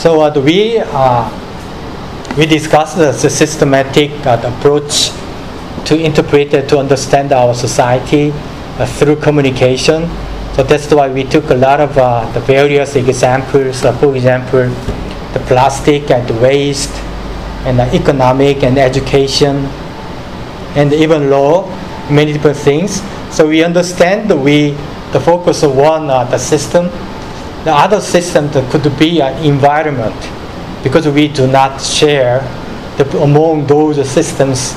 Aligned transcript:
So 0.00 0.22
uh, 0.22 0.32
we 0.40 0.78
uh, 0.78 1.28
we 2.38 2.46
discussed 2.46 2.96
the 2.96 3.12
systematic 3.12 4.10
uh, 4.24 4.40
approach 4.42 5.10
to 5.84 5.94
interpret 5.94 6.52
to 6.70 6.78
understand 6.78 7.32
our 7.32 7.52
society 7.52 8.32
uh, 8.32 8.86
through 8.86 9.16
communication. 9.16 10.08
So 10.56 10.62
that's 10.62 10.90
why 10.90 11.12
we 11.12 11.24
took 11.24 11.50
a 11.50 11.54
lot 11.54 11.80
of 11.80 11.98
uh, 11.98 12.24
the 12.32 12.40
various 12.40 12.96
examples. 12.96 13.82
For 13.82 14.16
example, 14.16 14.70
the 15.34 15.40
plastic 15.44 16.10
and 16.10 16.26
the 16.26 16.40
waste, 16.40 16.96
and 17.68 17.78
the 17.78 17.94
economic 17.94 18.62
and 18.62 18.78
education, 18.78 19.68
and 20.80 20.94
even 20.94 21.28
law, 21.28 21.68
many 22.08 22.32
different 22.32 22.56
things. 22.56 23.02
So 23.30 23.46
we 23.46 23.62
understand 23.62 24.32
we 24.42 24.70
the 25.12 25.20
focus 25.20 25.62
of 25.62 25.76
one 25.76 26.06
the 26.06 26.38
system. 26.38 26.88
The 27.64 27.72
other 27.74 28.00
system 28.00 28.50
could 28.70 28.98
be 28.98 29.20
an 29.20 29.44
environment, 29.44 30.16
because 30.82 31.06
we 31.08 31.28
do 31.28 31.46
not 31.46 31.80
share 31.80 32.40
the, 32.96 33.04
among 33.22 33.66
those 33.66 33.96
systems 34.08 34.74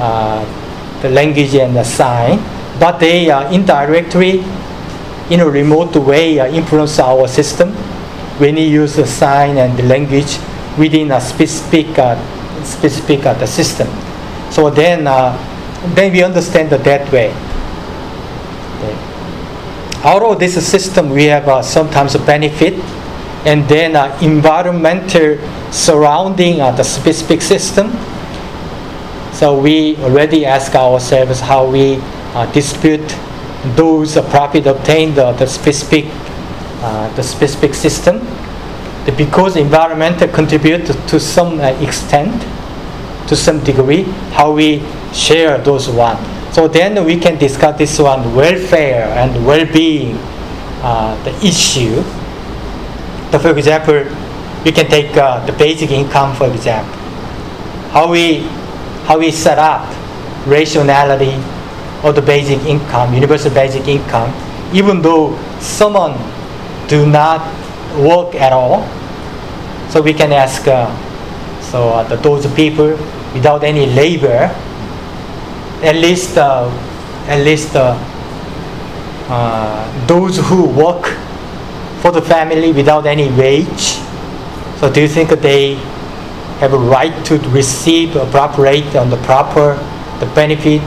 uh, 0.00 0.44
the 1.02 1.10
language 1.10 1.54
and 1.54 1.76
the 1.76 1.84
sign, 1.84 2.38
but 2.80 2.98
they 2.98 3.30
uh, 3.30 3.50
indirectly, 3.52 4.42
in 5.30 5.40
a 5.40 5.48
remote 5.48 5.94
way, 5.96 6.40
uh, 6.40 6.46
influence 6.48 6.98
our 6.98 7.28
system 7.28 7.72
when 8.38 8.54
we 8.54 8.64
use 8.64 8.96
the 8.96 9.06
sign 9.06 9.58
and 9.58 9.78
the 9.78 9.82
language 9.84 10.38
within 10.78 11.12
a 11.12 11.20
specific 11.20 11.98
uh, 11.98 12.16
specific 12.64 13.26
uh, 13.26 13.34
the 13.34 13.46
system. 13.46 13.86
So 14.50 14.70
then, 14.70 15.06
uh, 15.06 15.36
then 15.94 16.12
we 16.12 16.22
understand 16.22 16.72
it 16.72 16.82
that 16.84 17.12
way. 17.12 17.32
Out 20.04 20.22
of 20.22 20.38
this 20.38 20.54
system, 20.66 21.08
we 21.08 21.24
have 21.24 21.48
uh, 21.48 21.62
sometimes 21.62 22.14
a 22.14 22.18
benefit, 22.18 22.74
and 23.46 23.66
then 23.68 23.96
uh, 23.96 24.14
environmental 24.20 25.38
surrounding 25.72 26.60
uh, 26.60 26.70
the 26.72 26.82
specific 26.82 27.40
system. 27.40 27.90
So 29.32 29.58
we 29.58 29.96
already 29.96 30.44
ask 30.44 30.74
ourselves 30.74 31.40
how 31.40 31.70
we 31.70 31.96
uh, 32.34 32.44
dispute 32.52 33.16
those 33.76 34.18
uh, 34.18 34.28
profit 34.28 34.66
obtained 34.66 35.18
uh, 35.18 35.32
the 35.32 35.46
specific 35.46 36.04
the 37.16 37.22
specific 37.22 37.72
system. 37.72 38.20
Because 39.16 39.56
environmental 39.56 40.28
contribute 40.28 40.84
to, 40.86 41.18
some 41.18 41.60
extent, 41.60 42.42
to 43.28 43.34
some 43.34 43.64
degree, 43.64 44.02
how 44.32 44.52
we 44.52 44.82
share 45.14 45.56
those 45.58 45.88
one. 45.88 46.33
So 46.54 46.68
then 46.68 47.04
we 47.04 47.18
can 47.18 47.36
discuss 47.36 47.76
this 47.76 47.98
one 47.98 48.32
welfare 48.32 49.10
and 49.18 49.44
well-being, 49.44 50.14
uh, 50.86 51.18
the 51.24 51.34
issue. 51.44 52.00
So 53.32 53.40
for 53.40 53.58
example, 53.58 54.06
we 54.64 54.70
can 54.70 54.86
take 54.86 55.16
uh, 55.16 55.44
the 55.46 55.52
basic 55.52 55.90
income 55.90 56.36
for 56.36 56.46
example. 56.46 56.94
How 57.90 58.08
we 58.08 58.46
how 59.10 59.18
we 59.18 59.32
set 59.32 59.58
up 59.58 59.82
rationality 60.46 61.34
of 62.06 62.14
the 62.14 62.22
basic 62.22 62.62
income, 62.70 63.12
universal 63.12 63.52
basic 63.52 63.88
income, 63.88 64.30
even 64.72 65.02
though 65.02 65.36
someone 65.58 66.14
do 66.86 67.04
not 67.04 67.42
work 67.98 68.32
at 68.36 68.52
all. 68.52 68.86
So 69.90 70.00
we 70.00 70.14
can 70.14 70.32
ask, 70.32 70.68
uh, 70.68 70.86
so 71.60 71.88
uh, 71.88 72.04
the, 72.04 72.14
those 72.16 72.46
people 72.54 72.94
without 73.34 73.64
any 73.64 73.86
labor, 73.86 74.54
at 75.82 75.96
least, 75.96 76.36
uh, 76.36 76.68
at 77.26 77.44
least 77.44 77.74
uh, 77.74 77.96
uh, 79.28 80.06
those 80.06 80.36
who 80.36 80.68
work 80.68 81.06
for 82.00 82.12
the 82.12 82.22
family 82.22 82.72
without 82.72 83.06
any 83.06 83.30
wage. 83.32 83.98
So 84.78 84.92
do 84.92 85.00
you 85.00 85.08
think 85.08 85.30
they 85.40 85.74
have 86.60 86.72
a 86.74 86.78
right 86.78 87.24
to 87.26 87.38
receive 87.50 88.16
a 88.16 88.26
proper 88.30 88.62
rate 88.62 88.94
on 88.94 89.10
the 89.10 89.16
proper 89.24 89.76
the 90.20 90.26
benefit 90.34 90.82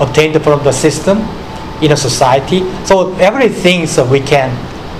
obtained 0.00 0.42
from 0.42 0.62
the 0.64 0.72
system 0.72 1.18
in 1.80 1.92
a 1.92 1.96
society? 1.96 2.60
So 2.84 3.14
everything 3.16 3.86
so 3.86 4.04
we 4.04 4.20
can 4.20 4.50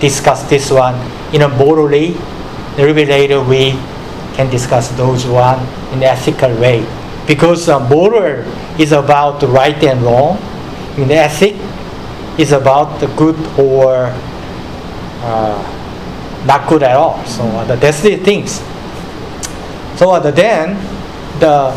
discuss 0.00 0.48
this 0.48 0.70
one 0.70 0.94
in 1.34 1.42
a 1.42 1.48
morally. 1.48 2.16
Bit 2.76 3.08
later 3.08 3.42
we 3.42 3.72
can 4.34 4.48
discuss 4.48 4.88
those 4.96 5.26
one 5.26 5.58
in 5.92 6.02
ethical 6.02 6.54
way 6.56 6.86
because 7.26 7.68
uh, 7.68 7.78
moral 7.88 8.44
is 8.80 8.92
about 8.92 9.42
right 9.42 9.82
and 9.84 10.02
wrong. 10.02 10.38
The 10.96 11.14
ethic 11.14 11.56
is 12.38 12.52
about 12.52 13.00
the 13.00 13.06
good 13.16 13.36
or 13.58 14.12
uh, 15.22 16.44
not 16.46 16.68
good 16.68 16.82
at 16.82 16.96
all. 16.96 17.24
So 17.26 17.44
uh, 17.44 17.76
that's 17.76 18.02
the 18.02 18.16
things. 18.16 18.60
So 19.96 20.10
uh, 20.12 20.30
then 20.30 20.74
the, 21.40 21.76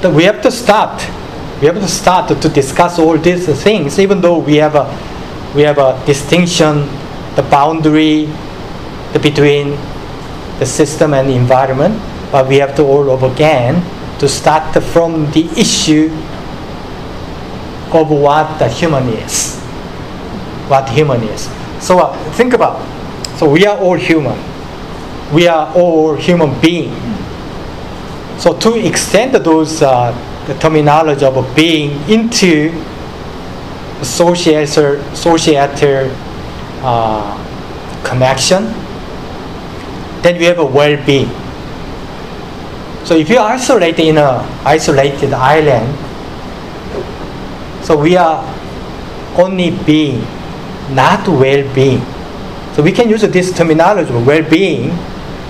the 0.00 0.10
we 0.10 0.24
have 0.24 0.42
to 0.42 0.50
start. 0.50 1.00
We 1.60 1.68
have 1.68 1.76
to 1.76 1.88
start 1.88 2.28
to, 2.28 2.34
to 2.40 2.48
discuss 2.48 2.98
all 2.98 3.16
these 3.16 3.46
things, 3.62 3.98
even 3.98 4.20
though 4.20 4.38
we 4.38 4.56
have 4.56 4.74
a 4.74 4.86
we 5.54 5.62
have 5.62 5.78
a 5.78 6.02
distinction, 6.06 6.88
the 7.36 7.42
boundary 7.50 8.24
the, 9.12 9.18
between 9.20 9.78
the 10.58 10.66
system 10.66 11.14
and 11.14 11.28
the 11.28 11.34
environment, 11.34 12.00
but 12.32 12.48
we 12.48 12.56
have 12.56 12.74
to 12.76 12.82
all 12.82 13.10
over 13.10 13.30
again 13.30 13.82
to 14.22 14.28
start 14.28 14.70
from 14.94 15.28
the 15.32 15.42
issue 15.58 16.06
of 17.90 18.08
what 18.08 18.56
the 18.60 18.68
human 18.68 19.08
is. 19.08 19.58
What 20.70 20.88
human 20.90 21.24
is. 21.24 21.50
So 21.80 21.98
uh, 21.98 22.14
think 22.34 22.54
about. 22.54 22.78
So 23.36 23.50
we 23.50 23.66
are 23.66 23.76
all 23.76 23.96
human. 23.96 24.38
We 25.34 25.48
are 25.48 25.74
all 25.74 26.14
human 26.14 26.54
being. 26.60 26.94
So 28.38 28.56
to 28.58 28.86
extend 28.86 29.34
those 29.34 29.82
uh, 29.82 30.14
the 30.46 30.54
terminology 30.54 31.24
of 31.24 31.56
being 31.56 31.90
into 32.08 32.70
societal 34.04 35.02
societal 35.16 36.14
uh, 36.86 37.34
connection, 38.04 38.70
then 40.22 40.38
we 40.38 40.44
have 40.44 40.60
a 40.60 40.64
well-being. 40.64 41.41
So 43.04 43.16
if 43.16 43.28
you 43.28 43.38
isolate 43.38 43.98
in 43.98 44.18
a 44.18 44.40
isolated 44.64 45.32
island, 45.32 45.90
so 47.84 47.96
we 47.96 48.16
are 48.16 48.42
only 49.36 49.70
being, 49.84 50.20
not 50.94 51.26
well-being. 51.26 52.00
So 52.74 52.82
we 52.82 52.92
can 52.92 53.08
use 53.08 53.22
this 53.22 53.52
terminology 53.56 54.12
well-being 54.12 54.90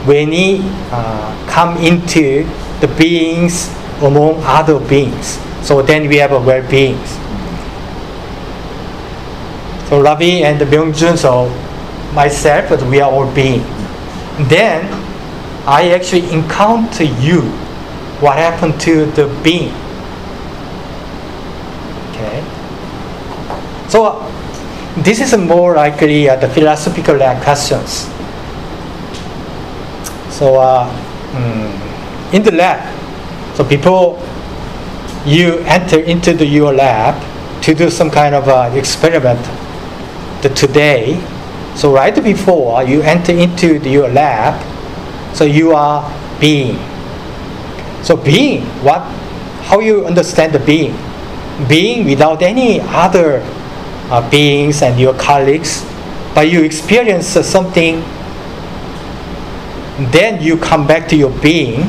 when 0.06 0.30
we 0.30 0.60
uh, 0.90 1.46
come 1.48 1.76
into 1.78 2.48
the 2.80 2.88
beings 2.98 3.68
among 4.00 4.42
other 4.44 4.80
beings. 4.88 5.38
So 5.62 5.82
then 5.82 6.08
we 6.08 6.16
have 6.16 6.32
a 6.32 6.40
well-being. 6.40 6.98
So 9.88 10.00
Ravi 10.00 10.42
and 10.42 10.58
Myungjun, 10.58 11.18
so 11.18 11.48
myself, 12.14 12.82
we 12.88 13.00
are 13.00 13.10
all 13.10 13.30
being. 13.34 13.60
Then 14.48 15.01
I 15.66 15.90
actually 15.90 16.30
encounter 16.32 17.04
you. 17.04 17.42
What 18.20 18.36
happened 18.36 18.80
to 18.82 19.06
the 19.06 19.26
being? 19.42 19.74
Okay. 22.10 22.42
So 23.88 24.20
this 24.96 25.20
is 25.20 25.36
more 25.36 25.76
likely 25.76 26.28
uh, 26.28 26.36
the 26.36 26.48
philosophical 26.48 27.22
uh, 27.22 27.42
questions. 27.42 28.08
So 30.30 30.56
uh, 30.56 30.88
mm, 31.32 32.34
in 32.34 32.42
the 32.42 32.52
lab, 32.52 32.82
so 33.56 33.64
before 33.64 34.18
you 35.24 35.58
enter 35.66 36.00
into 36.00 36.32
the, 36.32 36.46
your 36.46 36.72
lab 36.72 37.14
to 37.62 37.74
do 37.74 37.90
some 37.90 38.10
kind 38.10 38.34
of 38.34 38.48
uh, 38.48 38.70
experiment 38.74 39.40
the, 40.42 40.48
today, 40.48 41.22
so 41.76 41.92
right 41.94 42.14
before 42.14 42.82
you 42.82 43.02
enter 43.02 43.32
into 43.32 43.78
the, 43.78 43.90
your 43.90 44.08
lab, 44.08 44.71
so 45.32 45.44
you 45.44 45.72
are 45.72 46.02
being. 46.40 46.76
So 48.02 48.16
being, 48.16 48.64
what, 48.82 49.00
how 49.62 49.80
you 49.80 50.04
understand 50.06 50.52
the 50.52 50.58
being? 50.58 50.96
Being 51.68 52.04
without 52.04 52.42
any 52.42 52.80
other 52.80 53.40
uh, 54.10 54.28
beings 54.30 54.82
and 54.82 54.98
your 55.00 55.14
colleagues, 55.14 55.84
but 56.34 56.50
you 56.50 56.62
experience 56.62 57.36
uh, 57.36 57.42
something, 57.42 58.00
then 60.10 60.42
you 60.42 60.56
come 60.56 60.86
back 60.86 61.08
to 61.08 61.16
your 61.16 61.30
being. 61.40 61.88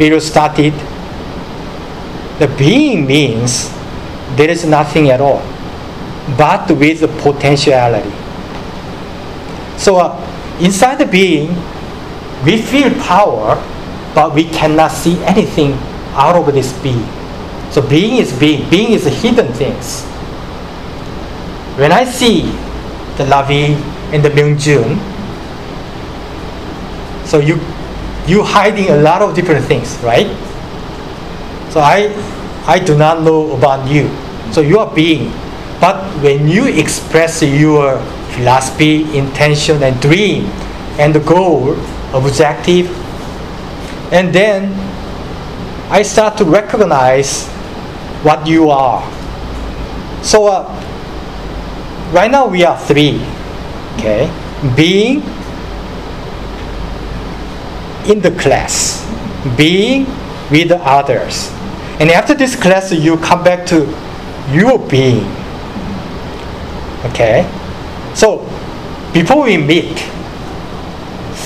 It 0.00 0.20
started. 0.22 0.74
The 2.38 2.48
being 2.58 3.06
means 3.06 3.70
there 4.36 4.50
is 4.50 4.64
nothing 4.64 5.10
at 5.10 5.20
all, 5.20 5.42
but 6.36 6.68
with 6.70 7.00
the 7.00 7.08
potentiality. 7.22 8.10
So 9.78 9.96
uh, 9.96 10.58
inside 10.60 10.96
the 10.96 11.06
being, 11.06 11.54
we 12.44 12.60
feel 12.60 12.90
power, 13.02 13.56
but 14.14 14.34
we 14.34 14.44
cannot 14.44 14.90
see 14.90 15.18
anything 15.24 15.72
out 16.14 16.36
of 16.36 16.52
this 16.54 16.72
being. 16.82 17.06
So 17.70 17.80
being 17.80 18.18
is 18.18 18.32
being. 18.38 18.68
Being 18.68 18.92
is 18.92 19.04
hidden 19.06 19.52
things. 19.54 20.04
When 21.78 21.92
I 21.92 22.04
see 22.04 22.42
the 23.16 23.24
Lavi 23.24 23.74
and 24.12 24.22
the 24.24 24.28
Myungjun, 24.28 25.12
So 27.32 27.40
you 27.40 27.56
you 28.28 28.44
hiding 28.44 28.92
a 28.92 29.00
lot 29.00 29.22
of 29.22 29.32
different 29.34 29.64
things, 29.64 29.96
right? 30.04 30.28
So 31.72 31.80
I 31.80 32.12
I 32.68 32.76
do 32.76 32.92
not 32.92 33.24
know 33.24 33.56
about 33.56 33.88
you. 33.88 34.12
So 34.52 34.60
you 34.60 34.76
are 34.84 34.92
being. 34.92 35.32
But 35.80 36.04
when 36.20 36.44
you 36.44 36.68
express 36.68 37.40
your 37.40 37.96
philosophy, 38.36 39.08
intention, 39.16 39.80
and 39.80 39.96
dream, 40.04 40.44
and 41.00 41.16
the 41.16 41.24
goal, 41.24 41.72
objective, 42.14 42.88
and 44.12 44.34
then 44.34 44.72
I 45.90 46.02
start 46.02 46.36
to 46.38 46.44
recognize 46.44 47.48
what 48.22 48.46
you 48.46 48.70
are. 48.70 49.02
So 50.22 50.46
uh, 50.46 50.64
right 52.12 52.30
now 52.30 52.46
we 52.46 52.64
are 52.64 52.78
three. 52.78 53.20
Okay, 53.98 54.30
being 54.76 55.22
in 58.08 58.20
the 58.20 58.30
class, 58.40 59.04
being 59.56 60.06
with 60.50 60.68
the 60.68 60.80
others, 60.80 61.50
and 62.00 62.10
after 62.10 62.34
this 62.34 62.56
class 62.56 62.92
you 62.92 63.16
come 63.18 63.44
back 63.44 63.66
to 63.66 63.84
your 64.50 64.78
being. 64.88 65.26
Okay, 67.12 67.44
so 68.14 68.48
before 69.12 69.44
we 69.44 69.56
meet 69.56 69.98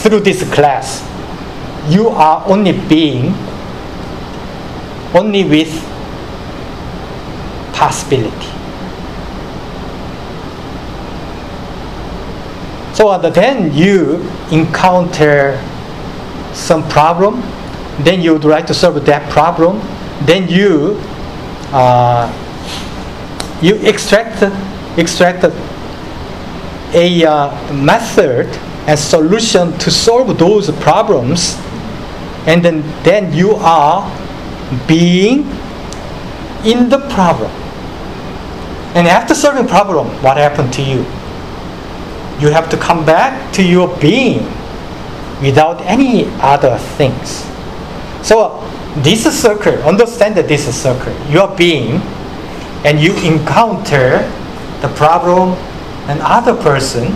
through 0.06 0.20
this 0.20 0.48
class, 0.54 1.02
you 1.90 2.08
are 2.08 2.46
only 2.46 2.72
being 2.86 3.34
only 5.14 5.42
with 5.42 5.72
possibility. 7.72 8.46
So 12.94 13.18
then 13.18 13.74
you 13.74 14.22
encounter 14.52 15.60
some 16.54 16.88
problem, 16.88 17.42
then 18.04 18.22
you 18.22 18.32
would 18.32 18.44
like 18.44 18.66
to 18.68 18.74
solve 18.74 19.04
that 19.06 19.28
problem, 19.30 19.80
then 20.24 20.48
you 20.48 21.00
uh, 21.72 22.30
you 23.60 23.74
extract 23.82 24.42
extract 24.96 25.44
a 26.94 27.24
uh, 27.24 27.72
method 27.72 28.46
and 28.86 28.98
solution 28.98 29.76
to 29.78 29.90
solve 29.90 30.38
those 30.38 30.70
problems, 30.80 31.56
and 32.46 32.64
then 32.64 32.82
then 33.02 33.32
you 33.32 33.54
are 33.56 34.06
being 34.86 35.40
in 36.64 36.88
the 36.88 36.98
problem. 37.10 37.50
And 38.94 39.06
after 39.06 39.34
solving 39.34 39.66
problem, 39.66 40.06
what 40.22 40.36
happened 40.36 40.72
to 40.74 40.82
you? 40.82 41.04
You 42.40 42.52
have 42.52 42.68
to 42.70 42.76
come 42.76 43.04
back 43.04 43.52
to 43.54 43.62
your 43.62 43.88
being 43.98 44.44
without 45.42 45.80
any 45.82 46.26
other 46.40 46.78
things. 46.96 47.44
So 48.22 48.62
this 49.02 49.26
is 49.26 49.38
circle, 49.38 49.74
understand 49.82 50.36
that 50.36 50.48
this 50.48 50.66
is 50.66 50.74
circle. 50.74 51.12
Your 51.28 51.54
being, 51.56 52.00
and 52.84 53.00
you 53.00 53.14
encounter 53.18 54.24
the 54.80 54.88
problem 54.96 55.50
and 56.08 56.20
other 56.22 56.54
person. 56.54 57.14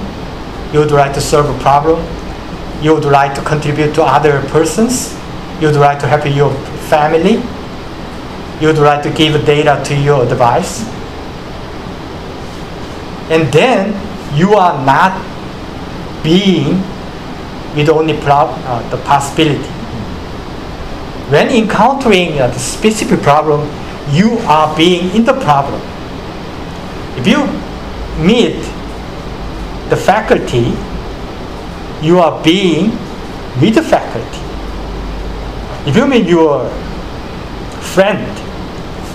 You 0.73 0.79
would 0.81 0.93
like 0.93 1.13
to 1.15 1.21
solve 1.21 1.49
a 1.49 1.63
problem. 1.63 2.05
You 2.83 2.95
would 2.95 3.05
like 3.05 3.35
to 3.35 3.43
contribute 3.43 3.95
to 3.95 4.03
other 4.03 4.41
persons. 4.49 5.15
You 5.61 5.67
would 5.69 5.77
like 5.77 5.99
to 6.01 6.07
help 6.07 6.25
your 6.25 6.55
family. 6.89 7.43
You 8.61 8.69
would 8.69 8.79
like 8.79 9.03
to 9.03 9.11
give 9.11 9.45
data 9.45 9.83
to 9.85 9.95
your 9.95 10.27
device. 10.27 10.85
And 13.31 13.53
then 13.53 13.95
you 14.37 14.55
are 14.55 14.85
not 14.85 15.13
being 16.23 16.83
with 17.75 17.89
only 17.89 18.17
prob- 18.21 18.59
uh, 18.67 18.89
the 18.91 18.97
possibility. 18.99 19.69
When 21.31 21.49
encountering 21.49 22.41
uh, 22.41 22.49
the 22.49 22.59
specific 22.59 23.23
problem, 23.23 23.71
you 24.11 24.39
are 24.47 24.77
being 24.77 25.15
in 25.15 25.25
the 25.25 25.35
problem. 25.35 25.81
If 27.17 27.27
you 27.27 27.47
meet 28.23 28.57
the 29.91 29.97
faculty, 29.97 30.73
you 32.01 32.19
are 32.19 32.43
being 32.43 32.91
with 33.61 33.75
the 33.75 33.83
faculty. 33.83 34.39
If 35.89 35.97
you 35.97 36.07
meet 36.07 36.27
your 36.27 36.69
friend, 37.93 38.25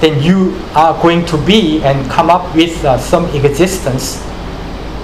then 0.01 0.21
you 0.21 0.53
are 0.75 1.01
going 1.01 1.25
to 1.27 1.37
be 1.45 1.81
and 1.83 2.09
come 2.11 2.29
up 2.29 2.53
with 2.55 2.83
uh, 2.83 2.97
some 2.97 3.25
existence 3.33 4.21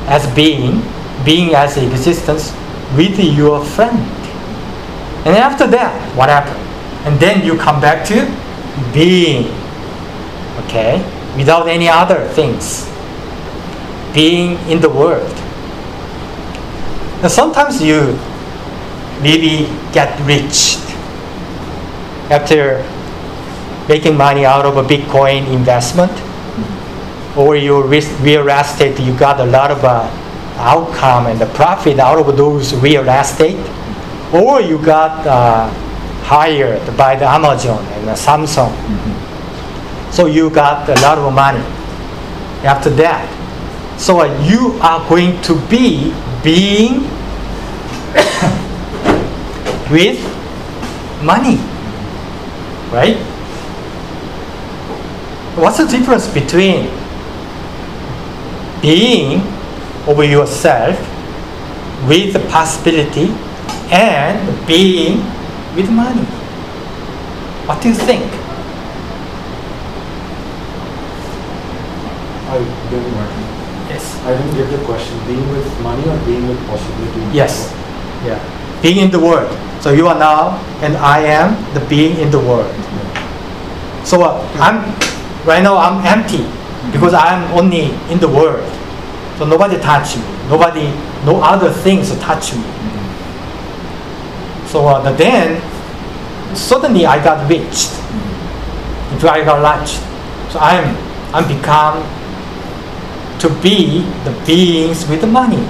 as 0.07 0.27
being, 0.35 0.83
being 1.23 1.55
as 1.55 1.77
existence 1.77 2.51
with 2.97 3.17
your 3.17 3.63
friend. 3.63 3.97
And 5.25 5.37
after 5.37 5.65
that, 5.67 5.95
what 6.17 6.29
happened? 6.29 6.59
And 7.07 7.19
then 7.19 7.45
you 7.45 7.57
come 7.57 7.79
back 7.79 8.05
to 8.07 8.25
being, 8.93 9.47
okay, 10.65 10.99
without 11.37 11.67
any 11.67 11.87
other 11.87 12.27
things. 12.29 12.89
Being 14.13 14.57
in 14.69 14.81
the 14.81 14.89
world. 14.89 15.31
And 17.21 17.31
sometimes 17.31 17.81
you 17.81 18.17
maybe 19.21 19.69
get 19.93 20.19
rich 20.25 20.77
after 22.31 22.81
making 23.87 24.17
money 24.17 24.45
out 24.45 24.65
of 24.65 24.77
a 24.77 24.83
Bitcoin 24.83 25.51
investment, 25.53 26.11
or 27.37 27.55
your 27.55 27.85
real 27.85 28.47
estate, 28.49 28.99
you 28.99 29.17
got 29.17 29.39
a 29.39 29.45
lot 29.45 29.71
of 29.71 29.83
uh, 29.83 30.09
outcome 30.57 31.27
and 31.27 31.39
the 31.39 31.45
profit 31.47 31.99
out 31.99 32.17
of 32.17 32.37
those 32.37 32.73
real 32.75 33.07
estate, 33.07 33.59
or 34.33 34.61
you 34.61 34.77
got 34.83 35.25
uh, 35.27 35.69
hired 36.23 36.81
by 36.97 37.15
the 37.15 37.25
Amazon 37.25 37.85
and 37.93 38.07
the 38.07 38.13
Samsung. 38.13 38.71
Mm-hmm. 38.71 40.11
So 40.11 40.25
you 40.25 40.49
got 40.49 40.89
a 40.89 40.99
lot 41.01 41.17
of 41.17 41.33
money 41.33 41.63
after 42.65 42.89
that. 42.91 43.27
So 43.99 44.21
uh, 44.21 44.25
you 44.43 44.79
are 44.81 45.07
going 45.07 45.41
to 45.43 45.55
be 45.67 46.13
being 46.43 47.01
with 49.91 50.19
money, 51.23 51.57
right? 52.91 53.17
What's 55.57 55.77
the 55.77 55.87
difference 55.87 56.27
between 56.33 56.89
being 58.81 59.41
over 60.07 60.23
yourself 60.23 60.97
with 62.07 62.33
the 62.33 62.39
possibility 62.49 63.27
and 63.91 64.67
being 64.67 65.17
with 65.75 65.89
money. 65.89 66.23
What 67.67 67.81
do 67.81 67.89
you 67.89 67.95
think? 67.95 68.25
I 72.49 72.57
didn't 72.89 73.13
Yes. 73.89 74.10
I 74.23 74.37
didn't 74.37 74.53
get 74.53 74.69
the 74.69 74.83
question. 74.85 75.17
Being 75.25 75.49
with 75.49 75.65
money 75.81 76.07
or 76.07 76.17
being 76.25 76.47
with 76.47 76.59
possibility? 76.67 77.35
Yes. 77.35 77.73
Yeah. 78.23 78.37
Being 78.81 78.97
in 78.97 79.11
the 79.11 79.19
world. 79.19 79.49
So 79.81 79.91
you 79.91 80.07
are 80.07 80.17
now, 80.17 80.61
and 80.81 80.95
I 80.97 81.21
am 81.25 81.57
the 81.73 81.81
being 81.89 82.17
in 82.19 82.29
the 82.29 82.37
world. 82.37 82.69
So 84.05 84.21
uh, 84.21 84.45
I'm 84.61 84.85
right 85.45 85.63
now. 85.63 85.77
I'm 85.77 86.05
empty 86.05 86.45
because 86.91 87.13
I'm 87.13 87.49
only 87.57 87.89
in 88.13 88.19
the 88.19 88.27
world. 88.29 88.61
So 89.37 89.45
nobody 89.45 89.81
touch 89.81 90.17
me. 90.17 90.23
Nobody, 90.49 90.85
no 91.25 91.41
other 91.41 91.71
things 91.71 92.13
touch 92.19 92.53
me. 92.53 92.63
So 94.69 94.85
uh, 94.85 95.11
then, 95.13 95.57
suddenly 96.55 97.07
I 97.07 97.17
got 97.23 97.49
rich. 97.49 97.89
If 99.17 99.25
I 99.25 99.43
got 99.43 99.65
rich, 99.65 99.97
so 100.53 100.59
I'm 100.59 100.95
I'm 101.33 101.47
become 101.47 102.05
to 103.41 103.49
be 103.61 104.01
the 104.23 104.31
beings 104.45 105.07
with 105.07 105.21
the 105.21 105.27
money. 105.27 105.63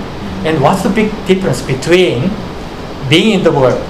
And 0.45 0.61
what's 0.61 0.83
the 0.83 0.89
big 0.89 1.11
difference 1.25 1.61
between 1.61 2.29
being 3.09 3.39
in 3.39 3.43
the 3.43 3.51
world, 3.51 3.87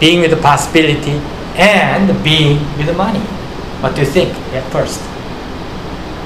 being 0.00 0.20
with 0.20 0.30
the 0.30 0.36
possibility, 0.36 1.22
and 1.56 2.10
being 2.24 2.58
with 2.76 2.86
the 2.86 2.94
money? 2.94 3.20
What 3.80 3.94
do 3.94 4.00
you 4.02 4.06
think 4.06 4.34
at 4.52 4.64
first? 4.72 5.00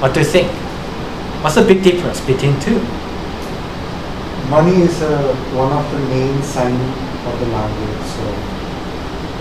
What 0.00 0.14
do 0.14 0.21
you 0.21 0.26
think? 0.26 0.49
What's 1.42 1.57
the 1.57 1.66
big 1.66 1.83
difference 1.83 2.21
between 2.21 2.59
two? 2.61 2.80
Money 4.49 4.83
is 4.83 5.02
uh, 5.02 5.35
one 5.52 5.73
of 5.73 5.85
the 5.92 5.99
main 6.09 6.42
sign 6.42 6.73
of 7.26 7.38
the 7.38 7.47
language. 7.47 8.07
So 8.16 8.25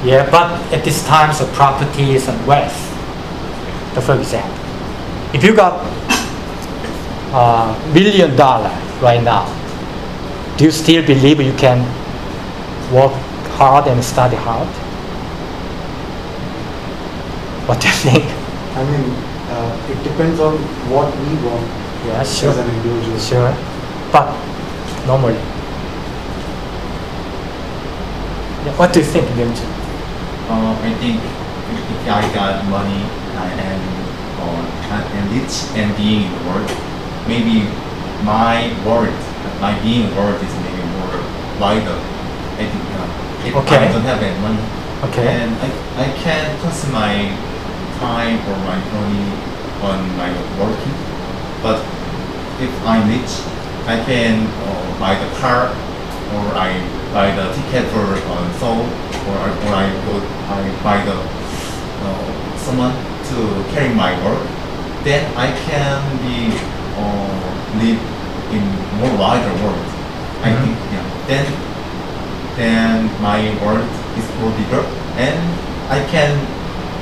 Yeah, 0.03 0.29
but 0.29 0.51
at 0.73 0.83
this 0.83 1.05
time, 1.07 1.33
so 1.33 1.47
properties 1.53 2.27
and 2.27 2.37
wealth. 2.45 2.75
So 3.95 4.01
for 4.01 4.19
example, 4.19 4.53
if 5.33 5.43
you 5.43 5.55
got 5.55 5.85
a 7.33 7.75
million 7.93 8.35
dollar 8.35 8.71
right 9.01 9.21
now, 9.23 9.45
do 10.57 10.65
you 10.65 10.71
still 10.71 11.05
believe 11.05 11.39
you 11.41 11.53
can 11.53 11.79
work 12.93 13.11
hard 13.57 13.87
and 13.87 14.03
study 14.03 14.35
hard? 14.35 14.67
What 17.67 17.81
do 17.81 17.87
you 17.87 17.93
think? 17.93 18.23
I 18.77 18.83
mean, 18.85 19.11
uh, 19.51 19.91
it 19.91 20.03
depends 20.03 20.39
on 20.39 20.55
what 20.89 21.11
we 21.17 21.35
want 21.45 21.67
Yeah, 22.07 22.23
sure. 22.23 22.51
as 22.51 22.57
an 22.57 22.69
individual. 22.69 23.19
Sure. 23.19 23.51
But 24.11 24.31
normally, 25.05 25.39
Yeah, 28.65 28.73
What 28.77 28.91
do 28.93 28.99
you 28.99 29.05
think, 29.05 29.27
Myung-jun? 29.35 29.71
Uh, 30.49 30.75
I 30.83 30.91
think 30.99 31.19
if 31.23 31.79
if 31.91 32.07
I 32.11 32.23
got 32.35 32.63
money 32.67 33.03
uh, 33.35 33.63
and 33.67 33.81
uh, 34.43 34.63
and 34.91 35.03
and 35.17 35.25
rich 35.35 35.55
and 35.75 35.95
being 35.95 36.27
in 36.27 36.31
the 36.31 36.43
world, 36.47 36.67
maybe 37.27 37.67
my 38.23 38.71
world, 38.85 39.13
my 39.61 39.77
being 39.83 40.09
world 40.15 40.41
is 40.41 40.53
maybe 40.63 40.83
more 40.97 41.19
wider. 41.59 41.97
I 42.57 42.65
think 42.65 42.85
uh, 42.97 43.59
Okay. 43.61 43.77
I 43.77 43.91
don't 43.91 44.01
have 44.03 44.21
any 44.21 44.35
money, 44.41 44.59
Okay. 45.07 45.27
and 45.27 45.55
I, 45.61 45.69
I 46.03 46.07
can 46.23 46.57
pass 46.59 46.83
my 46.91 47.31
time 47.99 48.39
or 48.49 48.57
my 48.65 48.77
money 48.91 49.27
on 49.81 49.97
my 50.17 50.29
working. 50.59 50.95
But 51.63 51.79
if 52.59 52.71
I'm 52.83 53.07
rich, 53.07 53.31
I 53.87 54.03
can 54.03 54.47
uh, 54.67 54.99
buy 54.99 55.15
the 55.15 55.29
car 55.39 55.69
or 56.35 56.43
I 56.57 56.75
buy 57.13 57.31
the 57.31 57.53
ticket 57.55 57.87
for 57.93 58.03
uh, 58.03 58.53
Seoul 58.59 58.83
or 58.83 59.35
I, 59.37 59.49
or 59.63 59.71
I 59.71 59.85
go 60.03 60.15
I 60.51 60.59
buy 60.83 60.97
the 61.05 61.17
uh, 62.03 62.57
someone 62.57 62.91
to 63.31 63.37
carry 63.71 63.93
my 63.93 64.11
work. 64.25 64.43
Then 65.05 65.23
I 65.37 65.55
can 65.55 66.01
be 66.25 66.51
uh, 66.97 67.79
live 67.79 67.99
in 68.51 68.63
more 68.99 69.13
wider 69.17 69.53
world. 69.63 69.85
I 70.43 70.49
Mhm. 70.51 70.61
think 70.63 70.77
yeah. 70.93 71.05
Then 71.27 71.45
then 72.57 73.09
my 73.21 73.39
world 73.63 73.85
is 74.17 74.25
more 74.41 74.51
bigger 74.57 74.83
and 75.17 75.37
I 75.89 75.99
can 76.11 76.31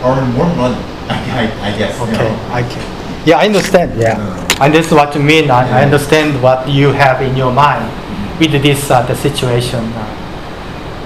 earn 0.04 0.34
more 0.36 0.50
money. 0.56 0.78
I, 1.10 1.18
I, 1.32 1.44
I 1.68 1.78
guess. 1.78 1.96
you 1.98 2.04
Okay, 2.06 2.18
know. 2.30 2.40
I 2.52 2.62
can. 2.64 2.84
Yeah, 3.26 3.38
I 3.40 3.46
understand. 3.46 3.92
Yeah, 3.98 4.18
Uh. 4.20 4.64
and 4.66 4.74
this 4.74 4.88
is 4.88 4.94
what 4.94 5.16
you 5.16 5.22
mean. 5.22 5.50
I, 5.50 5.80
I 5.80 5.84
understand 5.84 6.42
what 6.42 6.68
you 6.70 6.92
have 6.94 7.22
in 7.22 7.36
your 7.38 7.52
mind 7.54 7.90
with 8.40 8.52
this 8.62 8.92
uh, 8.92 9.02
the 9.04 9.16
situation. 9.16 9.82
Uh, 9.94 10.04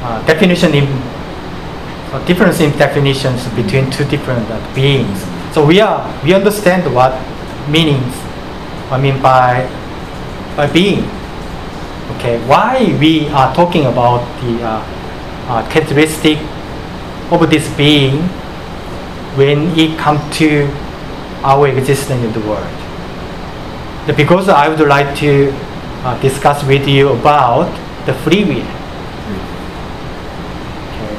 uh, 0.05 0.17
definition 0.25 0.73
in 0.73 0.87
uh, 2.13 2.19
difference 2.25 2.59
in 2.59 2.71
definitions 2.77 3.45
between 3.55 3.89
two 3.91 4.05
different 4.05 4.49
uh, 4.49 4.57
beings. 4.73 5.19
So 5.53 5.65
we 5.65 5.79
are 5.81 5.99
we 6.23 6.33
understand 6.33 6.87
what 6.95 7.13
meanings. 7.69 8.15
I 8.91 8.97
mean 8.99 9.21
by 9.21 9.69
by 10.55 10.67
being. 10.71 11.05
Okay, 12.17 12.39
why 12.47 12.97
we 12.99 13.29
are 13.29 13.53
talking 13.53 13.85
about 13.85 14.25
the 14.41 14.63
uh, 14.63 14.83
uh, 15.47 15.69
characteristic 15.69 16.37
of 17.31 17.49
this 17.49 17.69
being 17.77 18.17
when 19.37 19.77
it 19.77 19.97
comes 19.97 20.19
to 20.37 20.65
our 21.43 21.67
existence 21.67 22.23
in 22.23 22.33
the 22.33 22.41
world. 22.49 22.67
Because 24.17 24.49
I 24.49 24.67
would 24.67 24.81
like 24.87 25.15
to 25.19 25.53
uh, 26.03 26.19
discuss 26.19 26.63
with 26.63 26.87
you 26.87 27.09
about 27.09 27.69
the 28.07 28.13
free 28.25 28.43
will. 28.43 28.65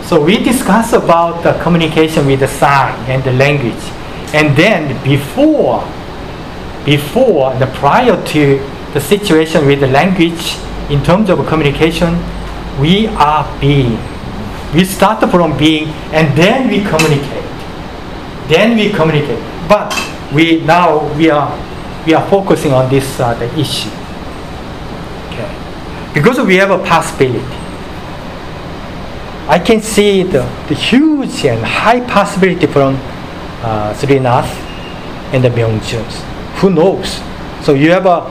So 0.03 0.21
we 0.21 0.43
discuss 0.43 0.93
about 0.93 1.45
the 1.45 1.53
communication 1.63 2.27
with 2.27 2.41
the 2.41 2.49
sign 2.49 2.99
and 3.09 3.23
the 3.23 3.33
language, 3.33 3.81
and 4.35 4.57
then 4.57 5.01
before, 5.05 5.87
before 6.85 7.55
the 7.55 7.67
prior 7.67 8.23
to 8.29 8.59
the 8.93 9.01
situation 9.01 9.67
with 9.67 9.81
the 9.81 9.89
language 9.89 10.57
in 10.91 11.03
terms 11.03 11.31
of 11.31 11.47
communication, 11.47 12.19
we 12.81 13.07
are 13.09 13.45
being. 13.61 13.99
We 14.75 14.85
start 14.85 15.29
from 15.31 15.57
being, 15.59 15.89
and 16.13 16.37
then 16.37 16.69
we 16.69 16.83
communicate 16.83 17.51
then 18.51 18.77
we 18.77 18.91
communicate. 18.91 19.39
But 19.69 19.95
we 20.35 20.61
now 20.61 21.07
we 21.17 21.31
are 21.31 21.49
we 22.05 22.13
are 22.15 22.29
focusing 22.29 22.73
on 22.73 22.91
this 22.91 23.19
uh, 23.21 23.35
the 23.35 23.47
issue. 23.59 23.91
Okay, 25.31 25.49
because 26.13 26.41
we 26.41 26.57
have 26.57 26.71
a 26.71 26.79
possibility. 26.79 27.57
I 29.49 29.59
can 29.59 29.81
see 29.81 30.23
the, 30.23 30.43
the 30.69 30.75
huge 30.75 31.45
and 31.45 31.65
high 31.65 32.01
possibility 32.07 32.67
from 32.67 32.95
uh, 33.63 33.93
Srinath 33.95 34.47
and 35.33 35.43
the 35.43 35.49
Myungjuns. 35.49 36.30
Who 36.61 36.71
knows? 36.71 37.21
So 37.63 37.75
you 37.75 37.91
have 37.91 38.07
a 38.07 38.29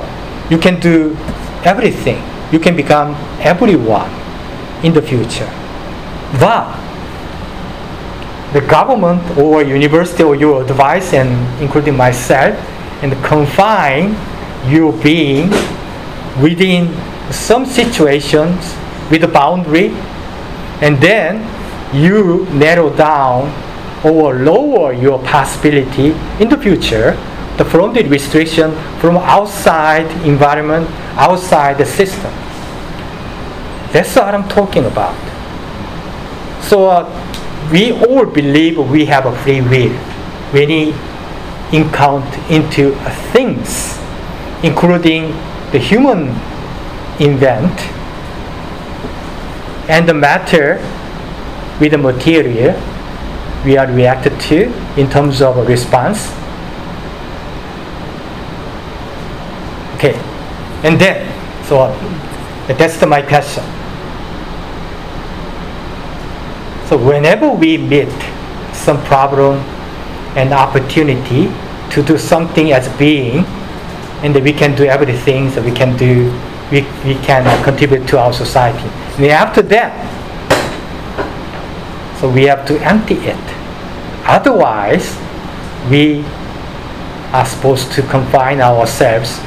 you 0.49 0.57
can 0.57 0.79
do 0.79 1.15
everything. 1.63 2.21
You 2.51 2.59
can 2.59 2.75
become 2.75 3.15
everyone 3.39 4.09
in 4.83 4.93
the 4.93 5.01
future. 5.01 5.49
But 6.39 6.73
the 8.53 8.61
government 8.61 9.21
or 9.37 9.61
university 9.63 10.23
or 10.23 10.35
your 10.35 10.63
advice 10.63 11.13
and 11.13 11.29
including 11.61 11.95
myself 11.95 12.55
and 13.03 13.13
confine 13.23 14.15
your 14.67 14.91
being 15.03 15.49
within 16.41 16.89
some 17.31 17.65
situations 17.65 18.75
with 19.11 19.23
a 19.23 19.27
boundary 19.27 19.89
and 20.81 20.97
then 20.97 21.45
you 21.93 22.45
narrow 22.53 22.89
down 22.95 23.53
or 24.03 24.33
lower 24.33 24.93
your 24.93 25.19
possibility 25.23 26.11
in 26.39 26.49
the 26.49 26.57
future 26.57 27.17
the 27.59 27.65
from 27.65 27.93
the 27.93 28.03
restriction 28.15 28.71
from 28.99 29.17
outside 29.17 30.09
environment 30.25 30.89
outside 31.27 31.77
the 31.77 31.85
system 31.85 32.33
that's 33.93 34.15
what 34.15 34.33
i'm 34.33 34.47
talking 34.49 34.85
about 34.85 35.15
so 36.69 36.87
uh, 36.87 37.05
we 37.71 37.91
all 37.91 38.25
believe 38.25 38.77
we 38.77 39.05
have 39.05 39.25
a 39.25 39.35
free 39.43 39.61
will 39.61 39.93
when 40.51 40.69
we 40.69 40.93
encounter 41.71 42.39
into 42.49 42.95
things, 43.31 43.97
including 44.63 45.29
the 45.71 45.79
human 45.79 46.29
event 47.19 47.79
and 49.89 50.07
the 50.07 50.13
matter 50.13 50.77
with 51.79 51.91
the 51.91 51.97
material 51.97 52.73
we 53.65 53.77
are 53.77 53.87
reacted 53.91 54.39
to 54.39 54.71
in 54.99 55.09
terms 55.09 55.41
of 55.41 55.67
response. 55.67 56.38
Okay, 59.99 60.15
and 60.87 60.97
then, 60.97 61.27
so 61.65 61.91
that's 62.69 62.97
the, 63.01 63.05
my 63.05 63.21
question. 63.21 63.65
So 66.87 66.95
whenever 66.97 67.49
we 67.49 67.77
meet 67.77 68.07
some 68.71 69.03
problem 69.03 69.57
and 70.37 70.53
opportunity 70.53 71.51
to 71.91 72.01
do 72.01 72.17
something 72.17 72.71
as 72.71 72.87
being, 72.97 73.43
and 74.23 74.33
we 74.41 74.53
can 74.53 74.73
do 74.73 74.85
everything 74.85 75.49
that 75.51 75.65
we 75.65 75.71
can 75.73 75.97
do, 75.97 76.31
we, 76.71 76.83
we 77.03 77.15
can 77.15 77.45
uh, 77.45 77.61
contribute 77.65 78.07
to 78.07 78.19
our 78.19 78.31
society. 78.31 78.87
And 79.17 79.25
after 79.25 79.61
that, 79.63 79.91
so 82.21 82.31
we 82.31 82.43
have 82.45 82.65
to 82.67 82.79
empty 82.87 83.15
it. 83.15 83.37
Otherwise, 84.23 85.19
we 85.91 86.23
are 87.33 87.45
supposed 87.45 87.91
to 87.91 88.01
confine 88.03 88.61
ourselves 88.61 89.41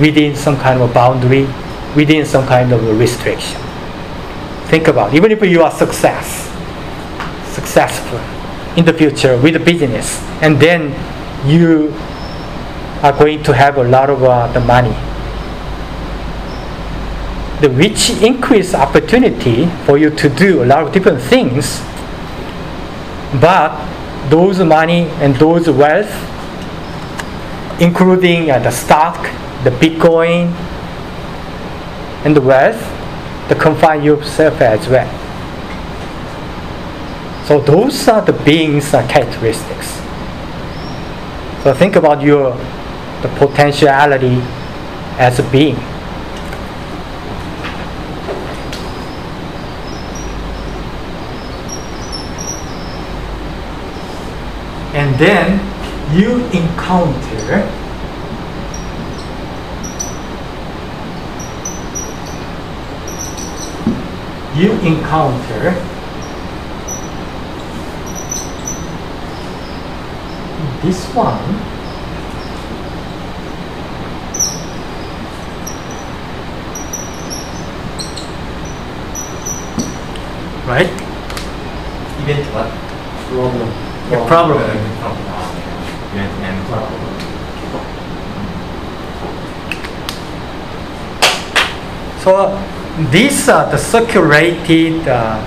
within 0.00 0.36
some 0.36 0.56
kind 0.56 0.80
of 0.80 0.90
a 0.90 0.94
boundary, 0.94 1.46
within 1.94 2.24
some 2.24 2.46
kind 2.46 2.72
of 2.72 2.86
a 2.86 2.94
restriction. 2.94 3.60
Think 4.68 4.88
about 4.88 5.12
it. 5.12 5.16
even 5.16 5.32
if 5.32 5.42
you 5.42 5.62
are 5.62 5.70
success, 5.70 6.48
successful 7.54 8.20
in 8.76 8.84
the 8.84 8.92
future 8.92 9.36
with 9.38 9.54
the 9.54 9.60
business 9.60 10.22
and 10.42 10.60
then 10.60 10.94
you 11.48 11.92
are 13.02 13.12
going 13.12 13.42
to 13.42 13.52
have 13.52 13.76
a 13.78 13.82
lot 13.82 14.10
of 14.10 14.22
uh, 14.22 14.46
the 14.52 14.60
money 14.60 14.94
the 17.60 17.70
which 17.70 18.10
increase 18.22 18.74
opportunity 18.74 19.66
for 19.84 19.98
you 19.98 20.10
to 20.10 20.28
do 20.28 20.62
a 20.62 20.66
lot 20.66 20.86
of 20.86 20.92
different 20.92 21.20
things 21.20 21.80
but 23.40 23.74
those 24.28 24.60
money 24.60 25.02
and 25.22 25.34
those 25.36 25.68
wealth 25.68 26.14
including 27.80 28.50
uh, 28.50 28.58
the 28.60 28.70
stock 28.70 29.16
the 29.64 29.70
bitcoin 29.70 30.52
and 32.24 32.36
the 32.36 32.40
wealth 32.40 32.80
to 33.48 33.54
confine 33.54 34.02
yourself 34.02 34.60
as 34.60 34.88
well 34.88 35.18
so 37.48 37.58
those 37.58 38.06
are 38.08 38.20
the 38.20 38.34
beings' 38.34 38.92
uh, 38.92 39.08
characteristics. 39.08 39.88
So 41.64 41.72
think 41.72 41.96
about 41.96 42.20
your 42.20 42.52
the 43.22 43.28
potentiality 43.38 44.36
as 45.16 45.38
a 45.38 45.42
being. 45.50 45.76
And 54.92 55.18
then 55.18 55.58
you 56.14 56.44
encounter 56.52 57.64
you 64.58 64.72
encounter 64.80 65.70
this 70.82 71.06
one 71.14 71.38
right 80.66 80.90
event 82.18 82.46
what? 82.52 82.68
Problem. 83.28 83.68
A 84.10 84.26
problem. 84.26 84.58
Uh, 84.58 84.66
problem. 84.98 85.24
Ah, 85.28 85.54
yeah. 85.54 86.24
Event 86.24 86.34
and 86.42 86.58
problem. 86.66 87.02
So 92.24 92.77
this 93.10 93.48
uh, 93.48 93.70
the 93.70 93.78
circulated 93.78 95.06
uh, 95.06 95.38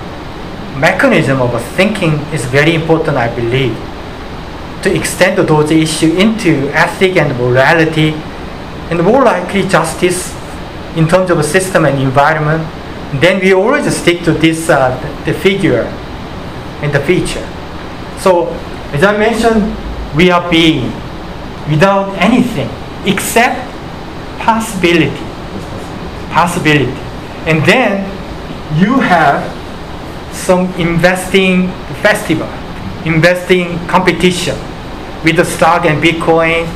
mechanism 0.78 1.40
of 1.40 1.62
thinking 1.76 2.14
is 2.32 2.44
very 2.46 2.74
important, 2.74 3.16
I 3.16 3.34
believe, 3.34 3.76
to 4.82 4.94
extend 4.94 5.36
those 5.36 5.70
issues 5.70 6.14
into 6.16 6.68
ethic 6.72 7.16
and 7.16 7.36
morality, 7.38 8.14
and 8.90 9.02
more 9.02 9.22
likely 9.22 9.68
justice 9.68 10.34
in 10.96 11.06
terms 11.06 11.30
of 11.30 11.44
system 11.44 11.84
and 11.84 12.00
environment. 12.00 12.62
Then 13.20 13.40
we 13.40 13.52
always 13.52 13.94
stick 13.94 14.22
to 14.24 14.32
this 14.32 14.70
uh, 14.70 14.96
the 15.24 15.34
figure 15.34 15.84
and 16.82 16.92
the 16.92 17.00
feature. 17.00 17.46
So 18.18 18.48
as 18.92 19.04
I 19.04 19.16
mentioned, 19.16 19.76
we 20.16 20.30
are 20.30 20.50
being 20.50 20.90
without 21.68 22.16
anything 22.16 22.68
except 23.06 23.60
possibility 24.40 25.32
possibility. 26.32 27.01
And 27.46 27.64
then 27.64 28.06
you 28.78 29.00
have 29.00 29.42
some 30.34 30.72
investing 30.74 31.68
festival, 32.02 32.48
investing 33.04 33.78
competition 33.86 34.56
with 35.24 35.36
the 35.36 35.44
stock 35.44 35.84
and 35.84 36.02
Bitcoin 36.02 36.66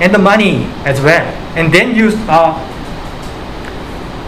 and 0.00 0.14
the 0.14 0.18
money 0.18 0.64
as 0.84 1.00
well. 1.00 1.26
And 1.56 1.72
then 1.72 1.94
you 1.94 2.12
are 2.28 2.56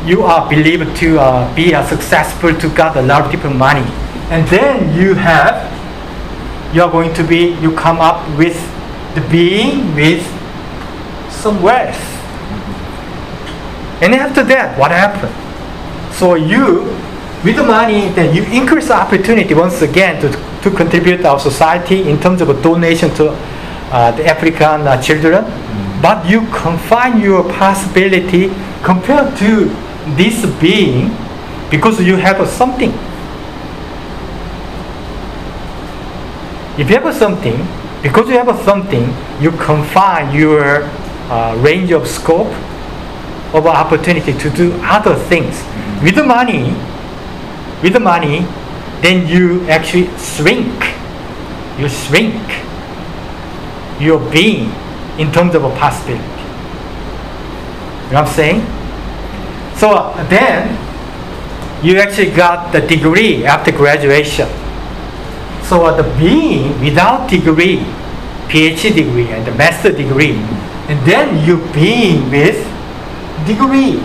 you 0.04 0.22
are 0.22 0.48
believed 0.48 0.96
to 0.96 1.18
uh, 1.20 1.54
be 1.54 1.72
a 1.72 1.86
successful 1.86 2.54
to 2.54 2.68
get 2.74 2.96
a 2.96 3.02
lot 3.02 3.24
of 3.24 3.30
different 3.30 3.56
money. 3.56 3.84
And 4.30 4.46
then 4.48 4.94
you 4.98 5.14
have 5.14 5.68
you 6.74 6.82
are 6.82 6.90
going 6.90 7.12
to 7.14 7.24
be 7.24 7.54
you 7.60 7.74
come 7.74 8.00
up 8.00 8.26
with 8.38 8.56
the 9.14 9.20
being 9.28 9.94
with 9.94 10.24
some 11.30 11.62
wealth 11.62 12.10
and 14.00 14.14
after 14.14 14.42
that, 14.44 14.78
what 14.78 14.90
happened? 14.90 15.34
So 16.20 16.34
you, 16.34 16.82
with 17.42 17.56
the 17.56 17.62
money, 17.62 18.10
then 18.10 18.36
you 18.36 18.42
increase 18.52 18.88
the 18.88 18.94
opportunity 18.94 19.54
once 19.54 19.80
again 19.80 20.20
to, 20.20 20.28
to 20.60 20.70
contribute 20.70 21.24
our 21.24 21.40
society 21.40 22.10
in 22.10 22.20
terms 22.20 22.42
of 22.42 22.50
a 22.50 22.62
donation 22.62 23.08
to 23.14 23.30
uh, 23.30 24.10
the 24.10 24.26
African 24.26 24.86
uh, 24.86 25.00
children. 25.00 25.44
But 26.02 26.28
you 26.28 26.46
confine 26.52 27.22
your 27.22 27.50
possibility 27.50 28.52
compared 28.82 29.34
to 29.38 29.64
this 30.14 30.44
being 30.60 31.16
because 31.70 31.98
you 32.02 32.16
have 32.16 32.46
something. 32.46 32.90
If 36.78 36.90
you 36.90 37.00
have 37.00 37.14
something, 37.14 37.66
because 38.02 38.28
you 38.28 38.36
have 38.36 38.60
something, 38.60 39.08
you 39.40 39.52
confine 39.52 40.36
your 40.38 40.82
uh, 41.32 41.56
range 41.60 41.92
of 41.92 42.06
scope 42.06 42.52
of 43.54 43.66
opportunity 43.66 44.34
to 44.34 44.50
do 44.50 44.78
other 44.82 45.14
things. 45.14 45.64
With 46.02 46.14
the 46.14 46.24
money, 46.24 46.72
with 47.82 47.92
the 47.92 48.00
money, 48.00 48.46
then 49.02 49.26
you 49.26 49.68
actually 49.68 50.08
shrink. 50.18 50.72
You 51.78 51.88
shrink 51.88 52.34
your 54.00 54.18
being 54.30 54.72
in 55.18 55.30
terms 55.32 55.54
of 55.54 55.64
a 55.64 55.70
possibility. 55.76 56.24
You 58.08 58.16
know 58.16 58.22
what 58.22 58.28
I'm 58.28 58.34
saying? 58.34 58.60
So 59.76 60.12
then 60.28 60.76
you 61.84 61.98
actually 61.98 62.30
got 62.30 62.72
the 62.72 62.80
degree 62.80 63.44
after 63.44 63.72
graduation. 63.72 64.48
So 65.64 65.84
uh, 65.84 65.96
the 65.96 66.02
being 66.18 66.80
without 66.80 67.30
degree, 67.30 67.78
PhD 68.48 68.94
degree 68.94 69.28
and 69.28 69.46
the 69.46 69.54
master 69.54 69.92
degree, 69.92 70.34
and 70.88 70.98
then 71.06 71.46
you 71.46 71.64
being 71.72 72.30
with 72.30 72.58
degree. 73.46 74.02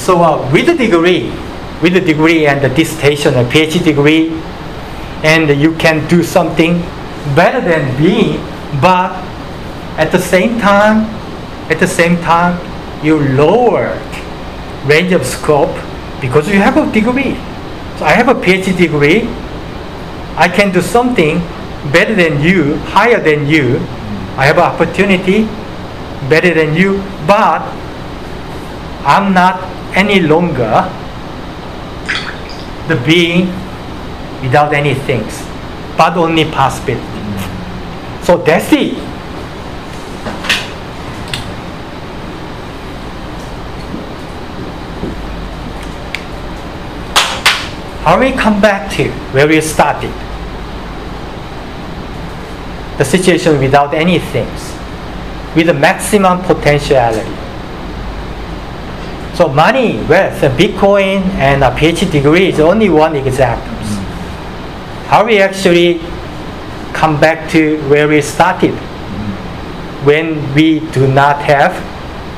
So 0.00 0.22
uh, 0.22 0.50
with 0.50 0.64
the 0.64 0.74
degree, 0.74 1.28
with 1.82 1.92
the 1.92 2.00
degree 2.00 2.46
and 2.46 2.64
the 2.64 2.70
dissertation 2.70 3.34
a 3.34 3.44
PhD 3.44 3.84
degree, 3.84 4.30
and 5.22 5.60
you 5.60 5.76
can 5.76 6.08
do 6.08 6.22
something 6.22 6.80
better 7.36 7.60
than 7.60 7.84
being, 8.00 8.40
but 8.80 9.12
at 10.00 10.10
the 10.10 10.18
same 10.18 10.58
time, 10.58 11.04
at 11.70 11.78
the 11.78 11.86
same 11.86 12.16
time, 12.22 12.56
you 13.04 13.20
lower 13.36 13.92
range 14.86 15.12
of 15.12 15.26
scope 15.26 15.76
because 16.22 16.48
you 16.48 16.56
have 16.56 16.78
a 16.78 16.90
degree. 16.92 17.34
So 17.98 18.06
I 18.06 18.12
have 18.12 18.28
a 18.28 18.34
PhD 18.34 18.74
degree. 18.74 19.28
I 20.36 20.48
can 20.48 20.72
do 20.72 20.80
something 20.80 21.40
better 21.92 22.14
than 22.14 22.40
you, 22.40 22.76
higher 22.88 23.20
than 23.20 23.46
you. 23.46 23.76
I 24.40 24.46
have 24.46 24.56
an 24.56 24.64
opportunity 24.64 25.44
better 26.30 26.54
than 26.54 26.74
you, 26.74 27.02
but 27.26 27.60
I'm 29.04 29.34
not 29.34 29.60
any 29.94 30.20
longer 30.20 30.88
the 32.88 32.96
being 33.06 33.46
without 34.42 34.72
any 34.72 34.94
things, 34.94 35.42
but 35.96 36.16
only 36.16 36.44
possibility. 36.44 37.06
So 38.22 38.36
that's 38.38 38.72
it. 38.72 38.94
How 48.04 48.18
we 48.18 48.32
come 48.32 48.60
back 48.60 48.90
to 48.96 49.10
where 49.32 49.46
we 49.46 49.60
started? 49.60 50.12
The 52.98 53.04
situation 53.04 53.58
without 53.60 53.94
any 53.94 54.18
things, 54.18 54.74
with 55.54 55.66
the 55.66 55.74
maximum 55.74 56.42
potentiality. 56.42 57.39
So 59.40 59.48
money, 59.48 59.96
wealth, 60.04 60.42
Bitcoin, 60.58 61.22
and 61.40 61.64
a 61.64 61.70
PhD 61.70 62.12
degree 62.12 62.48
is 62.48 62.60
only 62.60 62.90
one 62.90 63.16
example. 63.16 63.72
How 65.08 65.24
we 65.24 65.38
actually 65.38 65.98
come 66.92 67.18
back 67.18 67.48
to 67.52 67.80
where 67.88 68.06
we 68.06 68.20
started 68.20 68.74
when 70.04 70.54
we 70.54 70.80
do 70.92 71.08
not 71.08 71.40
have 71.40 71.72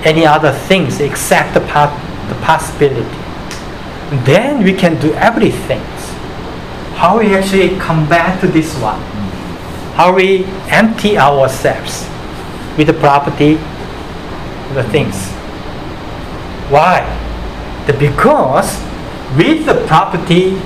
any 0.06 0.24
other 0.24 0.52
things 0.52 1.00
except 1.00 1.54
the, 1.54 1.60
the 2.28 2.40
possibility. 2.40 3.18
Then 4.22 4.62
we 4.62 4.72
can 4.72 5.00
do 5.00 5.12
everything. 5.14 5.82
How 6.94 7.18
we 7.18 7.34
actually 7.34 7.76
come 7.80 8.08
back 8.08 8.40
to 8.42 8.46
this 8.46 8.78
one? 8.78 9.00
How 9.96 10.14
we 10.14 10.44
empty 10.70 11.18
ourselves 11.18 12.08
with 12.78 12.86
the 12.86 12.94
property, 12.94 13.54
the 14.74 14.84
things. 14.92 15.41
Why? 16.72 17.04
The, 17.86 17.92
because 17.92 18.80
with 19.36 19.66
the 19.66 19.84
property, 19.86 20.56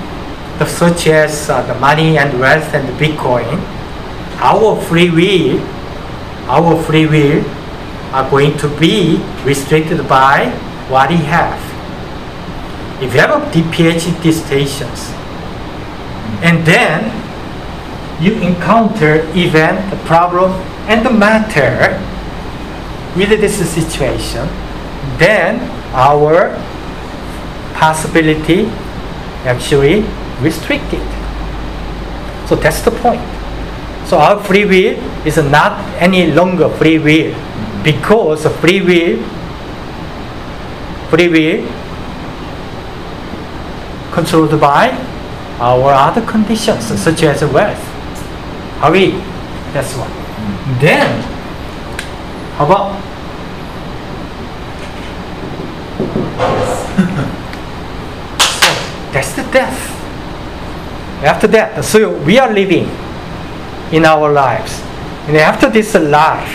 the 0.58 0.64
such 0.64 1.08
as 1.08 1.50
uh, 1.50 1.66
the 1.66 1.74
money 1.80 2.16
and 2.16 2.38
wealth 2.38 2.72
and 2.74 2.86
the 2.88 2.92
Bitcoin, 2.92 3.58
our 4.38 4.80
free 4.82 5.10
will, 5.10 5.58
our 6.46 6.80
free 6.84 7.06
will 7.06 7.44
are 8.14 8.30
going 8.30 8.56
to 8.58 8.68
be 8.78 9.18
restricted 9.42 10.08
by 10.08 10.50
what 10.88 11.10
we 11.10 11.16
have. 11.16 11.58
If 13.02 13.12
you 13.12 13.18
have 13.18 13.42
a 13.42 13.44
PhD 13.50 14.22
dissertations, 14.22 15.10
and 16.46 16.64
then 16.64 17.10
you 18.22 18.34
encounter 18.34 19.26
event, 19.34 19.90
the 19.90 19.96
problem, 20.06 20.52
and 20.86 21.04
the 21.04 21.10
matter 21.10 21.98
with 23.16 23.30
this 23.40 23.58
situation, 23.68 24.46
then 25.18 25.75
our 25.96 26.52
possibility 27.72 28.66
actually 29.48 30.04
restricted. 30.40 31.00
So 32.48 32.54
that's 32.54 32.82
the 32.82 32.90
point. 32.90 33.24
So 34.06 34.18
our 34.18 34.42
free 34.44 34.64
will 34.64 34.94
is 35.26 35.36
not 35.38 35.80
any 35.96 36.30
longer 36.30 36.68
free 36.68 36.98
will 36.98 37.34
because 37.82 38.46
free 38.60 38.80
will, 38.80 39.18
free 41.08 41.28
will 41.28 41.66
controlled 44.12 44.60
by 44.60 44.90
our 45.60 45.92
other 45.92 46.24
conditions 46.26 46.84
such 46.84 47.22
as 47.22 47.42
wealth. 47.44 47.82
We? 48.92 49.12
That's 49.72 49.94
one. 49.96 50.12
Then, 50.78 51.22
how 52.56 52.66
about 52.66 53.06
so 58.60 58.72
that's 59.12 59.32
the 59.34 59.45
death. 59.56 59.80
After 61.24 61.48
that, 61.48 61.84
so 61.84 62.12
we 62.28 62.38
are 62.38 62.52
living 62.52 62.88
in 63.90 64.04
our 64.04 64.30
lives. 64.30 64.80
And 65.28 65.36
after 65.36 65.70
this 65.70 65.94
life, 65.94 66.54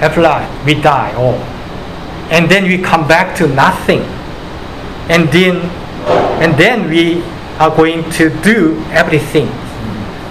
after 0.00 0.22
life, 0.22 0.48
we 0.64 0.74
die 0.74 1.12
all. 1.14 1.42
And 2.30 2.48
then 2.50 2.64
we 2.64 2.78
come 2.78 3.08
back 3.08 3.36
to 3.38 3.48
nothing. 3.48 4.02
And 5.10 5.28
then 5.28 5.58
and 6.44 6.54
then 6.58 6.90
we 6.90 7.22
are 7.58 7.74
going 7.74 8.08
to 8.18 8.28
do 8.42 8.76
everything. 8.90 9.46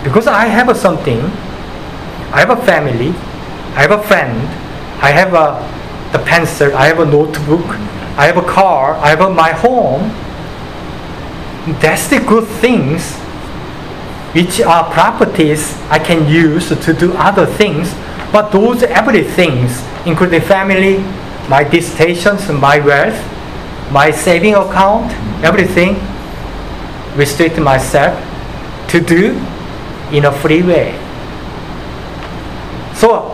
Because 0.03 0.27
I 0.27 0.45
have 0.45 0.75
something, 0.77 1.19
I 2.31 2.39
have 2.43 2.49
a 2.49 2.61
family, 2.65 3.09
I 3.75 3.81
have 3.87 3.91
a 3.91 4.03
friend, 4.03 4.37
I 5.01 5.11
have 5.11 5.33
a, 5.33 5.57
the 6.11 6.23
pencil, 6.23 6.75
I 6.75 6.85
have 6.87 6.99
a 6.99 7.05
notebook, 7.05 7.65
I 8.17 8.27
have 8.27 8.37
a 8.37 8.43
car, 8.43 8.95
I 8.95 9.09
have 9.09 9.21
a, 9.21 9.29
my 9.29 9.51
home. 9.51 10.11
That's 11.65 12.07
the 12.07 12.19
good 12.19 12.45
things 12.59 13.15
which 14.33 14.59
are 14.61 14.91
properties 14.91 15.77
I 15.89 15.99
can 15.99 16.27
use 16.27 16.69
to 16.69 16.93
do 16.93 17.13
other 17.13 17.45
things. 17.45 17.93
But 18.31 18.49
those 18.51 18.83
everything, 18.83 19.69
including 20.05 20.41
family, 20.41 20.97
my 21.47 21.63
dissertations, 21.63 22.49
my 22.49 22.79
wealth, 22.79 23.15
my 23.91 24.11
saving 24.11 24.55
account, 24.55 25.11
everything, 25.43 25.95
restrict 27.15 27.59
myself 27.59 28.17
to 28.89 28.99
do 28.99 29.39
in 30.11 30.25
a 30.25 30.31
free 30.31 30.63
way. 30.63 30.99
So, 32.95 33.29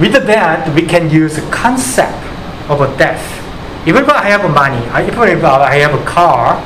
with 0.00 0.12
that, 0.12 0.72
we 0.74 0.82
can 0.82 1.10
use 1.10 1.38
a 1.38 1.50
concept 1.50 2.24
of 2.70 2.80
a 2.80 2.96
death. 2.96 3.47
Even 3.86 4.04
if 4.04 4.08
I 4.08 4.24
have 4.26 4.42
money, 4.50 4.84
even 5.06 5.28
if 5.28 5.44
I 5.44 5.74
have 5.76 5.94
a 5.94 6.04
car, 6.04 6.60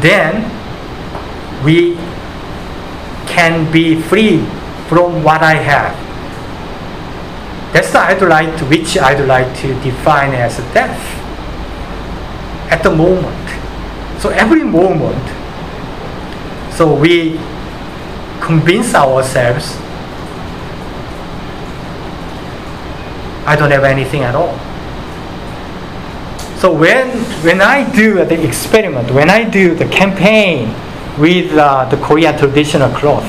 then 0.00 0.44
we 1.64 1.96
can 3.26 3.70
be 3.70 4.00
free 4.00 4.38
from 4.88 5.22
what 5.22 5.42
I 5.42 5.54
have. 5.54 5.94
That's 7.72 7.92
the 7.92 8.00
I'd 8.00 8.22
like 8.22 8.58
to, 8.58 8.64
which 8.64 8.96
I'd 8.96 9.26
like 9.26 9.54
to 9.58 9.68
define 9.82 10.32
as 10.32 10.56
death 10.72 10.98
at 12.70 12.82
the 12.82 12.90
moment. 12.90 13.48
So 14.20 14.30
every 14.30 14.64
moment, 14.64 15.22
so 16.74 16.94
we 16.94 17.38
convince 18.40 18.94
ourselves 18.94 19.76
I 23.48 23.56
don't 23.56 23.70
have 23.70 23.84
anything 23.84 24.24
at 24.24 24.34
all. 24.34 24.58
So 26.58 26.72
when 26.72 27.06
when 27.46 27.60
I 27.60 27.88
do 27.94 28.24
the 28.24 28.42
experiment, 28.44 29.12
when 29.12 29.30
I 29.30 29.48
do 29.48 29.76
the 29.76 29.86
campaign 29.86 30.74
with 31.16 31.54
uh, 31.54 31.84
the 31.88 31.96
Korean 31.98 32.36
traditional 32.36 32.90
cloth, 32.90 33.24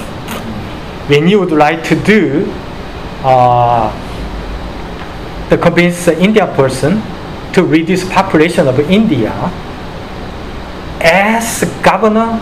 when 1.08 1.28
you 1.28 1.40
would 1.40 1.52
like 1.52 1.84
to 1.84 1.96
do 2.04 2.52
uh, 3.22 3.94
the 5.50 5.60
convince 5.60 6.06
the 6.06 6.20
Indian 6.20 6.48
person 6.56 7.04
to 7.54 7.64
reduce 7.64 8.04
population 8.10 8.68
of 8.68 8.80
India, 8.90 9.30
as 11.02 11.62
a 11.62 11.84
governor, 11.84 12.42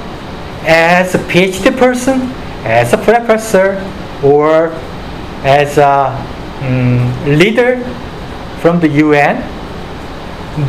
as 0.63 1.15
a 1.15 1.19
PhD 1.19 1.76
person, 1.76 2.32
as 2.63 2.93
a 2.93 2.97
professor, 2.97 3.76
or 4.23 4.71
as 5.43 5.78
a 5.78 6.15
um, 6.63 7.12
leader 7.38 7.84
from 8.62 8.80
the 8.80 8.88
UN, 9.04 9.57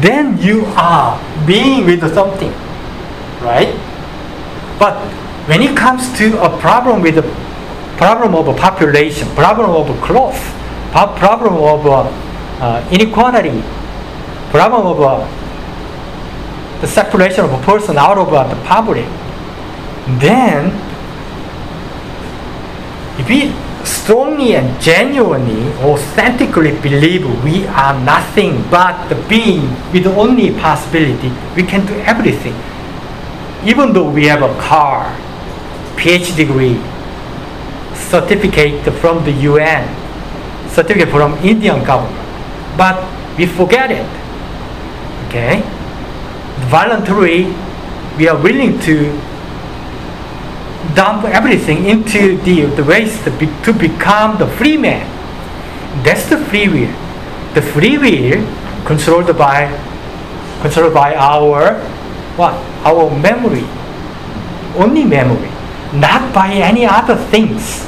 then 0.00 0.38
you 0.38 0.64
are 0.76 1.18
being 1.46 1.86
with 1.86 2.00
something, 2.14 2.52
right? 3.40 3.72
But 4.78 4.96
when 5.48 5.62
it 5.62 5.76
comes 5.76 6.16
to 6.18 6.40
a 6.42 6.58
problem 6.58 7.00
with 7.00 7.14
the 7.14 7.22
problem 7.96 8.34
of 8.34 8.48
a 8.48 8.54
population, 8.54 9.28
problem 9.34 9.70
of 9.70 9.88
a 9.88 10.06
growth, 10.06 10.38
problem 10.92 11.54
of 11.54 11.86
uh, 11.86 12.02
uh, 12.60 12.88
inequality, 12.92 13.62
problem 14.50 14.86
of 14.86 15.00
uh, 15.00 16.80
the 16.80 16.86
separation 16.86 17.44
of 17.44 17.52
a 17.52 17.62
person 17.64 17.96
out 17.96 18.18
of 18.18 18.32
uh, 18.32 18.46
the 18.54 18.62
public, 18.64 19.06
then 20.20 20.66
if 23.18 23.28
we 23.28 23.52
strongly 23.88 24.54
and 24.54 24.80
genuinely, 24.80 25.72
authentically 25.82 26.72
believe 26.80 27.24
we 27.42 27.66
are 27.68 27.98
nothing 28.04 28.62
but 28.70 29.08
the 29.08 29.16
being 29.28 29.62
with 29.92 30.06
only 30.06 30.52
possibility, 30.60 31.32
we 31.56 31.62
can 31.62 31.86
do 31.86 31.94
everything. 32.00 32.54
Even 33.64 33.92
though 33.92 34.10
we 34.10 34.26
have 34.26 34.42
a 34.42 34.52
car, 34.60 35.08
PhD 35.96 36.36
degree, 36.36 36.76
certificate 37.94 38.84
from 39.00 39.24
the 39.24 39.32
UN, 39.50 39.82
certificate 40.68 41.08
from 41.08 41.32
Indian 41.42 41.82
government, 41.84 42.28
but 42.76 42.96
we 43.36 43.46
forget 43.46 43.90
it. 43.90 44.06
Okay? 45.26 45.62
Voluntarily, 46.68 47.52
we 48.16 48.28
are 48.28 48.40
willing 48.40 48.78
to 48.80 49.10
dump 50.98 51.24
everything 51.26 51.86
into 51.86 52.36
the, 52.38 52.66
the 52.74 52.82
waste 52.82 53.22
to, 53.22 53.30
be, 53.38 53.46
to 53.62 53.72
become 53.72 54.36
the 54.36 54.48
free 54.58 54.76
man. 54.76 55.06
That's 56.02 56.28
the 56.28 56.38
free 56.50 56.66
will. 56.66 56.92
The 57.54 57.62
free 57.62 57.96
will 57.98 58.42
controlled 58.84 59.30
by 59.38 59.70
controlled 60.60 60.92
by 60.92 61.14
our 61.14 61.78
what? 62.34 62.54
Our 62.82 63.16
memory. 63.16 63.62
Only 64.74 65.04
memory. 65.04 65.50
Not 65.94 66.34
by 66.34 66.50
any 66.52 66.84
other 66.84 67.14
things. 67.30 67.86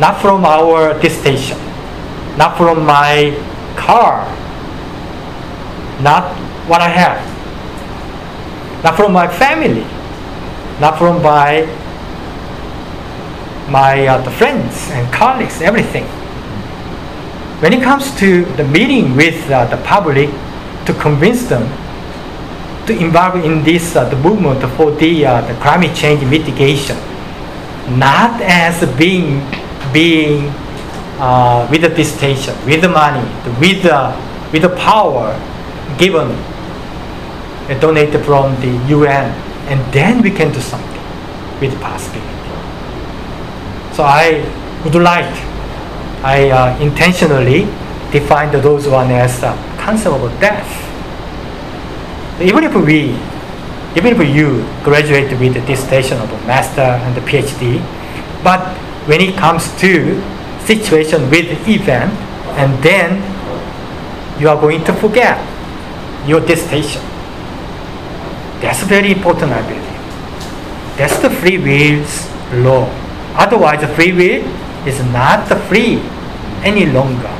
Not 0.00 0.20
from 0.20 0.44
our 0.44 0.98
dissertation. 1.00 1.58
Not 2.36 2.56
from 2.56 2.84
my 2.84 3.38
car. 3.76 4.26
Not 6.02 6.34
what 6.66 6.80
I 6.80 6.88
have. 6.88 7.22
Not 8.82 8.96
from 8.96 9.12
my 9.12 9.28
family. 9.28 9.86
Not 10.80 10.98
from 10.98 11.22
my 11.22 11.68
my 13.70 14.06
uh, 14.06 14.20
the 14.22 14.30
friends 14.30 14.90
and 14.90 15.12
colleagues, 15.12 15.62
everything. 15.62 16.04
When 17.62 17.72
it 17.72 17.82
comes 17.82 18.14
to 18.18 18.44
the 18.56 18.64
meeting 18.64 19.14
with 19.16 19.50
uh, 19.50 19.66
the 19.66 19.76
public, 19.84 20.30
to 20.86 20.94
convince 20.94 21.44
them 21.44 21.68
to 22.86 22.98
involve 22.98 23.44
in 23.44 23.62
this 23.62 23.94
uh, 23.94 24.08
the 24.08 24.16
movement 24.16 24.60
for 24.76 24.90
the, 24.92 25.26
uh, 25.26 25.40
the 25.46 25.54
climate 25.60 25.94
change 25.94 26.24
mitigation, 26.24 26.96
not 27.98 28.40
as 28.42 28.80
being 28.98 29.46
being 29.92 30.48
uh, 31.18 31.68
with 31.70 31.82
the 31.82 31.88
dissertation, 31.88 32.54
with 32.66 32.80
the 32.80 32.88
money, 32.88 33.22
with 33.60 33.82
the 33.82 34.16
with 34.52 34.62
the 34.62 34.74
power 34.76 35.36
given 35.98 36.28
donated 37.78 38.24
from 38.24 38.60
the 38.60 38.72
UN, 38.88 39.30
and 39.70 39.92
then 39.92 40.22
we 40.22 40.30
can 40.30 40.52
do 40.52 40.60
something 40.60 41.02
with 41.60 41.78
possibility. 41.80 42.29
So 43.92 44.04
I 44.04 44.44
would 44.84 44.94
like, 44.94 45.32
I 46.22 46.50
uh, 46.50 46.78
intentionally 46.78 47.64
defined 48.12 48.52
those 48.52 48.88
one 48.88 49.10
as 49.10 49.42
a 49.42 49.52
concept 49.78 50.14
of 50.14 50.40
death. 50.40 50.68
Even 52.40 52.64
if 52.64 52.74
we, 52.74 53.12
even 53.96 54.16
if 54.16 54.34
you 54.34 54.64
graduate 54.82 55.30
with 55.38 55.54
the 55.54 55.60
dissertation 55.66 56.18
of 56.18 56.30
a 56.30 56.46
master 56.46 56.80
and 56.80 57.16
the 57.16 57.20
PhD, 57.20 57.80
but 58.42 58.60
when 59.06 59.20
it 59.20 59.36
comes 59.36 59.70
to 59.80 60.22
situation 60.64 61.28
with 61.30 61.46
event, 61.68 62.12
and 62.58 62.82
then 62.82 63.18
you 64.40 64.48
are 64.48 64.60
going 64.60 64.84
to 64.84 64.92
forget 64.94 65.38
your 66.26 66.40
dissertation. 66.40 67.02
That's 68.60 68.82
very 68.82 69.12
important, 69.12 69.52
I 69.52 69.62
believe. 69.62 70.96
That's 70.96 71.18
the 71.18 71.30
free 71.30 71.58
will's 71.58 72.28
law. 72.64 72.99
Otherwise, 73.40 73.80
the 73.80 73.88
free 73.88 74.12
will 74.12 74.44
is 74.86 75.02
not 75.12 75.48
free 75.68 75.96
any 76.62 76.84
longer. 76.84 77.34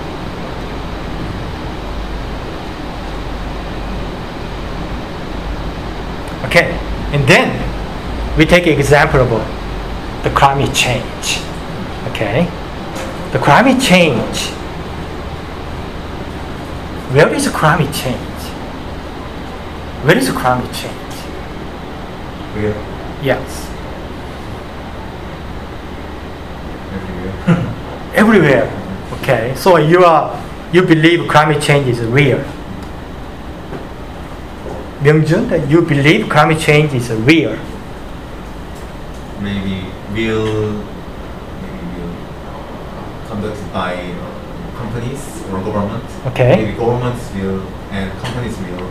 Okay, 6.46 6.72
and 7.12 7.28
then 7.28 7.52
we 8.38 8.46
take 8.46 8.66
example 8.66 9.20
of 9.20 9.28
the 10.24 10.30
climate 10.30 10.74
change. 10.74 11.42
Okay, 12.08 12.48
the 13.32 13.38
climate 13.38 13.80
change. 13.82 14.48
Where 17.12 17.28
is 17.34 17.44
the 17.44 17.50
climate 17.50 17.92
change? 17.92 18.42
Where 20.04 20.16
is 20.16 20.28
the 20.28 20.32
climate 20.32 20.72
change? 20.72 21.14
Where? 22.54 23.22
Yes. 23.22 23.69
Everywhere. 28.14 28.68
Okay, 29.20 29.54
so 29.56 29.76
you 29.76 30.04
are 30.04 30.36
you 30.72 30.82
believe 30.82 31.28
climate 31.28 31.62
change 31.62 31.88
is 31.88 32.00
real. 32.00 32.38
Myungjun, 35.00 35.48
that 35.48 35.68
you 35.70 35.82
believe 35.82 36.28
climate 36.28 36.60
change 36.60 36.92
is 36.92 37.10
real. 37.10 37.56
maybe 39.40 39.88
will 40.12 40.84
maybe 41.62 41.84
will 41.96 42.14
conducted 43.28 43.72
by 43.72 43.94
uh, 43.94 44.76
companies 44.76 45.42
or 45.48 45.60
government. 45.64 46.04
Okay. 46.26 46.56
Maybe 46.56 46.76
governments 46.76 47.24
will 47.34 47.62
and 47.90 48.12
companies 48.20 48.56
will 48.58 48.86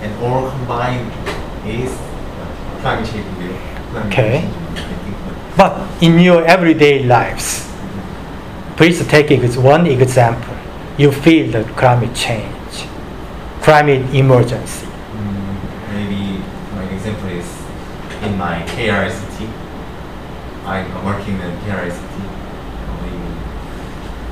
and 0.00 0.24
all 0.24 0.50
combined 0.50 1.12
is 1.66 1.92
climate 2.80 3.08
change 3.10 3.28
will. 3.38 3.58
climate 3.92 4.12
Okay. 4.12 4.40
change 4.40 4.54
will, 4.56 4.78
I 4.78 4.96
think. 5.04 5.56
But 5.56 6.02
in 6.02 6.18
your 6.18 6.44
everyday 6.44 7.04
lives, 7.04 7.68
please 8.82 8.98
take 9.06 9.30
one 9.56 9.86
example. 9.86 10.56
You 10.98 11.12
feel 11.12 11.52
the 11.52 11.62
climate 11.74 12.16
change, 12.16 12.74
climate 13.60 14.12
emergency. 14.12 14.86
Mm, 14.86 15.94
maybe 15.94 16.42
my 16.74 16.82
example 16.90 17.28
is 17.28 17.46
in 18.24 18.36
my 18.36 18.56
KRICT. 18.74 19.38
I'm 20.66 20.88
working 21.04 21.34
in 21.38 21.52
KRICT. 21.64 22.14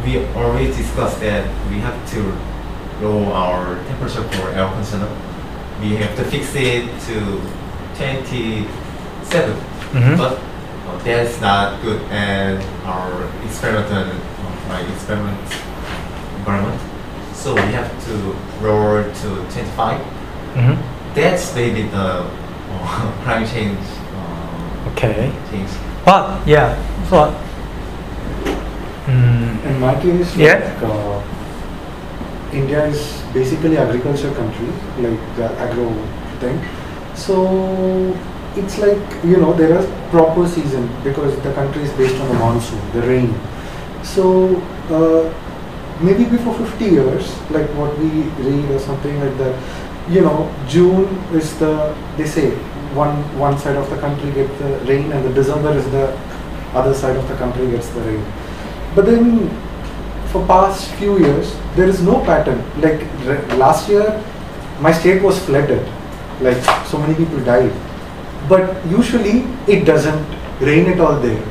We, 0.02 0.18
we 0.18 0.26
always 0.34 0.76
discussed 0.76 1.20
that 1.20 1.46
we 1.70 1.78
have 1.78 1.98
to 2.10 2.20
lower 3.00 3.32
our 3.32 3.76
temperature 3.84 4.24
for 4.32 4.50
air 4.50 4.66
conditioner. 4.66 5.16
We 5.80 5.94
have 6.02 6.16
to 6.16 6.24
fix 6.24 6.52
it 6.56 6.86
to 7.06 7.40
27. 7.94 8.66
Mhm. 9.94 10.16
But 10.18 10.32
uh, 10.88 10.98
that's 11.04 11.40
not 11.40 11.80
good 11.82 12.02
and 12.10 12.58
our 12.84 13.30
experimental, 13.46 14.10
like 14.70 14.88
experiment 14.88 15.38
environment. 16.38 16.80
So 17.34 17.54
we 17.54 17.72
have 17.72 17.90
to 18.06 18.14
lower 18.62 19.02
to 19.04 19.28
25 19.50 20.00
Mhm. 20.56 20.76
that's 21.14 21.54
maybe 21.54 21.82
the 21.88 22.06
uh, 22.26 23.12
climate 23.24 23.48
change 23.50 23.78
uh, 24.16 24.88
Okay. 24.90 25.30
change. 25.50 25.70
But 26.04 26.46
yeah, 26.46 26.74
but 27.10 27.32
mm, 29.06 29.64
In 29.64 29.80
my 29.80 29.94
case, 30.00 30.36
Yeah. 30.36 30.58
like, 30.58 30.82
uh, 30.82 31.20
India 32.52 32.84
is 32.86 33.22
basically 33.32 33.76
agriculture 33.78 34.30
country, 34.34 34.68
like 34.98 35.20
the 35.36 35.46
agro 35.60 35.92
thing. 36.40 36.58
So 37.14 38.14
it's 38.56 38.78
like 38.78 38.98
you 39.22 39.36
know 39.36 39.52
there 39.52 39.78
are 39.78 39.86
proper 40.10 40.46
season 40.48 40.88
because 41.04 41.36
the 41.46 41.52
country 41.54 41.82
is 41.82 41.92
based 41.92 42.18
on 42.20 42.28
the 42.28 42.34
monsoon, 42.34 42.80
the 42.92 43.02
rain. 43.02 43.34
So 44.02 44.56
uh, 44.90 45.32
maybe 46.02 46.24
before 46.24 46.54
50 46.54 46.84
years, 46.84 47.28
like 47.50 47.68
what 47.70 47.96
we 47.98 48.08
read 48.44 48.70
or 48.70 48.78
something 48.78 49.20
like 49.20 49.36
that, 49.38 49.54
you 50.10 50.22
know, 50.22 50.52
June 50.68 51.06
is 51.32 51.58
the 51.58 51.94
they 52.16 52.26
say 52.26 52.50
one 52.94 53.16
one 53.38 53.58
side 53.58 53.76
of 53.76 53.88
the 53.90 53.98
country 53.98 54.32
gets 54.32 54.58
the 54.58 54.70
rain 54.90 55.12
and 55.12 55.24
the 55.24 55.32
December 55.32 55.72
is 55.72 55.88
the 55.90 56.06
other 56.74 56.94
side 56.94 57.16
of 57.16 57.28
the 57.28 57.36
country 57.36 57.70
gets 57.70 57.88
the 57.90 58.00
rain. 58.00 58.24
But 58.94 59.06
then 59.06 59.48
for 60.32 60.44
past 60.46 60.90
few 60.94 61.18
years 61.18 61.54
there 61.76 61.88
is 61.88 62.02
no 62.02 62.24
pattern. 62.24 62.64
Like 62.80 63.06
last 63.58 63.88
year, 63.88 64.24
my 64.80 64.92
state 64.92 65.22
was 65.22 65.38
flooded, 65.44 65.86
like 66.40 66.62
so 66.86 66.98
many 66.98 67.14
people 67.14 67.40
died. 67.40 67.72
But 68.48 68.84
usually 68.86 69.46
it 69.68 69.84
doesn't 69.84 70.26
rain 70.60 70.86
at 70.88 71.00
all 71.00 71.20
there. 71.20 71.42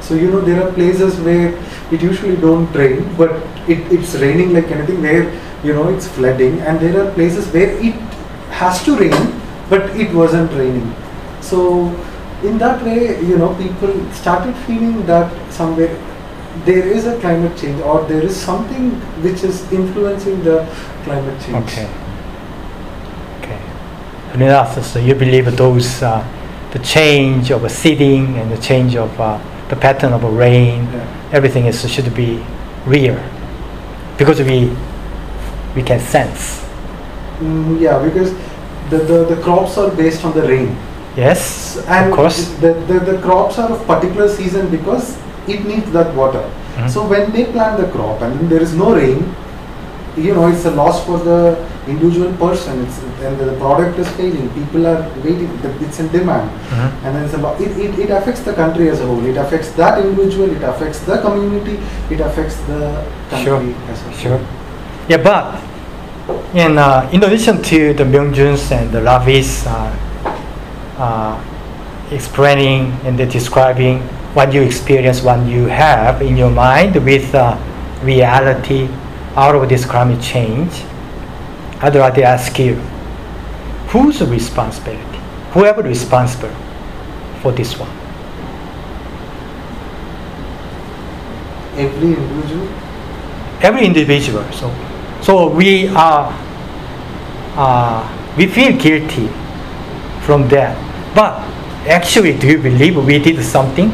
So 0.00 0.14
you 0.14 0.30
know 0.30 0.40
there 0.40 0.62
are 0.62 0.72
places 0.72 1.18
where 1.20 1.58
it 1.92 2.02
usually 2.02 2.36
don't 2.36 2.70
rain, 2.72 3.14
but 3.16 3.30
it, 3.68 3.92
it's 3.92 4.14
raining 4.16 4.52
like 4.52 4.70
anything. 4.70 5.02
Where 5.02 5.24
you 5.62 5.74
know 5.74 5.88
it's 5.88 6.08
flooding, 6.08 6.60
and 6.60 6.80
there 6.80 7.04
are 7.04 7.12
places 7.12 7.46
where 7.48 7.70
it 7.70 7.94
has 8.62 8.84
to 8.84 8.96
rain, 8.96 9.40
but 9.68 9.90
it 9.96 10.12
wasn't 10.14 10.52
raining. 10.52 10.94
So 11.40 11.88
in 12.42 12.58
that 12.58 12.82
way, 12.84 13.20
you 13.22 13.38
know, 13.38 13.54
people 13.56 13.92
started 14.12 14.54
feeling 14.66 15.04
that 15.06 15.32
somewhere 15.52 15.94
there 16.64 16.86
is 16.86 17.06
a 17.06 17.18
climate 17.20 17.56
change 17.58 17.80
or 17.80 18.04
there 18.04 18.22
is 18.22 18.36
something 18.36 18.90
which 19.22 19.42
is 19.42 19.60
influencing 19.72 20.42
the 20.44 20.64
climate 21.04 21.40
change. 21.40 21.56
okay. 21.64 21.88
Okay. 23.40 23.60
Leonidas, 24.36 24.92
so 24.92 24.98
you 24.98 25.14
believe 25.14 25.56
those 25.56 26.02
uh, 26.02 26.22
the 26.72 26.78
change 26.78 27.50
of 27.50 27.64
a 27.64 27.68
seeding 27.68 28.36
and 28.36 28.50
the 28.50 28.58
change 28.58 28.96
of 28.96 29.20
uh, 29.20 29.38
the 29.68 29.76
pattern 29.76 30.12
of 30.12 30.24
a 30.24 30.30
rain, 30.30 30.88
Yeah. 30.92 31.04
everything 31.32 31.66
is 31.66 31.80
should 31.90 32.14
be 32.14 32.44
real 32.86 33.16
because 34.18 34.40
we 34.42 34.70
we 35.74 35.82
can 35.82 36.00
sense. 36.00 36.62
Mm, 37.40 37.80
yeah, 37.80 37.98
because 37.98 38.32
the, 38.90 38.98
the, 38.98 39.24
the 39.34 39.42
crops 39.42 39.76
are 39.78 39.90
based 39.90 40.24
on 40.24 40.32
the 40.34 40.42
rain. 40.42 40.76
Yes, 41.16 41.78
And 41.88 42.10
of 42.10 42.16
course. 42.16 42.48
The, 42.60 42.74
the, 42.86 42.98
the 43.00 43.18
crops 43.22 43.58
are 43.58 43.70
of 43.70 43.86
particular 43.86 44.28
season 44.28 44.68
because 44.70 45.16
it 45.48 45.64
needs 45.64 45.90
that 45.92 46.14
water. 46.14 46.42
Mhm. 46.76 46.90
So 46.90 47.06
when 47.06 47.32
they 47.32 47.44
plant 47.46 47.80
the 47.80 47.88
crop 47.88 48.22
and 48.22 48.48
there 48.50 48.62
is 48.62 48.74
no 48.74 48.94
rain, 48.94 49.34
you 50.16 50.32
know, 50.34 50.46
it's 50.48 50.64
a 50.64 50.70
loss 50.70 51.04
for 51.04 51.18
the 51.18 51.56
individual 51.88 52.32
person. 52.36 52.84
It's, 52.86 52.98
and 53.24 53.38
the 53.38 53.56
product 53.58 53.98
is 53.98 54.08
failing. 54.16 54.48
People 54.50 54.86
are 54.86 55.02
waiting. 55.24 55.50
It's 55.80 55.98
in 56.00 56.08
demand. 56.08 56.50
Mhm. 56.70 56.90
And 57.04 57.16
then 57.16 57.24
it's. 57.24 57.34
It, 57.34 57.78
it, 57.84 57.98
it 57.98 58.10
affects 58.10 58.40
the 58.42 58.52
country 58.54 58.88
as 58.90 59.00
a 59.00 59.06
whole. 59.06 59.24
It 59.26 59.36
affects 59.36 59.70
that 59.72 59.98
individual. 60.04 60.50
It 60.54 60.62
affects 60.62 61.00
the 61.00 61.18
community. 61.18 61.80
It 62.10 62.20
affects 62.20 62.56
the 62.68 63.04
country 63.30 63.44
Sure, 63.44 63.90
as 63.90 64.00
a 64.00 64.04
whole. 64.04 64.18
sure. 64.18 64.40
Yeah, 65.08 65.18
but 65.22 65.60
in 66.54 66.78
uh, 66.78 67.08
in 67.12 67.22
addition 67.24 67.60
to 67.62 67.92
the 67.94 68.04
Myungjuns 68.04 68.70
and 68.72 68.90
the 68.92 69.00
Ravis 69.00 69.66
uh, 69.66 69.90
uh, 70.98 71.34
explaining 72.10 72.92
and 73.04 73.18
the 73.18 73.26
describing 73.26 74.00
what 74.34 74.52
you 74.52 74.62
experience, 74.62 75.22
what 75.22 75.44
you 75.46 75.66
have 75.66 76.22
in 76.22 76.36
your 76.36 76.50
mind 76.50 76.96
with 77.04 77.34
uh, 77.34 77.56
reality 78.02 78.88
out 79.36 79.54
of 79.54 79.68
this 79.68 79.84
climate 79.84 80.22
change, 80.22 80.84
I'd 81.80 81.94
like 81.94 82.14
to 82.14 82.22
ask 82.22 82.58
you, 82.58 82.76
whose 83.88 84.20
responsibility? 84.22 85.18
Whoever 85.52 85.82
responsible 85.82 86.54
for 87.42 87.52
this 87.52 87.78
one? 87.78 87.90
Every 91.76 92.08
individual. 92.14 92.68
every 93.60 93.84
individual. 93.86 94.44
So, 94.52 94.72
so 95.22 95.48
we 95.48 95.88
are, 95.88 96.32
uh, 97.56 98.34
we 98.36 98.46
feel 98.46 98.76
guilty 98.78 99.28
from 100.22 100.48
that. 100.48 100.76
But 101.14 101.40
actually, 101.88 102.38
do 102.38 102.46
you 102.46 102.58
believe 102.58 102.96
we 103.04 103.18
did 103.18 103.42
something? 103.44 103.90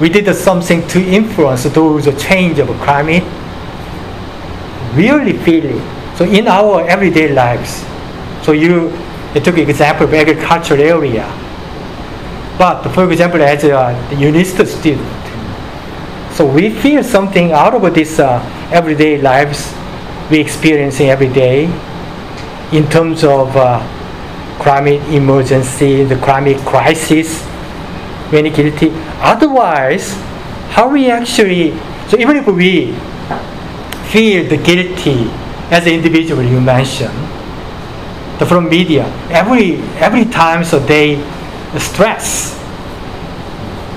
We 0.00 0.08
did 0.08 0.34
something 0.34 0.86
to 0.88 1.00
influence 1.00 1.64
those 1.64 2.04
change 2.22 2.58
of 2.58 2.68
climate. 2.80 3.22
Really 4.94 5.36
feel 5.38 5.64
it. 5.64 6.16
So 6.16 6.24
in 6.24 6.48
our 6.48 6.86
everyday 6.86 7.32
lives, 7.32 7.84
so 8.44 8.52
you, 8.52 8.90
you 9.34 9.40
took 9.40 9.56
example 9.58 10.06
of 10.06 10.14
agricultural 10.14 10.80
area. 10.80 11.26
But 12.58 12.88
for 12.90 13.10
example, 13.10 13.42
as 13.42 13.64
a 13.64 13.96
university 14.16 14.66
student, 14.66 15.22
so 16.32 16.46
we 16.46 16.70
feel 16.70 17.02
something 17.02 17.52
out 17.52 17.74
of 17.74 17.94
this 17.94 18.18
uh, 18.18 18.40
everyday 18.72 19.20
lives 19.20 19.74
we 20.30 20.40
experiencing 20.40 21.10
every 21.10 21.28
day 21.28 21.64
in 22.72 22.88
terms 22.88 23.22
of 23.22 23.54
uh, 23.56 23.80
climate 24.58 25.02
emergency, 25.12 26.04
the 26.04 26.16
climate 26.16 26.56
crisis, 26.64 27.42
very 28.30 28.48
guilty. 28.48 28.90
Otherwise, 29.20 30.14
how 30.70 30.88
we 30.88 31.10
actually, 31.10 31.76
so 32.08 32.16
even 32.18 32.36
if 32.36 32.46
we 32.46 32.92
feel 34.12 34.46
the 34.46 34.58
guilty 34.58 35.30
as 35.72 35.86
an 35.86 35.94
individual 35.94 36.42
you 36.42 36.60
mentioned, 36.60 37.16
the 38.38 38.44
from 38.44 38.68
media, 38.68 39.06
every, 39.30 39.76
every 39.96 40.26
time 40.26 40.62
so 40.62 40.78
they 40.78 41.16
stress 41.78 42.58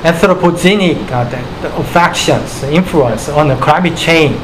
anthropogenic 0.04 1.12
uh, 1.12 1.23
the, 1.25 1.67
the 1.67 1.75
affections, 1.78 2.63
influence 2.63 3.28
on 3.28 3.49
the 3.49 3.56
climate 3.58 3.97
change. 3.97 4.39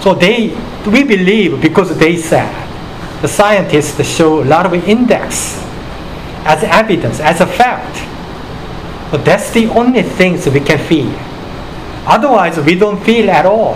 So 0.00 0.14
they, 0.14 0.54
we 0.86 1.02
believe 1.02 1.60
because 1.60 1.98
they 1.98 2.16
said, 2.16 2.52
the 3.22 3.28
scientists 3.28 4.06
show 4.06 4.42
a 4.42 4.46
lot 4.46 4.66
of 4.66 4.74
index 4.74 5.56
as 6.44 6.62
evidence, 6.62 7.18
as 7.18 7.40
a 7.40 7.46
fact. 7.46 7.96
But 9.10 9.24
that's 9.24 9.50
the 9.50 9.66
only 9.66 10.02
things 10.02 10.48
we 10.48 10.60
can 10.60 10.78
feel. 10.78 11.12
Otherwise, 12.06 12.58
we 12.60 12.76
don't 12.76 13.02
feel 13.04 13.30
at 13.30 13.46
all. 13.46 13.74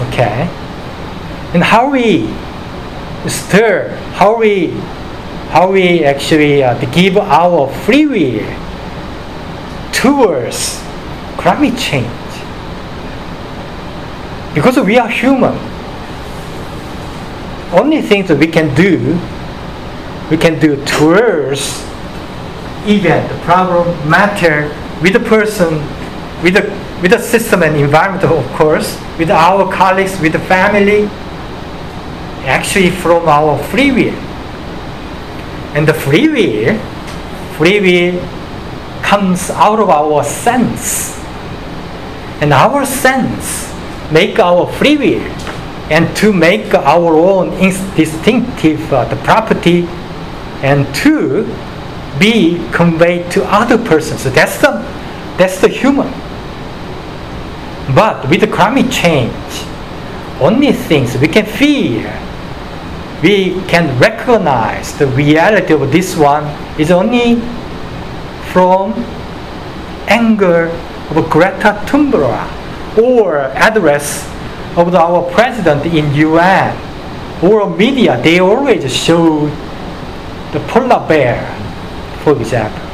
Okay? 0.00 0.48
And 1.54 1.62
how 1.62 1.90
we 1.90 2.28
stir, 3.28 3.96
how 4.14 4.36
we, 4.38 4.68
how 5.50 5.70
we 5.70 6.04
actually 6.04 6.62
uh, 6.62 6.78
give 6.92 7.16
our 7.16 7.72
free 7.84 8.06
will 8.06 8.46
towards 9.92 10.82
climate 11.38 11.78
change. 11.78 12.06
Because 14.54 14.78
we 14.78 14.98
are 14.98 15.08
human. 15.08 15.56
Only 17.72 18.00
things 18.02 18.28
that 18.28 18.38
we 18.38 18.46
can 18.46 18.74
do, 18.74 19.18
we 20.30 20.36
can 20.36 20.58
do 20.58 20.82
towards 20.84 21.82
event, 22.86 23.28
the 23.30 23.38
problem, 23.44 23.86
matter 24.08 24.68
with 25.02 25.12
the 25.12 25.20
person, 25.20 25.74
with 26.42 26.54
the, 26.54 26.62
with 27.02 27.10
the 27.10 27.18
system 27.18 27.62
and 27.62 27.76
environment, 27.76 28.24
of 28.24 28.46
course, 28.52 28.96
with 29.18 29.30
our 29.30 29.72
colleagues, 29.72 30.20
with 30.20 30.32
the 30.32 30.38
family, 30.40 31.04
actually 32.46 32.90
from 32.90 33.28
our 33.28 33.58
free 33.64 33.90
will. 33.92 34.14
And 35.74 35.86
the 35.86 35.94
free 35.94 36.28
will, 36.28 36.78
free 37.56 37.80
will 37.80 38.20
comes 39.02 39.50
out 39.50 39.78
of 39.78 39.90
our 39.90 40.24
sense. 40.24 41.18
And 42.40 42.52
our 42.52 42.84
sense 42.84 43.72
make 44.12 44.38
our 44.38 44.70
free 44.74 44.96
will 44.96 45.22
and 45.90 46.14
to 46.16 46.32
make 46.32 46.74
our 46.74 47.16
own 47.16 47.50
distinctive 47.96 48.92
uh, 48.92 49.04
the 49.06 49.16
property 49.22 49.86
and 50.62 50.92
to 50.94 51.44
be 52.18 52.58
conveyed 52.72 53.30
to 53.30 53.44
other 53.44 53.78
persons. 53.78 54.22
So 54.22 54.30
that's 54.30 54.60
the 54.60 54.70
that's 55.36 55.60
the 55.60 55.68
human. 55.68 56.08
But 57.94 58.28
with 58.28 58.40
the 58.40 58.48
climate 58.48 58.90
change, 58.90 59.32
only 60.40 60.72
things 60.72 61.16
we 61.16 61.28
can 61.28 61.46
feel, 61.46 62.10
we 63.22 63.62
can 63.68 63.98
recognize 63.98 64.98
the 64.98 65.06
reality 65.06 65.72
of 65.72 65.92
this 65.92 66.16
one 66.16 66.44
is 66.78 66.90
only 66.90 67.40
from 68.52 68.92
anger 70.08 70.66
of 71.10 71.30
Greta 71.30 71.80
Thunberg 71.86 72.98
or 72.98 73.38
address 73.54 74.26
of 74.76 74.94
our 74.94 75.22
president 75.32 75.86
in 75.86 76.12
UN 76.14 76.76
or 77.42 77.70
media. 77.70 78.20
They 78.20 78.40
always 78.40 78.94
show 78.94 79.46
the 80.52 80.60
polar 80.68 81.06
bear, 81.06 81.44
for 82.22 82.36
example. 82.40 82.85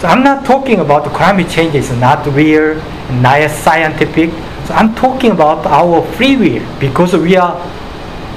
So 0.00 0.08
I'm 0.08 0.24
not 0.24 0.46
talking 0.46 0.80
about 0.80 1.04
climate 1.12 1.50
change 1.50 1.74
is 1.74 1.90
not 1.92 2.24
real, 2.28 2.74
not 3.20 3.50
scientific. 3.50 4.30
So 4.64 4.72
I'm 4.72 4.94
talking 4.94 5.30
about 5.30 5.66
our 5.66 6.00
free 6.16 6.36
will 6.36 6.80
because 6.80 7.12
we 7.12 7.36
are 7.36 7.60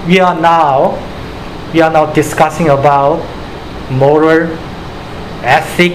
we 0.06 0.20
are 0.20 0.38
now 0.38 1.00
we 1.72 1.80
are 1.80 1.90
now 1.90 2.12
discussing 2.12 2.68
about 2.68 3.24
moral, 3.90 4.52
ethic, 5.40 5.94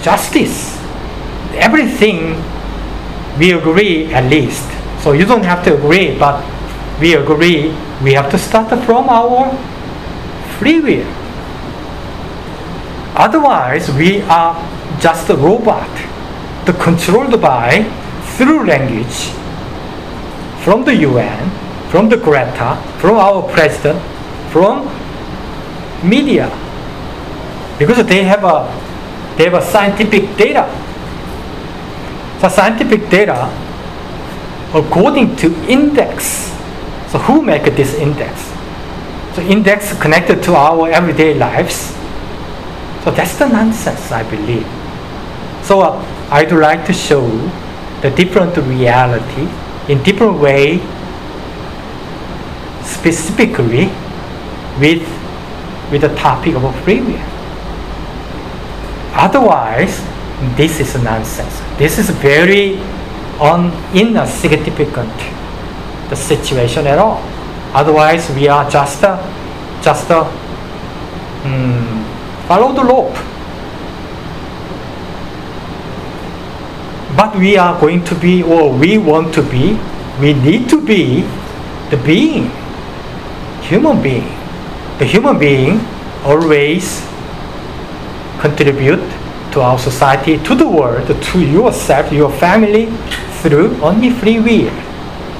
justice. 0.00 0.80
Everything 1.60 2.40
we 3.38 3.52
agree 3.52 4.06
at 4.14 4.30
least. 4.30 4.64
So 5.04 5.12
you 5.12 5.26
don't 5.26 5.44
have 5.44 5.62
to 5.64 5.76
agree, 5.76 6.18
but 6.18 6.40
we 7.02 7.16
agree 7.16 7.68
we 8.02 8.14
have 8.14 8.30
to 8.30 8.38
start 8.38 8.70
from 8.86 9.10
our 9.10 9.52
free 10.56 10.80
will. 10.80 11.06
Otherwise, 13.14 13.90
we 13.92 14.22
are 14.22 14.56
just 15.00 15.28
a 15.30 15.36
robot, 15.36 15.90
the 16.66 16.72
controlled 16.74 17.40
by 17.40 17.82
through 18.36 18.66
language 18.66 19.30
from 20.62 20.84
the 20.84 20.94
UN, 20.96 21.50
from 21.90 22.08
the 22.08 22.16
Greta, 22.16 22.76
from 22.98 23.16
our 23.16 23.42
president, 23.52 24.00
from 24.50 24.84
media, 26.02 26.48
because 27.78 28.04
they 28.06 28.24
have 28.24 28.44
a 28.44 28.66
they 29.36 29.44
have 29.44 29.54
a 29.54 29.62
scientific 29.62 30.36
data. 30.36 30.66
So 32.40 32.48
scientific 32.48 33.08
data, 33.08 33.48
according 34.74 35.36
to 35.36 35.54
index. 35.68 36.52
So 37.08 37.18
who 37.18 37.42
make 37.42 37.64
this 37.76 37.94
index? 37.94 38.52
So 39.34 39.42
index 39.42 39.98
connected 40.00 40.42
to 40.44 40.54
our 40.54 40.88
everyday 40.90 41.34
lives. 41.34 41.95
So 43.06 43.12
that's 43.12 43.38
the 43.38 43.46
nonsense, 43.46 44.10
I 44.10 44.28
believe. 44.28 44.66
So 45.62 45.80
uh, 45.80 46.02
I'd 46.32 46.50
like 46.50 46.84
to 46.86 46.92
show 46.92 47.22
the 48.02 48.10
different 48.10 48.56
reality 48.56 49.46
in 49.86 50.02
different 50.02 50.40
way, 50.40 50.80
specifically 52.82 53.86
with 54.82 55.06
with 55.92 56.00
the 56.00 56.12
topic 56.18 56.56
of 56.56 56.74
free 56.82 57.00
will. 57.00 57.22
Otherwise, 59.14 60.02
this 60.56 60.80
is 60.80 61.00
nonsense. 61.00 61.60
This 61.78 62.00
is 62.00 62.10
very 62.10 62.76
un, 63.38 63.70
insignificant 63.94 65.14
the 66.10 66.16
situation 66.16 66.88
at 66.88 66.98
all. 66.98 67.22
Otherwise, 67.72 68.28
we 68.30 68.48
are 68.48 68.68
just 68.68 69.04
a, 69.04 69.14
just 69.80 70.10
a, 70.10 70.26
um, 71.44 72.05
follow 72.46 72.72
the 72.72 72.84
rope. 72.84 73.14
But 77.16 77.34
we 77.36 77.56
are 77.56 77.78
going 77.80 78.04
to 78.04 78.14
be, 78.14 78.42
or 78.42 78.72
we 78.72 78.98
want 78.98 79.34
to 79.34 79.42
be, 79.42 79.78
we 80.20 80.34
need 80.34 80.68
to 80.68 80.80
be 80.80 81.22
the 81.90 81.96
being, 82.04 82.50
human 83.62 84.02
being. 84.02 84.28
The 84.98 85.04
human 85.04 85.38
being 85.38 85.80
always 86.24 87.00
contribute 88.38 89.04
to 89.52 89.60
our 89.60 89.78
society, 89.78 90.36
to 90.44 90.54
the 90.54 90.68
world, 90.68 91.06
to 91.08 91.40
yourself, 91.40 92.12
your 92.12 92.30
family, 92.30 92.86
through 93.40 93.80
only 93.80 94.10
free 94.10 94.38
will. 94.38 94.72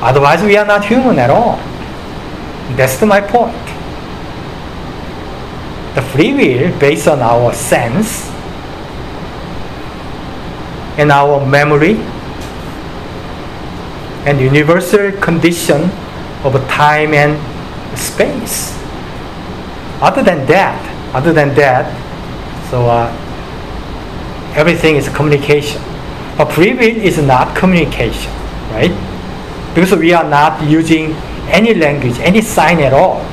Otherwise, 0.01 0.43
we 0.43 0.57
are 0.57 0.67
not 0.67 0.85
human 0.85 1.19
at 1.19 1.31
all. 1.31 1.57
That's 2.77 3.01
my 3.03 3.21
point. 3.21 3.76
The 5.97 6.03
free 6.03 6.35
will, 6.35 6.79
based 6.79 7.09
on 7.09 7.21
our 7.21 7.55
sense 7.55 8.29
and 11.01 11.11
our 11.11 11.41
memory 11.47 11.97
and 14.29 14.39
universal 14.39 15.11
condition 15.23 15.89
of 16.45 16.53
time 16.69 17.15
and 17.15 17.41
space. 17.99 18.77
Other 20.03 20.23
than 20.23 20.45
that, 20.49 20.77
other 21.15 21.33
than 21.33 21.55
that, 21.55 21.89
so 22.71 22.85
uh, 22.85 23.09
everything 24.55 24.97
is 24.97 25.09
communication. 25.09 25.81
But 26.37 26.53
free 26.53 26.75
will 26.75 26.97
is 27.01 27.17
not 27.17 27.57
communication, 27.57 28.31
right? 28.69 28.93
Because 29.75 29.99
we 29.99 30.13
are 30.13 30.29
not 30.29 30.63
using 30.69 31.13
any 31.49 31.73
language, 31.73 32.19
any 32.19 32.43
sign 32.43 32.81
at 32.81 32.93
all. 32.93 33.25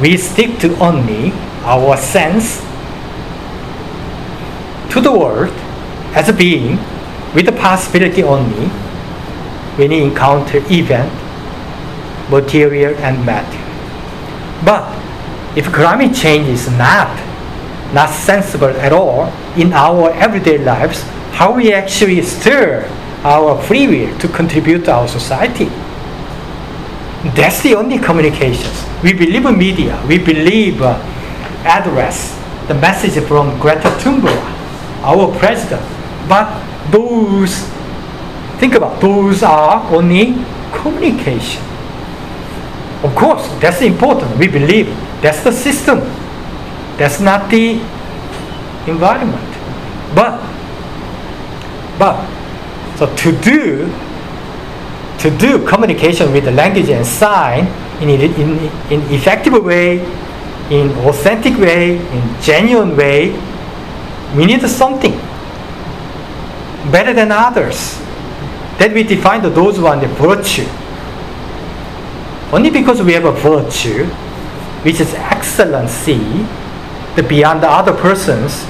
We 0.00 0.16
stick 0.16 0.60
to 0.60 0.78
only 0.78 1.32
our 1.64 1.96
sense 1.96 2.60
to 4.92 5.00
the 5.00 5.12
world 5.12 5.52
as 6.14 6.28
a 6.28 6.32
being 6.32 6.76
with 7.34 7.46
the 7.46 7.52
possibility 7.52 8.22
only 8.22 8.68
when 9.76 9.90
we 9.90 10.02
encounter 10.02 10.58
event, 10.70 11.12
material 12.30 12.94
and 12.96 13.24
matter. 13.24 13.64
But 14.64 14.84
if 15.56 15.72
climate 15.72 16.14
change 16.14 16.48
is 16.48 16.68
not 16.70 17.08
not 17.92 18.10
sensible 18.10 18.68
at 18.68 18.92
all 18.92 19.32
in 19.56 19.72
our 19.72 20.10
everyday 20.10 20.58
lives, 20.58 21.02
how 21.32 21.54
we 21.54 21.72
actually 21.72 22.20
stir 22.22 22.84
our 23.24 23.60
free 23.62 23.86
will 23.86 24.18
to 24.18 24.28
contribute 24.28 24.84
to 24.84 24.92
our 24.92 25.08
society. 25.08 25.66
That's 27.34 27.62
the 27.62 27.74
only 27.74 27.98
communications. 27.98 28.84
We 29.02 29.12
believe 29.12 29.46
in 29.46 29.58
media. 29.58 30.00
We 30.06 30.18
believe 30.18 30.82
uh, 30.82 30.98
address, 31.68 32.34
the 32.66 32.74
message 32.74 33.22
from 33.24 33.58
Greta 33.60 33.90
Thunberg, 34.00 34.40
our 35.04 35.28
president. 35.38 35.84
But 36.28 36.48
those, 36.90 37.60
think 38.58 38.74
about 38.74 39.00
those 39.00 39.42
are 39.42 39.84
only 39.92 40.34
communication. 40.72 41.62
Of 43.04 43.14
course, 43.14 43.46
that's 43.60 43.82
important. 43.82 44.36
We 44.38 44.48
believe 44.48 44.88
that's 45.22 45.44
the 45.44 45.52
system. 45.52 46.00
That's 46.96 47.20
not 47.20 47.50
the 47.50 47.78
environment. 48.88 49.48
But, 50.14 50.40
but, 51.98 52.16
so 52.96 53.14
to 53.14 53.32
do, 53.40 53.86
to 55.20 55.30
do 55.38 55.66
communication 55.66 56.32
with 56.32 56.44
the 56.44 56.50
language 56.50 56.88
and 56.88 57.06
sign 57.06 57.66
in, 58.02 58.08
in, 58.08 58.58
in 58.90 59.00
effective 59.12 59.52
way, 59.62 60.00
in 60.70 60.90
authentic 61.06 61.56
way, 61.58 61.96
in 61.96 62.42
genuine 62.42 62.96
way, 62.96 63.30
we 64.36 64.44
need 64.44 64.60
something 64.68 65.12
better 66.92 67.14
than 67.14 67.32
others. 67.32 67.98
That 68.78 68.92
we 68.92 69.02
define 69.02 69.42
those 69.42 69.80
one 69.80 70.00
the 70.00 70.06
virtue. 70.08 70.68
Only 72.52 72.70
because 72.70 73.02
we 73.02 73.12
have 73.14 73.24
a 73.24 73.32
virtue, 73.32 74.04
which 74.84 75.00
is 75.00 75.12
excellency, 75.14 76.18
the 77.16 77.24
beyond 77.26 77.62
the 77.62 77.68
other 77.68 77.92
persons. 77.92 78.64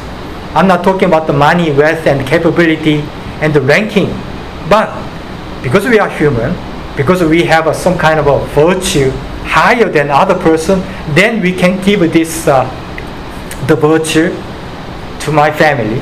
I'm 0.55 0.67
not 0.67 0.83
talking 0.83 1.09
about 1.09 1.27
the 1.27 1.33
money, 1.33 1.71
wealth, 1.73 2.07
and 2.07 2.27
capability 2.27 3.01
and 3.43 3.53
the 3.53 3.61
ranking, 3.61 4.09
but 4.71 4.89
because 5.63 5.87
we 5.87 5.99
are 5.99 6.09
human, 6.09 6.57
because 6.97 7.23
we 7.23 7.45
have 7.45 7.67
a, 7.67 7.75
some 7.75 7.99
kind 7.99 8.19
of 8.19 8.27
a 8.27 8.45
virtue 8.55 9.13
higher 9.49 9.89
than 9.89 10.11
other 10.11 10.35
person, 10.35 10.81
then 11.15 11.41
we 11.41 11.53
can 11.53 11.83
give 11.83 12.01
this 12.13 12.47
uh, 12.47 12.65
the 13.67 13.75
virtue 13.75 14.29
to 15.25 15.33
my 15.33 15.51
family, 15.51 16.01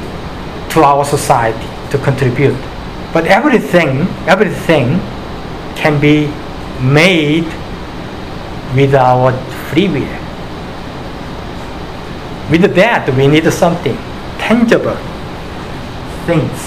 to 0.71 0.83
our 0.83 1.05
society 1.05 1.69
to 1.91 1.99
contribute. 1.99 2.59
But 3.13 3.27
everything, 3.27 4.01
everything 4.27 4.99
can 5.77 6.01
be 6.01 6.27
made 6.83 7.47
with 8.75 8.95
our 8.95 9.33
free 9.71 9.89
will. 9.89 10.17
With 12.51 12.75
that, 12.75 13.09
we 13.17 13.27
need 13.27 13.51
something 13.53 13.97
tangible 14.39 14.99
things. 16.27 16.61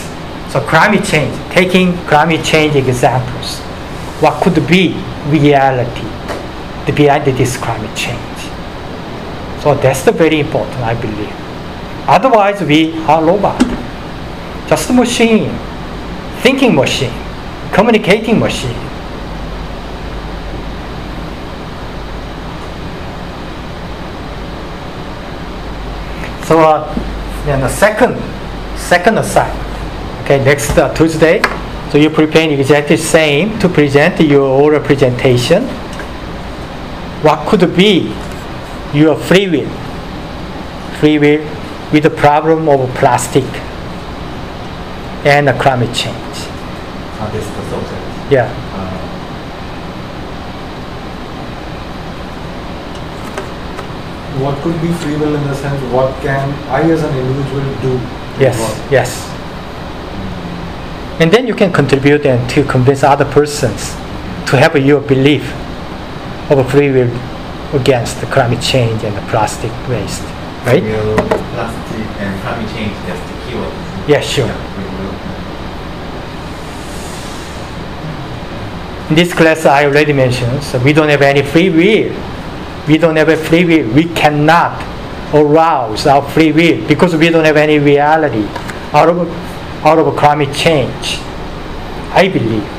So 0.51 0.59
climate 0.61 1.05
change, 1.05 1.35
taking 1.51 1.95
climate 2.07 2.43
change 2.43 2.75
examples, 2.75 3.59
what 4.21 4.41
could 4.41 4.67
be 4.67 4.95
reality 5.27 6.18
behind 6.91 7.25
this 7.25 7.57
climate 7.57 7.95
change? 7.95 8.39
So 9.61 9.75
that's 9.75 10.03
the 10.03 10.11
very 10.11 10.39
important, 10.39 10.79
I 10.81 10.93
believe. 10.93 11.33
Otherwise, 12.07 12.61
we 12.63 12.93
are 13.05 13.23
robot, 13.23 13.59
just 14.67 14.89
a 14.89 14.93
machine, 14.93 15.51
thinking 16.41 16.73
machine, 16.73 17.13
communicating 17.71 18.39
machine. 18.39 18.75
So, 26.45 26.59
uh, 26.61 26.93
then 27.45 27.59
the 27.61 27.69
second, 27.69 28.17
second 28.75 29.19
assignment. 29.19 29.69
Okay, 30.23 30.43
next 30.43 30.77
uh, 30.77 30.91
Tuesday. 30.95 31.41
So 31.91 31.97
you 31.97 32.09
prepare 32.09 32.49
exactly 32.51 32.97
same 32.97 33.57
to 33.59 33.69
present 33.69 34.19
your 34.21 34.47
oral 34.47 34.79
presentation. 34.79 35.67
What 37.21 37.47
could 37.47 37.75
be 37.75 38.13
your 38.93 39.15
free 39.17 39.49
will? 39.49 39.69
Free 40.99 41.19
will 41.19 41.43
with 41.91 42.03
the 42.03 42.09
problem 42.09 42.69
of 42.69 42.89
plastic 42.95 43.43
and 45.25 45.49
uh, 45.49 45.61
climate 45.61 45.93
change. 45.93 46.15
Uh, 47.19 47.29
this 47.31 47.45
is 47.45 47.51
the 47.55 47.69
subject. 47.69 48.31
Yeah. 48.31 48.47
Uh, 48.73 49.05
What 54.39 54.55
could 54.63 54.81
be 54.81 54.87
free 54.93 55.17
will 55.17 55.35
in 55.35 55.43
the 55.47 55.53
sense, 55.53 55.81
what 55.91 56.15
can 56.21 56.53
I 56.69 56.89
as 56.89 57.03
an 57.03 57.13
individual 57.13 57.61
do? 57.81 57.99
Yes. 58.39 58.55
Yes. 58.89 59.27
And 61.19 61.29
then 61.29 61.45
you 61.45 61.53
can 61.53 61.73
contribute 61.73 62.25
and 62.25 62.49
to 62.51 62.63
convince 62.63 63.03
other 63.03 63.25
persons 63.25 63.89
to 64.49 64.55
have 64.55 64.77
your 64.77 65.01
belief 65.01 65.43
of 66.49 66.57
a 66.57 66.63
free 66.69 66.91
will 66.91 67.11
against 67.73 68.19
the 68.19 68.27
climate 68.27 68.61
change 68.61 69.03
and 69.03 69.15
the 69.15 69.21
plastic 69.29 69.71
waste. 69.87 70.23
Right? 70.65 70.83
Will 70.83 71.15
plastic 71.53 72.05
and 72.19 72.41
climate 72.41 72.69
change 72.75 72.93
that's 73.05 73.21
the 73.31 73.51
keyword. 73.51 73.73
Yeah, 74.09 74.21
sure. 74.21 74.47
Yeah. 74.47 74.69
In 79.09 79.15
this 79.15 79.33
class, 79.33 79.65
I 79.65 79.85
already 79.85 80.13
mentioned, 80.13 80.63
so 80.63 80.77
we 80.79 80.93
don't 80.93 81.09
have 81.09 81.23
any 81.23 81.41
free 81.41 81.69
will. 81.69 82.15
We 82.87 82.97
don't 82.97 83.15
have 83.15 83.29
a 83.29 83.37
free 83.37 83.65
will. 83.65 83.91
We 83.93 84.05
cannot 84.05 84.83
arouse 85.33 86.05
our 86.05 86.27
free 86.29 86.51
will 86.51 86.87
because 86.87 87.15
we 87.15 87.29
don't 87.29 87.45
have 87.45 87.57
any 87.57 87.79
reality 87.79 88.45
out 88.93 89.09
of, 89.09 89.27
out 89.85 89.97
of 89.97 90.15
climate 90.15 90.55
change. 90.55 91.19
I 92.11 92.27
believe. 92.27 92.78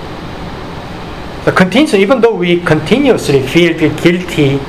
The 1.45 1.53
continuous, 1.53 1.95
even 1.95 2.21
though 2.21 2.35
we 2.35 2.61
continuously 2.61 3.43
feel 3.47 3.73
guilty 3.79 4.61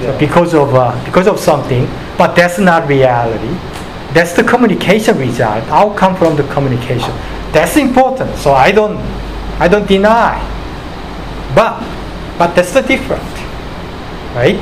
Yeah. 0.00 0.16
because 0.18 0.54
of 0.54 0.74
uh, 0.74 0.94
because 1.04 1.26
of 1.28 1.38
something, 1.38 1.86
but 2.18 2.34
that's 2.34 2.58
not 2.58 2.88
reality. 2.88 3.54
That's 4.14 4.32
the 4.34 4.42
communication 4.44 5.16
result, 5.18 5.64
outcome 5.70 6.16
from 6.16 6.36
the 6.36 6.42
communication. 6.54 7.12
That's 7.52 7.76
important. 7.76 8.36
So 8.36 8.52
I 8.52 8.70
don't 8.72 8.98
I 9.58 9.68
don't 9.68 9.86
deny. 9.86 10.38
But 11.54 11.82
but 12.38 12.54
that's 12.54 12.72
the 12.72 12.82
different, 12.82 13.22
right? 14.34 14.58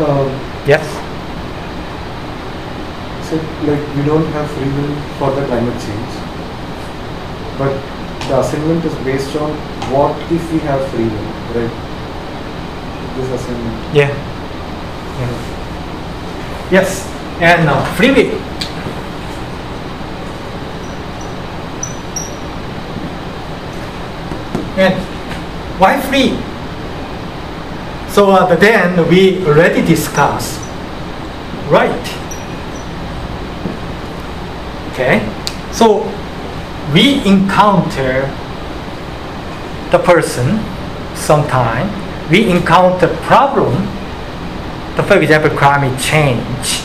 Um, 0.00 0.30
Yes. 0.66 1.01
So, 3.32 3.38
like, 3.64 3.96
we 3.96 4.04
don't 4.04 4.26
have 4.32 4.50
free 4.50 4.68
will 4.68 4.94
for 5.16 5.30
the 5.30 5.46
climate 5.46 5.80
change. 5.80 6.12
But 7.56 7.72
the 8.28 8.40
assignment 8.40 8.84
is 8.84 8.94
based 9.06 9.34
on 9.36 9.52
what 9.90 10.14
if 10.30 10.52
we 10.52 10.58
have 10.58 10.86
free 10.90 11.08
will, 11.08 11.32
right? 11.56 11.72
This 13.16 13.30
assignment. 13.40 13.94
Yeah. 13.96 14.12
Yeah. 15.16 15.32
Yes. 16.70 17.08
And 17.40 17.70
uh, 17.70 17.82
free 17.94 18.10
will. 18.10 18.38
And 24.76 24.94
why 25.80 25.98
free? 26.02 26.36
So 28.12 28.30
uh, 28.32 28.54
then 28.56 29.08
we 29.08 29.42
already 29.46 29.80
discussed, 29.80 30.60
right? 31.70 32.21
Okay. 34.92 35.20
So 35.72 36.04
we 36.92 37.24
encounter 37.24 38.28
the 39.90 39.98
person 39.98 40.60
sometime. 41.14 41.88
We 42.30 42.50
encounter 42.50 43.08
problem. 43.24 43.88
the- 44.96 45.02
For 45.02 45.16
example, 45.18 45.50
climate 45.56 45.98
change. 45.98 46.82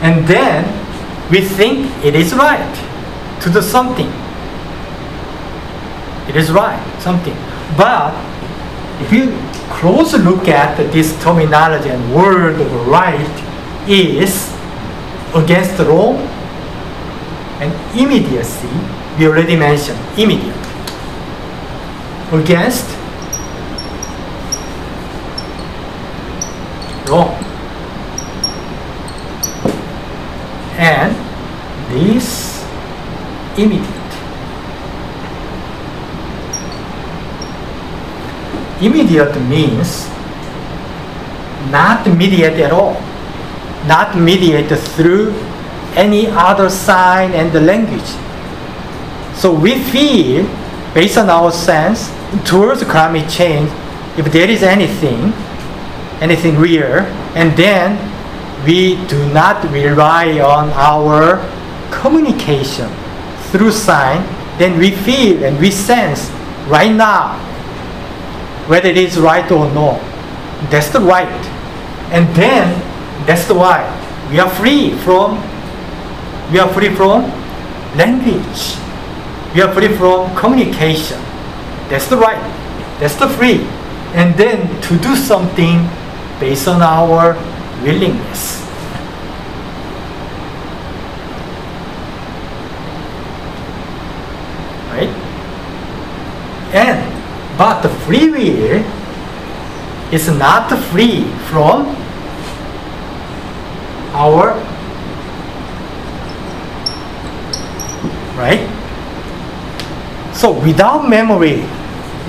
And 0.00 0.26
then 0.26 0.64
we 1.30 1.42
think 1.42 1.90
it 2.02 2.14
is 2.14 2.32
right 2.34 2.74
to 3.40 3.50
do 3.50 3.60
something. 3.60 4.10
It 6.28 6.36
is 6.36 6.50
right, 6.50 6.80
something. 7.00 7.36
But 7.76 8.14
if 9.00 9.12
you 9.12 9.36
close 9.68 10.14
look 10.14 10.48
at 10.48 10.76
this 10.92 11.12
terminology 11.22 11.90
and 11.90 12.14
word 12.14 12.60
of 12.60 12.88
right 12.88 13.28
is 13.88 14.52
against 15.34 15.76
the 15.76 15.84
law 15.84 16.16
and 17.60 17.72
immediacy, 17.98 18.68
we 19.18 19.26
already 19.26 19.56
mentioned 19.56 19.98
immediate. 20.18 20.56
Against 22.32 22.88
wrong. 27.10 27.34
And 30.78 31.12
this 31.92 32.64
immediate. 33.58 34.00
Immediate 38.80 39.36
means 39.42 40.08
not 41.70 42.06
mediate 42.16 42.58
at 42.60 42.72
all, 42.72 42.94
not 43.86 44.16
mediate 44.16 44.70
through 44.96 45.34
any 45.96 46.26
other 46.28 46.68
sign 46.68 47.32
and 47.32 47.52
the 47.52 47.60
language. 47.60 48.10
So 49.34 49.52
we 49.52 49.78
feel, 49.78 50.44
based 50.94 51.18
on 51.18 51.30
our 51.30 51.50
sense, 51.52 52.10
towards 52.44 52.82
climate 52.84 53.30
change, 53.30 53.70
if 54.18 54.30
there 54.32 54.48
is 54.48 54.62
anything, 54.62 55.32
anything 56.20 56.56
real, 56.56 57.00
and 57.34 57.56
then 57.56 57.96
we 58.66 58.96
do 59.06 59.32
not 59.32 59.64
rely 59.70 60.40
on 60.40 60.68
our 60.70 61.40
communication 61.90 62.90
through 63.50 63.70
sign, 63.70 64.20
then 64.58 64.78
we 64.78 64.90
feel 64.90 65.42
and 65.44 65.58
we 65.58 65.70
sense 65.70 66.28
right 66.68 66.92
now 66.92 67.38
whether 68.68 68.88
it 68.88 68.96
is 68.96 69.18
right 69.18 69.50
or 69.50 69.66
no. 69.72 69.98
That's 70.70 70.90
the 70.90 71.00
right. 71.00 71.26
And 72.12 72.28
then 72.36 72.68
that's 73.26 73.46
the 73.46 73.54
why. 73.54 73.82
We 74.30 74.38
are 74.38 74.50
free 74.50 74.94
from 74.98 75.38
we 76.52 76.58
are 76.58 76.68
free 76.72 76.94
from 76.94 77.22
language. 77.96 78.76
We 79.54 79.62
are 79.62 79.72
free 79.72 79.88
from 79.96 80.34
communication. 80.36 81.18
That's 81.88 82.08
the 82.08 82.16
right. 82.16 82.42
That's 82.98 83.14
the 83.14 83.28
free. 83.28 83.62
And 84.14 84.34
then 84.34 84.66
to 84.82 84.98
do 84.98 85.14
something 85.14 85.88
based 86.40 86.66
on 86.66 86.82
our 86.82 87.34
willingness. 87.82 88.58
Right? 94.90 95.10
And 96.74 96.98
but 97.58 97.82
the 97.82 97.90
free 98.06 98.30
will 98.30 98.82
is 100.12 100.28
not 100.28 100.70
free 100.90 101.24
from 101.46 101.94
our 104.14 104.58
right? 108.40 108.64
So 110.34 110.52
without 110.64 111.08
memory, 111.08 111.62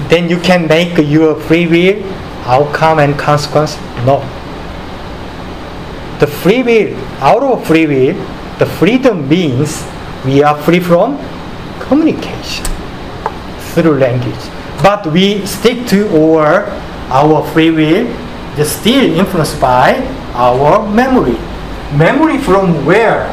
then 0.10 0.30
you 0.30 0.38
can 0.40 0.68
make 0.68 0.98
your 0.98 1.40
free 1.48 1.66
will 1.68 2.04
outcome 2.46 3.00
and 3.00 3.18
consequence? 3.18 3.78
No. 4.06 4.20
The 6.20 6.28
free 6.28 6.62
will, 6.62 6.96
out 7.24 7.42
of 7.42 7.66
free 7.66 7.88
will, 7.88 8.16
the 8.60 8.66
freedom 8.66 9.28
means 9.28 9.84
we 10.26 10.44
are 10.44 10.58
free 10.62 10.80
from 10.80 11.18
communication 11.80 12.66
through 13.74 13.98
language. 13.98 14.52
but 14.82 15.06
we 15.14 15.46
stick 15.46 15.86
to 15.88 16.10
our, 16.18 16.66
our 17.10 17.46
free 17.54 17.70
will 17.70 18.08
is 18.58 18.72
still 18.72 19.14
influenced 19.14 19.62
by 19.62 19.96
our 20.34 20.88
memory. 20.90 21.38
Memory 21.96 22.38
from 22.40 22.86
where? 22.86 23.30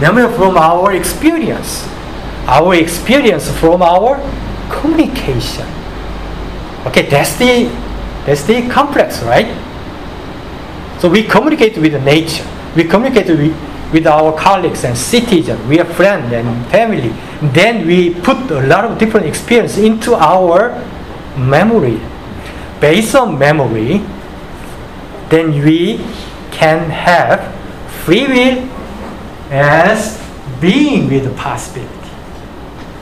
Memory 0.00 0.32
from 0.36 0.56
our 0.56 0.92
experience. 0.92 1.86
Our 2.46 2.74
experience 2.74 3.50
from 3.58 3.82
our 3.82 4.16
communication. 4.70 5.66
Okay, 6.86 7.02
that's 7.08 7.36
the 7.36 7.66
that's 8.24 8.44
the 8.44 8.68
complex, 8.68 9.22
right? 9.22 9.48
So 11.00 11.08
we 11.08 11.22
communicate 11.22 11.78
with 11.78 11.94
nature. 12.04 12.46
We 12.76 12.84
communicate 12.84 13.28
with, 13.28 13.56
with 13.92 14.06
our 14.06 14.36
colleagues 14.36 14.84
and 14.84 14.96
citizens. 14.96 15.60
We 15.66 15.80
are 15.80 15.84
friends 15.84 16.32
and 16.32 16.66
family. 16.66 17.14
Then 17.52 17.86
we 17.86 18.14
put 18.14 18.50
a 18.50 18.66
lot 18.66 18.84
of 18.84 18.98
different 18.98 19.26
experience 19.26 19.78
into 19.78 20.14
our 20.14 20.76
memory. 21.36 22.00
Based 22.80 23.14
on 23.14 23.38
memory, 23.38 24.02
then 25.30 25.52
we 25.64 25.98
can 26.50 26.90
have 26.90 27.54
free 28.04 28.26
will 28.26 28.67
as 29.50 30.20
being 30.60 31.08
with 31.08 31.36
possibility. 31.36 31.94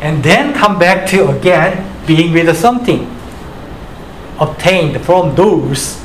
And 0.00 0.22
then 0.22 0.54
come 0.54 0.78
back 0.78 1.08
to 1.10 1.28
again 1.28 1.92
being 2.06 2.32
with 2.32 2.54
something 2.56 3.10
obtained 4.38 5.00
from 5.04 5.34
those 5.34 6.02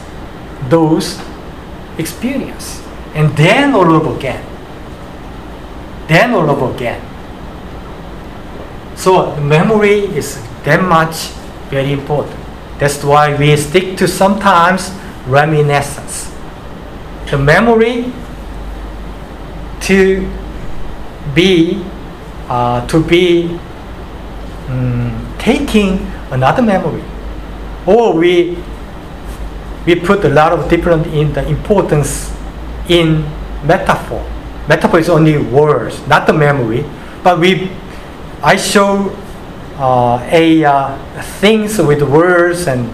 those 0.70 1.20
experience. 1.98 2.82
And 3.14 3.36
then 3.36 3.74
all 3.74 3.92
over 3.92 4.16
again. 4.16 4.46
Then 6.08 6.34
all 6.34 6.50
over 6.50 6.74
again. 6.74 7.02
So 8.96 9.36
memory 9.42 10.06
is 10.16 10.40
that 10.64 10.82
much 10.84 11.30
very 11.70 11.92
important. 11.92 12.40
That's 12.80 13.04
why 13.04 13.36
we 13.36 13.56
stick 13.58 13.98
to 13.98 14.08
sometimes 14.08 14.92
reminiscence. 15.28 16.32
The 17.30 17.38
memory 17.38 18.14
to 19.92 20.24
be 21.36 21.84
uh, 22.48 22.86
to 22.88 23.04
be 23.04 23.60
um, 24.70 25.12
taking 25.38 26.00
another 26.32 26.62
memory, 26.64 27.04
or 27.86 28.14
we 28.16 28.56
we 29.86 29.96
put 29.96 30.24
a 30.24 30.30
lot 30.30 30.54
of 30.54 30.70
different 30.70 31.08
in 31.08 31.34
the 31.34 31.44
importance 31.48 32.32
in 32.88 33.24
metaphor. 33.68 34.24
Metaphor 34.70 35.00
is 35.00 35.10
only 35.10 35.38
words, 35.38 36.00
not 36.08 36.26
the 36.26 36.34
memory, 36.34 36.86
but 37.24 37.40
we 37.40 37.70
I 38.42 38.56
show 38.56 39.12
uh, 39.76 40.24
a 40.32 40.64
uh, 40.64 40.96
things 41.44 41.78
with 41.80 42.02
words 42.02 42.68
and 42.68 42.88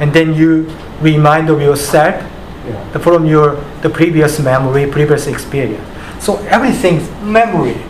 and 0.00 0.12
then 0.12 0.34
you 0.34 0.66
remind 1.00 1.48
of 1.48 1.62
yourself 1.62 2.26
Yeah. 2.60 2.98
from 3.00 3.24
your 3.24 3.56
the 3.80 3.88
previous 3.88 4.36
memory, 4.38 4.84
previous 4.84 5.24
experience. 5.26 5.80
So 6.20 6.36
everything's 6.46 7.08
memory, 7.22 7.80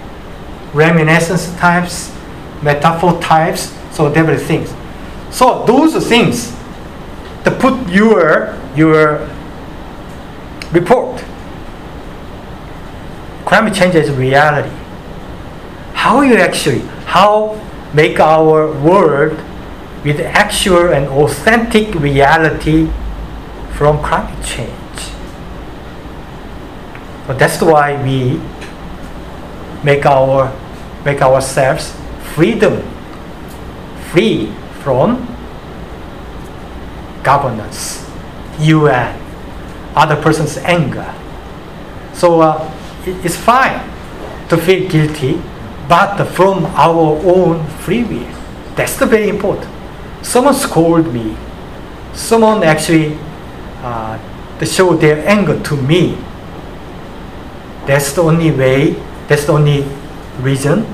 reminiscence 0.72 1.52
types, 1.56 2.14
metaphor 2.62 3.20
types, 3.20 3.76
so 3.90 4.12
different 4.12 4.40
things. 4.40 4.72
So 5.30 5.64
those 5.66 6.06
things 6.08 6.54
to 7.44 7.50
put 7.50 7.88
your 7.88 8.56
your 8.76 9.28
report. 10.72 11.24
Climate 13.44 13.74
change 13.74 13.96
is 13.96 14.10
reality. 14.12 14.74
How 15.94 16.22
you 16.22 16.36
actually 16.36 16.80
how 17.06 17.60
make 17.92 18.20
our 18.20 18.72
world 18.80 19.32
with 20.04 20.20
actual 20.20 20.92
and 20.92 21.08
authentic 21.08 21.94
reality 21.94 22.88
from 23.72 23.98
climate 24.04 24.44
change. 24.44 24.79
So 27.30 27.36
that's 27.36 27.62
why 27.62 27.94
we 28.02 28.40
make 29.84 30.04
our 30.04 30.50
make 31.04 31.22
ourselves 31.22 31.94
freedom 32.34 32.82
free 34.10 34.50
from 34.82 35.28
governance, 37.22 38.02
UN, 38.58 39.14
other 39.94 40.16
person's 40.20 40.58
anger. 40.58 41.06
So 42.14 42.40
uh, 42.40 42.66
it- 43.06 43.24
it's 43.24 43.36
fine 43.36 43.78
to 44.48 44.56
feel 44.56 44.90
guilty, 44.90 45.40
but 45.86 46.18
from 46.34 46.66
our 46.74 47.14
own 47.22 47.64
free 47.86 48.02
will. 48.02 48.26
That's 48.74 48.96
the 48.96 49.06
very 49.06 49.28
important. 49.28 49.70
Someone 50.22 50.54
scolded 50.54 51.14
me. 51.14 51.36
Someone 52.12 52.64
actually 52.64 53.16
uh, 53.84 54.18
they 54.58 54.66
show 54.66 54.96
their 54.96 55.22
anger 55.28 55.60
to 55.62 55.76
me. 55.76 56.18
That's 57.90 58.12
the 58.12 58.22
only 58.22 58.52
way. 58.52 58.92
That's 59.26 59.46
the 59.46 59.52
only 59.52 59.82
reason 60.38 60.86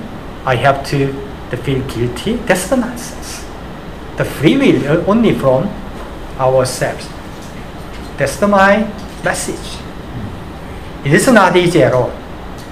I 0.46 0.54
have 0.54 0.82
to, 0.86 1.12
feel 1.58 1.82
guilty. 1.88 2.36
That's 2.48 2.70
the 2.70 2.76
nonsense. 2.76 3.44
The 4.16 4.24
free 4.24 4.56
will 4.56 5.04
only 5.10 5.34
from 5.34 5.68
ourselves. 6.38 7.06
That's 8.16 8.36
the, 8.38 8.48
my 8.48 8.90
message. 9.22 9.78
It 11.04 11.12
is 11.12 11.28
not 11.28 11.54
easy 11.54 11.82
at 11.82 11.92
all. 11.92 12.10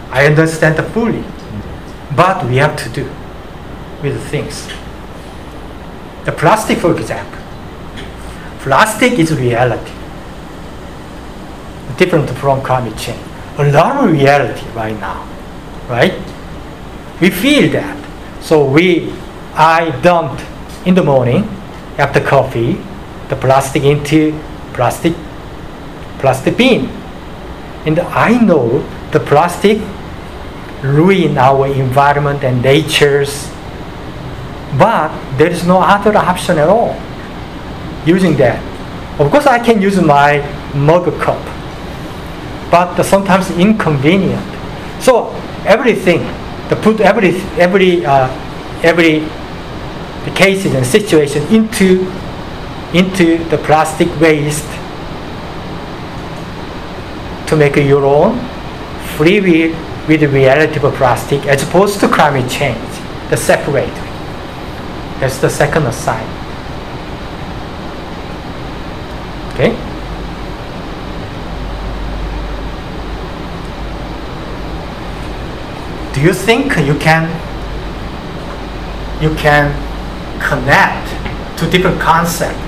I 0.09 0.25
understand 0.25 0.83
fully, 0.95 1.23
but 2.17 2.47
we 2.47 2.57
have 2.57 2.77
to 2.83 2.89
do 2.89 3.05
with 4.03 4.19
things. 4.31 4.67
The 6.25 6.33
plastic, 6.33 6.79
for 6.79 6.99
example. 6.99 7.43
Plastic 8.61 9.19
is 9.19 9.35
reality, 9.35 9.93
different 11.99 12.31
from 12.31 12.63
climate 12.63 12.97
change. 12.97 13.34
A 13.57 13.71
lot 13.71 14.05
of 14.05 14.13
reality 14.13 14.67
right 14.75 14.99
now, 14.99 15.29
right? 15.89 16.15
We 17.21 17.31
feel 17.31 17.71
that. 17.73 17.97
So 18.43 18.65
we, 18.65 19.13
I 19.55 19.91
dumped 20.03 20.45
in 20.85 20.95
the 20.95 21.05
morning 21.05 21.45
after 21.97 22.21
coffee 22.21 22.81
the 23.29 23.37
plastic 23.37 23.85
into 23.85 24.39
plastic 24.73 25.15
plastic 26.19 26.57
bin. 26.57 26.89
And 27.87 28.01
I 28.01 28.39
know 28.39 28.81
the 29.13 29.21
plastic 29.21 29.79
ruin 30.83 31.39
our 31.39 31.67
environment 31.67 32.43
and 32.43 32.63
natures, 32.63 33.51
but 34.79 35.13
there 35.37 35.51
is 35.51 35.67
no 35.67 35.81
other 35.81 36.17
option 36.17 36.59
at 36.59 36.69
all 36.69 36.97
using 38.07 38.37
that. 38.37 38.59
Of 39.21 39.31
course, 39.31 39.47
I 39.47 39.59
can 39.59 39.81
use 39.81 40.01
my 40.01 40.41
mug 40.75 41.07
cup, 41.21 41.41
but 42.75 43.01
sometimes 43.05 43.53
inconvenient. 43.53 44.43
So 45.01 45.31
everything, 45.65 46.27
to 46.71 46.75
put 46.75 47.01
every 47.01 47.41
every 47.57 48.05
uh, 48.05 48.27
every 48.83 49.23
cases 50.35 50.75
and 50.75 50.85
situation 50.85 51.47
into 51.55 52.11
into 52.93 53.39
the 53.45 53.59
plastic 53.59 54.09
waste 54.19 54.67
to 57.47 57.55
make 57.55 57.77
your 57.77 58.05
own 58.05 58.41
free 59.17 59.39
will 59.39 59.73
with 60.09 60.21
the 60.23 60.29
reality 60.29 60.81
of 60.85 60.95
plastic 60.95 61.47
as 61.47 61.63
opposed 61.63 62.01
to 62.01 62.09
climate 62.09 62.51
change, 62.51 62.93
the 63.31 63.37
separate. 63.37 63.99
That's 65.21 65.39
the 65.39 65.49
second 65.49 65.87
aside. 65.87 66.31
Okay? 69.53 69.94
Do 76.15 76.21
you 76.21 76.33
think 76.33 76.77
you 76.79 76.95
can 76.99 77.29
you 79.21 79.35
can 79.35 79.75
connect 80.41 81.11
to 81.59 81.71
different 81.71 82.01
concept 82.01 82.59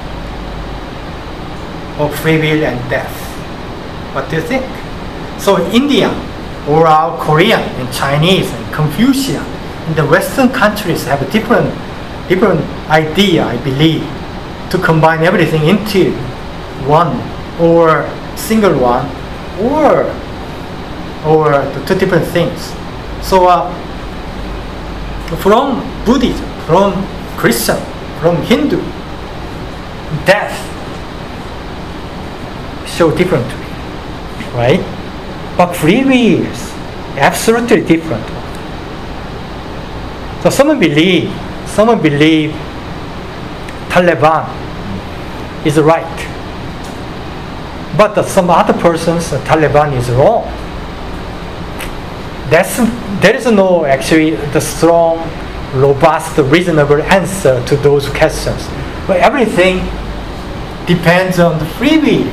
of 1.99 2.15
free 2.21 2.39
will 2.39 2.65
and 2.65 2.91
death? 2.91 3.15
What 4.15 4.29
do 4.29 4.37
you 4.37 4.43
think? 4.43 4.65
So 5.41 5.65
India 5.71 6.11
or 6.69 6.87
our 6.87 7.17
Korean 7.23 7.61
and 7.61 7.93
Chinese 7.93 8.51
and 8.53 8.75
Confucian 8.75 9.45
the 9.95 10.05
Western 10.05 10.49
countries 10.49 11.05
have 11.05 11.23
a 11.23 11.31
different 11.31 11.71
different 12.29 12.61
idea, 12.91 13.45
I 13.47 13.57
believe, 13.63 14.03
to 14.71 14.79
combine 14.79 15.23
everything 15.23 15.63
into 15.69 16.11
one 16.89 17.23
or 17.61 18.11
single 18.35 18.75
one 18.81 19.07
or 19.63 20.11
or 21.25 21.63
two 21.87 21.95
different 21.95 22.27
things. 22.27 22.75
So 23.27 23.49
uh, 23.49 23.75
from 25.43 25.83
Buddhism, 26.05 26.47
from 26.65 27.05
Christian, 27.37 27.77
from 28.21 28.37
Hindu, 28.43 28.79
death 30.25 30.55
show 32.87 33.11
differently, 33.17 33.67
right? 34.55 34.79
But 35.57 35.75
free 35.75 36.05
will 36.05 36.47
is 36.47 36.71
absolutely 37.19 37.81
different. 37.81 38.25
So 40.45 40.51
someone 40.51 40.79
believe, 40.79 41.29
someone 41.67 42.01
believe 42.01 42.53
Taliban 43.89 44.47
is 45.67 45.81
right. 45.81 46.17
But 47.99 48.23
some 48.23 48.51
other 48.51 48.75
persons, 48.75 49.31
Taliban 49.51 49.95
is 49.99 50.11
wrong. 50.11 50.47
That's, 52.51 52.77
there 53.21 53.35
is 53.35 53.47
no 53.47 53.85
actually 53.85 54.37
the 54.53 54.61
strong, 54.61 55.19
robust, 55.75 56.39
reasonable 56.39 57.03
answer 57.03 57.65
to 57.67 57.77
those 57.77 58.09
questions. 58.09 58.67
But 59.07 59.19
everything 59.19 59.79
depends 60.87 61.39
on 61.39 61.59
the 61.59 61.67
free 61.77 61.99
will. 61.99 62.29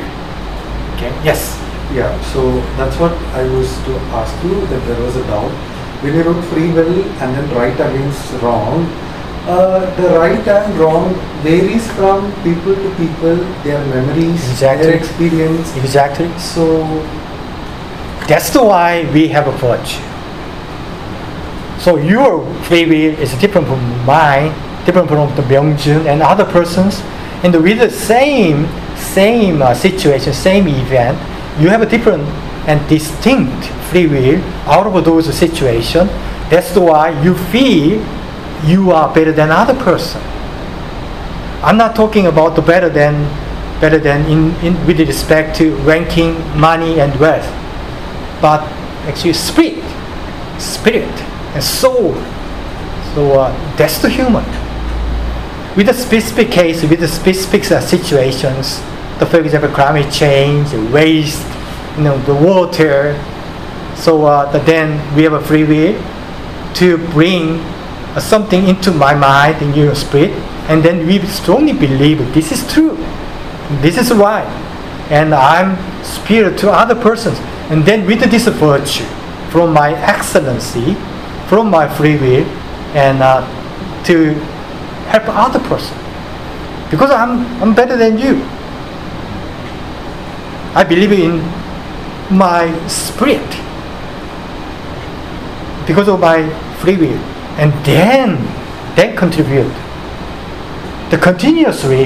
Okay. 0.95 1.11
Yes. 1.24 1.59
Yeah, 1.93 2.09
so 2.34 2.59
that's 2.78 2.97
what 2.97 3.11
I 3.34 3.43
was 3.43 3.70
to 3.86 3.93
ask 4.18 4.34
you 4.43 4.66
that 4.68 4.82
there 4.88 4.99
was 5.01 5.16
a 5.16 5.24
doubt. 5.24 5.51
When 6.01 6.14
you 6.16 6.24
wrote 6.24 6.43
free 6.45 6.72
will 6.72 7.03
and 7.22 7.36
then 7.36 7.49
right 7.55 7.74
against 7.74 8.34
wrong, 8.41 8.86
uh, 9.45 9.80
the 9.95 10.18
right 10.18 10.47
and 10.47 10.78
wrong 10.80 11.14
varies 11.43 11.86
from 11.93 12.32
people 12.43 12.76
to 12.76 12.89
people, 12.95 13.36
their 13.64 13.84
memories, 13.86 14.41
Exactly. 14.51 14.88
their 14.88 14.95
experience. 14.95 15.76
Exactly. 15.78 16.30
So, 16.39 16.84
That's 18.28 18.49
the 18.51 18.63
why 18.63 19.03
we 19.11 19.28
have 19.28 19.47
a 19.47 19.51
virtue. 19.51 19.99
So 21.84 21.97
your 21.97 22.47
free 22.63 23.07
is 23.07 23.34
different 23.39 23.67
from 23.67 24.05
mine, 24.05 24.55
different 24.86 25.09
from 25.09 25.36
the 25.36 25.41
Myungjun 25.41 26.05
and 26.05 26.21
other 26.21 26.45
persons. 26.45 27.01
And 27.43 27.53
with 27.61 27.80
the 27.80 27.89
same 27.89 28.67
same 28.95 29.61
uh, 29.61 29.74
situation, 29.74 30.32
same 30.32 30.69
event, 30.69 31.17
you 31.59 31.67
have 31.67 31.82
a 31.82 31.86
different 31.86 32.24
and 32.65 32.80
distinct 32.88 33.65
free 33.91 34.07
will 34.07 34.41
out 34.71 34.88
of 34.88 35.03
those 35.03 35.28
situations. 35.36 36.09
That's 36.49 36.74
why 36.78 37.09
you 37.21 37.36
feel 37.51 37.99
you 38.65 38.91
are 38.91 39.13
better 39.13 39.34
than 39.34 39.51
other 39.51 39.76
person. 39.84 40.21
I'm 41.61 41.76
not 41.76 41.93
talking 41.93 42.28
about 42.28 42.55
the 42.55 42.61
better 42.61 42.88
than 42.88 43.28
better 43.82 43.97
than 43.97 44.26
in, 44.32 44.55
in 44.65 44.88
with 44.88 44.99
respect 44.99 45.57
to 45.57 45.76
ranking, 45.84 46.36
money 46.57 47.01
and 47.01 47.13
wealth 47.19 47.62
but 48.44 48.62
actually 49.08 49.32
spirit, 49.32 49.80
spirit 50.60 51.16
and 51.56 51.64
soul. 51.64 52.14
So 53.16 53.39
uh, 53.39 53.76
that's 53.78 54.00
the 54.00 54.10
human. 54.10 54.44
With 55.78 55.88
the 55.88 55.94
specific 55.94 56.52
case, 56.52 56.84
with 56.84 57.00
the 57.00 57.08
specific 57.08 57.72
uh, 57.72 57.80
situations, 57.80 58.82
the, 59.20 59.26
for 59.26 59.39
example, 59.39 59.70
climate 59.70 60.12
change, 60.12 60.74
waste, 60.91 61.48
you 61.96 62.04
know, 62.04 62.18
the 62.24 62.36
water. 62.36 63.16
So 63.96 64.26
uh, 64.26 64.52
the, 64.52 64.60
then 64.60 65.00
we 65.16 65.24
have 65.24 65.34
a 65.34 65.41
free 65.41 65.64
will 65.64 65.96
to 66.76 66.98
bring 67.14 67.60
uh, 68.12 68.20
something 68.20 68.68
into 68.68 68.91
my 68.91 69.16
mind, 69.16 69.62
in 69.62 69.74
your 69.74 69.96
spirit, 69.96 70.32
and 70.68 70.84
then 70.84 71.08
we 71.08 71.20
strongly 71.28 71.72
believe 71.72 72.18
this 72.34 72.52
is 72.52 72.62
true, 72.74 72.98
this 73.80 73.98
is 73.98 74.12
right, 74.12 74.48
and 75.10 75.34
I'm 75.34 75.78
spirit 76.04 76.58
to 76.60 76.72
other 76.72 76.95
persons. 76.95 77.38
And 77.70 77.84
then 77.86 78.06
with 78.06 78.20
this 78.30 78.47
virtue, 78.47 79.06
from 79.49 79.74
my 79.74 79.93
excellency, 79.93 80.95
from 81.47 81.70
my 81.70 81.88
free 81.88 82.18
will, 82.18 82.45
and 82.95 83.22
uh, 83.22 83.41
to 84.06 84.34
help 85.10 85.24
other 85.28 85.60
person, 85.60 85.97
because 86.89 87.12
I'm 87.12 87.45
I'm 87.62 87.74
better 87.74 87.95
than 87.95 88.18
you. 88.18 88.41
I 90.76 90.84
believe 90.84 91.12
in 91.12 91.39
my 92.36 92.72
spirit 92.88 93.47
because 95.86 96.08
of 96.08 96.20
my 96.20 96.49
free 96.80 96.97
will, 96.97 97.20
and 97.60 97.72
then 97.86 98.38
then 98.95 99.16
contribute. 99.16 99.72
The 101.12 101.18
continuously 101.18 102.06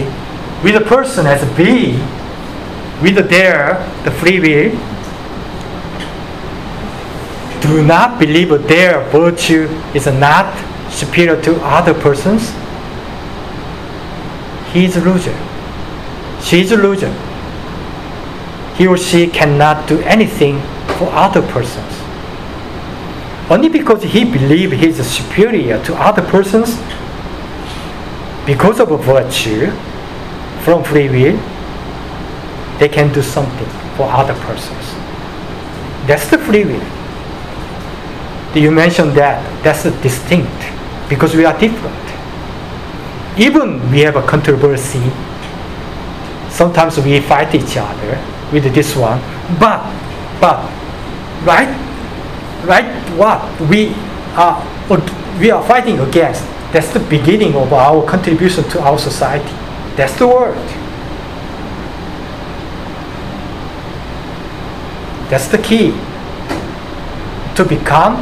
with 0.64 0.76
a 0.76 0.82
person 0.82 1.26
as 1.26 1.44
a 1.44 1.56
being, 1.56 2.00
with 3.02 3.30
their 3.30 3.76
the 4.04 4.12
free 4.12 4.40
will, 4.40 4.72
do 7.62 7.84
not 7.84 8.20
believe 8.20 8.50
their 8.68 9.04
virtue 9.10 9.68
is 9.94 10.06
not 10.08 10.56
superior 10.92 11.42
to 11.42 11.56
other 11.62 11.94
persons, 11.94 12.52
he 14.74 14.86
is 14.86 14.96
a 14.96 15.02
loser. 15.02 15.36
She 16.42 16.62
is 16.62 16.72
a 16.72 16.78
loser. 16.78 17.12
He 18.76 18.88
or 18.88 18.98
she 18.98 19.28
cannot 19.28 19.88
do 19.88 20.00
anything 20.02 20.62
for 20.98 21.10
other 21.12 21.42
persons. 21.42 21.94
Only 23.50 23.70
because 23.70 24.04
he 24.04 24.24
believes 24.24 24.74
he 24.74 24.88
is 24.88 25.08
superior 25.10 25.84
to 25.84 25.96
other 25.96 26.22
persons, 26.22 26.76
because 28.46 28.80
of 28.80 28.92
a 28.92 28.98
virtue 28.98 29.72
from 30.64 30.84
free 30.84 31.10
will, 31.10 31.40
they 32.80 32.90
can 32.90 33.12
do 33.14 33.22
something 33.22 33.70
for 33.96 34.10
other 34.10 34.34
persons. 34.46 34.86
That's 36.08 36.30
the 36.30 36.38
free 36.38 36.66
will. 36.66 36.98
You 38.56 38.72
mentioned 38.72 39.12
that? 39.12 39.38
That's 39.64 39.84
distinct 40.02 40.50
because 41.10 41.36
we 41.36 41.46
are 41.46 41.58
different. 41.60 41.96
Even 43.38 43.92
we 43.92 44.00
have 44.00 44.16
a 44.16 44.24
controversy. 44.24 45.12
Sometimes 46.50 46.98
we 46.98 47.20
fight 47.22 47.54
each 47.54 47.78
other 47.78 48.18
with 48.52 48.74
this 48.74 48.96
one 48.96 49.22
but 49.60 49.82
but 50.42 50.58
right? 51.46 51.70
Right? 52.66 52.88
What 53.16 53.40
we 53.70 53.94
are 54.36 54.58
we 55.40 55.52
are 55.52 55.64
fighting 55.68 56.00
against 56.00 56.44
that's 56.74 56.92
the 56.92 57.00
beginning 57.00 57.56
of 57.56 57.72
our 57.72 58.06
contribution 58.06 58.64
to 58.70 58.82
our 58.82 58.98
society. 59.00 59.54
That's 59.96 60.18
the 60.18 60.28
word 60.28 60.58
that's 65.30 65.48
the 65.48 65.58
key 65.58 65.92
to 67.56 67.66
become 67.66 68.16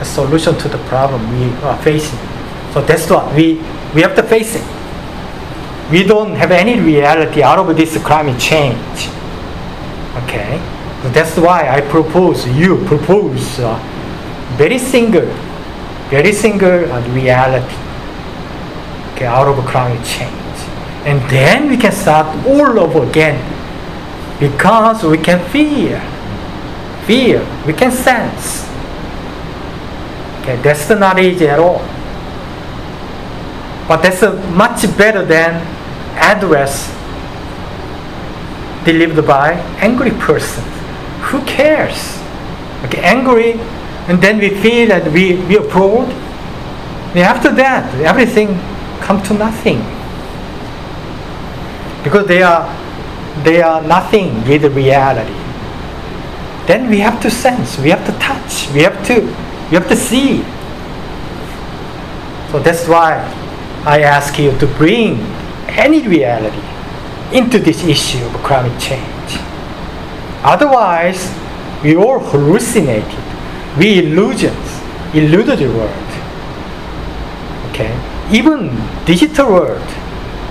a 0.00 0.04
solution 0.04 0.56
to 0.58 0.68
the 0.68 0.78
problem 0.88 1.20
we 1.38 1.50
are 1.62 1.80
facing. 1.82 2.18
So 2.72 2.82
that's 2.82 3.08
what 3.10 3.34
we, 3.34 3.54
we 3.94 4.02
have 4.02 4.14
to 4.16 4.22
face 4.22 4.56
it. 4.56 4.66
We 5.90 6.04
don't 6.04 6.34
have 6.34 6.50
any 6.50 6.78
reality 6.78 7.42
out 7.42 7.58
of 7.58 7.76
this 7.76 7.96
climate 8.02 8.40
change. 8.40 9.08
Okay? 10.24 10.60
So 11.02 11.08
that's 11.10 11.36
why 11.36 11.68
I 11.68 11.80
propose, 11.80 12.46
you 12.48 12.84
propose 12.86 13.60
uh, 13.60 13.78
very 14.56 14.78
single, 14.78 15.26
very 16.10 16.32
single 16.32 16.90
uh, 16.92 17.00
reality 17.12 17.76
okay, 19.18 19.26
out 19.26 19.48
of 19.48 19.64
climate 19.66 20.04
change. 20.06 20.32
And 21.04 21.20
then 21.30 21.68
we 21.68 21.76
can 21.76 21.92
start 21.92 22.26
all 22.46 22.78
over 22.78 23.08
again 23.08 23.38
because 24.38 25.02
we 25.04 25.18
can 25.18 25.44
feel, 25.50 25.98
feel, 27.08 27.40
we 27.66 27.72
can 27.72 27.90
sense 27.90 28.68
Okay, 30.48 30.56
that's 30.62 30.86
the 30.88 30.94
knowledge 30.94 31.42
at 31.42 31.58
all. 31.58 31.84
But 33.86 34.00
that's 34.00 34.22
much 34.56 34.80
better 34.96 35.22
than 35.22 35.60
address 36.16 36.88
delivered 38.86 39.26
by 39.26 39.52
angry 39.84 40.10
person. 40.12 40.64
Who 41.28 41.44
cares? 41.44 42.16
Okay, 42.86 43.02
angry, 43.02 43.60
and 44.08 44.22
then 44.22 44.38
we 44.38 44.48
feel 44.48 44.88
that 44.88 45.12
we, 45.12 45.36
we 45.48 45.58
are 45.58 45.68
proud. 45.68 46.08
And 47.12 47.18
after 47.18 47.52
that, 47.54 47.84
everything 48.00 48.58
come 49.04 49.22
to 49.24 49.34
nothing. 49.34 49.80
Because 52.04 52.26
they 52.26 52.42
are 52.42 52.64
they 53.44 53.60
are 53.60 53.82
nothing 53.82 54.32
with 54.48 54.64
reality. 54.74 55.47
Then 56.68 56.90
we 56.90 56.98
have 57.00 57.18
to 57.22 57.30
sense, 57.30 57.78
we 57.78 57.88
have 57.88 58.04
to 58.04 58.12
touch, 58.20 58.70
we 58.74 58.80
have 58.82 59.04
to 59.06 59.22
we 59.70 59.74
have 59.76 59.88
to 59.88 59.96
see. 59.96 60.42
So 62.52 62.58
that's 62.58 62.86
why 62.86 63.24
I 63.86 64.02
ask 64.02 64.38
you 64.38 64.56
to 64.58 64.66
bring 64.76 65.18
any 65.68 66.06
reality 66.06 66.66
into 67.32 67.58
this 67.58 67.84
issue 67.84 68.22
of 68.24 68.32
climate 68.44 68.78
change. 68.80 69.40
Otherwise, 70.44 71.34
we 71.82 71.96
all 71.96 72.18
hallucinated. 72.18 73.24
We 73.78 74.00
illusions, 74.00 74.68
illuded 75.12 75.60
world. 75.74 76.08
Okay? 77.70 77.92
Even 78.30 78.76
digital 79.06 79.52
world, 79.52 79.88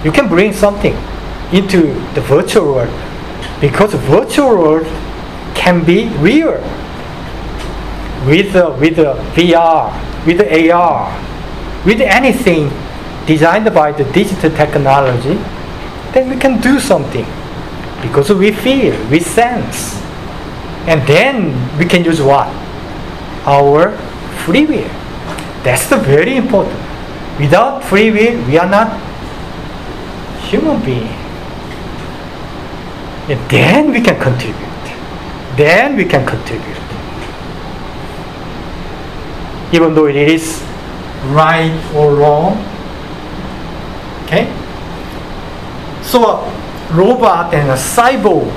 you 0.04 0.12
can 0.12 0.28
bring 0.28 0.52
something 0.52 0.96
into 1.52 1.94
the 2.14 2.22
virtual 2.22 2.74
world 2.74 3.62
because 3.62 3.94
virtual 3.94 4.58
world 4.58 4.88
can 5.58 5.84
be 5.84 6.08
real 6.20 6.62
with 8.26 8.54
the, 8.54 8.70
with 8.80 9.00
uh, 9.00 9.14
the 9.36 9.52
VR, 9.52 10.26
with 10.26 10.40
AR, 10.42 11.86
with 11.86 12.02
anything 12.02 12.70
designed 13.26 13.74
by 13.74 13.92
the 13.92 14.04
digital 14.12 14.50
technology, 14.52 15.36
then 16.14 16.30
we 16.30 16.38
can 16.38 16.60
do 16.62 16.80
something 16.80 17.26
because 18.02 18.32
we 18.32 18.52
feel, 18.52 18.94
we 19.10 19.20
sense, 19.20 20.02
and 20.88 21.06
then 21.08 21.52
we 21.78 21.86
can 21.86 22.04
use 22.04 22.22
what? 22.22 22.48
Our 23.46 23.98
free 24.46 24.66
will. 24.66 24.90
That's 25.64 25.90
the 25.90 25.98
very 25.98 26.38
important. 26.38 26.80
Without 27.40 27.84
free 27.84 28.12
will, 28.12 28.46
we 28.48 28.58
are 28.58 28.70
not 28.70 28.88
human 30.50 30.84
being. 30.84 31.14
And 33.30 33.40
then 33.50 33.92
we 33.92 34.02
can 34.02 34.20
contribute. 34.22 34.67
Then 35.58 35.98
we 35.98 36.06
can 36.06 36.26
contribute. 36.26 36.78
Even 39.74 39.96
though 39.96 40.06
it 40.06 40.16
is 40.16 40.62
right 41.34 41.74
or 41.96 42.16
wrong. 42.16 42.62
Okay? 44.24 44.46
So 46.04 46.24
a 46.30 46.94
robot 46.94 47.54
and 47.54 47.70
a 47.72 47.76
cyborg 47.76 48.54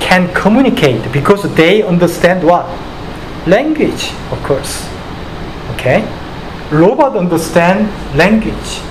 can 0.00 0.32
communicate 0.34 1.12
because 1.12 1.42
they 1.54 1.82
understand 1.82 2.42
what? 2.42 2.66
Language, 3.46 4.10
of 4.32 4.42
course. 4.42 4.88
Okay? 5.74 6.02
Robot 6.72 7.16
understand 7.16 7.86
language. 8.16 8.82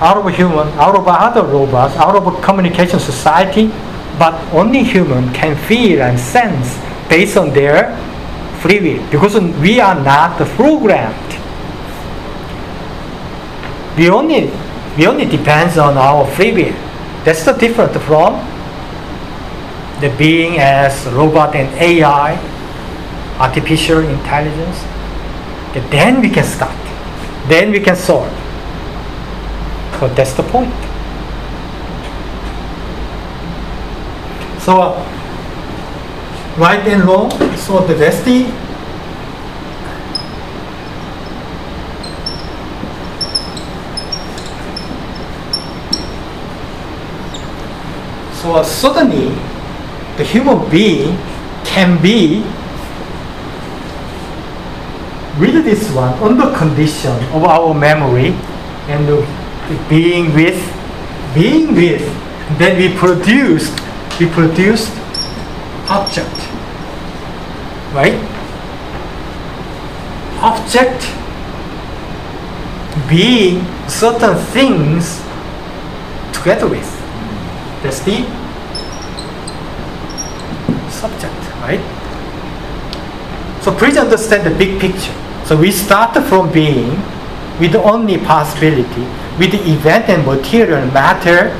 Out 0.00 0.16
of 0.16 0.26
a 0.26 0.32
human, 0.32 0.68
out 0.80 0.96
of 0.96 1.06
other 1.06 1.42
robots, 1.44 1.94
out 1.96 2.16
of 2.16 2.26
a 2.26 2.40
communication 2.40 2.98
society, 2.98 3.70
but 4.18 4.34
only 4.52 4.82
human 4.82 5.32
can 5.32 5.56
feel 5.66 6.02
and 6.02 6.18
sense 6.18 6.78
based 7.08 7.36
on 7.36 7.52
their 7.52 7.96
free 8.60 8.80
will 8.80 9.10
because 9.10 9.38
we 9.60 9.80
are 9.80 9.94
not 9.94 10.38
programmed. 10.56 11.30
We 13.96 14.08
only 14.10 14.50
we 14.96 15.06
only 15.06 15.26
depends 15.26 15.76
on 15.78 15.96
our 15.96 16.26
free 16.32 16.52
will. 16.52 16.74
That's 17.24 17.44
the 17.44 17.52
difference 17.52 17.96
from 18.04 18.34
the 20.00 20.14
being 20.18 20.58
as 20.58 21.06
robot 21.12 21.54
and 21.54 21.68
AI, 21.80 22.36
artificial 23.38 24.00
intelligence. 24.00 24.78
Then 25.90 26.20
we 26.20 26.30
can 26.30 26.44
start. 26.44 26.78
Then 27.48 27.72
we 27.72 27.80
can 27.80 27.96
solve. 27.96 28.30
So 29.98 30.08
that's 30.08 30.34
the 30.34 30.42
point. 30.42 30.83
So 34.64 34.96
right 36.56 36.80
and 36.88 37.04
wrong. 37.04 37.30
So 37.56 37.80
the 37.80 37.94
destiny 37.94 38.50
So 48.44 48.62
suddenly, 48.62 49.34
the 50.18 50.24
human 50.24 50.68
being 50.70 51.16
can 51.64 52.00
be 52.02 52.44
with 55.40 55.64
this 55.64 55.90
one 55.92 56.12
under 56.22 56.54
condition 56.54 57.12
of 57.32 57.44
our 57.44 57.72
memory 57.72 58.36
and 58.92 59.08
being 59.88 60.34
with, 60.34 60.60
being 61.34 61.74
with, 61.74 62.04
then 62.58 62.76
we 62.76 62.94
produced, 62.98 63.72
we 64.18 64.26
produced 64.28 64.90
object, 65.88 66.36
right? 67.92 68.14
Object 70.40 71.10
being 73.08 73.64
certain 73.88 74.36
things 74.52 75.20
together 76.32 76.68
with. 76.68 76.88
That's 77.82 78.00
the 78.00 78.24
subject, 80.90 81.34
right? 81.60 81.82
So 83.62 83.74
please 83.74 83.96
understand 83.96 84.46
the 84.46 84.56
big 84.56 84.80
picture. 84.80 85.12
So 85.44 85.56
we 85.56 85.70
start 85.70 86.14
from 86.26 86.52
being 86.52 86.90
with 87.60 87.74
only 87.74 88.18
possibility, 88.18 89.04
with 89.38 89.52
the 89.52 89.62
event 89.70 90.08
and 90.08 90.24
material 90.26 90.86
matter, 90.92 91.52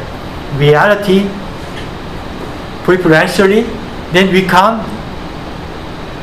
reality, 0.58 1.28
preferentially, 2.84 3.62
then 4.12 4.32
we 4.32 4.42
come, 4.42 4.80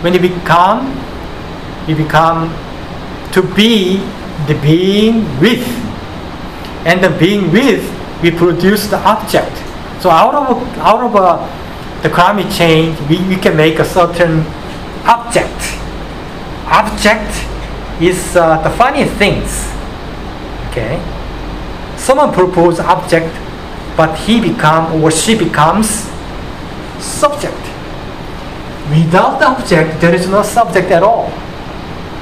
when 0.02 0.14
we 0.14 0.30
become, 0.30 0.96
we 1.88 1.94
become 1.94 2.50
to 3.34 3.42
be 3.42 3.98
the 4.48 4.58
being 4.62 5.26
with. 5.40 5.66
And 6.86 7.04
the 7.04 7.10
being 7.10 7.52
with, 7.52 7.84
we 8.22 8.32
produce 8.32 8.88
the 8.88 8.98
object. 8.98 9.52
So 10.02 10.10
out 10.10 10.34
of 10.34 10.58
out 10.80 11.04
of 11.04 11.16
uh, 11.16 11.38
the 12.02 12.10
climate 12.10 12.52
change, 12.52 13.00
we, 13.10 13.18
we 13.28 13.36
can 13.36 13.56
make 13.56 13.80
a 13.80 13.86
certain 13.86 14.42
object. 15.06 15.62
Object 16.66 17.30
is 18.02 18.36
uh, 18.36 18.62
the 18.64 18.70
funny 18.72 19.06
things. 19.06 19.70
Okay, 20.70 20.98
someone 21.98 22.34
propose 22.34 22.80
object, 22.80 23.30
but 23.96 24.16
he 24.18 24.42
become 24.42 25.04
or 25.04 25.12
she 25.12 25.38
becomes 25.38 26.11
subject. 27.02 27.62
Without 28.90 29.40
the 29.40 29.48
object, 29.48 30.02
there 30.02 30.14
is 30.14 30.28
no 30.28 30.44
subject 30.44 30.92
at 30.92 31.04
all. 31.04 31.26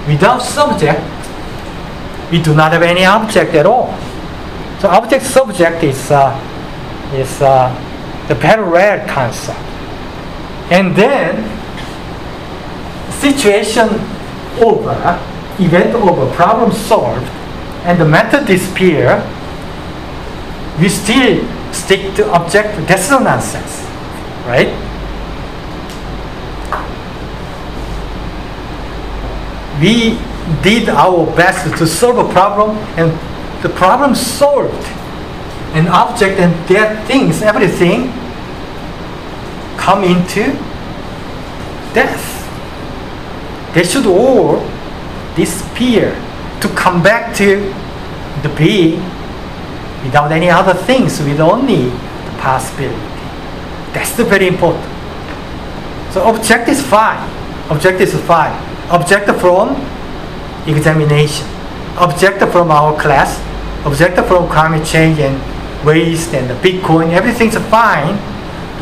Without 0.08 0.42
subject, 0.42 1.02
we 2.32 2.42
do 2.42 2.54
not 2.56 2.72
have 2.72 2.84
any 2.84 3.06
object 3.06 3.54
at 3.56 3.66
all. 3.66 3.94
So 4.80 4.88
object 4.88 5.26
subject 5.26 5.84
is 5.84 6.12
uh, 6.12 6.32
is 7.14 7.42
uh, 7.42 7.74
the 8.28 8.36
parallel 8.36 9.08
concept. 9.08 9.60
And 10.72 10.96
then 10.96 11.44
situation 13.20 13.90
over, 14.62 14.94
event 15.60 15.96
over, 15.96 16.32
problem 16.36 16.72
solved, 16.72 17.26
and 17.86 18.00
the 18.00 18.06
method 18.06 18.46
disappear, 18.46 19.18
we 20.80 20.88
still 20.90 21.44
stick 21.74 22.16
to 22.16 22.30
object. 22.32 22.88
That's 22.88 23.10
no 23.10 23.20
nonsense, 23.20 23.84
right? 24.50 24.74
We 29.80 30.18
did 30.64 30.89
our 30.89 31.26
best 31.36 31.78
to 31.78 31.86
solve 31.86 32.18
a 32.18 32.34
problem, 32.34 32.76
and 32.97 33.12
the 33.64 33.70
problem 33.70 34.16
solved 34.16 34.86
an 35.78 35.88
object 35.88 36.39
and 36.39 36.52
their 36.68 36.97
things, 37.06 37.43
everything, 37.43 38.12
come 39.78 40.04
into 40.04 40.52
death. 41.93 42.26
They 43.76 43.84
should 43.84 44.08
all 44.08 44.68
disappear 45.36 46.16
to 46.62 46.68
come 46.70 47.04
back 47.04 47.36
to 47.36 47.74
the 48.41 48.50
being 48.58 49.00
without 50.04 50.32
any 50.32 50.50
other 50.50 50.74
things, 50.74 51.20
with 51.20 51.39
only 51.39 51.84
the 51.84 52.36
possibility. 52.39 53.09
That's 53.94 54.16
the 54.16 54.24
very 54.24 54.48
important. 54.48 54.86
So 56.14 56.24
object 56.24 56.70
is 56.70 56.82
fine. 56.82 57.22
Object 57.70 58.02
is 58.02 58.14
fine. 58.22 58.54
Object 58.90 59.30
from 59.40 59.76
examination. 60.68 61.48
Object 61.98 62.40
from 62.52 62.72
our 62.72 63.00
class. 63.00 63.38
Object 63.86 64.18
from 64.28 64.48
climate 64.50 64.86
change 64.86 65.20
and 65.20 65.38
waste 65.86 66.34
and 66.34 66.50
Bitcoin, 66.62 67.12
everything's 67.12 67.58
fine. 67.70 68.18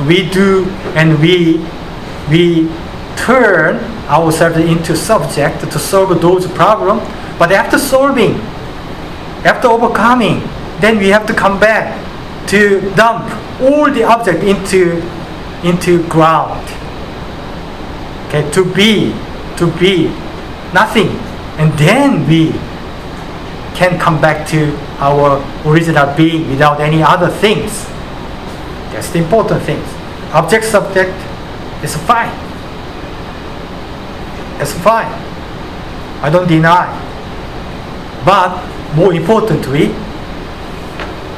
We 0.08 0.30
do 0.30 0.66
and 0.96 1.20
we 1.20 1.66
we 2.30 2.70
turn 3.16 3.78
ourselves 4.08 4.58
into 4.58 4.96
subject 4.96 5.62
to 5.62 5.80
solve 5.80 6.22
those 6.22 6.48
problems. 6.48 7.02
But 7.38 7.52
after 7.52 7.78
solving, 7.78 8.36
after 9.46 9.68
overcoming, 9.68 10.42
then 10.80 10.98
we 10.98 11.10
have 11.10 11.26
to 11.28 11.34
come 11.34 11.60
back 11.60 11.98
to 12.48 12.82
dump 12.96 13.28
all 13.62 13.92
the 13.92 14.04
object 14.04 14.44
into 14.44 15.02
into 15.64 16.08
ground. 16.08 16.66
Okay, 18.28 18.50
to 18.52 18.74
be, 18.74 19.14
to 19.58 19.72
be 19.80 20.08
nothing. 20.74 21.10
And 21.58 21.72
then 21.80 22.28
we 22.28 22.52
can 23.76 24.00
come 24.00 24.20
back 24.20 24.48
to 24.50 24.76
our 25.00 25.42
original 25.66 26.14
being 26.16 26.50
without 26.50 26.82
any 26.82 27.02
other 27.02 27.30
things. 27.30 27.86
That's 28.92 29.10
the 29.12 29.20
important 29.20 29.64
things. 29.64 29.86
Object 30.34 30.66
subject 30.66 31.16
is 31.84 31.96
fine. 31.96 32.34
It's 34.60 34.74
fine. 34.74 35.12
I 36.22 36.30
don't 36.30 36.48
deny. 36.48 36.90
But 38.26 38.60
more 38.96 39.14
importantly, 39.14 39.88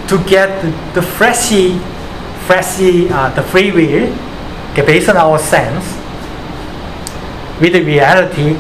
to 0.08 0.18
get 0.28 0.62
the, 0.64 0.72
the 0.96 1.02
flashy, 1.02 1.80
uh, 2.50 3.30
the 3.36 3.44
free 3.44 3.72
will, 3.72 4.14
okay, 4.72 4.86
based 4.86 5.10
on 5.10 5.18
our 5.18 5.38
sense, 5.38 5.86
with 7.62 7.74
the 7.74 7.84
reality, 7.84 8.58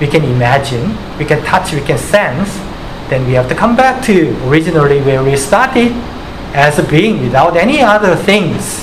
we 0.00 0.06
can 0.06 0.24
imagine, 0.24 0.96
we 1.18 1.24
can 1.24 1.44
touch, 1.44 1.72
we 1.72 1.80
can 1.80 1.98
sense, 1.98 2.56
then 3.10 3.26
we 3.26 3.34
have 3.34 3.48
to 3.48 3.54
come 3.54 3.76
back 3.76 4.02
to 4.04 4.30
originally 4.48 5.00
where 5.00 5.22
we 5.22 5.36
started 5.36 5.92
as 6.54 6.78
a 6.78 6.82
being 6.82 7.22
without 7.22 7.56
any 7.56 7.80
other 7.80 8.16
things. 8.16 8.80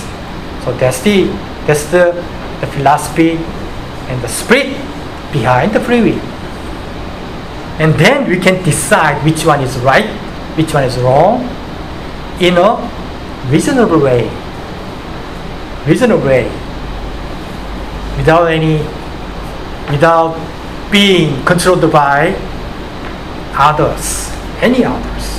So 0.64 0.74
that's 0.78 1.02
the 1.02 1.26
that's 1.66 1.86
the, 1.92 2.14
the 2.62 2.68
philosophy 2.68 3.38
and 4.08 4.22
the 4.22 4.28
spirit 4.28 4.78
behind 5.32 5.74
the 5.74 5.80
free 5.80 6.02
will. 6.02 6.22
And 7.80 7.94
then 7.96 8.30
we 8.30 8.38
can 8.38 8.64
decide 8.64 9.24
which 9.26 9.46
one 9.46 9.62
is 9.62 9.78
right, 9.80 10.06
which 10.58 10.74
one 10.74 10.84
is 10.84 10.98
wrong, 10.98 11.42
in 12.40 12.58
a 12.58 12.78
reasonable 13.50 14.00
way. 14.00 14.30
Reasonable 15.88 16.26
way. 16.26 16.46
Without 18.18 18.48
any, 18.48 18.78
without 19.92 20.36
being 20.92 21.44
controlled 21.46 21.92
by 21.92 22.34
others, 23.54 24.32
any 24.62 24.84
others. 24.84 25.36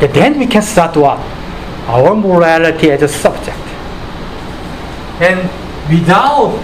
And 0.00 0.12
then 0.14 0.38
we 0.38 0.46
can 0.46 0.62
start 0.62 0.96
what? 0.96 1.18
Our 1.88 2.14
morality 2.16 2.90
as 2.90 3.02
a 3.02 3.08
subject. 3.08 3.58
And 5.20 5.48
without 5.90 6.56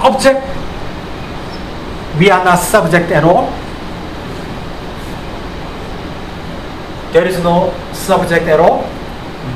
object, 0.00 0.46
we 2.18 2.30
are 2.30 2.44
not 2.44 2.58
subject 2.58 3.10
at 3.12 3.24
all. 3.24 3.52
There 7.14 7.28
is 7.28 7.38
no 7.44 7.70
subject 7.92 8.42
at 8.50 8.58
all. 8.58 8.82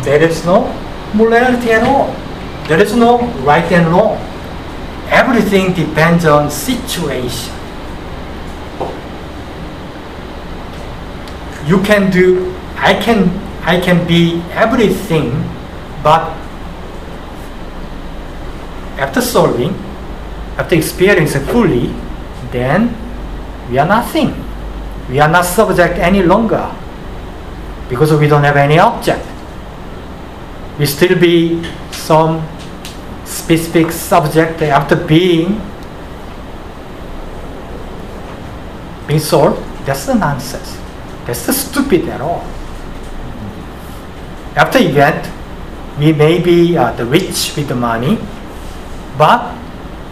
There 0.07 0.23
is 0.23 0.45
no 0.47 0.71
morality 1.13 1.73
at 1.73 1.83
all. 1.83 2.15
There 2.69 2.79
is 2.81 2.95
no 2.95 3.19
right 3.43 3.67
and 3.73 3.89
wrong. 3.89 4.15
Everything 5.11 5.75
depends 5.75 6.25
on 6.25 6.53
situation. 6.53 7.53
You 11.67 11.83
can 11.83 12.13
do, 12.13 12.55
I 12.77 12.95
can, 12.95 13.27
I 13.67 13.81
can 13.81 14.07
be 14.07 14.41
everything, 14.53 15.33
but 16.05 16.31
after 19.03 19.21
solving, 19.21 19.75
after 20.57 20.77
experiencing 20.77 21.43
fully, 21.47 21.93
then 22.53 22.95
we 23.69 23.79
are 23.79 23.89
nothing. 23.89 24.33
We 25.11 25.19
are 25.19 25.29
not 25.29 25.45
subject 25.45 25.99
any 25.99 26.23
longer 26.23 26.73
because 27.89 28.13
we 28.13 28.27
don't 28.27 28.45
have 28.45 28.57
any 28.57 28.79
object. 28.79 29.27
We 30.79 30.87
still 30.87 31.19
be 31.19 31.65
some 31.91 32.47
specific 33.25 33.93
subject 33.93 34.63
after 34.63 34.97
being 34.97 35.61
being 39.07 39.21
solved. 39.21 39.59
That's 39.87 40.07
the 40.07 40.15
nonsense. 40.15 40.77
That's 41.27 41.47
the 41.47 41.53
stupid 41.53 42.09
at 42.09 42.21
all. 42.21 42.45
After 44.55 44.79
event, 44.79 45.29
we 45.99 46.13
may 46.13 46.41
be 46.41 46.77
uh, 46.77 46.93
the 46.93 47.05
rich 47.05 47.57
with 47.57 47.69
the 47.69 47.75
money, 47.75 48.19
but 49.17 49.57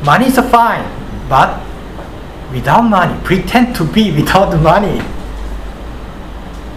money 0.03 0.27
is 0.27 0.39
fine. 0.51 0.85
But 1.29 1.61
without 2.53 2.83
money, 2.83 3.19
pretend 3.25 3.77
to 3.77 3.85
be 3.85 4.11
without 4.17 4.59
money. 4.61 4.99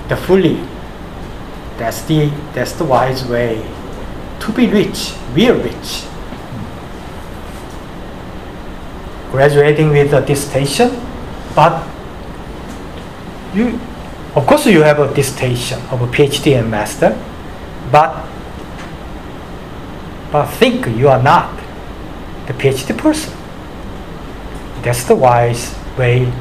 The 0.09 0.17
fully. 0.17 0.59
That's 1.79 2.01
the 2.03 2.29
that's 2.53 2.73
the 2.73 2.83
wise 2.83 3.23
way 3.25 3.65
to 4.41 4.51
be 4.51 4.67
rich, 4.67 5.13
real 5.33 5.55
rich. 5.55 6.03
Graduating 9.31 9.89
with 9.89 10.13
a 10.13 10.19
dissertation, 10.19 10.89
but 11.55 11.87
you, 13.53 13.79
of 14.35 14.45
course, 14.45 14.65
you 14.65 14.81
have 14.81 14.99
a 14.99 15.13
dissertation 15.13 15.79
of 15.89 16.01
a 16.01 16.07
PhD 16.07 16.59
and 16.59 16.69
master, 16.69 17.17
but 17.91 18.27
but 20.33 20.47
think 20.47 20.85
you 20.97 21.07
are 21.07 21.23
not 21.23 21.57
the 22.47 22.53
PhD 22.53 22.97
person. 22.97 23.33
That's 24.81 25.05
the 25.05 25.15
wise 25.15 25.73
way 25.97 26.31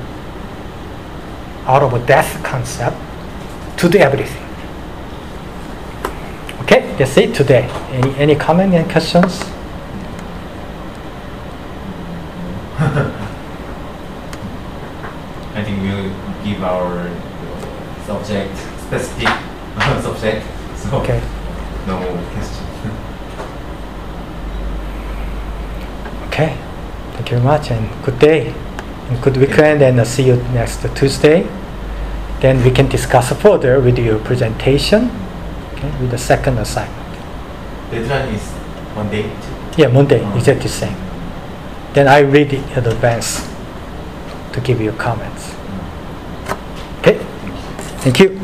out 1.65 1.83
of 1.83 1.95
a 1.95 2.05
death 2.07 2.43
concept 2.43 2.97
to 3.79 3.89
do 3.89 3.99
everything. 3.99 4.38
Okay, 6.69 6.85
that's 6.99 7.17
it 7.17 7.35
today. 7.35 7.65
Any 7.93 8.13
any 8.21 8.35
comment 8.37 8.75
and 8.75 8.85
questions? 8.91 9.41
I 15.57 15.65
think 15.65 15.81
we'll 15.81 16.13
give 16.45 16.63
our 16.63 17.09
subject 18.05 18.53
specific 18.85 19.29
subject. 20.05 20.45
So 20.77 20.99
Okay. 21.01 21.23
no 21.87 21.97
question. 22.37 22.67
Okay. 26.29 26.55
Thank 27.15 27.31
you 27.31 27.37
very 27.39 27.43
much 27.45 27.71
and 27.71 27.89
good 28.05 28.19
day. 28.19 28.53
And 29.09 29.23
good 29.23 29.39
weekend 29.39 29.81
and 29.81 29.99
I'll 29.99 30.05
see 30.05 30.25
you 30.25 30.37
next 30.53 30.85
Tuesday. 30.95 31.49
Then 32.41 32.63
we 32.63 32.71
can 32.71 32.89
discuss 32.89 33.33
further 33.33 33.81
with 33.81 33.99
your 33.99 34.19
presentation. 34.19 35.11
Okay, 35.79 35.95
with 36.01 36.11
the 36.11 36.19
second 36.19 36.59
assignment. 36.59 37.07
Deadline 37.93 38.35
is 38.35 38.43
Monday? 38.97 39.31
Yeah, 39.77 39.87
Monday, 39.87 40.21
oh. 40.25 40.37
exactly 40.37 40.65
the 40.65 40.69
same. 40.69 40.97
Then 41.95 42.09
I 42.09 42.19
read 42.19 42.53
it 42.53 42.67
in 42.77 42.85
advance 42.85 43.47
to 44.53 44.61
give 44.61 44.81
you 44.81 44.91
comments. 44.91 45.55
Okay? 46.99 47.19
Thank 48.03 48.19
you. 48.19 48.41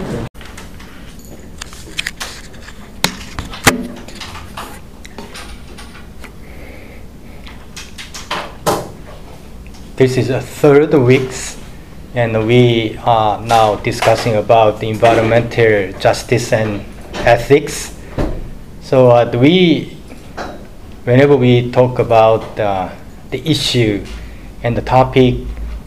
This 9.96 10.16
is 10.16 10.28
the 10.28 10.40
third 10.40 10.94
weeks 10.94 11.60
and 12.14 12.46
we 12.46 12.96
are 12.98 13.40
now 13.40 13.74
discussing 13.74 14.36
about 14.36 14.78
the 14.78 14.88
environmental 14.88 15.98
justice 15.98 16.52
and 16.52 16.93
ethics. 17.26 17.98
So 18.82 19.10
uh, 19.10 19.30
we 19.34 19.96
whenever 21.04 21.36
we 21.36 21.70
talk 21.70 21.98
about 21.98 22.58
uh, 22.58 22.90
the 23.30 23.40
issue 23.48 24.04
and 24.62 24.76
the 24.76 24.82
topic 24.82 25.36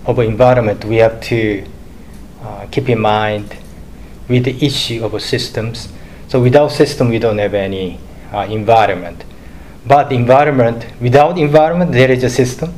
of 0.06 0.20
environment, 0.20 0.86
we 0.86 0.98
have 0.98 1.22
to 1.22 1.66
uh, 2.42 2.68
keep 2.72 2.90
in 2.90 3.00
mind 3.00 3.56
with 4.28 4.46
the 4.46 4.66
issue 4.66 5.04
of 5.06 5.20
systems. 5.22 5.90
So 6.28 6.42
without 6.42 6.72
system, 6.72 7.10
we 7.10 7.20
don't 7.20 7.38
have 7.38 7.54
any 7.54 8.00
uh, 8.34 8.48
environment. 8.50 9.24
But 9.86 10.12
environment, 10.12 10.86
without 11.00 11.38
environment, 11.38 11.94
there 11.94 12.12
is 12.12 12.24
a 12.24 12.30
system. 12.30 12.74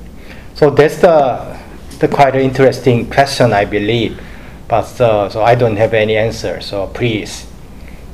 So 0.53 0.69
that's 0.69 1.01
the, 1.01 1.57
the 1.99 2.07
quite 2.07 2.35
an 2.35 2.41
interesting 2.41 3.09
question, 3.09 3.51
I 3.51 3.65
believe. 3.65 4.21
But 4.67 5.01
uh, 5.01 5.29
so 5.29 5.41
I 5.41 5.55
don't 5.55 5.77
have 5.77 5.93
any 5.93 6.15
answer. 6.15 6.61
So 6.61 6.87
please 6.87 7.48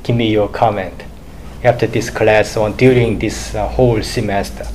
give 0.06 0.16
me 0.16 0.30
your 0.30 0.48
comment 0.48 1.02
after 1.64 1.86
this 1.86 2.10
class 2.10 2.56
or 2.56 2.70
during 2.70 3.18
this 3.18 3.54
uh, 3.54 3.66
whole 3.68 4.00
semester. 4.02 4.66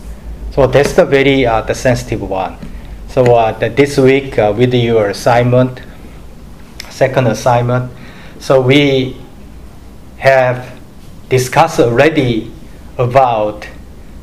So 0.51 0.67
that's 0.67 0.93
the 0.93 1.05
very 1.05 1.45
uh, 1.45 1.61
the 1.61 1.73
sensitive 1.73 2.21
one. 2.21 2.57
So 3.07 3.23
uh, 3.35 3.57
the, 3.57 3.69
this 3.69 3.97
week 3.97 4.37
uh, 4.37 4.53
with 4.55 4.73
your 4.73 5.09
assignment, 5.09 5.81
second 6.89 7.27
assignment, 7.27 7.91
so 8.39 8.59
we 8.59 9.15
have 10.17 10.77
discussed 11.29 11.79
already 11.79 12.51
about, 12.97 13.67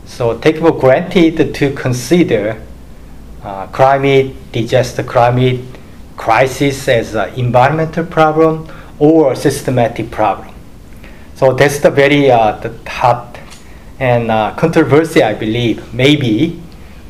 so 0.04 0.38
take 0.38 0.58
for 0.58 0.78
granted 0.78 1.54
to 1.54 1.72
consider 1.72 2.62
uh, 3.42 3.66
climate, 3.68 4.34
disaster 4.52 5.02
climate 5.02 5.60
crisis 6.16 6.86
as 6.88 7.14
an 7.14 7.32
environmental 7.34 8.04
problem 8.04 8.68
or 8.98 9.32
a 9.32 9.36
systematic 9.36 10.10
problem. 10.10 10.54
So 11.38 11.52
that's 11.52 11.78
the 11.78 11.90
very 11.90 12.32
uh, 12.32 12.58
the 12.58 12.74
hot 12.90 13.38
and 14.00 14.28
uh, 14.28 14.56
controversy, 14.56 15.22
I 15.22 15.34
believe. 15.34 15.94
Maybe, 15.94 16.60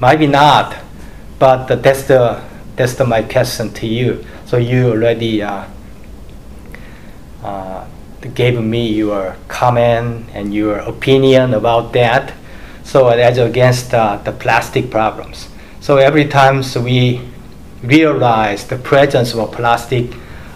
maybe 0.02 0.26
not, 0.26 0.76
but 1.38 1.66
that's 1.82 2.02
the 2.02 2.42
that's 2.76 2.92
the 2.92 3.06
my 3.06 3.22
question 3.22 3.72
to 3.72 3.86
you. 3.86 4.22
So 4.44 4.58
you 4.58 4.90
already 4.90 5.40
uh, 5.40 5.64
uh, 7.42 7.86
gave 8.34 8.62
me 8.62 8.92
your 8.92 9.34
comment 9.48 10.28
and 10.34 10.52
your 10.52 10.76
opinion 10.80 11.54
about 11.54 11.94
that. 11.94 12.34
So 12.84 13.08
that's 13.08 13.38
against 13.38 13.94
uh, 13.94 14.18
the 14.18 14.32
plastic 14.32 14.90
problems. 14.90 15.48
So 15.80 15.96
every 15.96 16.26
time 16.26 16.62
so 16.62 16.82
we 16.82 17.22
realize 17.82 18.66
the 18.66 18.76
presence 18.76 19.34
of 19.34 19.52
plastic 19.52 20.12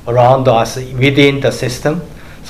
around 0.06 0.46
us 0.46 0.76
within 0.76 1.40
the 1.40 1.50
system, 1.50 2.02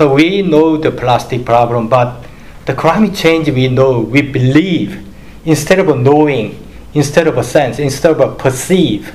so 0.03 0.13
we 0.13 0.43
know 0.43 0.77
the 0.77 0.91
plastic 0.91 1.45
problem, 1.45 1.87
but 1.87 2.27
the 2.67 2.75
climate 2.75 3.15
change 3.15 3.49
we 3.49 3.69
know, 3.69 4.01
we 4.01 4.21
believe, 4.21 4.99
instead 5.45 5.79
of 5.79 5.97
knowing, 5.97 6.59
instead 6.93 7.29
of 7.29 7.39
a 7.39 7.45
sense, 7.45 7.79
instead 7.79 8.21
of 8.21 8.37
perceive 8.37 9.15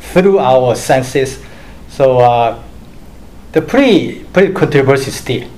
through 0.00 0.40
our 0.40 0.74
senses. 0.74 1.40
So 1.90 2.18
uh, 2.18 2.60
the 3.52 3.62
pretty 3.62 4.24
pretty 4.24 4.52
controversy 4.52 5.12
still. 5.12 5.48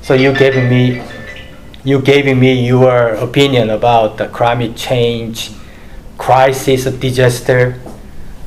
So 0.00 0.14
you 0.14 0.32
gave 0.32 0.54
me 0.54 1.02
you 1.84 2.00
gave 2.00 2.34
me 2.34 2.66
your 2.66 3.08
opinion 3.16 3.68
about 3.68 4.16
the 4.16 4.28
climate 4.28 4.76
change, 4.76 5.50
crisis, 6.16 6.84
disaster. 6.84 7.78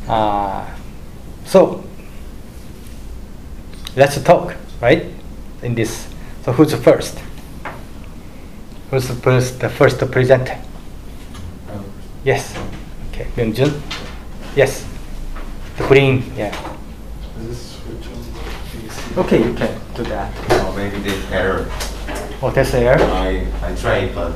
Uh, 0.08 0.66
so 1.46 1.84
let's 3.96 4.20
talk, 4.24 4.56
right? 4.82 5.14
In 5.64 5.74
this, 5.76 6.08
so 6.44 6.52
who's 6.54 6.72
the 6.72 6.78
first? 6.78 7.20
Who's 8.92 9.08
the 9.08 9.16
first, 9.16 9.60
the 9.60 9.70
first 9.70 10.00
presenter? 10.12 10.58
Yes. 12.24 12.56
Okay, 13.12 13.26
Myungjun. 13.36 13.82
Yes. 14.56 14.86
The 15.78 15.88
green. 15.88 16.24
Yeah. 16.36 16.54
Is 17.40 17.48
this 17.48 17.80
switch 17.82 18.08
on? 19.18 19.26
Okay, 19.26 19.44
you 19.44 19.54
can 19.54 19.80
do 19.96 20.04
that. 20.04 20.32
Oh, 20.50 20.74
maybe 20.76 21.00
there's 21.00 21.32
error. 21.32 21.66
Oh, 22.42 22.52
that's 22.54 22.72
there. 22.72 23.00
I, 23.02 23.48
I 23.64 23.76
tried, 23.76 24.14
but 24.14 24.34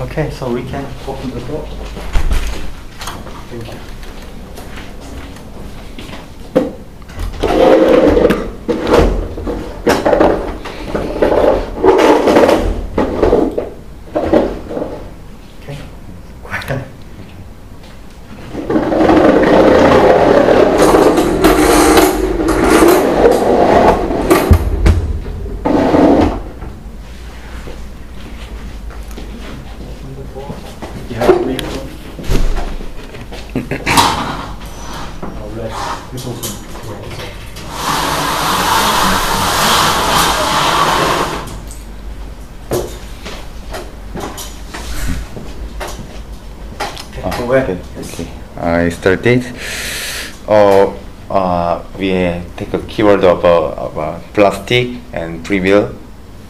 Okay, 0.00 0.30
so 0.30 0.52
we 0.52 0.62
can 0.62 0.84
open 1.06 1.30
the 1.30 1.40
door. 1.40 1.66
Thank 3.50 3.66
you. 3.66 3.78
Okay. 15.54 16.84
You 31.08 31.16
have 31.16 31.38
to 31.38 31.44
read 31.44 31.62
Oh, 35.24 35.52
let's- 35.56 36.12
This 36.12 36.26
also. 36.26 37.62
Okay, 47.10 47.46
go 47.46 47.52
ahead. 47.52 47.78
Okay, 47.98 48.28
Started. 49.02 49.42
Oh, 50.46 50.96
uh, 51.28 51.82
we 51.98 52.10
take 52.54 52.72
a 52.72 52.78
keyword 52.86 53.24
of, 53.24 53.44
uh, 53.44 53.72
of 53.72 53.98
uh, 53.98 54.20
plastic 54.32 54.96
and 55.12 55.44
trivial 55.44 55.92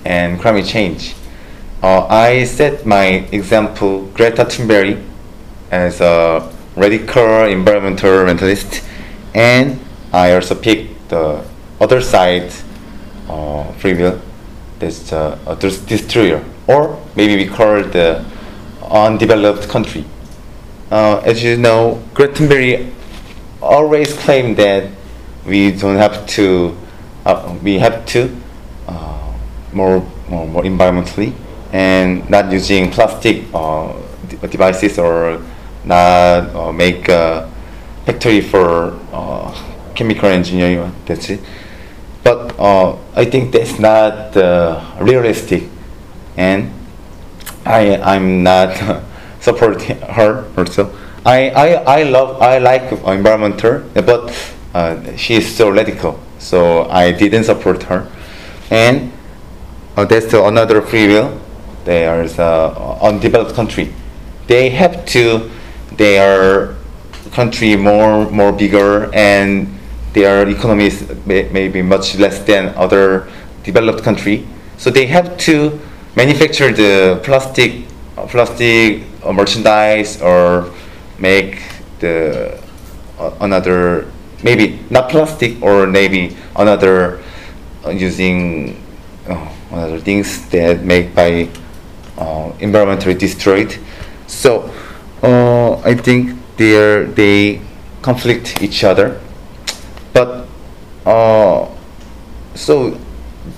and 0.05 0.38
climate 0.38 0.66
change. 0.66 1.14
Uh, 1.82 2.07
I 2.09 2.44
set 2.44 2.84
my 2.84 3.05
example 3.32 4.05
Greta 4.09 4.44
Thunberg 4.44 5.03
as 5.70 6.03
a 6.03 6.53
radical 6.76 7.22
environmentalist, 7.48 8.86
and 9.34 9.80
I 10.12 10.34
also 10.34 10.55
picked 10.55 11.09
the 11.09 11.42
other 11.80 12.03
side, 12.03 12.53
uh, 13.30 13.72
will, 13.82 14.20
that's 14.78 15.11
uh, 15.11 15.38
a 15.46 15.57
destroyer, 15.57 16.44
or 16.66 17.03
maybe 17.16 17.34
we 17.36 17.46
call 17.46 17.76
it 17.76 17.94
the 17.94 18.22
undeveloped 18.90 19.70
country. 19.70 20.05
Uh, 20.93 21.22
as 21.24 21.43
you 21.43 21.57
know, 21.57 22.03
Thunberg 22.12 22.93
always 23.62 24.12
claimed 24.12 24.59
that 24.59 24.90
we 25.47 25.72
don't 25.72 25.97
have 25.97 26.26
to, 26.36 26.76
uh, 27.24 27.57
we 27.62 27.78
have 27.78 28.05
to 28.12 28.28
uh, 28.86 29.32
more, 29.72 30.07
more 30.28 30.47
more 30.47 30.62
environmentally 30.64 31.32
and 31.72 32.28
not 32.28 32.53
using 32.53 32.90
plastic 32.90 33.45
uh, 33.55 33.90
de- 34.28 34.47
devices 34.49 34.99
or 34.99 35.40
not 35.86 36.55
uh, 36.55 36.70
make 36.70 37.09
a 37.09 37.51
factory 38.05 38.43
for 38.43 38.93
uh, 39.14 39.49
chemical 39.95 40.28
engineering. 40.28 40.95
That's 41.07 41.30
it. 41.30 41.40
But 42.22 42.55
uh, 42.61 42.99
I 43.14 43.24
think 43.24 43.53
that's 43.53 43.78
not 43.78 44.36
uh, 44.36 44.84
realistic, 45.01 45.70
and 46.36 46.70
I 47.64 47.97
I'm 47.97 48.43
not 48.43 48.76
supporting 49.43 49.99
her 49.99 50.47
also. 50.57 50.90
I, 51.26 51.51
I, 51.51 51.68
I 52.01 52.03
love 52.05 52.40
I 52.40 52.59
like 52.59 52.90
environmental, 52.93 53.80
but 53.95 54.32
uh, 54.72 55.16
she 55.16 55.34
is 55.34 55.55
so 55.55 55.70
radical, 55.70 56.18
so 56.38 56.88
I 56.88 57.12
didn't 57.12 57.45
support 57.45 57.82
her. 57.84 58.11
And 58.70 59.12
uh, 59.97 60.05
that's 60.07 60.30
the 60.30 60.43
another 60.45 60.80
free 60.80 61.09
will. 61.09 61.38
There 61.84 62.22
is 62.22 62.38
a 62.38 62.99
undeveloped 63.03 63.55
country. 63.55 63.93
They 64.47 64.70
have 64.70 65.05
to. 65.07 65.51
Their 65.97 66.74
country 67.32 67.76
more 67.76 68.30
more 68.30 68.53
bigger 68.53 69.12
and 69.14 69.78
their 70.12 70.49
economy 70.49 70.86
is 70.86 71.05
may, 71.26 71.49
maybe 71.51 71.82
much 71.82 72.16
less 72.16 72.38
than 72.45 72.68
other 72.76 73.28
developed 73.62 74.03
country. 74.03 74.47
So 74.78 74.90
they 74.90 75.07
have 75.07 75.36
to 75.49 75.78
manufacture 76.16 76.72
the 76.72 77.20
plastic 77.22 77.84
uh, 78.16 78.26
plastic 78.26 79.05
merchandise 79.30 80.20
or 80.22 80.72
make 81.18 81.62
the 82.00 82.58
uh, 83.18 83.30
another 83.40 84.10
maybe 84.42 84.80
not 84.90 85.08
plastic 85.08 85.62
or 85.62 85.86
maybe 85.86 86.36
another 86.56 87.22
uh, 87.84 87.90
using 87.90 88.82
uh, 89.28 89.48
other 89.70 90.00
things 90.00 90.48
that 90.50 90.82
make 90.82 91.14
by 91.14 91.48
uh, 92.18 92.50
environmentally 92.58 93.16
destroyed. 93.16 93.78
So 94.26 94.72
uh, 95.22 95.78
I 95.80 95.94
think 95.94 96.36
they 96.56 97.04
they 97.14 97.60
conflict 98.02 98.62
each 98.62 98.82
other, 98.82 99.20
but 100.12 100.48
uh, 101.06 101.68
so 102.54 102.98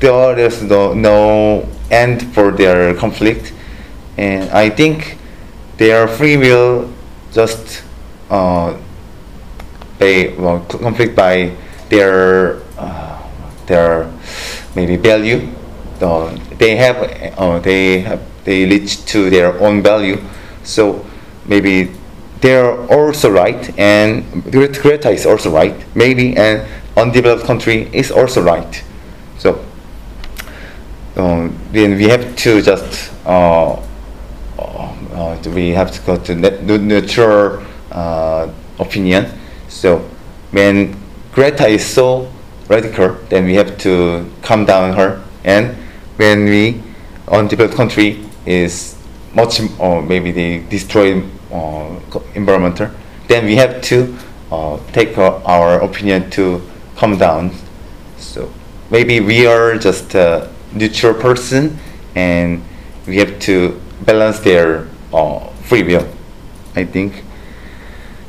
there 0.00 0.38
is 0.38 0.62
no, 0.62 0.94
no 0.94 1.68
end 1.90 2.34
for 2.34 2.52
their 2.52 2.94
conflict, 2.94 3.52
and 4.16 4.50
I 4.50 4.70
think 4.70 5.16
their 5.76 6.06
free 6.08 6.36
will 6.36 6.92
just 7.32 7.82
uh, 8.30 8.76
they 9.98 10.34
well, 10.36 10.60
conflict 10.60 11.14
by 11.16 11.54
their 11.88 12.60
uh, 12.78 13.22
their 13.66 14.10
maybe 14.74 14.96
value. 14.96 15.48
Uh, 16.00 16.36
they 16.58 16.76
have 16.76 16.96
uh, 17.38 17.58
they 17.60 18.00
have 18.00 18.20
they 18.44 18.64
reach 18.66 19.04
to 19.06 19.30
their 19.30 19.58
own 19.60 19.82
value, 19.82 20.20
so 20.64 21.04
maybe 21.46 21.90
they're 22.40 22.76
also 22.92 23.30
right, 23.30 23.72
and 23.78 24.24
Gre- 24.52 24.66
Greta 24.66 25.10
is 25.10 25.24
also 25.24 25.50
right. 25.50 25.74
Maybe 25.96 26.36
an 26.36 26.66
undeveloped 26.96 27.44
country 27.44 27.88
is 27.92 28.10
also 28.10 28.42
right. 28.42 28.82
So 29.38 29.64
um, 31.16 31.56
then 31.72 31.96
we 31.96 32.04
have 32.04 32.36
to 32.36 32.60
just 32.60 33.12
uh, 33.24 33.80
uh, 35.14 35.38
we 35.50 35.70
have 35.70 35.90
to 35.92 36.00
go 36.02 36.16
to 36.16 36.34
neutral 36.34 37.64
uh, 37.92 38.50
opinion. 38.78 39.26
So 39.68 39.98
when 40.50 40.96
Greta 41.32 41.66
is 41.66 41.86
so 41.86 42.30
radical, 42.68 43.14
then 43.28 43.44
we 43.44 43.54
have 43.54 43.78
to 43.78 44.30
calm 44.42 44.64
down 44.64 44.96
her. 44.96 45.22
And 45.44 45.76
when 46.16 46.44
we 46.44 46.82
undeveloped 47.28 47.74
country 47.74 48.24
is 48.46 48.96
much 49.34 49.60
or 49.78 50.02
maybe 50.02 50.30
they 50.30 50.58
destroy 50.68 51.22
uh, 51.52 51.96
environmental, 52.34 52.90
then 53.28 53.46
we 53.46 53.56
have 53.56 53.80
to 53.82 54.16
uh, 54.50 54.78
take 54.92 55.16
uh, 55.18 55.40
our 55.44 55.80
opinion 55.80 56.30
to 56.30 56.62
calm 56.96 57.18
down. 57.18 57.52
So 58.18 58.52
maybe 58.90 59.20
we 59.20 59.46
are 59.46 59.76
just 59.78 60.14
a 60.14 60.50
neutral 60.72 61.14
person, 61.14 61.78
and 62.14 62.62
we 63.06 63.16
have 63.18 63.38
to 63.40 63.80
balance 64.02 64.40
their 64.40 64.86
uh, 65.14 65.38
free 65.62 65.82
will. 65.82 66.06
I 66.76 66.84
think. 66.84 67.22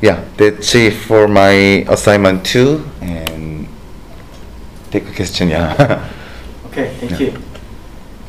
Yeah, 0.00 0.22
that's 0.36 0.74
it 0.74 0.92
for 0.92 1.26
my 1.26 1.84
assignment 1.88 2.44
too, 2.46 2.84
and 3.00 3.66
take 4.90 5.08
a 5.08 5.12
question. 5.12 5.48
Yeah. 5.48 6.08
Okay, 6.76 6.92
thank 7.00 7.12
Yeah. 7.12 7.18
you. 7.26 7.32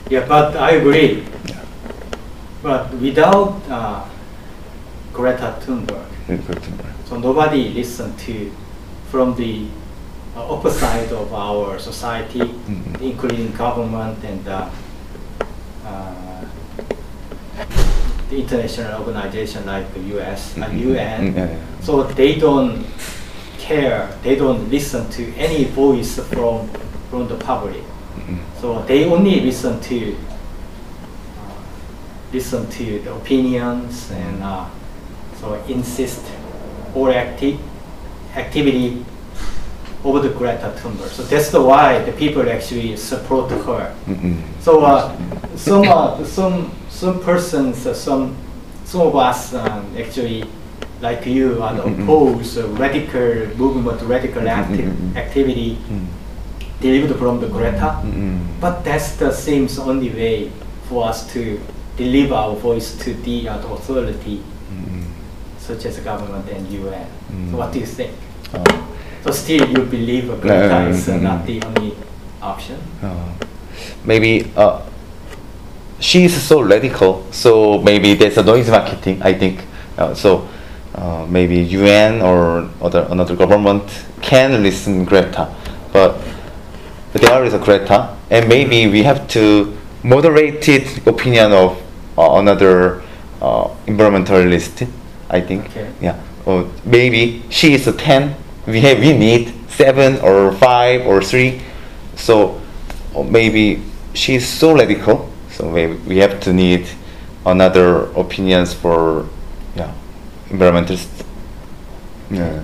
Yeah, 0.09 0.25
but 0.25 0.55
I 0.55 0.71
agree. 0.79 1.25
But 2.63 2.93
without 2.95 3.59
uh, 3.69 4.05
Greta 5.11 5.59
Thunberg, 5.59 6.07
so 7.09 7.17
nobody 7.19 7.69
listened 7.75 8.17
to 8.19 8.49
from 9.11 9.35
the 9.35 9.67
uh, 10.35 10.47
opposite 10.53 11.11
of 11.11 11.33
our 11.33 11.77
society, 11.79 12.39
Mhm. 12.39 13.01
including 13.01 13.51
government 13.51 14.23
and 14.23 14.47
uh, 14.47 14.69
uh, 15.85 16.45
the 18.29 18.37
international 18.39 19.01
organization 19.01 19.65
like 19.65 19.85
the 19.93 20.01
US 20.17 20.55
and 20.55 20.65
Mhm. 20.65 20.79
UN. 20.95 21.21
Mm, 21.33 21.35
yeah, 21.37 21.45
yeah. 21.45 21.57
So 21.81 22.03
they 22.03 22.35
don't 22.35 22.83
care. 23.59 24.09
They 24.23 24.35
don't 24.35 24.69
listen 24.69 25.09
to 25.11 25.23
any 25.37 25.63
voice 25.65 26.19
from 26.31 26.67
from 27.09 27.27
the 27.27 27.35
public. 27.35 27.83
Mhm. 28.19 28.37
So 28.61 28.83
they 28.87 29.05
only 29.05 29.39
listen 29.41 29.79
to 29.79 29.95
uh, 31.39 31.53
listen 32.33 32.67
to 32.67 32.99
the 33.03 33.11
opinions 33.13 34.11
and 34.11 34.43
uh, 34.43 34.65
so 35.39 35.57
insist 35.69 36.21
all 36.95 37.09
acti- 37.09 37.59
activity 38.35 39.05
over 40.03 40.19
the 40.19 40.29
Greta 40.29 40.71
Thunberg. 40.81 41.09
So 41.09 41.23
that's 41.23 41.49
the 41.49 41.61
why 41.61 41.99
the 42.03 42.11
people 42.11 42.43
actually 42.49 42.95
support 42.97 43.49
her. 43.51 43.91
Mm-mm. 44.07 44.35
So 44.61 44.83
uh, 44.83 45.11
some 45.55 45.87
uh, 45.87 46.23
some 46.25 46.71
some 46.99 47.19
persons, 47.19 47.85
uh, 47.85 47.93
some 47.93 48.35
some 48.85 49.01
of 49.01 49.15
us 49.15 49.53
um, 49.53 49.85
actually 49.97 50.43
like 51.01 51.25
you 51.27 51.61
are 51.61 51.73
Mm-mm. 51.75 52.03
oppose 52.03 52.57
uh, 52.57 52.67
radical 52.79 53.45
movement, 53.55 54.01
radical 54.01 54.47
acti- 54.49 54.89
activity 55.15 55.77
delivered 56.81 57.15
from 57.17 57.39
the 57.39 57.47
Greta. 57.47 58.01
But 58.59 58.83
that's 58.83 59.15
the 59.17 59.31
seems 59.31 59.75
the 59.75 59.83
only 59.83 60.09
way 60.09 60.51
for 60.89 61.05
us 61.09 61.31
to 61.33 61.59
deliver 61.97 62.33
our 62.33 62.55
voice 62.55 62.97
to 63.03 63.13
the 63.13 63.47
authority, 63.47 64.41
such 65.59 65.85
as 65.85 65.99
government 65.99 66.49
and 66.49 66.65
UN. 66.71 67.05
So 67.51 67.57
what 67.57 67.71
do 67.73 67.79
you 67.79 67.85
think? 67.85 68.11
어, 68.53 68.63
So 69.23 69.31
still 69.31 69.67
you 69.69 69.83
believe 69.83 70.25
Greta 70.41 70.87
is 70.89 71.09
uh, 71.09 71.17
not 71.17 71.45
the 71.45 71.61
only 71.67 71.93
option? 72.41 72.77
어, 73.03 73.09
maybe 74.05 74.31
uh, 74.55 74.79
she 75.99 76.25
is 76.25 76.41
so 76.41 76.61
radical, 76.61 77.25
so 77.31 77.79
maybe 77.81 78.13
there's 78.13 78.37
a 78.37 78.43
noise 78.43 78.69
marketing. 78.69 79.21
I 79.21 79.33
think 79.33 79.65
uh, 79.97 80.13
so. 80.13 80.47
Uh, 80.97 81.27
maybe 81.29 81.57
UN 81.57 82.23
or 82.23 82.67
other 82.81 83.05
another 83.11 83.35
government 83.35 83.83
can 84.19 84.63
listen 84.63 85.05
Greta, 85.05 85.53
but 85.93 86.17
there 87.13 87.45
is 87.45 87.53
a 87.53 87.59
Greta, 87.59 88.17
and 88.31 88.49
maybe 88.49 88.87
we 88.87 89.03
have 89.03 89.27
to 89.27 89.77
moderate 90.03 90.55
moderated 90.55 91.07
opinion 91.07 91.51
of 91.51 91.79
uh, 92.17 92.39
another 92.39 93.03
uh, 93.43 93.67
environmentalist. 93.85 94.89
I 95.29 95.39
think. 95.39 95.65
Okay. 95.65 95.91
Yeah. 96.01 96.19
Or 96.47 96.67
maybe 96.83 97.43
she 97.49 97.75
is 97.75 97.85
a 97.85 97.93
ten. 97.93 98.35
We 98.65 98.81
have 98.81 98.97
we 98.97 99.13
need 99.13 99.53
seven 99.69 100.19
or 100.21 100.51
five 100.53 101.05
or 101.05 101.21
three. 101.21 101.61
So 102.15 102.59
maybe 103.23 103.83
she 104.15 104.33
is 104.33 104.47
so 104.47 104.73
radical. 104.73 105.29
So 105.57 105.65
maybe 105.71 105.93
we 106.05 106.17
have 106.17 106.39
to 106.41 106.53
need 106.53 106.85
another 107.45 108.05
opinions 108.13 108.73
for 108.75 109.25
yeah 109.75 109.91
environmentalists. 110.53 111.25
Yeah. 112.29 112.61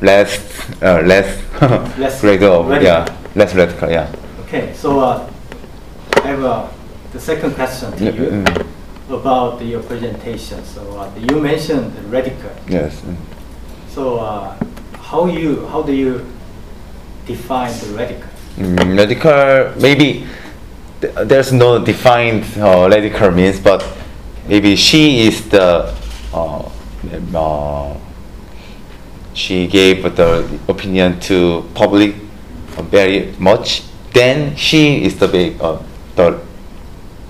Less 0.00 0.38
uh, 0.80 1.02
less 1.02 1.26
Less 1.98 2.22
radical. 2.22 2.62
radical. 2.62 2.84
Yeah. 2.86 3.16
Less 3.34 3.54
radical. 3.54 3.90
Yeah. 3.90 4.06
Okay, 4.46 4.72
so 4.72 5.00
uh, 5.00 5.28
I 6.22 6.28
have 6.28 6.44
uh, 6.44 6.68
the 7.12 7.18
second 7.18 7.54
question 7.54 7.90
to 7.98 8.04
you 8.04 8.30
Mm, 8.30 8.66
about 9.10 9.60
your 9.64 9.82
presentation. 9.82 10.62
So 10.64 10.82
uh, 11.00 11.10
you 11.18 11.40
mentioned 11.40 11.90
radical. 12.12 12.50
Yes. 12.68 13.00
mm. 13.02 13.16
So 13.90 14.18
uh, 14.20 14.54
how 15.02 15.26
you 15.26 15.66
how 15.66 15.82
do 15.82 15.92
you 15.92 16.22
define 17.26 17.72
the 17.80 17.98
radical? 17.98 18.30
Mm, 18.58 18.94
radical 18.96 19.74
maybe 19.82 20.26
there's 21.00 21.52
no 21.52 21.78
defined 21.84 22.44
uh, 22.58 22.88
radical 22.90 23.30
means 23.30 23.60
but 23.60 23.84
maybe 24.48 24.74
she 24.76 25.20
is 25.26 25.48
the 25.48 25.94
uh, 26.32 26.68
uh, 27.34 27.96
she 29.34 29.66
gave 29.66 30.02
the 30.16 30.58
opinion 30.68 31.18
to 31.20 31.64
public 31.74 32.14
uh, 32.76 32.82
very 32.82 33.32
much 33.38 33.82
then 34.12 34.56
she 34.56 35.04
is 35.04 35.16
the 35.18 35.28
big 35.28 35.60
uh, 35.60 35.78
the 36.16 36.40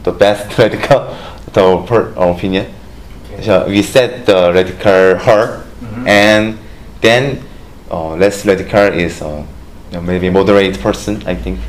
the 0.04 0.12
best 0.12 0.56
radical 0.58 1.14
the 1.52 1.84
per, 1.86 2.12
opinion 2.16 2.66
Okay. 3.34 3.42
so 3.44 3.66
we 3.68 3.82
said 3.82 4.24
the 4.26 4.52
radical 4.54 5.16
her 5.18 5.64
Mhm. 5.82 6.08
and 6.08 6.58
then 7.02 7.38
uh, 7.90 8.14
less 8.16 8.44
radical 8.46 8.88
is 8.92 9.22
uh, 9.22 9.44
maybe 10.02 10.28
moderate 10.30 10.80
person 10.80 11.22
I 11.26 11.34
think. 11.34 11.60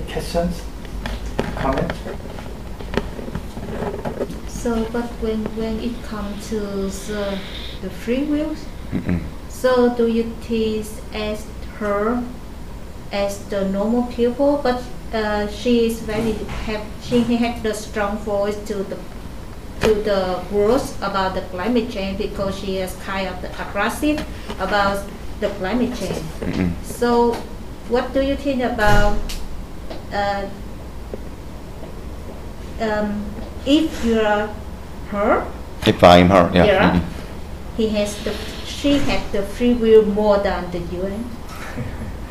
Questions? 0.00 0.62
Comments? 1.56 1.98
So, 4.48 4.86
but 4.90 5.04
when 5.20 5.44
when 5.54 5.80
it 5.80 6.02
comes 6.04 6.48
to 6.48 6.60
the, 7.12 7.38
the 7.82 7.90
free 7.90 8.24
will, 8.24 8.56
so 9.50 9.94
do 9.94 10.08
you 10.08 10.32
think 10.40 10.86
as 11.12 11.44
her 11.76 12.24
as 13.12 13.44
the 13.50 13.68
normal 13.68 14.04
people, 14.04 14.60
but 14.62 14.82
uh, 15.12 15.46
she 15.48 15.84
is 15.84 16.00
very 16.00 16.32
have 16.64 16.86
she 17.02 17.20
had 17.20 17.62
the 17.62 17.74
strong 17.74 18.16
voice 18.24 18.56
to 18.64 18.82
the 18.84 18.96
to 19.80 19.94
the 19.94 20.40
growth 20.48 20.96
about 21.02 21.34
the 21.34 21.42
climate 21.52 21.90
change 21.90 22.16
because 22.16 22.58
she 22.58 22.78
is 22.78 22.96
kind 23.04 23.28
of 23.28 23.44
aggressive 23.60 24.24
about 24.58 25.04
the 25.40 25.48
climate 25.60 25.94
change. 25.98 26.22
Mm-mm. 26.40 26.72
So, 26.82 27.34
what 27.88 28.14
do 28.14 28.22
you 28.22 28.36
think 28.36 28.62
about 28.62 29.18
uh, 30.12 30.46
um, 32.80 33.24
if 33.66 34.04
you 34.04 34.20
are 34.20 34.48
her, 35.10 35.46
if 35.86 36.02
I'm 36.02 36.28
her 36.28 36.50
yeah, 36.54 36.64
Yeah. 36.64 36.90
Mm-mm. 36.90 37.02
he 37.76 37.88
has 37.88 38.16
the 38.24 38.32
she 38.66 38.98
has 38.98 39.22
the 39.32 39.42
free 39.42 39.74
will 39.74 40.04
more 40.06 40.38
than 40.38 40.70
the 40.70 40.78
UN. 40.98 41.24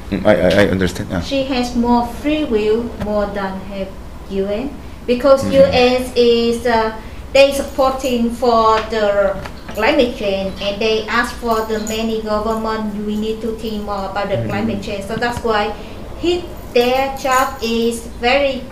Mm, 0.10 0.26
I, 0.26 0.34
I, 0.36 0.50
I 0.64 0.68
understand 0.68 1.10
yeah. 1.10 1.22
She 1.22 1.44
has 1.44 1.76
more 1.76 2.06
free 2.08 2.44
will 2.46 2.84
more 3.06 3.26
than 3.28 3.60
have 3.72 3.88
UN 4.30 4.70
because 5.08 5.44
Mhm. 5.44 5.54
UN 5.54 6.02
is 6.16 6.66
uh, 6.66 6.92
they 7.34 7.54
supporting 7.54 8.30
for 8.32 8.80
the 8.92 9.36
climate 9.74 10.18
change 10.18 10.52
and 10.62 10.82
they 10.82 11.08
ask 11.08 11.32
for 11.36 11.64
the 11.64 11.80
many 11.88 12.22
government 12.22 12.92
we 13.08 13.16
need 13.16 13.40
to 13.40 13.56
think 13.56 13.84
more 13.86 14.12
about 14.12 14.28
the 14.28 14.36
Mhm. 14.36 14.50
climate 14.50 14.82
change. 14.84 15.06
So 15.08 15.16
that's 15.16 15.40
why 15.44 15.72
he, 16.20 16.44
their 16.74 17.18
job 17.18 17.58
is 17.62 18.08
very 18.20 18.64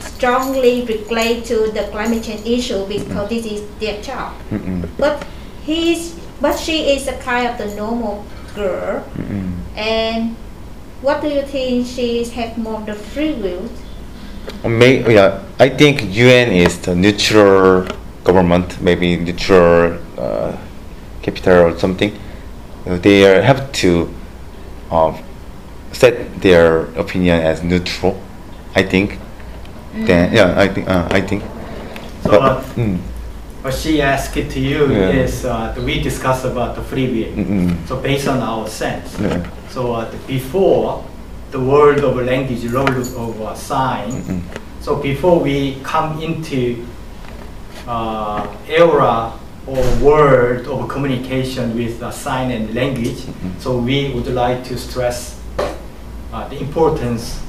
strongly 0.00 0.84
related 0.84 1.44
to 1.44 1.70
the 1.72 1.88
climate 1.90 2.24
change 2.24 2.46
issue 2.46 2.86
because 2.86 3.28
this 3.28 3.46
is 3.46 3.62
their 3.78 4.00
job. 4.02 4.34
Mm-mm. 4.50 4.88
But 4.98 5.26
he's 5.62 6.14
but 6.40 6.58
she 6.58 6.92
is 6.94 7.08
a 7.08 7.16
kind 7.18 7.48
of 7.48 7.58
the 7.58 7.74
normal 7.76 8.24
girl 8.54 9.02
Mm-mm. 9.16 9.52
and 9.74 10.36
what 11.02 11.20
do 11.22 11.28
you 11.28 11.42
think 11.42 11.86
she 11.86 12.24
has 12.24 12.56
more 12.56 12.80
the 12.80 12.94
free 12.94 13.34
will? 13.34 13.68
Uh, 14.64 14.68
May, 14.68 15.14
yeah, 15.14 15.42
I 15.58 15.68
think 15.68 16.02
UN 16.14 16.50
is 16.52 16.78
the 16.78 16.94
neutral 16.94 17.86
government, 18.24 18.80
maybe 18.80 19.16
neutral 19.16 19.98
uh, 20.18 20.56
capital 21.22 21.66
or 21.66 21.78
something. 21.78 22.16
They 22.86 23.20
have 23.20 23.70
to 23.72 24.12
uh, 24.90 25.12
set 25.92 26.40
their 26.40 26.84
opinion 26.98 27.40
as 27.40 27.62
neutral. 27.62 28.16
I 28.74 28.82
think. 28.82 29.18
Then 29.94 30.32
yeah, 30.32 30.54
I 30.60 30.68
think. 30.68 30.88
Uh, 30.88 31.08
I 31.10 31.20
think. 31.20 31.42
So 32.22 32.30
But, 32.30 32.42
uh, 32.42 32.62
mm, 32.76 32.98
what 33.62 33.74
she 33.74 34.02
asked 34.02 34.34
to 34.34 34.60
you 34.60 34.86
Yeah. 34.92 35.24
is 35.24 35.44
uh, 35.44 35.74
we 35.84 36.00
discuss 36.02 36.44
about 36.44 36.74
the 36.76 36.82
free 36.82 37.06
will. 37.08 37.32
mm-mm. 37.44 37.76
So 37.88 37.96
based 37.96 38.28
on 38.28 38.42
our 38.42 38.66
sense. 38.68 39.16
Yeah. 39.20 39.42
So 39.70 39.92
uh, 39.94 40.04
the- 40.10 40.18
before 40.26 41.04
the 41.50 41.60
world 41.60 42.00
of 42.04 42.16
language, 42.16 42.64
role 42.70 42.88
of 42.88 43.40
uh, 43.40 43.54
sign. 43.54 44.10
Mm-mm. 44.12 44.40
So 44.80 44.96
before 44.96 45.40
we 45.40 45.78
come 45.82 46.20
into 46.22 46.84
uh, 47.88 48.46
era 48.68 49.32
or 49.66 49.82
world 50.02 50.66
of 50.68 50.88
communication 50.88 51.74
with 51.76 52.02
uh, 52.02 52.10
sign 52.10 52.50
and 52.50 52.74
language, 52.74 53.26
Mhm. 53.26 53.58
so 53.58 53.78
we 53.78 54.10
would 54.14 54.28
like 54.28 54.62
to 54.68 54.76
stress 54.76 55.35
uh, 56.36 56.46
the 56.48 56.60
importance 56.60 57.40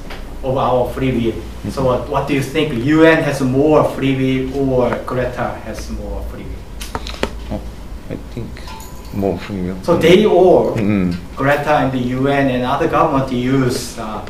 of 0.42 0.56
our 0.56 0.88
free 0.92 1.12
will. 1.12 1.70
So 1.70 1.84
what, 1.84 2.08
what 2.08 2.28
do 2.28 2.34
you 2.34 2.42
think? 2.42 2.72
UN 2.84 3.22
has 3.22 3.42
more 3.42 3.84
free 3.84 4.16
will 4.48 4.72
or 4.72 4.96
Greta 5.04 5.60
has 5.64 5.90
more 5.90 6.22
free 6.30 6.44
will? 6.44 7.00
Oh, 7.52 7.60
I 8.08 8.16
think 8.32 8.48
more 9.12 9.38
free 9.38 9.62
will. 9.62 9.82
So 9.82 9.96
they 9.98 10.24
all 10.24 10.74
Mm-mm. 10.74 11.14
Greta 11.36 11.78
and 11.84 11.92
the 11.92 11.98
UN 11.98 12.48
and 12.48 12.64
other 12.64 12.88
government 12.88 13.30
use 13.30 13.98
uh, 13.98 14.26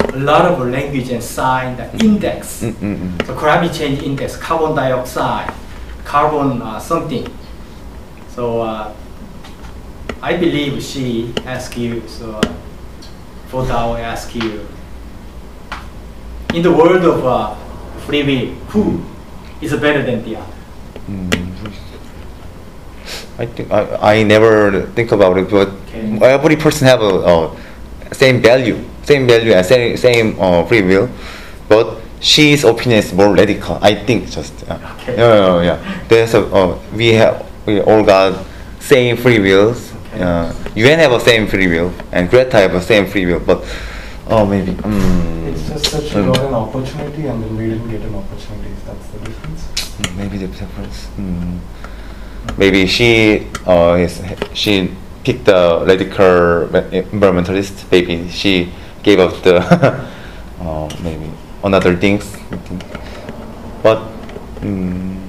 a 0.00 0.18
lot 0.18 0.46
of 0.46 0.66
language 0.66 1.10
and 1.10 1.22
sign 1.22 1.76
the 1.76 1.92
index. 2.02 2.62
Mm-mm. 2.62 3.26
So 3.26 3.34
climate 3.34 3.74
change 3.74 4.02
index, 4.02 4.36
carbon 4.36 4.74
dioxide, 4.74 5.52
carbon 6.04 6.62
uh, 6.62 6.78
something. 6.78 7.26
So 8.30 8.62
uh, 8.62 8.94
I 10.22 10.36
believe 10.36 10.82
she 10.82 11.34
asked 11.44 11.76
you, 11.76 12.08
so 12.08 12.40
for 13.52 13.64
Dao 13.68 14.00
ask 14.00 14.34
you, 14.34 14.66
in 16.54 16.62
the 16.62 16.72
world 16.72 17.04
of 17.04 17.20
uh, 17.26 17.54
free 18.08 18.22
will, 18.24 18.46
who 18.72 19.04
is 19.60 19.72
better 19.76 20.02
than 20.02 20.24
the 20.24 20.36
other? 20.36 20.52
Mm, 21.06 21.52
I 23.38 23.44
think 23.46 23.70
I, 23.70 24.20
I 24.20 24.22
never 24.22 24.86
think 24.96 25.12
about 25.12 25.36
it, 25.36 25.50
but 25.50 25.68
Okay. 25.92 26.16
every 26.24 26.56
person 26.56 26.88
have 26.88 27.02
a, 27.02 27.14
uh 27.20 27.56
same 28.12 28.40
value, 28.40 28.80
same 29.04 29.26
value 29.28 29.52
and 29.52 29.66
same 29.66 29.96
same 29.98 30.40
uh, 30.40 30.64
free 30.64 30.80
will, 30.80 31.08
but 31.68 32.00
she's 32.20 32.64
opinion 32.64 33.00
is 33.04 33.12
more 33.12 33.34
radical. 33.36 33.76
I 33.82 33.94
think 33.94 34.30
just 34.32 34.52
uh, 34.70 34.80
Okay. 34.96 35.16
yeah, 35.20 35.36
yeah, 35.36 35.62
yeah. 35.68 35.78
There's 36.08 36.32
a 36.32 36.40
uh, 36.48 36.78
we 36.96 37.12
have 37.20 37.44
we 37.66 37.80
all 37.84 38.02
got 38.02 38.32
same 38.80 39.16
free 39.20 39.40
wills. 39.40 39.91
Uh, 40.14 40.52
UN 40.74 40.98
have 40.98 41.10
the 41.10 41.18
same 41.20 41.46
free 41.46 41.66
will 41.68 41.92
and 42.12 42.28
Greta 42.28 42.58
have 42.58 42.72
the 42.72 42.80
same 42.80 43.06
free 43.06 43.24
will, 43.26 43.40
but 43.40 43.64
oh 44.28 44.44
maybe. 44.44 44.72
Mm, 44.72 45.46
It's 45.52 45.68
just 45.68 45.90
that 45.92 46.02
she 46.04 46.16
mm, 46.16 46.34
got 46.34 46.44
an 46.44 46.54
opportunity 46.54 47.26
and 47.26 47.42
then 47.42 47.56
we 47.56 47.68
didn't 47.68 47.88
get 47.90 48.02
an 48.02 48.14
opportunity. 48.14 48.70
That's 48.84 49.06
the 49.08 49.18
difference. 49.24 49.62
mm, 49.98 50.16
maybe 50.16 50.36
the 50.38 50.48
difference. 50.48 51.08
Mm. 51.16 51.58
Maybe 52.58 52.86
she 52.86 53.46
uh 53.66 53.94
is 53.94 54.20
she 54.52 54.90
picked 55.24 55.46
the 55.46 55.82
radical 55.86 56.68
environmentalist. 56.92 57.90
Maybe 57.90 58.28
she 58.28 58.70
gave 59.02 59.18
up 59.20 59.42
the 59.42 59.56
uh, 60.60 60.88
maybe 61.02 61.30
another 61.64 61.96
things. 61.96 62.36
But 63.82 63.98
mm, 64.60 65.21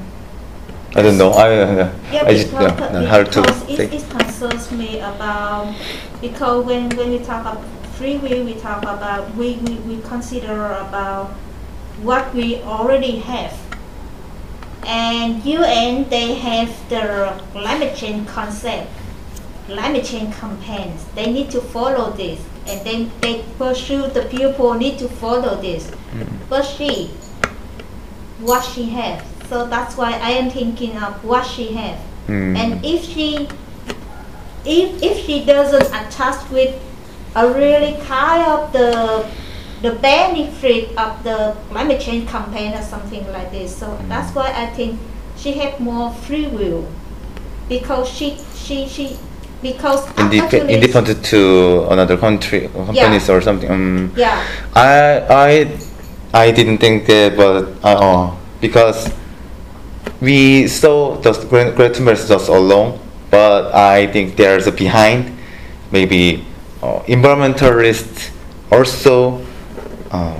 I 0.95 1.01
don't 1.01 1.17
know. 1.17 1.31
I 1.31 1.57
uh, 1.57 1.91
Yeah, 2.11 2.23
I 2.25 2.33
just 2.35 2.51
because, 2.51 2.79
yeah, 2.79 2.91
know 2.91 3.05
how 3.07 3.23
to 3.23 3.53
say. 3.65 3.85
it, 3.85 3.93
it 3.93 4.09
concerns 4.11 4.71
me 4.71 4.99
about 4.99 5.73
because 6.21 6.65
when, 6.65 6.89
when 6.95 7.09
we 7.09 7.19
talk 7.19 7.41
about 7.41 7.63
free 7.97 8.17
will, 8.17 8.45
we 8.45 8.53
talk 8.53 8.83
about 8.83 9.33
we, 9.35 9.55
we, 9.55 9.75
we 9.89 10.01
consider 10.03 10.73
about 10.73 11.31
what 12.03 12.31
we 12.35 12.61
already 12.61 13.17
have. 13.19 13.57
And 14.85 15.43
UN 15.43 16.07
they 16.09 16.35
have 16.35 16.69
the 16.89 17.41
climate 17.53 17.95
change 17.95 18.27
concept, 18.27 18.91
climate 19.65 20.05
change 20.05 20.35
campaigns. 20.35 21.05
They 21.15 21.31
need 21.31 21.49
to 21.51 21.61
follow 21.61 22.11
this, 22.11 22.39
and 22.67 22.85
then 22.85 23.11
they 23.21 23.43
pursue 23.57 24.07
the 24.07 24.25
people 24.25 24.75
need 24.75 24.99
to 24.99 25.07
follow 25.07 25.59
this. 25.59 25.89
But 26.49 26.63
she, 26.63 27.07
what 28.39 28.63
she 28.63 28.89
have. 28.89 29.25
So 29.53 29.67
that's 29.67 29.95
why 29.95 30.13
I 30.17 30.31
am 30.31 30.49
thinking 30.49 30.97
of 30.97 31.23
what 31.23 31.45
she 31.45 31.73
have. 31.73 31.99
Mm. 32.25 32.57
And 32.57 32.69
if 32.83 33.05
she, 33.05 33.47
if 34.65 34.97
if 34.97 35.25
she 35.25 35.45
doesn't 35.45 35.93
attach 35.93 36.49
with 36.49 36.73
a 37.35 37.45
really 37.53 37.93
kind 38.01 38.41
of 38.49 38.73
the 38.73 39.29
the 39.83 39.93
benefit 40.01 40.97
of 40.97 41.21
the 41.21 41.55
climate 41.69 42.01
change 42.01 42.27
campaign 42.27 42.73
or 42.73 42.81
something 42.81 43.21
like 43.31 43.51
this. 43.51 43.77
So 43.77 43.95
that's 44.09 44.33
why 44.33 44.49
I 44.57 44.73
think 44.73 44.99
she 45.37 45.53
have 45.61 45.79
more 45.79 46.09
free 46.25 46.47
will 46.47 46.89
because 47.69 48.09
she 48.09 48.41
she 48.57 48.87
she 48.89 49.19
because 49.61 50.01
Indep- 50.17 50.67
independent 50.67 51.23
to 51.25 51.85
another 51.91 52.17
country 52.17 52.69
companies 52.73 53.29
or 53.29 53.39
something. 53.39 53.69
Um, 53.69 54.11
yeah 54.17 54.41
I 54.73 55.21
I 55.29 55.49
I 56.33 56.49
didn't 56.49 56.79
think 56.79 57.05
that, 57.05 57.37
but 57.37 57.69
uh, 57.85 58.01
uh, 58.01 58.35
because 58.59 59.13
we 60.23 60.67
saw 60.67 61.17
the 61.17 61.33
Greta 61.49 61.99
Thunberg 61.99 62.27
just 62.27 62.47
alone, 62.47 62.97
but 63.29 63.75
I 63.75 64.07
think 64.07 64.37
there's 64.37 64.67
a 64.67 64.71
behind, 64.71 65.37
maybe 65.91 66.45
uh, 66.81 67.01
environmentalists 67.01 68.31
also 68.71 69.45
um, 70.11 70.39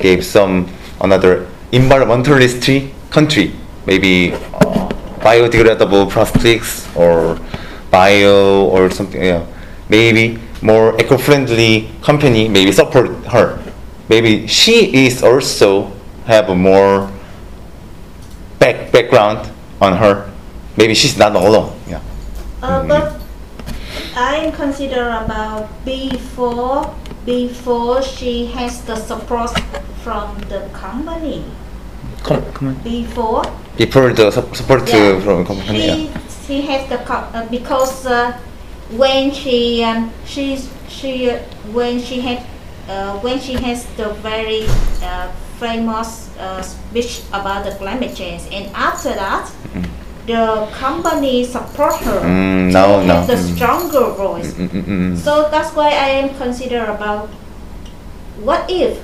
gave 0.00 0.24
some 0.24 0.68
another 1.00 1.46
environmentalist 1.70 2.90
country, 3.10 3.52
maybe 3.86 4.32
uh, 4.32 4.88
biodegradable 5.22 6.10
plastics 6.10 6.84
or 6.96 7.38
bio 7.92 8.66
or 8.66 8.90
something. 8.90 9.22
Yeah, 9.22 9.46
maybe 9.88 10.40
more 10.62 11.00
eco-friendly 11.00 11.92
company 12.02 12.48
maybe 12.48 12.72
support 12.72 13.06
her. 13.26 13.62
Maybe 14.08 14.48
she 14.48 15.06
is 15.06 15.22
also 15.22 15.92
have 16.26 16.48
a 16.48 16.54
more 16.56 17.08
back 18.66 18.90
background 18.92 19.50
on 19.80 19.96
her. 19.96 20.30
Maybe 20.76 20.94
she's 20.94 21.16
not 21.16 21.34
alone. 21.36 21.72
Yeah. 21.88 22.00
Uh, 22.62 22.82
Mhm. 22.82 22.88
but 22.88 23.06
I 24.16 24.50
consider 24.56 25.04
about 25.24 25.68
before 25.84 26.90
before 27.24 28.02
she 28.02 28.46
has 28.56 28.80
the 28.86 28.96
support 28.96 29.50
from 30.04 30.38
the 30.48 30.60
company. 30.72 31.42
Come, 32.22 32.42
come 32.54 32.68
on. 32.68 32.74
Before 32.82 33.42
Before 33.76 34.12
the 34.12 34.30
sup- 34.30 34.54
support 34.56 34.86
to 34.86 35.20
from 35.20 35.44
company. 35.46 35.80
she 35.80 35.86
Yeah. 35.86 36.20
she 36.46 36.56
has 36.70 36.82
the 36.88 36.98
co- 37.08 37.26
uh, 37.34 37.44
because 37.50 38.06
uh, 38.06 38.32
when 39.02 39.30
she 39.32 39.82
um, 39.84 40.10
she's 40.26 40.68
she 40.88 41.30
uh, 41.30 41.38
when 41.76 42.00
she 42.02 42.20
had 42.20 42.38
uh, 42.88 43.18
when 43.24 43.38
she 43.40 43.54
has 43.66 43.84
the 43.98 44.08
very 44.22 44.62
uh, 45.02 45.28
famous 45.58 46.28
uh, 46.38 46.60
speech 46.62 47.22
about 47.32 47.64
the 47.64 47.72
climate 47.76 48.14
change 48.14 48.42
and 48.52 48.66
after 48.74 49.10
that 49.14 49.50
the 50.26 50.66
company 50.72 51.44
support 51.44 51.94
her 52.02 52.20
Mm, 52.20 52.68
to 52.68 52.72
no, 52.72 53.00
have 53.06 53.26
the 53.26 53.34
Mm. 53.36 53.54
stronger 53.54 54.06
voice 54.14 54.52
Mm, 54.54 54.68
mm, 54.68 54.82
mm, 54.82 55.12
mm. 55.12 55.16
so 55.16 55.48
that's 55.50 55.70
why 55.74 55.88
I 55.90 56.08
am 56.22 56.28
consider 56.36 56.84
about 56.86 57.28
what 58.42 58.68
if 58.68 58.98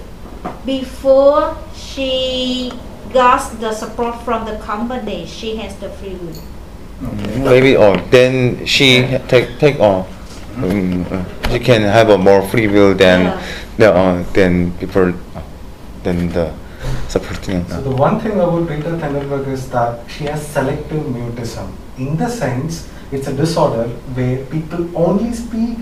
before 0.67 1.57
she 1.75 2.73
got 3.13 3.41
the 3.61 3.73
support 3.73 4.21
from 4.25 4.45
the 4.47 4.57
company, 4.59 5.27
she 5.27 5.57
has 5.57 5.77
the 5.77 5.89
free 5.91 6.17
will. 6.17 6.35
Maybe 7.45 7.77
oh 7.77 7.95
then 8.11 8.65
she 8.67 9.07
take 9.29 9.59
take 9.59 9.79
on. 9.81 10.07
Um, 10.57 11.07
uh, 11.11 11.25
she 11.51 11.59
can 11.59 11.83
have 11.83 12.11
a 12.11 12.19
more 12.19 12.43
free 12.49 12.67
will 12.69 12.95
than 12.95 13.21
Yeah. 13.27 13.43
the 13.79 13.89
uh, 13.95 14.23
than 14.35 14.73
people 14.79 15.13
than 16.03 16.29
the. 16.31 16.53
So 17.69 17.81
the 17.81 17.91
one 17.91 18.19
thing 18.21 18.33
about 18.33 18.67
Greta 18.67 18.91
Thunberg 18.99 19.47
is 19.49 19.71
that 19.71 20.11
she 20.11 20.25
has 20.25 20.45
selective 20.47 21.03
mutism. 21.05 21.71
In 21.99 22.17
the 22.17 22.29
sense, 22.29 22.89
it's 23.13 23.29
a 23.29 23.33
disorder 23.33 23.85
where 24.15 24.45
people 24.47 24.89
only 24.97 25.33
speak 25.33 25.79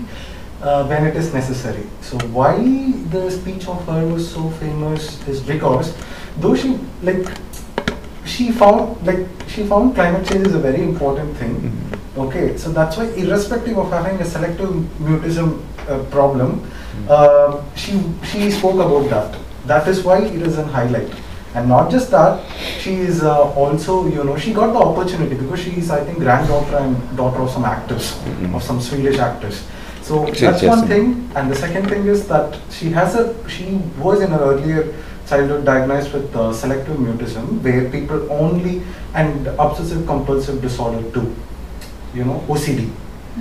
uh, 0.61 0.85
when 0.85 1.05
it 1.07 1.15
is 1.15 1.33
necessary. 1.33 1.83
So 2.01 2.17
why 2.27 2.57
the 3.09 3.29
speech 3.31 3.67
of 3.67 3.83
her 3.87 4.05
was 4.07 4.29
so 4.31 4.49
famous 4.51 5.25
is 5.27 5.39
because 5.41 5.95
though 6.37 6.55
she 6.55 6.77
like 7.01 7.27
she 8.25 8.51
found 8.51 9.05
like 9.07 9.25
she 9.47 9.63
found 9.63 9.95
climate 9.95 10.27
change 10.27 10.47
is 10.47 10.53
a 10.55 10.59
very 10.59 10.83
important 10.83 11.35
thing. 11.37 11.55
Mhm. 11.55 11.97
Okay, 12.25 12.57
so 12.57 12.71
that's 12.71 12.97
why 12.97 13.05
irrespective 13.23 13.77
of 13.77 13.89
having 13.89 14.19
a 14.21 14.25
selective 14.25 14.69
mutism 14.99 15.61
uh, 15.87 15.99
problem, 16.11 16.61
uh, 17.09 17.61
she 17.75 17.93
she 18.31 18.51
spoke 18.51 18.75
about 18.75 19.09
that. 19.09 19.39
That 19.65 19.87
is 19.87 20.03
why 20.03 20.19
it 20.23 20.41
is 20.41 20.57
in 20.57 20.65
highlight. 20.67 21.11
And 21.53 21.67
not 21.67 21.91
just 21.91 22.09
that, 22.11 22.41
she 22.79 22.95
is 22.95 23.23
uh, 23.23 23.51
also, 23.53 24.07
you 24.07 24.23
know, 24.23 24.37
she 24.37 24.53
got 24.53 24.71
the 24.71 24.79
opportunity 24.79 25.35
because 25.35 25.59
she 25.59 25.71
is, 25.71 25.91
I 25.91 26.03
think, 26.03 26.19
granddaughter 26.19 26.77
and 26.77 27.17
daughter 27.17 27.41
of 27.41 27.49
some 27.51 27.65
actors, 27.65 28.13
Mhm. 28.25 28.55
of 28.55 28.63
some 28.63 28.79
Swedish 28.79 29.19
actors. 29.19 29.63
So 30.01 30.25
Yes, 30.27 30.39
that's 30.39 30.61
yes. 30.63 30.69
one 30.77 30.87
thing. 30.87 31.29
And 31.35 31.51
the 31.51 31.55
second 31.55 31.89
thing 31.89 32.07
is 32.07 32.27
that 32.27 32.55
she 32.69 32.89
has 32.91 33.15
a, 33.15 33.33
she 33.49 33.79
was 33.99 34.21
in 34.21 34.31
her 34.31 34.39
earlier 34.39 34.93
childhood 35.27 35.65
diagnosed 35.65 36.13
with 36.13 36.33
uh, 36.35 36.53
selective 36.53 36.95
mutism, 36.97 37.61
where 37.61 37.83
people 37.89 38.25
only, 38.31 38.81
and 39.13 39.47
obsessive 39.59 40.07
compulsive 40.07 40.61
disorder 40.61 41.03
too, 41.11 41.33
you 42.15 42.23
know, 42.23 42.41
OCD. 42.47 42.89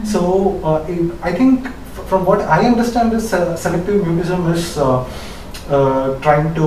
So 0.05 0.61
uh, 0.65 0.85
in- 0.89 1.13
I 1.23 1.33
think 1.33 1.67
f- 1.67 2.07
from 2.07 2.25
what 2.25 2.41
I 2.43 2.67
understand 2.67 3.13
is 3.13 3.33
uh, 3.33 3.57
selective 3.57 4.03
mutism 4.03 4.53
is 4.53 4.77
uh, 4.79 5.05
trying 6.21 6.55
to 6.55 6.67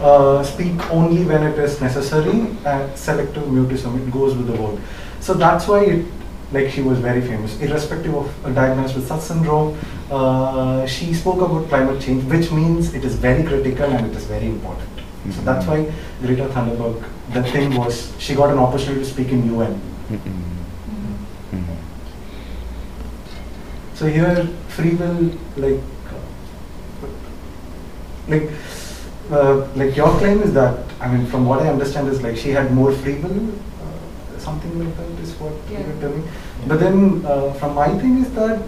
uh, 0.00 0.42
speak 0.42 0.90
only 0.90 1.24
when 1.24 1.42
it 1.42 1.58
is 1.58 1.80
necessary 1.80 2.46
and 2.64 2.98
selective 2.98 3.44
mutism, 3.44 4.06
it 4.06 4.10
goes 4.10 4.34
with 4.34 4.46
the 4.46 4.60
word. 4.60 4.80
So 5.20 5.34
that's 5.34 5.68
why 5.68 5.84
it, 5.84 6.06
like 6.52 6.70
she 6.70 6.82
was 6.82 6.98
very 6.98 7.20
famous, 7.20 7.60
irrespective 7.60 8.14
of 8.14 8.44
uh, 8.44 8.50
diagnosed 8.50 8.96
with 8.96 9.06
such 9.06 9.20
syndrome, 9.20 9.78
uh, 10.10 10.86
she 10.86 11.14
spoke 11.14 11.40
about 11.40 11.68
climate 11.68 12.00
change, 12.02 12.24
which 12.24 12.50
means 12.50 12.94
it 12.94 13.04
is 13.04 13.14
very 13.14 13.44
critical 13.44 13.84
and 13.84 14.10
it 14.10 14.16
is 14.16 14.24
very 14.24 14.46
important. 14.46 14.88
So 15.30 15.42
that's 15.42 15.66
why 15.66 15.92
Greta 16.22 16.48
Thunberg, 16.48 17.04
the 17.32 17.42
thing 17.44 17.76
was, 17.76 18.12
she 18.18 18.34
got 18.34 18.50
an 18.50 18.58
opportunity 18.58 19.00
to 19.00 19.06
speak 19.06 19.28
in 19.28 19.54
UN. 19.54 19.80
mm, 20.08 20.18
mm, 20.18 20.38
mm. 21.52 21.76
So 23.94 24.06
here, 24.06 24.46
free 24.68 24.94
will, 24.94 25.30
like, 25.58 25.78
uh, 25.78 25.99
like, 28.30 28.48
uh, 29.30 29.66
like 29.76 29.96
your 29.96 30.10
claim 30.18 30.42
is 30.42 30.52
that, 30.54 30.78
I 31.00 31.08
mean, 31.12 31.26
from 31.26 31.46
what 31.46 31.60
I 31.62 31.68
understand 31.68 32.08
is 32.08 32.22
like 32.22 32.36
she 32.36 32.50
had 32.50 32.72
more 32.72 32.92
free 32.92 33.16
will, 33.16 33.48
uh, 33.50 34.38
something 34.38 34.78
like 34.78 34.96
that 34.96 35.22
is 35.22 35.32
what 35.40 35.52
Yeah. 35.70 35.80
you're 35.86 36.00
telling. 36.00 36.28
But 36.66 36.80
then, 36.80 37.24
uh, 37.26 37.52
from 37.54 37.74
my 37.74 37.88
thing 37.98 38.18
is 38.24 38.30
that 38.34 38.62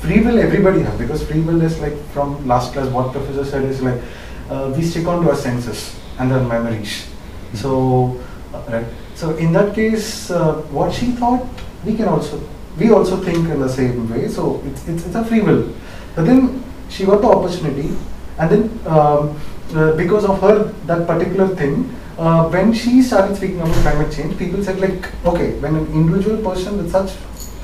free 0.00 0.20
will 0.20 0.38
everybody 0.38 0.80
has 0.82 0.96
because 0.98 1.22
free 1.26 1.40
will 1.40 1.60
is 1.62 1.78
like 1.80 1.96
from 2.12 2.46
last 2.46 2.72
class 2.72 2.88
what 2.88 3.12
professor 3.12 3.44
said 3.44 3.64
is 3.64 3.82
like 3.82 4.00
uh, 4.48 4.72
we 4.76 4.82
stick 4.82 5.06
on 5.06 5.22
to 5.24 5.30
our 5.30 5.36
senses 5.36 5.94
and 6.18 6.32
our 6.32 6.40
memories. 6.42 7.06
So, 7.54 8.20
uh, 8.54 8.62
right. 8.68 8.86
So 9.14 9.36
in 9.36 9.52
that 9.52 9.74
case, 9.74 10.30
uh, 10.30 10.54
what 10.70 10.92
she 10.92 11.06
thought, 11.12 11.46
we 11.84 11.94
can 11.96 12.08
also 12.08 12.40
we 12.78 12.90
also 12.90 13.16
think 13.16 13.48
in 13.48 13.60
the 13.60 13.68
same 13.68 14.08
way. 14.10 14.28
So 14.28 14.62
it's 14.66 14.86
it's, 14.88 15.06
it's 15.06 15.14
a 15.14 15.24
free 15.24 15.40
will. 15.40 15.72
But 16.14 16.26
then 16.26 16.62
she 16.88 17.04
got 17.04 17.20
the 17.20 17.28
opportunity, 17.28 17.90
and 18.38 18.50
then 18.50 18.86
um, 18.86 19.40
uh, 19.74 19.92
because 19.96 20.24
of 20.24 20.40
her 20.40 20.72
that 20.86 21.06
particular 21.06 21.48
thing. 21.54 21.94
Uh, 22.18 22.48
when 22.48 22.72
she 22.72 23.00
started 23.00 23.36
speaking 23.36 23.60
about 23.60 23.72
climate 23.76 24.12
change, 24.12 24.36
people 24.36 24.60
said 24.64 24.80
like, 24.80 25.06
okay, 25.24 25.52
when 25.60 25.76
an 25.76 25.86
individual 25.92 26.36
person 26.42 26.76
with 26.76 26.90
such 26.90 27.12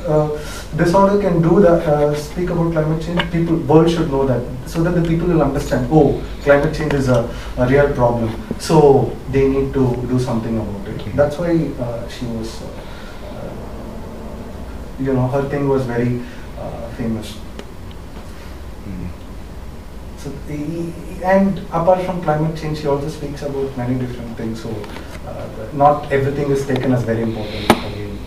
uh, 0.07 0.29
disorder 0.77 1.21
can 1.21 1.43
do 1.43 1.61
that, 1.61 1.83
uh, 1.89 2.15
speak 2.15 2.51
about 2.51 2.71
climate 2.71 3.03
change, 3.03 3.21
people, 3.33 3.57
world 3.57 3.91
should 3.91 4.09
know 4.13 4.25
that, 4.25 4.41
so 4.69 4.81
that 4.85 4.93
the 4.93 5.03
people 5.09 5.27
will 5.27 5.43
understand, 5.43 5.89
oh, 5.91 6.23
climate 6.43 6.73
change 6.73 6.95
is 6.95 7.09
a, 7.09 7.29
a 7.57 7.67
real 7.67 7.93
problem, 7.95 8.31
so 8.61 9.11
they 9.31 9.49
need 9.49 9.73
to 9.75 9.97
do 10.07 10.21
something 10.21 10.57
about 10.57 10.87
it. 10.87 11.17
That's 11.17 11.37
why 11.37 11.51
uh, 11.81 12.07
she 12.09 12.27
was, 12.27 12.63
uh, 12.63 12.67
uh, 13.35 13.53
you 15.01 15.15
know, 15.15 15.27
her 15.27 15.49
thing 15.49 15.69
was 15.69 15.85
very 15.85 16.23
uh, 16.59 16.89
famous. 16.91 17.35
So, 20.25 20.31
the- 20.49 20.91
and 21.23 21.59
apart 21.71 22.01
from 22.07 22.23
climate 22.23 22.57
change, 22.57 22.79
she 22.81 22.87
also 22.87 23.09
speaks 23.09 23.43
about 23.43 23.77
many 23.77 23.97
different 23.99 24.39
things. 24.39 24.63
So, 24.63 24.71
uh, 25.29 25.47
not 25.75 26.11
everything 26.11 26.51
is 26.51 26.65
taken 26.67 26.95
as 26.95 27.03
very 27.03 27.21
important 27.23 27.65
again. 27.71 28.19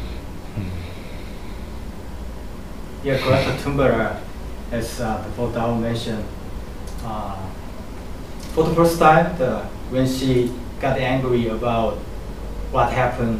Yeah, 3.04 3.18
Greta 3.18 3.52
Thunberg, 3.64 4.18
as 4.72 5.02
uh, 5.02 5.24
the 5.24 5.30
Vodao 5.42 5.80
mentioned, 5.82 6.24
uh, 7.04 7.36
for 8.54 8.64
the 8.66 8.76
first 8.76 9.00
time, 9.00 9.36
the, 9.40 9.62
when 9.90 10.08
she 10.08 10.52
got 10.80 11.00
angry 11.00 11.48
about 11.48 11.96
what 12.72 12.92
happened 12.92 13.40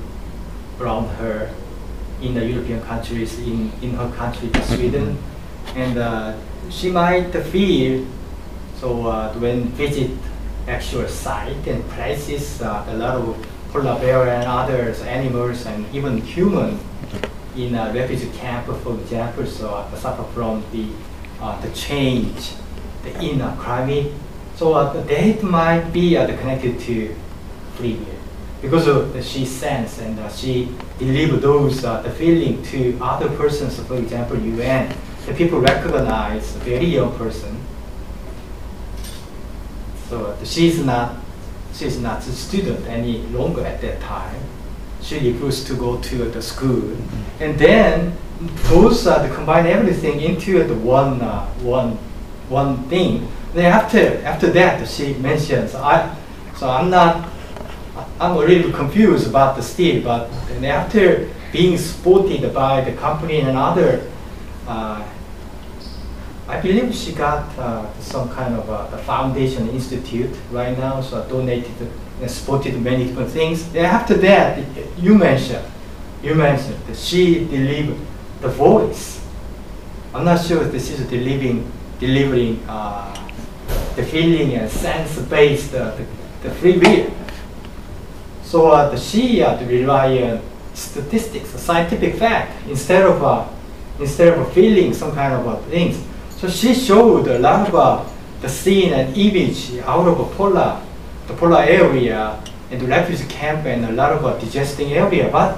around 0.82 1.10
her 1.18 1.52
in 2.24 2.34
the 2.34 2.44
European 2.44 2.82
countries, 2.82 3.38
in, 3.38 3.72
in 3.84 3.92
her 3.94 4.10
country, 4.18 4.50
Sweden, 4.64 5.18
and 5.76 5.98
uh, 6.00 6.34
she 6.72 6.90
might 6.90 7.32
feel 7.54 8.04
so 8.80 9.08
uh, 9.08 9.34
when 9.36 9.70
visit 9.70 10.12
actual 10.68 11.08
site 11.08 11.66
and 11.68 11.84
places, 11.92 12.62
uh, 12.62 12.86
a 12.88 12.96
lot 12.96 13.16
of 13.16 13.48
polar 13.72 14.00
bear 14.00 14.28
and 14.28 14.46
others, 14.48 15.02
animals 15.02 15.66
and 15.66 15.86
even 15.96 16.22
human 16.22 16.80
in 17.56 17.74
a 17.76 17.92
refugee 17.94 18.30
camp, 18.38 18.68
for 18.84 18.94
example, 19.00 19.46
so 19.46 19.70
uh, 19.70 19.96
suffer 19.96 20.24
from 20.34 20.64
the 20.72 20.88
uh, 21.42 21.60
the 21.62 21.70
change, 21.72 22.54
the 23.04 23.20
inner 23.22 23.56
climate. 23.60 24.12
So 24.56 24.74
uh, 24.74 25.02
that 25.04 25.44
might 25.44 25.92
be 25.92 26.18
uh, 26.18 26.26
connected 26.38 26.80
to 26.82 27.16
free 27.76 28.00
because 28.62 28.86
she 29.26 29.46
sense 29.46 30.00
and 30.00 30.20
uh, 30.20 30.30
she 30.30 30.70
deliver 30.98 31.38
those 31.38 31.86
uh, 31.86 32.02
the 32.02 32.10
feeling 32.10 32.64
to 32.64 32.98
other 33.02 33.30
persons. 33.38 33.80
For 33.80 33.98
example, 33.98 34.38
UN, 34.38 34.94
the 35.26 35.34
people 35.34 35.60
recognize 35.60 36.52
very 36.58 36.86
young 36.86 37.16
person. 37.18 37.57
So 40.10 40.38
she's 40.44 40.84
not 40.84 41.16
she's 41.74 42.00
not 42.00 42.20
a 42.20 42.32
student 42.32 42.86
any 42.88 43.20
longer 43.28 43.66
at 43.66 43.82
that 43.82 44.00
time. 44.02 44.42
She 45.02 45.32
refused 45.32 45.68
to 45.68 45.76
go 45.76 45.98
to 46.02 46.18
the 46.30 46.42
school, 46.42 46.98
and 47.40 47.58
then 47.60 48.18
those 48.70 49.06
uh, 49.08 49.34
combine 49.36 49.68
everything 49.68 50.22
into 50.22 50.64
the 50.64 50.76
one 50.76 51.22
uh, 51.22 51.46
one 51.62 51.98
one 52.50 52.84
thing. 52.90 53.28
Then 53.54 53.72
after 53.72 54.24
after 54.24 54.50
that, 54.52 54.88
she 54.88 55.14
mentions 55.16 55.76
I. 55.76 56.16
So 56.56 56.70
I'm 56.70 56.90
not. 56.90 57.30
I'm 58.20 58.32
a 58.32 58.40
little 58.40 58.72
confused 58.72 59.28
about 59.28 59.56
the 59.56 59.62
still, 59.62 60.04
but 60.04 60.30
then 60.50 60.66
after 60.66 61.30
being 61.52 61.78
supported 61.78 62.54
by 62.54 62.82
the 62.82 62.94
company 62.94 63.42
and 63.42 63.58
other, 63.58 64.08
uh, 64.68 65.04
I 66.48 66.62
believe 66.62 66.96
she 66.96 67.12
got 67.12 67.58
uh, 67.60 67.86
some 68.00 68.30
kind 68.30 68.56
of 68.56 68.70
a, 68.70 68.96
the 68.96 69.04
foundation 69.04 69.68
institute 69.70 70.34
right 70.52 70.78
now, 70.78 71.02
so 71.02 71.28
donated 71.28 71.92
and 72.22 72.32
supported 72.32 72.82
many 72.82 73.06
different 73.06 73.32
things. 73.32 73.68
And 73.68 73.86
after 73.86 74.14
that, 74.16 74.64
you 74.98 75.18
mentioned, 75.18 75.66
you 76.24 76.36
mentioned 76.36 76.78
that 76.88 76.98
she 76.98 77.46
delivered 77.46 77.98
the 78.42 78.48
voice. 78.48 79.22
I'm 80.14 80.24
not 80.24 80.44
sure 80.44 80.64
if 80.64 80.72
this 80.72 80.90
is 80.90 81.06
delivering, 81.10 81.70
delivering 82.00 82.64
uh, 82.68 83.14
the 83.98 84.04
feeling 84.04 84.54
and 84.54 84.72
sense-based 84.72 85.74
uh, 85.76 85.96
the, 85.96 86.06
the 86.44 86.56
free 86.56 86.78
will. 86.78 87.12
So 88.44 88.72
uh, 88.72 88.90
the 88.90 88.98
she 88.98 89.44
uh, 89.44 89.62
rely 89.66 90.22
on 90.24 90.42
statistics, 90.74 91.50
scientific 91.50 92.16
fact, 92.16 92.66
instead 92.70 93.04
of 93.04 93.22
uh, 93.22 93.46
instead 94.00 94.38
of 94.38 94.54
feeling 94.54 94.94
some 94.94 95.12
kind 95.14 95.34
of 95.34 95.46
uh, 95.46 95.58
things. 95.70 96.02
So 96.38 96.48
she 96.48 96.74
showed 96.74 97.28
a 97.28 97.40
lot 97.40 97.74
of 97.74 98.14
the 98.42 98.50
scene 98.50 98.94
and 98.94 99.16
image 99.18 99.78
out 99.86 100.08
of 100.08 100.20
a 100.20 100.26
polar, 100.36 100.80
the 101.28 101.34
polar 101.34 101.64
area 101.64 102.40
and 102.70 102.80
the 102.82 102.86
refugee 102.86 103.26
camp 103.28 103.66
and 103.66 103.86
a 103.86 103.92
lot 103.94 104.12
of 104.12 104.24
uh, 104.26 104.38
digesting 104.38 104.94
area, 104.94 105.30
but 105.32 105.58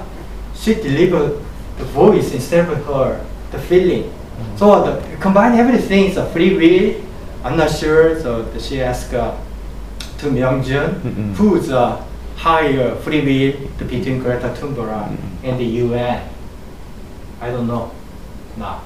she 0.54 0.74
delivered 0.74 1.38
the 1.78 1.84
voice 1.84 2.32
instead 2.32 2.68
of 2.68 2.84
her, 2.86 3.24
the 3.50 3.58
feeling. 3.58 4.10
So 4.56 4.72
uh, 4.72 4.96
the, 5.00 5.16
combine 5.18 5.58
everything 5.58 6.06
is 6.06 6.16
a 6.16 6.24
free 6.32 6.56
will. 6.56 7.02
I'm 7.44 7.56
not 7.58 7.70
sure, 7.70 8.18
so 8.20 8.42
the- 8.42 8.60
she 8.60 8.80
asked 8.80 9.12
uh, 9.12 9.36
to 10.18 10.26
Myungjun, 10.26 11.00
Mm-mm. 11.00 11.34
who's 11.34 11.70
uh, 11.70 12.02
higher 12.36 12.94
free 12.96 13.20
will 13.20 13.68
between 13.86 14.18
Greta 14.20 14.48
Thunberg 14.56 14.88
Mm-mm. 15.08 15.44
and 15.44 15.58
the 15.60 15.64
UN. 15.84 16.26
I 17.40 17.50
don't 17.50 17.66
know 17.66 17.90
now. 18.56 18.80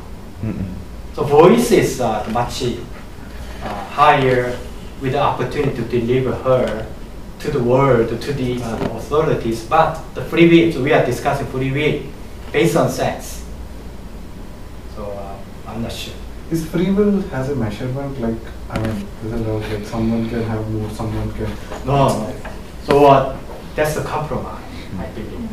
So 1.14 1.22
voice 1.22 1.70
is 1.70 2.00
uh, 2.00 2.28
much 2.32 2.62
uh, 2.64 3.68
higher 3.94 4.58
with 5.00 5.12
the 5.12 5.20
opportunity 5.20 5.76
to 5.76 5.82
deliver 5.82 6.34
her 6.34 6.86
to 7.38 7.50
the 7.50 7.62
world, 7.62 8.08
to 8.08 8.32
the 8.32 8.60
uh, 8.60 8.96
authorities. 8.96 9.64
But 9.64 10.02
the 10.14 10.24
free 10.24 10.48
will, 10.48 10.72
so 10.72 10.82
we 10.82 10.92
are 10.92 11.06
discussing 11.06 11.46
free 11.46 11.70
will 11.70 12.02
based 12.50 12.76
on 12.76 12.90
sex. 12.90 13.44
So 14.96 15.06
uh, 15.12 15.36
I'm 15.68 15.82
not 15.82 15.92
sure. 15.92 16.14
Is 16.50 16.66
free 16.68 16.90
will 16.90 17.20
has 17.28 17.48
a 17.48 17.54
measurement 17.54 18.20
like 18.20 18.40
I 18.70 18.78
mean, 18.80 19.06
is 19.24 19.32
it 19.32 19.38
not 19.46 19.60
like 19.60 19.84
someone 19.84 20.28
can 20.28 20.42
have 20.42 20.68
more, 20.70 20.90
someone 20.90 21.32
can. 21.34 21.50
No, 21.86 22.08
no. 22.08 22.36
So 22.84 23.06
uh, 23.06 23.38
that's 23.76 23.96
a 23.96 24.02
compromise, 24.02 24.62
I 24.98 25.06
believe. 25.14 25.48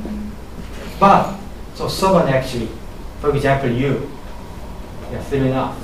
But 1.00 1.38
so 1.76 1.88
someone 1.88 2.30
actually, 2.30 2.70
for 3.20 3.36
example, 3.36 3.70
you, 3.70 4.12
enough, 5.14 5.76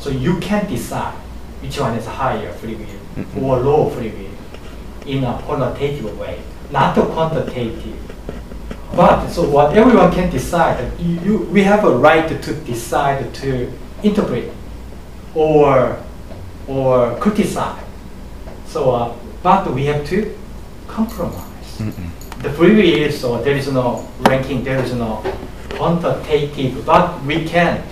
so 0.00 0.10
you 0.10 0.38
can 0.40 0.66
decide 0.66 1.14
which 1.60 1.78
one 1.78 1.94
is 1.96 2.06
higher 2.06 2.52
free 2.52 2.74
will 2.74 3.24
Mhm. 3.24 3.42
or 3.42 3.58
low 3.58 3.90
free 3.90 4.10
will 4.10 5.06
in 5.06 5.24
a 5.24 5.38
qualitative 5.46 6.18
way, 6.18 6.38
not 6.70 6.96
a 6.98 7.02
quantitative. 7.02 7.96
But 8.96 9.28
so 9.30 9.42
what 9.48 9.74
everyone 9.76 10.12
can 10.12 10.30
decide, 10.30 10.90
you, 10.98 11.18
you, 11.24 11.38
we 11.52 11.62
have 11.62 11.84
a 11.84 11.90
right 11.90 12.28
to 12.42 12.52
decide 12.54 13.32
to 13.34 13.72
interpret 14.02 14.52
or 15.34 15.96
or 16.68 17.16
criticize. 17.18 17.82
So, 18.66 18.90
uh, 18.90 19.12
but 19.42 19.72
we 19.74 19.86
have 19.86 20.06
to 20.08 20.34
compromise. 20.88 21.78
Mm-mm. 21.78 22.10
The 22.42 22.50
free 22.50 22.74
will 22.74 23.06
is 23.08 23.20
so 23.20 23.38
there 23.42 23.56
is 23.56 23.70
no 23.72 24.04
ranking, 24.28 24.62
there 24.64 24.78
is 24.82 24.92
no 24.94 25.22
quantitative, 25.76 26.84
but 26.86 27.22
we 27.24 27.44
can 27.44 27.82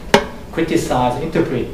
criticize, 0.53 1.23
interpret, 1.23 1.69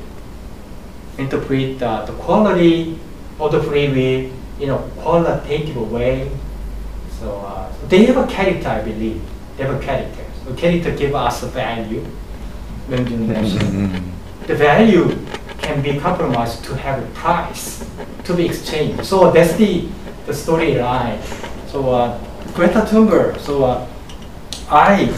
interpret 1.18 1.82
uh, 1.82 2.04
the 2.04 2.12
quality 2.12 2.98
of 3.38 3.52
the 3.52 3.62
free 3.62 3.88
will 3.88 4.32
in 4.62 4.70
a 4.70 4.78
qualitative 5.00 5.90
way. 5.90 6.30
So 7.20 7.40
uh, 7.40 7.72
they 7.88 8.04
have 8.06 8.16
a 8.16 8.26
character, 8.26 8.68
I 8.68 8.82
believe. 8.82 9.22
They 9.56 9.64
have 9.64 9.74
a 9.74 9.84
character. 9.84 10.24
So 10.44 10.54
character 10.54 10.94
give 10.94 11.14
us 11.14 11.42
a 11.42 11.46
value. 11.46 12.04
When 12.88 13.06
you 13.06 13.16
mentioned 13.16 14.12
the 14.46 14.54
value 14.54 15.18
can 15.58 15.82
be 15.82 15.98
compromised 15.98 16.64
to 16.64 16.76
have 16.76 17.02
a 17.02 17.06
price 17.14 17.84
to 18.24 18.34
be 18.34 18.46
exchanged. 18.46 19.04
So 19.04 19.32
that's 19.32 19.54
the, 19.54 19.88
the 20.26 20.32
storyline. 20.32 21.20
So 21.68 21.90
uh, 21.90 22.18
Greta 22.54 22.82
Thunberg, 22.82 23.40
so 23.40 23.64
uh, 23.64 23.86
I, 24.70 25.12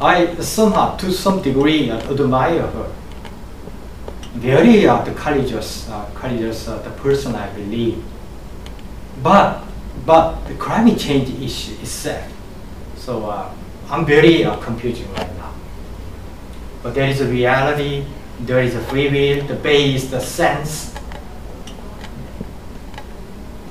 I 0.00 0.34
somehow 0.36 0.96
to 0.96 1.12
some 1.12 1.42
degree 1.42 1.90
uh, 1.90 1.98
admire 2.10 2.62
her. 2.62 2.92
Very 4.32 4.86
uh, 4.86 5.02
the 5.02 5.12
courageous, 5.12 5.90
uh, 5.90 6.08
courageous 6.14 6.68
uh, 6.68 6.78
the 6.78 6.90
person 6.90 7.34
I 7.34 7.50
believe. 7.50 8.02
But 9.22 9.62
but 10.06 10.46
the 10.48 10.54
climate 10.54 10.98
change 10.98 11.28
issue 11.42 11.74
itself. 11.82 12.32
So 12.96 13.26
uh, 13.26 13.52
I'm 13.90 14.06
very 14.06 14.44
uh, 14.44 14.56
confusing 14.56 15.12
right 15.12 15.36
now. 15.36 15.54
But 16.82 16.94
there 16.94 17.08
is 17.08 17.20
a 17.20 17.26
reality, 17.26 18.06
there 18.40 18.62
is 18.62 18.74
a 18.74 18.80
free 18.80 19.10
will, 19.10 19.46
the 19.46 19.56
base, 19.56 20.10
the 20.10 20.20
sense 20.20 20.94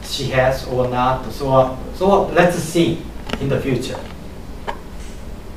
she 0.04 0.26
has 0.26 0.68
or 0.68 0.88
not. 0.90 1.32
So, 1.32 1.52
uh, 1.52 1.78
so 1.96 2.28
let's 2.28 2.58
see 2.58 3.02
in 3.40 3.50
the 3.50 3.60
future 3.60 4.00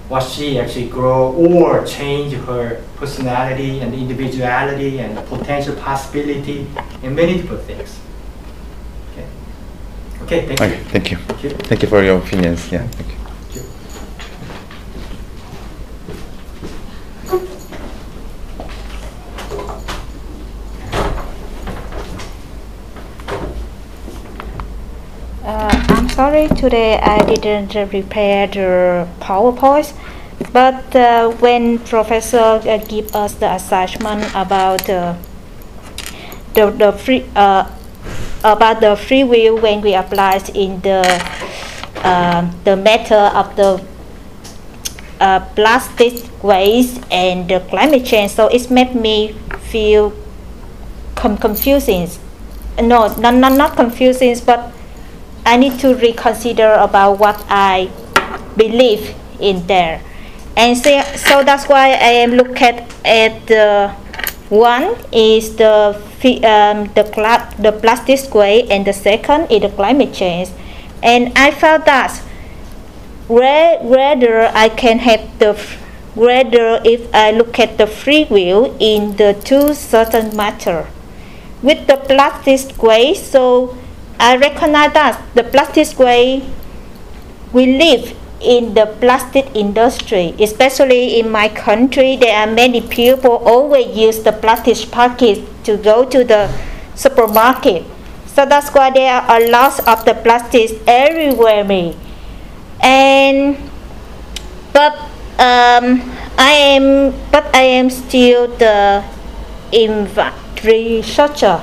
what 0.09 0.23
she 0.23 0.59
actually 0.59 0.89
grow 0.89 1.33
or 1.33 1.85
change 1.87 2.35
her 2.35 2.83
personality 2.97 3.81
and 3.81 3.95
individuality 3.95 4.99
and 5.01 5.17
potential 5.29 5.75
possibility 5.77 6.67
and 7.03 7.15
many 7.17 7.39
different 7.39 7.63
things. 7.63 7.99
Okay, 9.13 9.27
okay 10.23 10.47
thank 10.47 10.61
Okay, 10.61 10.79
you. 10.79 10.85
thank 10.85 11.11
you. 11.11 11.17
Thank 11.17 11.43
you. 11.45 11.51
Thank 11.51 11.83
you 11.83 11.89
for 11.89 12.03
your 12.03 12.19
opinions. 12.19 12.71
Yeah, 12.71 12.87
thank 12.87 13.09
you. 13.09 13.17
Thank 13.17 13.57
you. 13.57 13.63
Uh, 25.45 25.85
I'm 25.89 26.09
sorry 26.33 26.49
today 26.49 26.99
I 26.99 27.19
didn't 27.27 27.77
prepare 27.91 28.47
the 28.47 29.07
PowerPoint, 29.21 29.93
but 30.51 30.97
uh, 30.97 31.31
when 31.33 31.79
professor 31.79 32.57
uh, 32.65 32.79
give 32.89 33.15
us 33.15 33.35
the 33.35 33.53
assignment 33.53 34.25
about 34.35 34.89
uh, 34.89 35.15
the 36.55 36.71
the 36.71 36.93
free 36.93 37.27
uh, 37.37 37.69
about 38.43 38.81
the 38.81 38.97
free 38.97 39.25
will 39.25 39.61
when 39.61 39.83
we 39.83 39.93
apply 39.93 40.41
in 40.55 40.81
the 40.81 41.05
uh, 42.03 42.51
the 42.65 42.77
matter 42.77 43.29
of 43.37 43.55
the 43.57 43.85
uh, 45.21 45.41
plastic 45.55 46.15
waste 46.43 47.05
and 47.11 47.51
the 47.51 47.61
climate 47.69 48.07
change, 48.07 48.31
so 48.31 48.49
it 48.49 48.71
made 48.71 48.95
me 48.95 49.35
feel 49.69 50.15
com- 51.15 51.37
confusing. 51.37 52.09
No, 52.81 53.13
not, 53.21 53.35
not 53.35 53.53
not 53.53 53.77
confusing, 53.77 54.35
but 54.47 54.72
I 55.45 55.57
need 55.57 55.79
to 55.81 55.95
reconsider 55.95 56.73
about 56.73 57.19
what 57.19 57.45
I 57.49 57.91
believe 58.57 59.15
in 59.41 59.67
there. 59.67 60.01
And 60.57 60.77
so, 60.77 61.01
so 61.17 61.43
that's 61.43 61.67
why 61.67 61.89
I 61.91 62.23
am 62.23 62.33
look 62.33 62.61
at, 62.61 62.89
at 63.05 63.47
the 63.47 63.95
one 64.51 64.97
is 65.13 65.57
the 65.57 65.97
um, 66.45 66.93
the 66.95 67.03
the 67.59 67.73
plastic 67.73 68.35
way 68.35 68.69
and 68.69 68.87
the 68.87 68.93
second 68.93 69.51
is 69.51 69.63
the 69.63 69.71
climate 69.71 70.13
change. 70.13 70.51
And 71.03 71.33
I 71.37 71.51
felt 71.51 71.87
that 71.87 72.23
rather 73.29 74.51
I 74.55 74.69
can 74.69 74.99
have 75.01 75.39
the 75.39 75.59
rather 76.15 76.81
if 76.85 77.13
I 77.15 77.31
look 77.31 77.59
at 77.59 77.79
the 77.79 77.87
free 77.87 78.27
will 78.29 78.77
in 78.79 79.17
the 79.17 79.33
two 79.43 79.75
certain 79.75 80.37
matter 80.37 80.87
with 81.63 81.87
the 81.87 81.97
plastic 81.97 82.81
way, 82.83 83.15
So 83.15 83.77
I 84.19 84.37
recognize 84.37 84.93
that 84.93 85.21
the 85.35 85.45
plastic 85.45 85.99
way 85.99 86.43
we 87.53 87.67
live 87.79 88.17
in 88.43 88.75
the 88.75 88.87
plastic 89.01 89.47
industry, 89.55 90.35
especially 90.41 91.19
in 91.19 91.31
my 91.31 91.49
country. 91.49 92.17
There 92.17 92.37
are 92.37 92.51
many 92.51 92.81
people 92.81 93.31
always 93.31 93.97
use 93.97 94.23
the 94.23 94.33
plastic 94.33 94.91
package 94.91 95.45
to 95.65 95.77
go 95.77 96.05
to 96.05 96.25
the 96.25 96.51
supermarket. 96.95 97.85
So 98.27 98.45
that's 98.47 98.71
why 98.71 98.91
there 98.91 99.13
are 99.13 99.41
a 99.41 99.51
lot 99.51 99.79
of 99.87 100.05
the 100.05 100.15
plastics 100.15 100.73
everywhere. 100.87 101.65
Me. 101.65 101.97
And 102.81 103.57
but 104.73 104.97
um, 105.39 106.03
I 106.39 106.53
am 106.75 107.13
but 107.31 107.55
I 107.55 107.63
am 107.63 107.91
still 107.91 108.49
the 108.49 109.05
envi- 109.73 110.65
researcher 110.65 111.63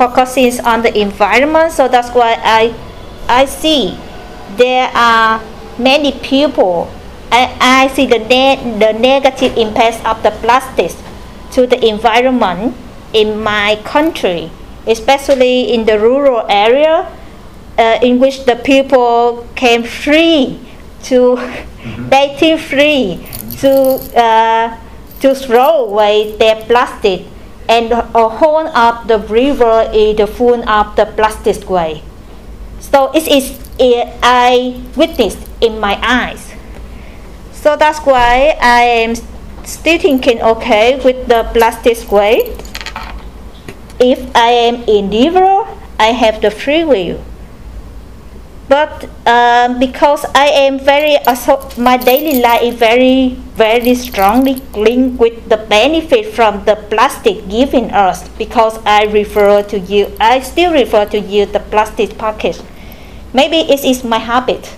focusing 0.00 0.56
on 0.64 0.80
the 0.80 0.92
environment. 0.98 1.72
So 1.76 1.84
that's 1.86 2.08
why 2.16 2.40
I 2.40 2.72
I 3.28 3.44
see 3.44 4.00
there 4.56 4.88
are 4.96 5.44
many 5.76 6.16
people. 6.24 6.88
I, 7.30 7.52
I 7.60 7.92
see 7.92 8.06
the 8.08 8.18
ne- 8.18 8.80
the 8.80 8.96
negative 8.96 9.60
impacts 9.60 10.00
of 10.08 10.24
the 10.24 10.32
plastics 10.40 10.96
to 11.52 11.66
the 11.68 11.76
environment 11.84 12.74
in 13.12 13.38
my 13.38 13.76
country, 13.84 14.50
especially 14.86 15.68
in 15.70 15.84
the 15.84 16.00
rural 16.00 16.46
area, 16.48 17.06
uh, 17.76 17.98
in 18.00 18.18
which 18.18 18.46
the 18.46 18.56
people 18.56 19.46
came 19.54 19.84
free 19.84 20.58
to 21.12 21.36
dating 22.08 22.56
free 22.56 23.20
to 23.60 24.00
uh, 24.16 24.80
to 25.20 25.34
throw 25.34 25.84
away 25.84 26.34
their 26.40 26.56
plastic 26.64 27.28
and 27.70 27.92
a 27.92 28.28
horn 28.28 28.66
of 28.74 29.06
the 29.06 29.18
river 29.30 29.88
is 29.94 30.18
full 30.30 30.68
of 30.68 30.96
the 30.96 31.06
plastic 31.16 31.70
way 31.70 32.02
so 32.80 33.12
it 33.14 33.28
is 33.28 33.56
it, 33.78 34.08
i 34.22 34.82
witnessed 34.96 35.38
in 35.60 35.78
my 35.78 35.98
eyes. 36.02 36.52
So 37.52 37.76
that's 37.76 38.00
why 38.00 38.56
i 38.60 38.82
am 39.04 39.14
still 39.64 39.98
thinking 39.98 40.40
okay 40.42 40.98
with 41.04 41.28
the 41.28 41.44
plastic 41.52 42.10
way 42.10 42.56
if 44.00 44.18
i 44.34 44.48
am 44.48 44.82
individual 44.88 45.68
i 45.98 46.06
have 46.06 46.40
the 46.40 46.50
free 46.50 46.82
will 46.82 47.22
but 48.70 49.10
um, 49.26 49.80
because 49.80 50.24
I 50.32 50.46
am 50.46 50.78
very 50.78 51.18
my 51.76 51.96
daily 51.96 52.40
life 52.40 52.62
is 52.62 52.74
very 52.76 53.30
very 53.58 53.96
strongly 53.96 54.62
linked 54.74 55.18
with 55.18 55.48
the 55.48 55.56
benefit 55.56 56.32
from 56.32 56.64
the 56.66 56.76
plastic 56.88 57.48
given 57.48 57.90
us 57.90 58.28
because 58.38 58.78
I 58.86 59.06
refer 59.06 59.64
to 59.64 59.78
you 59.80 60.16
I 60.20 60.38
still 60.38 60.72
refer 60.72 61.04
to 61.06 61.18
you 61.18 61.46
the 61.46 61.58
plastic 61.58 62.16
package. 62.16 62.60
Maybe 63.34 63.58
it 63.58 63.84
is 63.84 64.04
my 64.04 64.18
habit. 64.18 64.76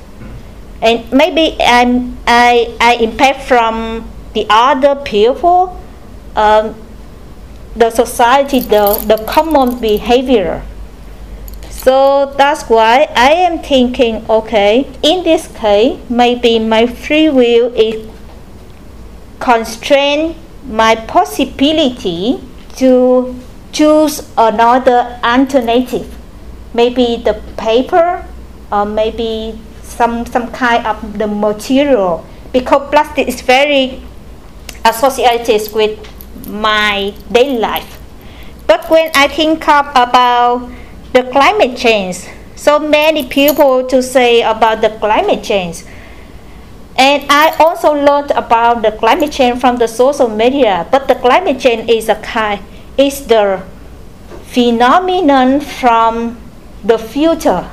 And 0.81 1.05
maybe 1.13 1.57
I'm 1.61 2.17
I 2.27 2.75
I 2.81 2.95
impact 2.95 3.43
from 3.43 4.09
the 4.33 4.47
other 4.49 4.97
people 5.05 5.79
um, 6.35 6.75
the 7.77 7.91
society 7.91 8.61
the 8.61 8.97
the 9.05 9.23
common 9.29 9.79
behavior 9.81 10.63
so 11.83 12.33
that's 12.39 12.71
why 12.71 13.09
I 13.17 13.33
am 13.33 13.59
thinking, 13.59 14.25
okay, 14.31 14.87
in 15.03 15.25
this 15.25 15.49
case, 15.49 15.99
maybe 16.09 16.61
my 16.61 16.87
free 16.87 17.29
will 17.29 17.75
is 17.75 18.09
constrain 19.41 20.37
my 20.65 20.95
possibility 20.95 22.41
to 22.77 23.35
choose 23.73 24.31
another 24.39 25.19
alternative. 25.25 26.17
Maybe 26.73 27.17
the 27.17 27.43
paper 27.57 28.25
or 28.71 28.87
maybe 28.87 29.59
some 29.83 30.25
some 30.25 30.53
kind 30.53 30.87
of 30.87 31.19
the 31.19 31.27
material 31.27 32.25
because 32.53 32.89
plastic 32.91 33.27
is 33.27 33.41
very 33.41 34.01
associated 34.85 35.73
with 35.75 35.99
my 36.47 37.13
daily 37.33 37.59
life. 37.59 37.99
But 38.69 38.89
when 38.89 39.11
I 39.17 39.27
think 39.27 39.67
of 39.69 39.87
about 39.97 40.71
the 41.13 41.25
climate 41.25 41.77
change. 41.77 42.27
So 42.57 42.79
many 42.79 43.27
people 43.27 43.87
to 43.89 44.03
say 44.03 44.43
about 44.43 44.81
the 44.81 44.91
climate 44.91 45.43
change. 45.43 45.83
And 46.97 47.25
I 47.31 47.57
also 47.59 47.93
learned 47.93 48.31
about 48.33 48.83
the 48.83 48.93
climate 48.93 49.33
change 49.33 49.61
from 49.61 49.79
the 49.79 49.89
social 49.89 50.29
media. 50.29 50.87
But 50.91 51.09
the 51.09 51.15
climate 51.15 51.59
change 51.59 51.91
is 51.91 52.09
a 52.09 52.17
kind 52.17 52.61
is 52.97 53.27
the 53.27 53.63
phenomenon 54.45 55.61
from 55.61 56.39
the 56.85 56.99
future. 56.99 57.69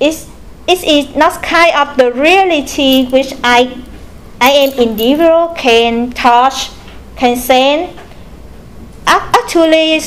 It's, 0.00 0.28
it 0.66 0.84
is 0.84 1.16
not 1.16 1.42
kind 1.42 1.74
of 1.74 1.96
the 1.96 2.12
reality 2.12 3.06
which 3.06 3.34
I 3.42 3.84
I 4.40 4.50
am 4.50 4.72
individual 4.78 5.48
can 5.56 6.12
touch, 6.12 6.70
can 7.16 7.36
sense. 7.36 7.90
Actually, 9.04 9.98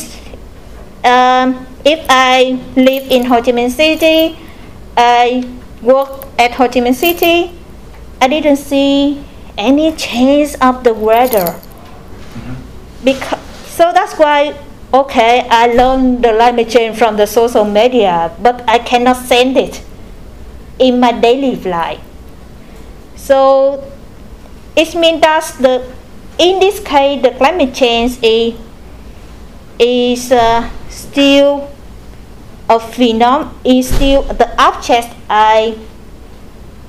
um, 1.04 1.66
if 1.84 2.06
I 2.10 2.60
live 2.76 3.10
in 3.12 3.26
Ho 3.26 3.42
Chi 3.42 3.52
Minh 3.52 3.72
City, 3.72 4.38
I 4.96 5.48
work 5.82 6.28
at 6.38 6.52
Ho 6.54 6.68
Chi 6.68 6.80
Minh 6.80 6.96
City, 6.96 7.52
I 8.22 8.28
didn't 8.28 8.58
see 8.58 9.24
any 9.58 9.96
change 9.96 10.56
of 10.62 10.84
the 10.84 10.94
weather. 10.94 11.60
Because, 13.04 13.40
so 13.66 13.92
that's 13.92 14.14
why, 14.18 14.58
okay, 14.94 15.48
I 15.50 15.74
learned 15.74 16.24
the 16.24 16.30
climate 16.34 16.70
change 16.70 16.98
from 16.98 17.18
the 17.18 17.26
social 17.26 17.66
media, 17.66 18.32
but 18.40 18.64
I 18.68 18.78
cannot 18.80 19.18
send 19.18 19.58
it 19.58 19.84
in 20.78 21.00
my 21.00 21.12
daily 21.12 21.56
life. 21.56 22.02
So 23.16 23.92
it 24.76 24.94
means 24.96 25.22
that 25.22 25.56
the, 25.60 25.92
in 26.38 26.60
this 26.60 26.80
case, 26.80 27.22
the 27.22 27.32
climate 27.32 27.74
change 27.74 28.18
is, 28.22 28.56
is 29.80 30.32
uh, 30.32 30.70
still 31.12 31.70
a 32.70 32.80
phenom 32.80 33.52
is 33.66 33.94
still 33.94 34.24
the 34.24 34.48
object 34.62 35.10
I 35.30 35.78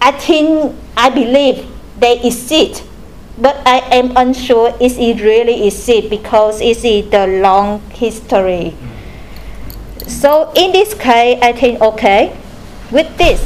I 0.01 0.13
think 0.13 0.75
I 0.97 1.11
believe 1.11 1.67
they 1.99 2.21
exist 2.23 2.85
but 3.39 3.57
I 3.67 3.79
am 3.91 4.17
unsure 4.17 4.77
is 4.81 4.97
it 4.99 5.21
really 5.21 5.67
exist 5.67 6.11
because 6.11 6.61
it 6.61 6.85
is 6.85 7.11
the 7.11 7.27
long 7.43 7.81
history? 7.91 8.77
So 10.07 10.53
in 10.55 10.73
this 10.73 10.95
case 10.95 11.39
I 11.43 11.53
think 11.53 11.81
okay 11.81 12.37
with 12.93 13.17
this 13.17 13.43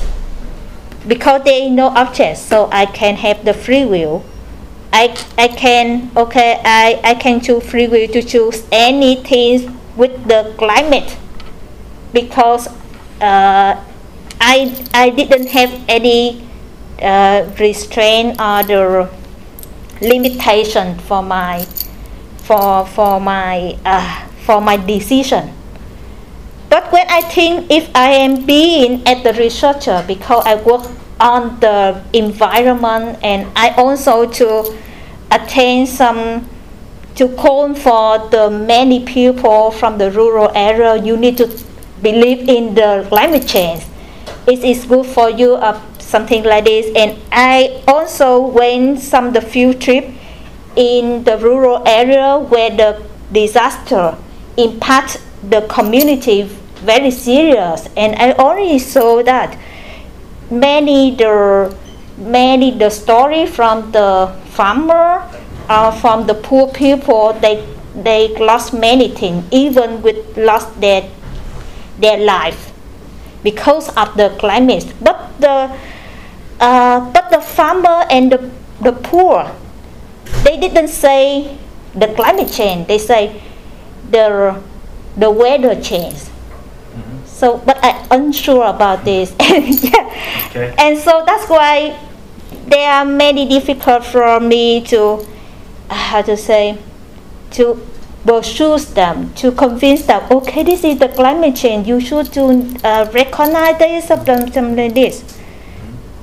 because 1.06 1.44
there 1.44 1.62
is 1.62 1.70
no 1.70 1.88
object 1.88 2.38
so 2.38 2.68
I 2.72 2.86
can 2.86 3.16
have 3.16 3.44
the 3.44 3.54
free 3.54 3.86
will. 3.86 4.24
I, 4.92 5.16
I 5.36 5.48
can 5.48 6.10
okay 6.16 6.60
I, 6.64 7.00
I 7.04 7.14
can 7.14 7.40
choose 7.40 7.68
free 7.68 7.86
will 7.86 8.08
to 8.08 8.22
choose 8.22 8.64
anything 8.72 9.75
with 9.96 10.12
the 10.28 10.54
climate 10.58 11.16
because 12.12 12.68
uh, 13.20 13.82
I, 14.40 14.86
I 14.94 15.10
didn't 15.10 15.48
have 15.48 15.72
any 15.88 16.46
uh, 17.00 17.50
restraint 17.58 18.40
or 18.40 18.62
the 18.62 19.10
limitation 20.00 20.98
for 21.00 21.22
my 21.22 21.64
for 22.44 22.86
for 22.86 23.20
my 23.20 23.76
uh, 23.84 24.28
for 24.44 24.60
my 24.60 24.76
decision. 24.76 25.52
But 26.68 26.92
when 26.92 27.06
I 27.08 27.22
think 27.22 27.70
if 27.70 27.90
I 27.94 28.10
am 28.10 28.44
being 28.44 29.06
at 29.06 29.24
the 29.24 29.32
researcher 29.34 30.04
because 30.06 30.44
I 30.46 30.56
work 30.56 30.86
on 31.18 31.58
the 31.60 32.02
environment 32.12 33.18
and 33.22 33.48
I 33.56 33.70
also 33.70 34.26
to 34.30 34.76
attain 35.30 35.86
some 35.86 36.48
to 37.16 37.28
call 37.34 37.74
for 37.74 38.28
the 38.28 38.50
many 38.50 39.04
people 39.04 39.70
from 39.70 39.98
the 39.98 40.10
rural 40.10 40.50
area 40.54 41.02
you 41.02 41.16
need 41.16 41.36
to 41.38 41.48
believe 42.02 42.48
in 42.48 42.74
the 42.74 43.06
climate 43.08 43.46
change. 43.46 43.82
It 44.46 44.62
is 44.62 44.84
good 44.84 45.06
for 45.06 45.30
you 45.30 45.54
uh, 45.54 45.80
something 45.98 46.44
like 46.44 46.64
this. 46.64 46.94
And 46.94 47.18
I 47.32 47.82
also 47.88 48.38
went 48.38 49.00
some 49.00 49.32
the 49.32 49.40
field 49.40 49.80
trip 49.80 50.04
in 50.76 51.24
the 51.24 51.38
rural 51.38 51.82
area 51.86 52.38
where 52.38 52.70
the 52.70 53.02
disaster 53.32 54.16
impact 54.56 55.22
the 55.42 55.62
community 55.62 56.42
very 56.84 57.10
serious. 57.10 57.88
And 57.96 58.14
I 58.16 58.32
already 58.32 58.78
saw 58.78 59.22
that 59.22 59.58
many 60.50 61.16
the 61.16 61.74
many 62.18 62.70
the 62.70 62.90
story 62.90 63.46
from 63.46 63.90
the 63.92 64.34
farmer 64.46 65.28
uh, 65.68 65.90
from 66.00 66.26
the 66.26 66.34
poor 66.34 66.68
people 66.68 67.32
they 67.34 67.64
they 67.94 68.28
lost 68.38 68.72
many 68.72 69.08
things 69.08 69.44
even 69.50 70.02
with 70.02 70.36
lost 70.36 70.80
their 70.80 71.08
their 71.98 72.18
life 72.18 72.72
because 73.42 73.88
of 73.96 74.16
the 74.16 74.28
climate 74.38 74.92
but 75.00 75.18
the 75.40 75.70
uh, 76.60 77.00
but 77.12 77.30
the 77.30 77.40
farmer 77.40 78.04
and 78.10 78.32
the, 78.32 78.50
the 78.80 78.92
poor 78.92 79.50
they 80.42 80.58
didn't 80.58 80.88
say 80.88 81.56
the 81.94 82.08
climate 82.14 82.50
change 82.50 82.86
they 82.86 82.98
say 82.98 83.40
the 84.10 84.60
the 85.16 85.30
weather 85.30 85.80
change 85.80 86.18
so 87.24 87.58
but 87.58 87.78
i 87.82 88.06
unsure 88.10 88.66
about 88.66 89.04
this 89.04 89.34
yeah. 89.40 90.48
Okay. 90.48 90.74
and 90.78 90.98
so 90.98 91.22
that's 91.26 91.48
why 91.48 91.98
there 92.66 92.90
are 92.90 93.04
many 93.04 93.46
difficult 93.46 94.04
for 94.04 94.40
me 94.40 94.80
to 94.80 95.24
how 95.90 96.22
to 96.22 96.36
say 96.36 96.78
to 97.52 97.80
pursue 98.24 98.78
them 98.78 99.32
to 99.34 99.52
convince 99.52 100.02
them 100.06 100.22
okay 100.30 100.62
this 100.64 100.82
is 100.82 100.98
the 100.98 101.08
climate 101.08 101.54
change 101.54 101.86
you 101.86 102.00
should 102.00 102.26
to 102.32 102.42
uh, 102.84 103.08
recognize 103.12 103.78
this 103.78 104.08
something 104.08 104.52
something 104.52 104.76
like 104.76 104.94
this. 104.94 105.22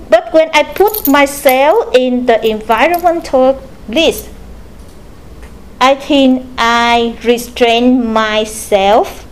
But 0.10 0.34
when 0.34 0.50
i 0.54 0.64
put 0.64 1.08
myself 1.08 1.96
in 1.96 2.26
the 2.26 2.46
environmental 2.46 3.62
list 3.88 4.30
i 5.82 5.96
think 5.96 6.46
i 6.58 7.18
restrain 7.24 8.06
myself 8.14 9.24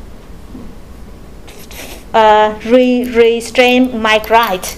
uh, 2.14 2.60
re- 2.66 3.10
restrain 3.10 4.02
my 4.02 4.22
right, 4.30 4.78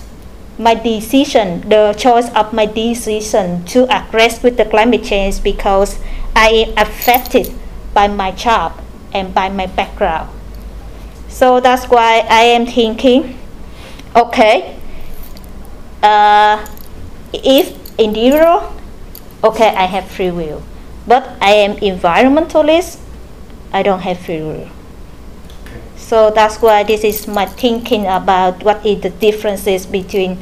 my 0.57 0.75
decision, 0.75 1.67
the 1.67 1.93
choice 1.97 2.29
of 2.33 2.53
my 2.53 2.65
decision 2.65 3.65
to 3.65 3.85
aggress 3.87 4.43
with 4.43 4.57
the 4.57 4.65
climate 4.65 5.03
change 5.03 5.41
because 5.41 5.99
I 6.35 6.49
am 6.49 6.77
affected 6.77 7.51
by 7.93 8.07
my 8.07 8.31
job 8.31 8.79
and 9.13 9.33
by 9.33 9.49
my 9.49 9.65
background. 9.65 10.29
So 11.27 11.59
that's 11.59 11.85
why 11.85 12.25
I 12.29 12.43
am 12.53 12.65
thinking, 12.65 13.37
okay, 14.15 14.77
uh, 16.03 16.65
if 17.33 17.73
individual, 17.97 18.71
okay, 19.43 19.69
I 19.69 19.85
have 19.85 20.05
free 20.05 20.31
will, 20.31 20.61
but 21.07 21.35
I 21.41 21.53
am 21.53 21.77
environmentalist, 21.77 22.99
I 23.71 23.81
don't 23.81 24.01
have 24.01 24.19
free 24.19 24.41
will. 24.41 24.69
So 26.03 26.31
that's 26.31 26.61
why 26.61 26.83
this 26.83 27.03
is 27.05 27.27
my 27.27 27.45
thinking 27.45 28.05
about 28.05 28.61
what 28.63 28.85
is 28.85 29.01
the 29.01 29.09
differences 29.09 29.85
between 29.85 30.37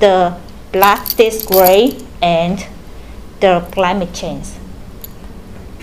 the 0.00 0.34
black, 0.72 1.04
plastic 1.04 1.46
gray 1.46 1.98
and 2.22 2.64
the 3.40 3.60
climate 3.72 4.14
change. 4.14 4.46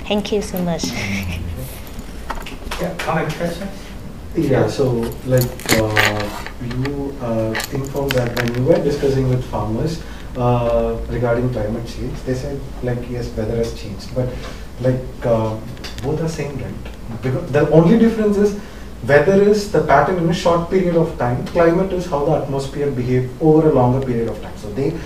Thank 0.08 0.32
you 0.32 0.42
so 0.42 0.58
much. 0.60 0.84
Yeah, 2.82 2.96
comment 2.98 3.34
questions? 3.34 3.70
Yeah, 4.36 4.66
so 4.70 4.86
like 5.26 5.44
uh, 5.76 6.46
you 6.64 7.14
uh, 7.22 7.54
informed 7.74 8.14
that 8.14 8.34
when 8.40 8.56
you 8.56 8.64
were 8.64 8.82
discussing 8.82 9.28
with 9.28 9.44
farmers 9.52 10.02
uh, 10.38 10.98
regarding 11.10 11.52
climate 11.52 11.86
change, 11.86 12.18
they 12.22 12.34
said 12.34 12.58
like 12.82 13.00
yes, 13.10 13.28
weather 13.36 13.58
has 13.58 13.74
changed, 13.78 14.16
but 14.16 14.30
like 14.80 15.02
uh, 15.26 15.60
both 16.02 16.22
are 16.22 16.30
same, 16.30 16.56
right? 16.58 17.22
Because 17.22 17.52
the 17.52 17.70
only 17.72 18.00
difference 18.00 18.38
is 18.38 18.58
weather 19.08 19.42
is 19.42 19.72
the 19.72 19.82
pattern 19.86 20.18
in 20.18 20.30
a 20.30 20.34
short 20.34 20.70
period 20.70 20.96
of 20.96 21.18
time. 21.18 21.46
Climate 21.48 21.94
is 21.94 22.06
how 22.06 22.26
the 22.26 22.44
atmosphere 22.44 22.92
behave 22.92 23.42
over 23.42 23.70
a 23.70 23.74
longer 23.74 24.06
period 24.06 24.30
of 24.30 24.42
time. 24.42 24.58
So 24.58 24.72
they 24.74 24.98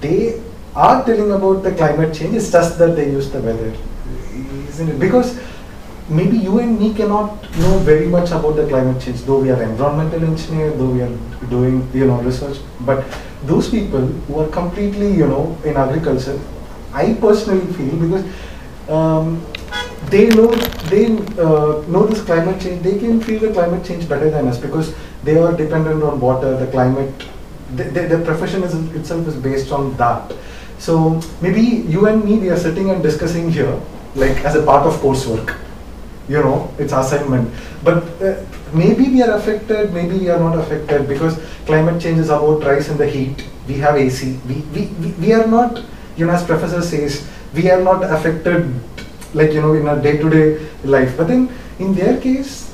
they 0.00 0.40
are 0.74 1.04
telling 1.04 1.32
about 1.32 1.62
the 1.62 1.72
climate 1.72 2.14
change. 2.14 2.34
It's 2.34 2.50
just 2.50 2.78
that 2.78 2.96
they 2.96 3.10
use 3.10 3.30
the 3.30 3.40
weather, 3.40 3.72
isn't 4.68 4.88
it? 4.88 4.98
Because 4.98 5.38
maybe 6.08 6.38
you 6.38 6.58
and 6.60 6.78
me 6.78 6.94
cannot 6.94 7.42
know 7.58 7.78
very 7.78 8.06
much 8.06 8.30
about 8.30 8.56
the 8.56 8.66
climate 8.66 9.02
change, 9.02 9.22
though 9.22 9.40
we 9.40 9.50
are 9.50 9.62
environmental 9.62 10.24
engineer, 10.24 10.70
though 10.70 10.90
we 10.90 11.02
are 11.02 11.16
doing 11.50 11.88
you 11.92 12.06
know 12.06 12.20
research. 12.22 12.58
But 12.80 13.04
those 13.44 13.68
people 13.68 14.06
who 14.06 14.40
are 14.40 14.48
completely 14.48 15.12
you 15.12 15.26
know 15.26 15.58
in 15.64 15.76
agriculture, 15.76 16.40
I 16.92 17.14
personally 17.14 17.72
feel 17.74 17.96
because 17.96 18.24
um, 18.88 19.44
they 20.12 20.28
know 20.28 20.48
they 20.92 21.04
uh, 21.44 21.82
know 21.92 22.06
this 22.06 22.22
climate 22.22 22.60
change. 22.60 22.82
They 22.82 22.98
can 22.98 23.20
feel 23.20 23.40
the 23.40 23.52
climate 23.52 23.84
change 23.84 24.08
better 24.08 24.30
than 24.30 24.46
us 24.48 24.58
because 24.58 24.94
they 25.24 25.38
are 25.38 25.52
dependent 25.56 26.02
on 26.02 26.20
water, 26.20 26.56
the 26.56 26.70
climate. 26.70 27.28
The, 27.76 27.84
the, 27.84 28.02
the 28.16 28.24
profession 28.24 28.62
is, 28.62 28.74
itself 28.94 29.26
is 29.26 29.36
based 29.36 29.72
on 29.72 29.96
that. 29.96 30.34
So 30.78 31.20
maybe 31.40 31.62
you 31.62 32.06
and 32.06 32.24
me 32.24 32.38
we 32.38 32.50
are 32.50 32.58
sitting 32.58 32.90
and 32.90 33.02
discussing 33.02 33.50
here 33.50 33.80
like 34.14 34.44
as 34.44 34.56
a 34.56 34.62
part 34.62 34.86
of 34.86 34.94
coursework 35.00 35.56
you 36.28 36.40
know 36.42 36.72
it's 36.78 36.92
assignment 36.92 37.50
but 37.82 38.02
uh, 38.22 38.44
maybe 38.72 39.08
we 39.08 39.22
are 39.22 39.36
affected 39.36 39.92
maybe 39.92 40.18
we 40.18 40.28
are 40.28 40.38
not 40.38 40.58
affected 40.58 41.08
because 41.08 41.38
climate 41.66 42.00
change 42.00 42.18
is 42.18 42.28
about 42.28 42.62
rise 42.62 42.88
in 42.88 42.96
the 42.96 43.06
heat 43.06 43.48
we 43.66 43.74
have 43.74 43.96
ac 43.96 44.38
we, 44.46 44.56
we, 44.74 44.86
we, 45.00 45.10
we 45.12 45.32
are 45.32 45.46
not 45.46 45.82
you 46.16 46.26
know 46.26 46.32
as 46.32 46.44
professor 46.44 46.82
says 46.82 47.26
we 47.54 47.70
are 47.70 47.82
not 47.82 48.04
affected 48.04 48.72
like 49.34 49.52
you 49.52 49.60
know 49.60 49.74
in 49.74 49.86
a 49.88 50.00
day-to-day 50.02 50.46
life 50.84 51.16
but 51.16 51.28
then 51.28 51.48
in 51.78 51.94
their 51.94 52.20
case 52.20 52.72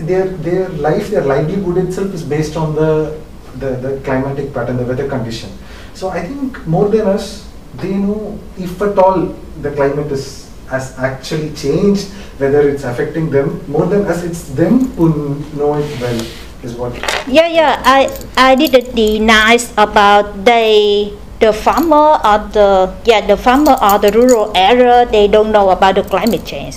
their 0.00 0.26
their 0.48 0.68
life 0.86 1.10
their 1.10 1.24
livelihood 1.24 1.78
itself 1.84 2.12
is 2.12 2.22
based 2.22 2.56
on 2.56 2.74
the 2.74 3.20
the, 3.62 3.70
the 3.84 4.00
climatic 4.04 4.52
pattern 4.52 4.76
the 4.76 4.84
weather 4.84 5.08
condition 5.08 5.50
so 5.94 6.08
i 6.08 6.20
think 6.26 6.66
more 6.66 6.88
than 6.88 7.06
us 7.06 7.48
they 7.82 7.94
know 7.94 8.38
if 8.56 8.80
at 8.82 8.98
all 8.98 9.22
the 9.62 9.70
climate 9.72 10.12
is 10.12 10.46
has 10.68 10.98
actually 10.98 11.50
changed, 11.54 12.10
whether 12.38 12.68
it's 12.68 12.84
affecting 12.84 13.30
them 13.30 13.62
more 13.70 13.86
than 13.86 14.04
us, 14.06 14.22
it's 14.22 14.50
them 14.54 14.90
who 14.98 15.38
know 15.54 15.74
it 15.74 15.86
well, 16.00 16.20
is 16.62 16.74
what. 16.74 16.94
Yeah, 17.26 17.46
yeah. 17.46 17.82
I 17.84 18.10
I 18.36 18.54
didn't 18.54 18.94
deny 18.94 19.58
about 19.78 20.44
they 20.44 21.14
the 21.40 21.52
farmer 21.52 22.18
or 22.24 22.38
the 22.52 22.94
yeah 23.04 23.26
the 23.26 23.36
farmer 23.36 23.76
or 23.82 23.98
the 23.98 24.10
rural 24.12 24.52
area 24.56 25.06
they 25.10 25.28
don't 25.28 25.52
know 25.52 25.70
about 25.70 25.94
the 25.94 26.02
climate 26.02 26.44
change. 26.44 26.76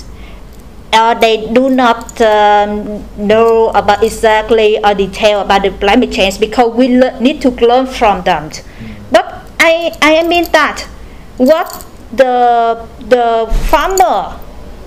Or 0.91 1.13
they 1.13 1.45
do 1.53 1.69
not 1.69 2.19
um, 2.19 3.05
know 3.15 3.69
about 3.69 4.03
exactly 4.03 4.83
or 4.83 4.95
detail 4.95 5.41
about 5.41 5.61
the 5.61 5.69
climate 5.71 6.11
change 6.11 6.39
because 6.39 6.73
we 6.73 6.87
need 6.87 7.41
to 7.43 7.51
learn 7.51 7.85
from 7.85 8.23
them. 8.23 8.49
But 9.11 9.43
I 9.59 9.95
I 10.01 10.27
mean 10.27 10.51
that 10.51 10.87
what 11.37 11.85
the 12.11 12.87
the 12.99 13.47
farmer 13.69 14.39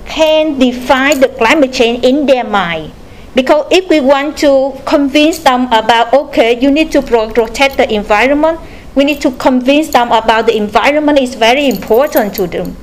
can 0.05 0.59
define 0.59 1.19
the 1.19 1.29
climate 1.29 1.71
change 1.71 2.03
in 2.03 2.25
their 2.25 2.43
mind 2.43 2.91
because 3.33 3.65
if 3.71 3.89
we 3.89 3.99
want 4.01 4.37
to 4.37 4.73
convince 4.85 5.39
them 5.39 5.65
about 5.71 6.13
okay 6.13 6.59
you 6.59 6.69
need 6.69 6.91
to 6.91 7.01
pro- 7.01 7.31
protect 7.31 7.77
the 7.77 7.91
environment 7.91 8.59
we 8.95 9.03
need 9.03 9.21
to 9.21 9.31
convince 9.31 9.89
them 9.89 10.11
about 10.11 10.45
the 10.45 10.55
environment 10.55 11.19
is 11.19 11.35
very 11.35 11.67
important 11.67 12.35
to 12.35 12.47
them. 12.47 12.75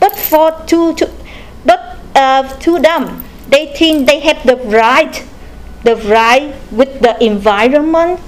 But 0.00 0.16
for 0.16 0.50
to, 0.66 0.94
to 0.94 1.10
but 1.64 1.98
uh, 2.14 2.48
to 2.58 2.78
them 2.80 3.24
they 3.48 3.72
think 3.74 4.06
they 4.06 4.20
have 4.20 4.44
the 4.46 4.56
right 4.56 5.24
the 5.84 5.96
right 5.96 6.54
with 6.70 7.00
the 7.00 7.22
environment 7.22 8.20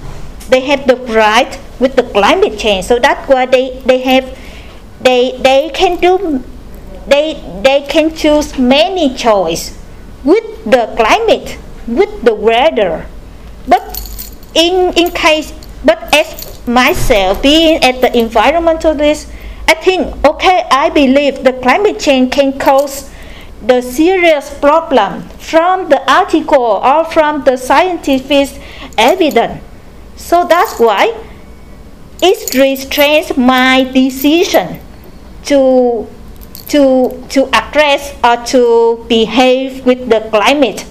they 0.49 0.61
have 0.61 0.87
the 0.87 0.95
right 0.95 1.59
with 1.79 1.95
the 1.95 2.03
climate 2.03 2.57
change. 2.57 2.85
So 2.85 2.99
that's 2.99 3.27
why 3.27 3.45
they, 3.45 3.81
they 3.85 3.99
have 4.01 4.37
they 5.01 5.37
they 5.41 5.71
can 5.73 5.99
do 5.99 6.43
they 7.07 7.41
they 7.63 7.85
can 7.89 8.15
choose 8.15 8.57
many 8.57 9.13
choice 9.15 9.77
with 10.23 10.63
the 10.65 10.93
climate 10.97 11.57
with 11.87 12.23
the 12.23 12.33
weather. 12.33 13.05
But 13.67 14.01
in 14.53 14.93
in 14.93 15.11
case 15.11 15.53
but 15.83 16.13
as 16.13 16.44
myself 16.67 17.41
being 17.41 17.83
at 17.83 18.01
the 18.01 18.07
environmentalist 18.07 19.31
i 19.67 19.73
think 19.73 20.25
okay 20.25 20.63
i 20.71 20.89
believe 20.89 21.43
the 21.43 21.53
climate 21.53 21.99
change 21.99 22.31
can 22.31 22.57
cause 22.57 23.09
the 23.65 23.81
serious 23.81 24.53
problem 24.59 25.21
from 25.39 25.89
the 25.89 25.99
article 26.11 26.79
or 26.83 27.03
from 27.05 27.43
the 27.43 27.57
scientific 27.57 28.49
evidence. 28.97 29.63
So 30.15 30.45
that's 30.47 30.79
why 30.79 31.15
it 32.21 32.53
restrains 32.53 33.35
my 33.37 33.83
decision 33.91 34.79
to 35.45 36.07
to 36.67 37.25
to 37.29 37.47
address 37.53 38.13
or 38.23 38.37
to 38.53 39.05
behave 39.07 39.85
with 39.85 40.09
the 40.09 40.21
climate, 40.29 40.85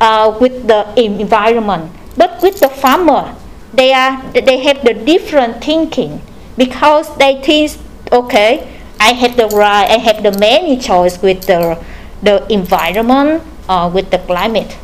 uh, 0.00 0.36
with 0.40 0.66
the 0.66 0.86
environment. 0.96 1.90
But 2.16 2.42
with 2.42 2.60
the 2.60 2.68
farmer, 2.68 3.34
they 3.72 3.92
are 3.92 4.22
they 4.32 4.58
have 4.60 4.84
the 4.84 4.94
different 4.94 5.62
thinking 5.62 6.20
because 6.56 7.14
they 7.16 7.40
think, 7.42 7.72
okay, 8.12 8.80
I 8.98 9.12
have 9.12 9.36
the 9.36 9.46
right, 9.48 9.88
I 9.90 9.98
have 9.98 10.22
the 10.22 10.36
many 10.38 10.78
choice 10.78 11.20
with 11.22 11.46
the 11.46 11.82
the 12.22 12.50
environment 12.52 13.42
or 13.68 13.90
with 13.90 14.10
the 14.10 14.18
climate. 14.18 14.76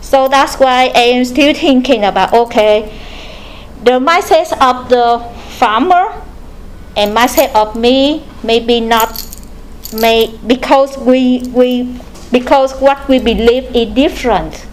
So 0.00 0.28
that's 0.28 0.56
why 0.56 0.90
I 0.94 1.18
am 1.18 1.24
still 1.24 1.54
thinking 1.66 2.04
about 2.04 2.32
okay, 2.32 2.92
the 3.82 3.98
mindset 4.00 4.52
of 4.60 4.88
the 4.88 5.20
farmer 5.58 6.22
and 6.96 7.16
mindset 7.16 7.54
of 7.54 7.76
me 7.76 8.24
maybe 8.42 8.80
not 8.80 9.22
may 9.92 10.36
because 10.46 10.96
we 10.98 11.42
we 11.54 11.98
because 12.32 12.74
what 12.80 13.06
we 13.08 13.18
believe 13.18 13.64
is 13.74 13.94
different. 13.94 14.66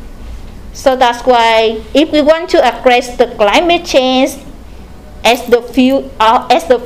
So 0.74 0.96
that's 0.96 1.26
why 1.26 1.82
if 1.94 2.12
we 2.12 2.22
want 2.22 2.50
to 2.52 2.64
address 2.64 3.16
the 3.18 3.28
climate 3.28 3.86
change 3.86 4.36
as 5.24 5.46
the 5.46 5.62
few, 5.62 6.10
uh, 6.20 6.48
as 6.52 6.66
the 6.68 6.82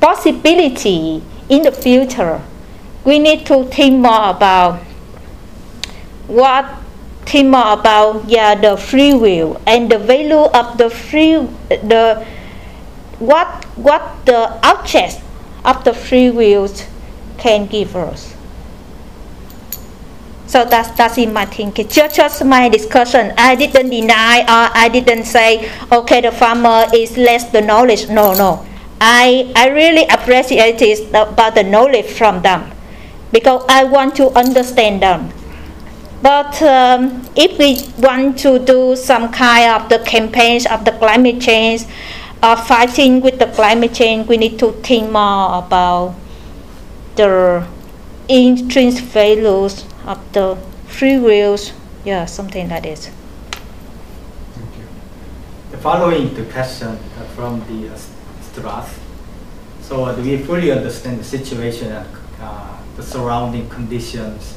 possibility 0.00 1.22
in 1.48 1.62
the 1.62 1.72
future, 1.72 2.40
we 3.04 3.18
need 3.18 3.46
to 3.46 3.64
think 3.64 3.98
more 4.00 4.30
about 4.30 4.80
what 6.26 6.76
think 7.26 7.48
more 7.48 7.72
about 7.72 8.28
yeah 8.28 8.54
the 8.54 8.76
free 8.76 9.14
will 9.14 9.60
and 9.66 9.90
the 9.90 9.98
value 9.98 10.46
of 10.50 10.78
the 10.78 10.88
free 10.90 11.36
the 11.68 12.26
what 13.18 13.64
what 13.76 14.02
the 14.26 14.50
objects 14.66 15.18
of 15.64 15.84
the 15.84 15.92
free 15.92 16.30
will 16.30 16.68
can 17.38 17.66
give 17.66 17.96
us. 17.96 18.34
So 20.50 20.64
that's 20.64 20.90
that's 20.98 21.16
in 21.16 21.32
my 21.32 21.46
thinking. 21.46 21.86
Just, 21.86 22.16
just 22.16 22.44
my 22.44 22.68
discussion. 22.68 23.32
I 23.38 23.54
didn't 23.54 23.88
deny 23.88 24.40
or 24.40 24.66
I 24.74 24.88
didn't 24.88 25.26
say 25.26 25.70
okay 25.92 26.20
the 26.22 26.32
farmer 26.32 26.86
is 26.92 27.16
less 27.16 27.52
the 27.52 27.60
knowledge. 27.60 28.08
No, 28.08 28.34
no. 28.34 28.66
I 29.00 29.52
I 29.54 29.68
really 29.68 30.06
appreciate 30.10 30.82
it 30.82 31.08
about 31.10 31.54
the 31.54 31.62
knowledge 31.62 32.06
from 32.06 32.42
them 32.42 32.72
because 33.30 33.64
I 33.68 33.84
want 33.84 34.16
to 34.16 34.30
understand 34.36 35.02
them. 35.02 35.30
But 36.20 36.60
um, 36.62 37.22
if 37.36 37.56
we 37.56 37.86
want 38.02 38.36
to 38.40 38.58
do 38.58 38.96
some 38.96 39.30
kind 39.30 39.70
of 39.70 39.88
the 39.88 40.00
campaigns 40.00 40.66
of 40.66 40.84
the 40.84 40.90
climate 40.90 41.40
change, 41.40 41.84
or 42.42 42.56
fighting 42.56 43.20
with 43.20 43.38
the 43.38 43.46
climate 43.46 43.94
change, 43.94 44.26
we 44.26 44.36
need 44.36 44.58
to 44.58 44.72
think 44.82 45.12
more 45.12 45.62
about 45.62 46.16
the 47.14 47.64
intrinsic 48.28 49.04
values 49.04 49.84
of 50.04 50.32
the 50.32 50.56
free 50.86 51.18
wills, 51.18 51.72
yeah, 52.04 52.24
something 52.24 52.68
like 52.68 52.82
this. 52.82 53.10
Thank 54.52 54.76
you. 54.78 54.84
The 55.70 55.78
following 55.78 56.34
the 56.34 56.44
question 56.44 56.98
from 57.34 57.60
the 57.66 57.94
uh, 57.94 57.98
Strath. 58.42 59.00
So 59.82 60.04
uh, 60.04 60.14
do 60.14 60.22
we 60.22 60.38
fully 60.38 60.70
understand 60.70 61.20
the 61.20 61.24
situation 61.24 61.92
and 61.92 62.06
uh, 62.40 62.76
the 62.96 63.02
surrounding 63.02 63.68
conditions 63.68 64.56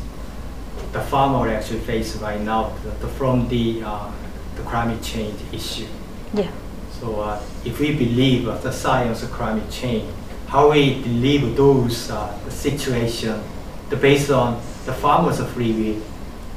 the 0.92 1.02
farmer 1.02 1.50
actually 1.50 1.80
face 1.80 2.16
right 2.18 2.40
now 2.40 2.72
the, 2.84 2.90
the, 3.02 3.08
from 3.08 3.50
the, 3.50 3.82
uh, 3.84 4.12
the 4.56 4.62
climate 4.64 5.02
change 5.02 5.40
issue? 5.52 5.88
Yeah. 6.34 6.52
So 7.00 7.20
uh, 7.20 7.42
if 7.66 7.80
we 7.80 7.96
believe 7.96 8.48
uh, 8.48 8.58
the 8.60 8.72
science 8.72 9.24
of 9.24 9.32
climate 9.32 9.70
change, 9.72 10.06
how 10.48 10.72
we 10.72 11.02
believe 11.02 11.58
those 11.58 12.12
uh, 12.12 12.40
the 12.46 12.52
situation 12.52 13.42
the 13.90 13.96
based 13.96 14.30
on 14.30 14.62
the 14.86 14.94
farmers' 14.94 15.40
are 15.40 15.46
free 15.48 15.72
will 15.74 16.02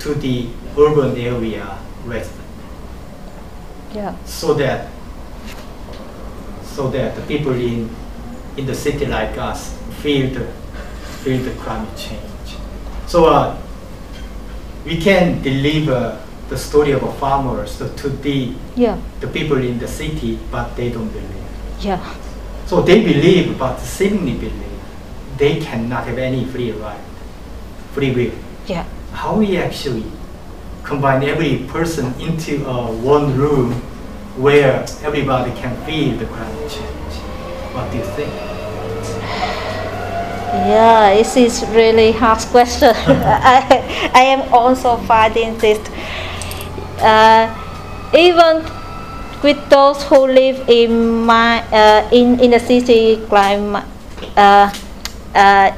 to 0.01 0.15
the 0.15 0.49
urban 0.79 1.17
area 1.17 1.79
resident, 2.05 2.45
Yeah. 3.95 4.15
so 4.25 4.55
that 4.55 4.89
so 6.63 6.89
that 6.91 7.15
the 7.17 7.23
people 7.23 7.53
in 7.53 7.89
in 8.57 8.67
the 8.67 8.75
city 8.75 9.07
like 9.07 9.37
us 9.39 9.73
feel 10.03 10.29
the 10.35 10.47
feel 11.25 11.43
the 11.43 11.51
climate 11.63 11.97
change. 11.97 12.57
So 13.07 13.27
uh, 13.27 13.57
we 14.85 14.97
can 14.99 15.43
deliver 15.43 16.19
the 16.49 16.57
story 16.57 16.93
of 16.93 17.03
a 17.03 17.13
farmers 17.15 17.79
to, 17.79 17.89
to 17.97 18.09
the 18.09 18.53
Yeah. 18.77 18.97
the 19.21 19.27
people 19.29 19.59
in 19.59 19.79
the 19.79 19.89
city, 19.89 20.39
but 20.51 20.77
they 20.77 20.91
don't 20.91 21.09
believe. 21.09 21.47
Yeah. 21.81 22.01
So 22.67 22.83
they 22.83 23.01
believe, 23.03 23.59
but 23.59 23.79
seemingly 23.81 24.35
believe. 24.35 24.81
They 25.39 25.61
cannot 25.61 26.05
have 26.07 26.19
any 26.19 26.45
free 26.47 26.73
right, 26.73 26.99
free 27.97 28.13
will. 28.13 28.33
Yeah. 28.69 28.85
How 29.13 29.41
we 29.41 29.57
actually 29.57 30.05
combine 30.85 31.25
every 31.25 31.65
person 31.73 32.13
into 32.21 32.61
uh, 32.69 32.93
one 32.93 33.33
room 33.41 33.73
where 34.37 34.85
everybody 35.01 35.51
can 35.57 35.73
feel 35.89 36.13
the 36.21 36.27
climate 36.27 36.71
change? 36.71 37.15
What 37.73 37.91
do 37.91 37.97
you 37.97 38.05
think? 38.13 38.29
Yeah, 40.69 41.15
this 41.17 41.37
is 41.37 41.65
really 41.73 42.13
hard 42.13 42.41
question. 42.53 42.93
I, 42.93 44.11
I 44.15 44.23
am 44.29 44.53
also 44.53 44.99
finding 45.09 45.57
this. 45.57 45.81
Uh, 47.01 47.49
even 48.13 48.61
with 49.43 49.57
those 49.69 50.03
who 50.05 50.27
live 50.27 50.69
in 50.69 51.25
my 51.25 51.65
uh, 51.73 52.09
in 52.13 52.41
in 52.41 52.51
the 52.53 52.61
city 52.61 53.21
climate, 53.29 53.85
uh, 54.37 54.73
uh, 55.35 55.73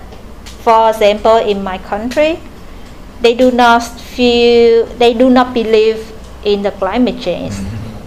for 0.68 0.90
example, 0.90 1.38
in 1.40 1.64
my 1.64 1.78
country, 1.78 2.38
they 3.22 3.32
do 3.32 3.50
not 3.50 3.80
feel 4.12 4.84
they 5.00 5.14
do 5.14 5.30
not 5.30 5.54
believe 5.54 6.12
in 6.44 6.60
the 6.60 6.70
climate 6.72 7.18
change. 7.24 7.56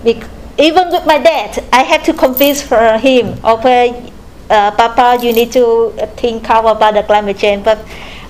Bec- 0.06 0.30
even 0.60 0.90
with 0.94 1.08
my 1.08 1.18
dad, 1.18 1.58
I 1.74 1.82
had 1.82 2.06
to 2.06 2.14
convince 2.14 2.62
her 2.70 3.00
him. 3.00 3.34
Okay, 3.44 4.14
uh, 4.48 4.70
Papa, 4.78 5.18
you 5.26 5.34
need 5.34 5.52
to 5.54 5.90
think 6.22 6.46
about 6.46 6.94
the 6.94 7.02
climate 7.02 7.40
change. 7.40 7.66
But 7.66 7.82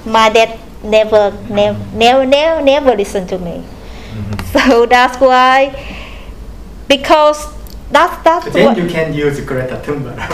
my 0.06 0.30
dad 0.30 0.58
never, 0.82 1.36
never, 1.50 1.78
never, 1.92 2.26
never, 2.26 2.62
never 2.62 2.96
listened 2.96 3.28
to 3.36 3.38
me. 3.38 3.64
So 4.52 4.86
that's 4.86 5.16
why, 5.20 5.72
because 6.88 7.40
that's 7.92 8.24
that's 8.24 8.54
then 8.54 8.66
what, 8.66 8.78
you 8.78 8.88
can 8.88 9.14
use 9.14 9.40
Greta 9.42 9.76
Thunberg. 9.84 10.16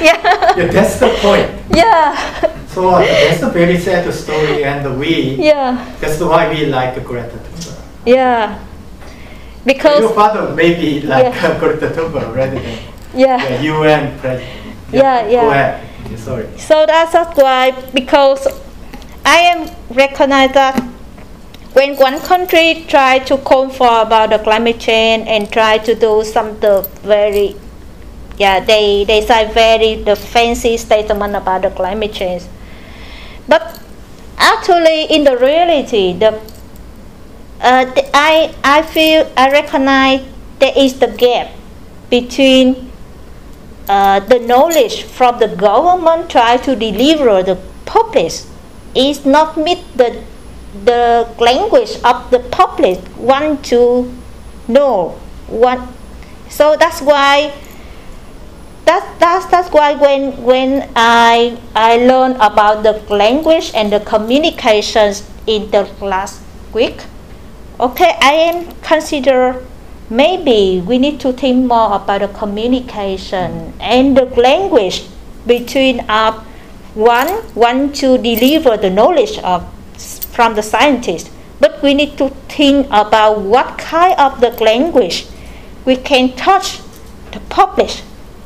yeah, 0.00 0.56
yeah, 0.56 0.66
that's 0.70 0.98
the 1.00 1.08
point. 1.20 1.50
yeah, 1.74 2.14
So 2.68 2.88
uh, 2.90 3.00
that's 3.00 3.42
a 3.42 3.50
very 3.50 3.78
sad 3.78 4.12
story, 4.14 4.64
and 4.64 4.98
we 4.98 5.36
yeah, 5.36 5.94
that's 6.00 6.20
why 6.20 6.48
we 6.48 6.66
like 6.66 7.02
Greta 7.04 7.36
Thunberg. 7.36 7.78
yeah. 8.06 8.58
Because 9.64 10.00
your 10.00 10.12
father 10.12 10.54
may 10.54 10.74
be 10.74 11.00
like 11.00 11.32
Yeah. 11.34 11.58
Greta 11.60 11.88
Thunberg 11.88 12.34
rather 12.36 12.60
than 12.60 12.78
yeah. 13.14 13.40
the 13.56 13.64
UN 13.64 14.18
president. 14.18 14.76
Yeah, 14.92 15.26
yeah. 15.26 15.40
Go 15.40 15.50
ahead. 15.50 16.18
Sorry. 16.18 16.46
So 16.58 16.84
that's, 16.86 17.12
that's 17.12 17.36
why, 17.36 17.72
because 17.92 18.46
I 19.24 19.38
am 19.38 19.70
recognize 19.90 20.52
that 20.52 20.76
when 21.74 21.96
one 21.96 22.20
country 22.20 22.84
try 22.88 23.18
to 23.18 23.36
come 23.38 23.68
for 23.68 24.00
about 24.00 24.30
the 24.30 24.38
climate 24.38 24.78
change 24.78 25.26
and 25.26 25.50
try 25.52 25.76
to 25.78 25.94
do 25.94 26.22
some 26.24 26.58
the 26.60 26.88
very, 27.02 27.56
yeah, 28.38 28.60
they 28.60 29.04
they 29.04 29.20
say 29.26 29.52
very 29.52 30.02
the 30.02 30.14
fancy 30.14 30.76
statement 30.76 31.34
about 31.34 31.62
the 31.62 31.70
climate 31.70 32.12
change, 32.12 32.44
but 33.48 33.80
actually 34.38 35.04
in 35.04 35.24
the 35.24 35.36
reality 35.36 36.12
the 36.12 36.28
uh, 37.60 37.90
I 38.14 38.54
I 38.62 38.82
feel 38.82 39.30
I 39.36 39.50
recognize 39.50 40.24
there 40.60 40.74
is 40.76 41.00
the 41.00 41.08
gap 41.08 41.50
between 42.08 42.92
uh, 43.88 44.20
the 44.20 44.38
knowledge 44.38 45.02
from 45.02 45.40
the 45.40 45.48
government 45.48 46.30
try 46.30 46.56
to 46.58 46.76
deliver 46.76 47.42
the 47.42 47.56
purpose 47.84 48.48
is 48.94 49.26
not 49.26 49.56
meet 49.56 49.82
the 49.96 50.22
the 50.84 51.28
language 51.38 51.96
of 52.04 52.30
the 52.30 52.40
public 52.50 52.98
want 53.16 53.64
to 53.64 54.12
know 54.66 55.10
what 55.46 55.78
so 56.48 56.76
that's 56.78 57.00
why 57.00 57.52
that, 58.84 59.16
that's, 59.18 59.46
that's 59.46 59.70
why 59.70 59.94
when, 59.94 60.42
when 60.42 60.90
I, 60.94 61.58
I 61.74 61.96
learned 61.96 62.36
about 62.36 62.82
the 62.82 62.92
language 63.14 63.72
and 63.74 63.90
the 63.90 64.00
communications 64.00 65.28
in 65.46 65.70
the 65.70 65.84
last 66.02 66.42
week, 66.72 67.02
okay, 67.80 68.16
I 68.20 68.32
am 68.32 68.72
consider 68.82 69.64
maybe 70.10 70.82
we 70.86 70.98
need 70.98 71.18
to 71.20 71.32
think 71.32 71.66
more 71.66 71.96
about 71.96 72.20
the 72.20 72.28
communication 72.28 73.72
and 73.80 74.16
the 74.16 74.26
language 74.26 75.06
between 75.46 76.00
our 76.08 76.44
one 76.94 77.42
want 77.54 77.96
to 77.96 78.18
deliver 78.18 78.76
the 78.76 78.90
knowledge 78.90 79.38
of 79.38 79.66
from 80.34 80.54
the 80.54 80.62
scientists, 80.62 81.30
but 81.60 81.80
we 81.82 81.94
need 81.94 82.18
to 82.18 82.28
think 82.48 82.86
about 82.90 83.40
what 83.40 83.78
kind 83.78 84.18
of 84.18 84.40
the 84.40 84.50
language 84.62 85.26
we 85.84 85.96
can 85.96 86.34
touch 86.34 86.80
the 87.32 87.40
public. 87.48 87.90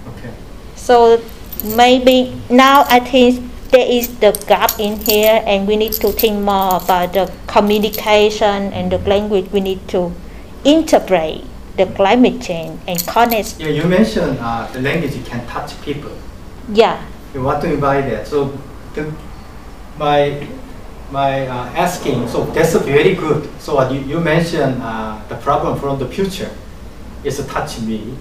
Okay. 0.09 0.33
So 0.77 1.23
maybe 1.65 2.41
now 2.51 2.85
I 2.89 3.01
think 3.01 3.51
there 3.71 3.87
is 3.87 4.19
the 4.21 4.33
gap 4.47 4.79
in 4.79 5.01
here, 5.01 5.43
and 5.47 5.67
we 5.67 5.77
need 5.77 5.93
to 5.93 6.13
think 6.13 6.43
more 6.43 6.77
about 6.77 7.13
the 7.13 7.33
communication 7.47 8.73
and 8.73 8.93
the 8.93 8.99
language. 8.99 9.51
We 9.53 9.61
need 9.61 9.87
to 9.89 10.13
integrate 10.65 11.45
the 11.77 11.87
climate 11.87 12.41
change 12.41 12.81
and 12.89 12.99
connect. 13.07 13.61
Yeah, 13.61 13.69
you 13.69 13.85
mentioned 13.85 14.39
uh, 14.41 14.69
the 14.73 14.81
language 14.81 15.15
can 15.27 15.47
touch 15.47 15.81
people. 15.83 16.13
Yeah, 16.73 17.05
You 17.35 17.43
want 17.43 17.63
to 17.63 17.73
invite 17.73 18.09
that. 18.11 18.27
So 18.27 18.59
the, 18.95 19.13
my 19.99 20.47
my 21.11 21.47
uh, 21.47 21.71
asking. 21.75 22.29
So 22.29 22.45
that's 22.47 22.75
very 22.75 23.15
good. 23.15 23.49
So 23.61 23.79
uh, 23.79 23.91
you, 23.91 24.01
you 24.01 24.21
mentioned 24.21 24.81
uh, 24.83 25.21
the 25.29 25.37
problem 25.37 25.79
from 25.79 25.99
the 25.99 26.07
future 26.07 26.51
is 27.25 27.45
touch 27.47 27.81
me. 27.81 28.15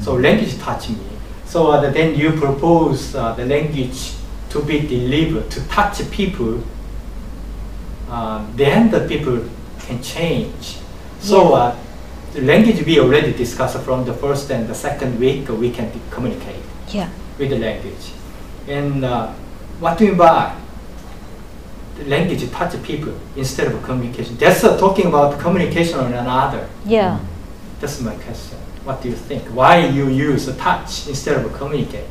So 0.00 0.14
language 0.14 0.58
touch 0.58 0.90
me. 0.90 0.98
So 1.44 1.70
uh, 1.70 1.90
then 1.90 2.14
you 2.14 2.32
propose 2.32 3.14
uh, 3.14 3.32
the 3.34 3.46
language 3.46 4.12
to 4.50 4.62
be 4.62 4.80
delivered 4.80 5.50
to 5.50 5.60
touch 5.68 6.08
people. 6.10 6.62
Uh, 8.10 8.46
then 8.54 8.90
the 8.90 9.00
people 9.08 9.44
can 9.80 10.02
change. 10.02 10.78
So 11.20 11.50
Yeah. 11.50 11.56
uh, 11.56 11.76
the 12.34 12.42
language 12.42 12.84
we 12.84 13.00
already 13.00 13.32
discussed 13.32 13.78
from 13.80 14.04
the 14.04 14.12
first 14.12 14.50
and 14.50 14.68
the 14.68 14.74
second 14.74 15.18
week 15.18 15.48
we 15.48 15.70
can 15.70 15.90
communicate 16.10 16.62
yeah, 16.88 17.08
with 17.38 17.50
the 17.50 17.58
language. 17.58 18.12
And 18.68 19.04
uh, 19.04 19.32
what 19.80 19.96
do 19.98 20.04
you 20.04 20.10
mean 20.12 20.18
by 20.18 20.54
language 22.06 22.50
touch 22.50 22.80
people 22.82 23.14
instead 23.36 23.66
of 23.72 23.82
communication? 23.82 24.36
That's 24.36 24.64
uh, 24.64 24.76
talking 24.78 25.06
about 25.06 25.38
communication 25.40 25.98
on 25.98 26.12
another. 26.12 26.68
yeah. 26.84 27.18
That's 27.80 28.00
my 28.00 28.14
question. 28.16 28.58
What 28.84 29.02
do 29.02 29.08
you 29.08 29.14
think? 29.14 29.44
Why 29.54 29.86
you 29.86 30.08
use 30.08 30.48
a 30.48 30.54
touch 30.54 31.06
instead 31.06 31.36
of 31.44 31.52
communicate? 31.54 32.06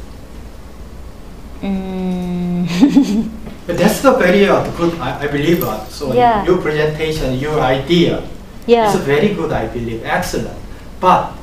Mm. 1.62 2.68
But 3.68 3.78
that's 3.78 4.00
the 4.00 4.14
very 4.14 4.48
uh, 4.48 4.64
good, 4.78 4.98
I, 4.98 5.24
I 5.24 5.28
believe. 5.28 5.62
Uh, 5.62 5.84
so 5.90 6.14
Yeah. 6.14 6.46
your 6.46 6.58
presentation, 6.62 7.36
your 7.38 7.60
idea 7.60 8.24
yeah. 8.66 8.88
is 8.88 8.96
very 9.02 9.34
good, 9.36 9.52
I 9.52 9.68
believe, 9.68 10.04
excellent. 10.06 10.58
But 11.02 11.34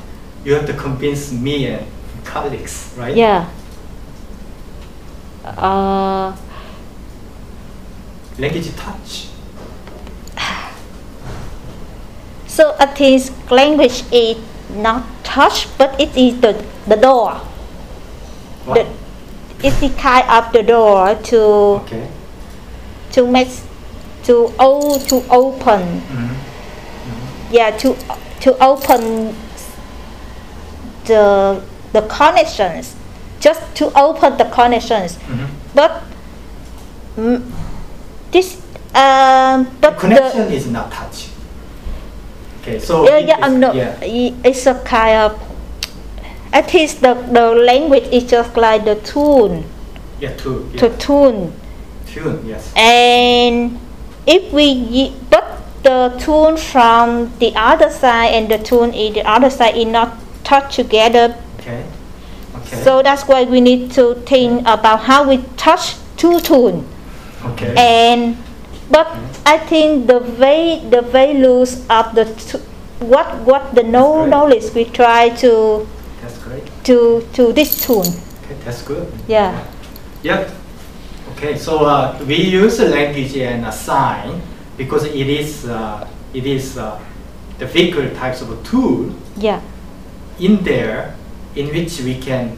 you 0.43 0.53
have 0.55 0.65
to 0.65 0.73
convince 0.73 1.31
me 1.31 1.67
and 1.67 1.85
colleagues, 2.23 2.91
right? 2.97 3.15
Yeah. 3.15 3.45
Uh, 5.45 6.33
Language 8.37 8.75
touch. 8.75 9.27
so 12.47 12.75
I 12.79 12.85
think 12.85 13.51
language 13.51 14.03
is 14.11 14.37
not 14.69 15.03
touch, 15.23 15.67
but 15.77 15.99
it 15.99 16.15
is 16.17 16.39
the, 16.41 16.65
the 16.87 16.95
door. 16.95 17.31
What? 18.65 18.75
The, 18.75 19.67
it's 19.67 19.79
the 19.79 19.89
kind 19.89 20.27
of 20.29 20.51
the 20.53 20.63
door 20.63 21.15
to 21.15 21.39
Okay. 21.83 22.07
to 23.11 23.27
make 23.27 23.49
to 24.23 24.53
o 24.59 24.97
to 25.07 25.23
open. 25.29 26.01
Mhm. 26.01 26.35
Yeah, 27.51 27.71
to 27.77 27.95
to 28.41 28.55
open 28.63 29.35
the 31.05 31.61
the 31.93 32.01
connections, 32.03 32.95
just 33.39 33.61
to 33.75 33.91
open 33.97 34.37
the 34.37 34.45
connections. 34.45 35.17
Mhm. 35.27 35.47
But 35.73 36.03
this 38.35 38.59
um, 38.95 39.63
but 39.79 39.95
Connection 39.97 40.47
the 40.47 40.55
is 40.55 40.67
not 40.67 40.91
touch. 40.91 41.31
Okay, 42.61 42.79
so 42.79 43.07
yeah 43.07 43.17
yeah 43.17 43.37
is- 43.39 43.43
um, 43.47 43.59
no, 43.59 43.71
yeah. 43.71 43.95
it's 44.03 44.67
a 44.67 44.75
kind 44.83 45.31
of. 45.31 45.39
At 46.51 46.71
least 46.73 47.01
the 47.01 47.13
the 47.35 47.51
language 47.51 48.07
is 48.11 48.23
just 48.23 48.55
like 48.55 48.83
the 48.87 48.95
tune 49.03 49.63
Yeah, 50.19 50.31
two. 50.39 50.71
Yeah. 50.71 50.79
to 50.79 50.87
tune, 50.95 51.51
Tune, 52.07 52.39
yes. 52.47 52.71
and 52.75 53.75
if 54.25 54.53
we 54.55 55.11
but 55.29 55.43
the 55.83 56.15
tune 56.17 56.55
from 56.55 57.35
the 57.43 57.51
other 57.55 57.91
side 57.91 58.31
and 58.39 58.47
the 58.47 58.57
tune 58.57 58.93
in 58.95 59.13
the 59.19 59.27
other 59.27 59.49
side 59.51 59.75
is 59.75 59.85
not 59.87 60.15
touch 60.47 60.75
together 60.79 61.35
Okay. 61.59 61.83
Okay. 62.55 62.83
So 62.83 63.01
that's 63.03 63.27
why 63.27 63.43
we 63.43 63.59
need 63.59 63.91
to 63.99 64.15
think 64.23 64.61
about 64.63 65.01
how 65.03 65.27
we 65.27 65.43
touch 65.57 65.95
two 66.15 66.39
tune. 66.39 66.87
Okay. 67.53 67.73
And 67.77 68.37
but 68.89 69.07
I 69.45 69.57
think 69.57 70.07
the 70.07 70.19
way 70.19 70.81
the 70.89 71.01
values 71.01 71.85
of 71.89 72.13
the 72.15 72.25
t- 72.25 72.59
what 72.99 73.27
what 73.45 73.73
the 73.75 73.83
no 73.83 74.25
knowledge 74.25 74.73
we 74.73 74.85
try 74.85 75.29
to 75.41 75.85
to 76.83 77.25
to 77.33 77.53
this 77.53 77.85
tune. 77.85 78.07
Okay, 78.45 78.55
that's 78.63 78.81
good. 78.81 79.11
Yeah. 79.27 79.65
Yep. 80.23 80.49
Okay, 81.35 81.57
so 81.57 81.85
uh, 81.85 82.17
we 82.25 82.35
use 82.35 82.79
language 82.79 83.35
and 83.37 83.65
a 83.65 83.71
sign 83.71 84.41
because 84.77 85.03
it 85.03 85.27
is 85.27 85.65
uh, 85.67 86.07
it 86.33 86.45
is 86.45 86.77
uh, 86.77 86.99
the 87.59 87.65
vehicle 87.65 88.09
types 88.15 88.41
of 88.41 88.51
a 88.51 88.63
tool 88.63 89.11
Yeah. 89.37 89.61
in 90.39 90.63
there 90.63 91.15
in 91.55 91.67
which 91.73 91.99
we 92.01 92.15
can 92.19 92.57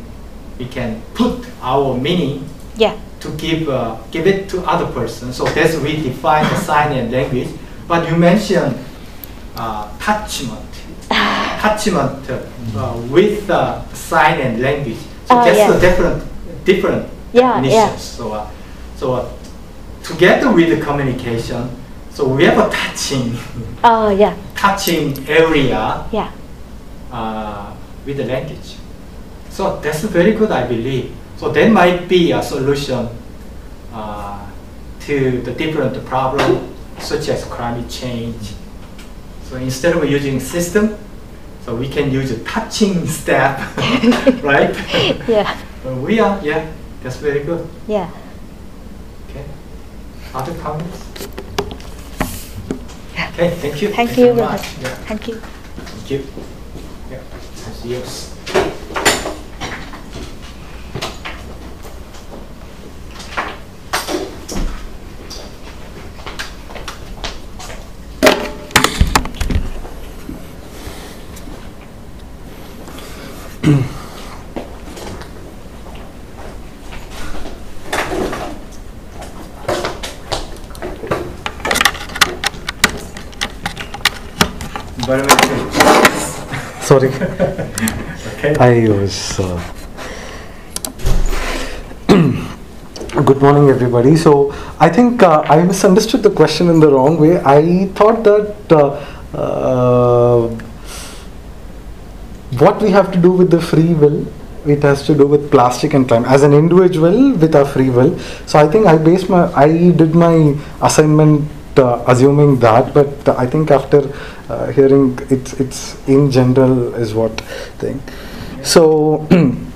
we 0.60 0.66
can 0.66 1.02
put 1.14 1.46
our 1.62 1.96
meaning 1.98 2.46
Yeah. 2.78 2.96
To 3.20 3.30
give 3.38 3.70
uh, 3.70 3.98
give 4.12 4.28
it 4.28 4.50
to 4.50 4.62
other 4.62 4.86
person. 4.92 5.34
So 5.34 5.46
that's 5.46 5.76
we 5.78 6.02
define 6.02 6.44
the 6.46 6.56
sign 6.58 6.92
and 6.98 7.12
language. 7.12 7.50
But 7.88 8.10
you 8.10 8.16
mentioned 8.18 8.78
uh, 9.56 9.90
attachment, 10.00 10.70
attachment 11.10 12.30
uh, 12.30 12.94
with 13.10 13.50
uh, 13.50 13.82
sign 13.94 14.40
and 14.42 14.62
language. 14.62 14.98
So 15.28 15.36
Ah, 15.36 15.44
that's 15.46 15.58
yeah. 15.58 15.76
a 15.76 15.80
different 15.80 16.24
different 16.66 17.10
Yeah, 17.34 17.62
yeah. 17.64 17.96
So 17.98 18.34
uh, 18.34 18.48
so 18.96 19.14
uh, 19.14 19.30
together 20.04 20.52
with 20.54 20.70
the 20.70 20.84
communication, 20.84 21.70
so 22.12 22.28
we 22.28 22.44
have 22.46 22.58
a 22.58 22.70
touching 22.70 23.36
Oh 23.84 24.10
yeah. 24.10 24.36
touching 24.56 25.14
area 25.28 26.06
Yeah. 26.12 26.32
uh, 27.12 27.74
with 28.06 28.18
the 28.18 28.26
language. 28.26 28.76
So 29.50 29.80
that's 29.82 30.02
very 30.04 30.34
good, 30.34 30.52
I 30.52 30.68
believe. 30.68 31.12
So 31.38 31.50
that 31.50 31.72
might 31.72 32.08
be 32.08 32.32
a 32.32 32.42
solution 32.42 33.10
uh, 33.94 34.50
to 35.02 35.42
the 35.42 35.52
different 35.52 36.04
problem, 36.06 36.74
such 37.00 37.30
as 37.30 37.46
climate 37.46 37.90
change. 37.90 38.54
So 39.44 39.58
instead 39.58 39.96
of 39.96 40.10
using 40.10 40.40
system, 40.40 40.98
so 41.64 41.76
we 41.76 41.90
can 41.90 42.12
use 42.12 42.32
a 42.32 42.44
touching 42.44 43.06
step, 43.08 43.60
right? 44.44 44.76
Yeah. 45.28 45.58
We 46.02 46.20
are, 46.20 46.44
yeah, 46.44 46.72
that's 47.04 47.18
very 47.18 47.44
good. 47.44 47.70
Yeah. 47.88 48.10
Okay. 49.30 49.46
Other 50.34 50.58
comments? 50.60 51.06
Okay, 53.14 53.52
thank 53.62 53.82
you. 53.82 53.90
Thank 53.94 54.10
so 54.12 54.26
you. 54.26 54.34
much. 54.34 54.78
Yeah. 54.82 54.96
Thank 55.06 55.28
you. 55.28 55.36
Thank 55.36 56.10
you. 56.10 56.28
Yeah, 57.12 57.22
that's 57.64 57.86
yours. 57.86 58.37
Sorry, 86.80 87.12
Okay. 88.38 88.56
I 88.56 88.88
was. 88.88 89.38
Uh, 89.38 89.60
good 92.08 93.42
morning, 93.42 93.68
everybody. 93.68 94.16
So 94.16 94.54
I 94.80 94.88
think 94.88 95.22
uh, 95.22 95.44
I 95.46 95.64
misunderstood 95.64 96.24
the 96.24 96.30
question 96.30 96.70
in 96.70 96.80
the 96.80 96.90
wrong 96.90 97.18
way. 97.20 97.42
I 97.44 97.88
thought 97.96 98.24
that 98.24 98.72
uh, 98.72 98.96
uh, 99.36 100.07
what 102.60 102.82
we 102.82 102.92
have 102.92 103.12
to 103.12 103.20
do 103.20 103.32
with 103.32 103.52
the 103.52 103.62
free 103.62 103.94
will. 103.94 104.26
It 104.66 104.84
has 104.84 105.06
to 105.08 105.16
do 105.16 105.26
with 105.26 105.50
plastic 105.50 105.94
and 105.94 106.08
climate 106.08 106.30
as 106.30 106.44
an 106.44 106.54
individual 106.54 107.34
with 107.34 107.56
our 107.56 107.66
free 107.66 107.90
will. 107.90 108.20
So 108.46 108.60
I 108.60 108.68
think 108.68 108.86
I 108.86 108.98
based 108.98 109.30
my, 109.30 109.52
I 109.54 109.92
did 109.92 110.14
my 110.14 110.56
assignment 110.82 111.50
uh, 111.80 112.04
assuming 112.08 112.60
that, 112.60 112.94
but 112.94 113.30
I 113.30 113.46
think 113.48 113.72
after 113.72 114.12
uh, 114.50 114.72
hearing 114.72 115.18
it's 115.30 115.54
it's 115.54 116.08
in 116.08 116.32
general 116.32 116.96
is 116.96 117.14
what 117.14 117.40
thing. 117.80 118.02
So 118.64 119.28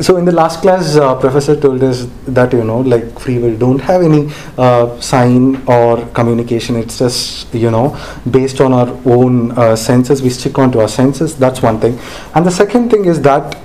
so 0.00 0.16
in 0.16 0.24
the 0.24 0.32
last 0.32 0.62
class, 0.62 0.96
uh, 0.96 1.14
professor 1.16 1.54
told 1.60 1.82
us 1.82 2.06
that 2.26 2.52
you 2.52 2.64
know, 2.64 2.80
like 2.80 3.18
free 3.20 3.38
will 3.38 3.56
don't 3.58 3.78
have 3.80 4.02
any 4.02 4.32
uh, 4.56 4.98
sign 5.00 5.62
or 5.66 6.06
communication. 6.14 6.76
It's 6.76 6.98
just 6.98 7.52
you 7.54 7.70
know 7.70 7.98
based 8.30 8.60
on 8.62 8.72
our 8.72 8.88
own 9.04 9.52
uh, 9.52 9.76
senses. 9.76 10.22
We 10.22 10.30
stick 10.30 10.58
on 10.58 10.72
to 10.72 10.80
our 10.80 10.88
senses. 10.88 11.36
That's 11.36 11.60
one 11.60 11.78
thing. 11.78 11.98
And 12.34 12.46
the 12.46 12.50
second 12.50 12.90
thing 12.90 13.04
is 13.04 13.20
that 13.22 13.58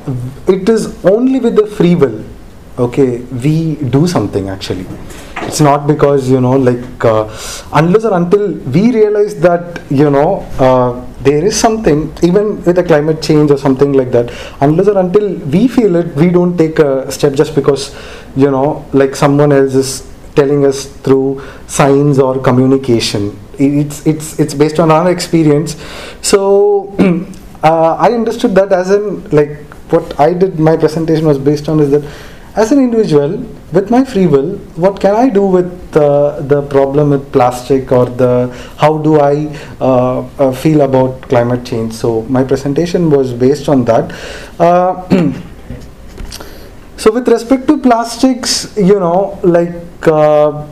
it 0.48 0.68
is 0.68 1.04
only 1.06 1.40
with 1.40 1.56
the 1.56 1.66
free 1.66 1.96
will. 1.96 2.26
Okay, 2.78 3.20
we 3.20 3.76
do 3.76 4.06
something 4.06 4.50
actually. 4.50 4.86
It's 5.38 5.62
not 5.62 5.88
because 5.88 6.30
you 6.30 6.42
know, 6.42 6.58
like 6.58 7.06
uh, 7.06 7.24
unless 7.72 8.04
or 8.04 8.14
until 8.18 8.52
we 8.52 8.92
realize 8.92 9.40
that 9.40 9.82
you 9.90 10.10
know 10.10 10.46
uh, 10.60 11.07
there 11.28 11.44
is 11.46 11.60
something, 11.60 12.00
even 12.24 12.46
with 12.64 12.78
a 12.78 12.84
climate 12.84 13.22
change 13.22 13.52
or 13.52 13.58
something 13.58 13.94
like 13.94 14.12
that, 14.12 14.28
unless 14.62 14.88
or 14.88 14.98
until 14.98 15.36
we 15.56 15.68
feel 15.68 15.96
it, 16.02 16.16
we 16.16 16.30
don't 16.30 16.56
take 16.58 16.80
a 16.80 17.12
step 17.12 17.34
just 17.34 17.54
because, 17.54 17.96
you 18.36 18.50
know, 18.50 18.86
like 18.94 19.16
someone 19.16 19.52
else 19.52 19.74
is 19.76 19.90
telling 20.36 20.66
us 20.66 20.86
through 21.06 21.42
signs 21.68 22.20
or 22.20 22.40
communication. 22.40 23.38
It's, 23.60 24.06
it's, 24.06 24.40
it's 24.40 24.54
based 24.54 24.80
on 24.80 24.92
our 24.92 25.12
experience. 25.12 25.76
So 26.22 26.96
uh, 27.64 27.96
I 27.96 28.14
understood 28.14 28.56
that 28.56 28.72
as 28.72 28.92
in, 28.92 29.30
like, 29.32 29.58
what 29.92 30.20
I 30.20 30.34
did, 30.34 30.60
my 30.60 30.78
presentation 30.78 31.26
was 31.26 31.38
based 31.38 31.68
on 31.68 31.80
is 31.80 31.92
that 31.92 32.04
as 32.58 32.72
an 32.72 32.80
individual, 32.80 33.38
with 33.72 33.92
my 33.92 34.04
free 34.04 34.26
will, 34.26 34.56
what 34.84 35.00
can 35.00 35.16
I 35.16 35.30
do 35.30 35.46
with 35.46 35.96
uh, 35.96 36.42
the 36.42 36.64
problem 36.64 37.12
with 37.12 37.32
plastic 37.32 37.92
or 37.92 38.06
the 38.06 38.50
how 38.78 38.98
do 38.98 39.20
I 39.20 39.56
uh, 39.80 40.22
uh, 40.22 40.52
feel 40.52 40.82
about 40.82 41.22
climate 41.24 41.66
change? 41.66 41.94
So 41.94 42.24
my 42.24 42.44
presentation 42.44 43.12
was 43.12 43.32
based 43.32 43.70
on 43.70 43.86
that. 43.86 44.12
Uh, 44.60 45.08
so 46.98 47.12
with 47.12 47.28
respect 47.28 47.68
to 47.68 47.78
plastics, 47.78 48.76
you 48.76 49.00
know, 49.00 49.40
like 49.44 50.08
uh, 50.08 50.66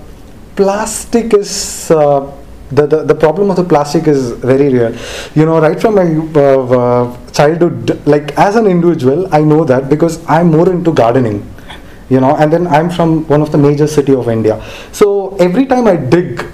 plastic 0.55 1.33
is. 1.33 1.91
Uh, 1.91 2.31
the, 2.71 2.87
the, 2.87 3.03
the 3.03 3.13
problem 3.13 3.51
of 3.51 3.57
the 3.57 3.63
plastic 3.63 4.07
is 4.07 4.31
very 4.31 4.73
real 4.73 4.91
you 5.35 5.45
know 5.45 5.61
right 5.61 5.79
from 5.79 5.93
my 5.93 6.05
childhood 7.31 8.01
like 8.07 8.31
as 8.39 8.55
an 8.55 8.65
individual 8.65 9.29
i 9.31 9.39
know 9.39 9.63
that 9.63 9.87
because 9.87 10.19
i'm 10.27 10.47
more 10.47 10.67
into 10.71 10.91
gardening 10.91 11.45
you 12.09 12.19
know 12.19 12.35
and 12.35 12.51
then 12.53 12.67
i'm 12.67 12.89
from 12.89 13.27
one 13.27 13.41
of 13.41 13.51
the 13.51 13.57
major 13.57 13.87
city 13.87 14.13
of 14.13 14.29
india. 14.29 14.61
So 14.91 15.35
every 15.37 15.65
time 15.65 15.87
i 15.87 15.95
dig 15.95 16.45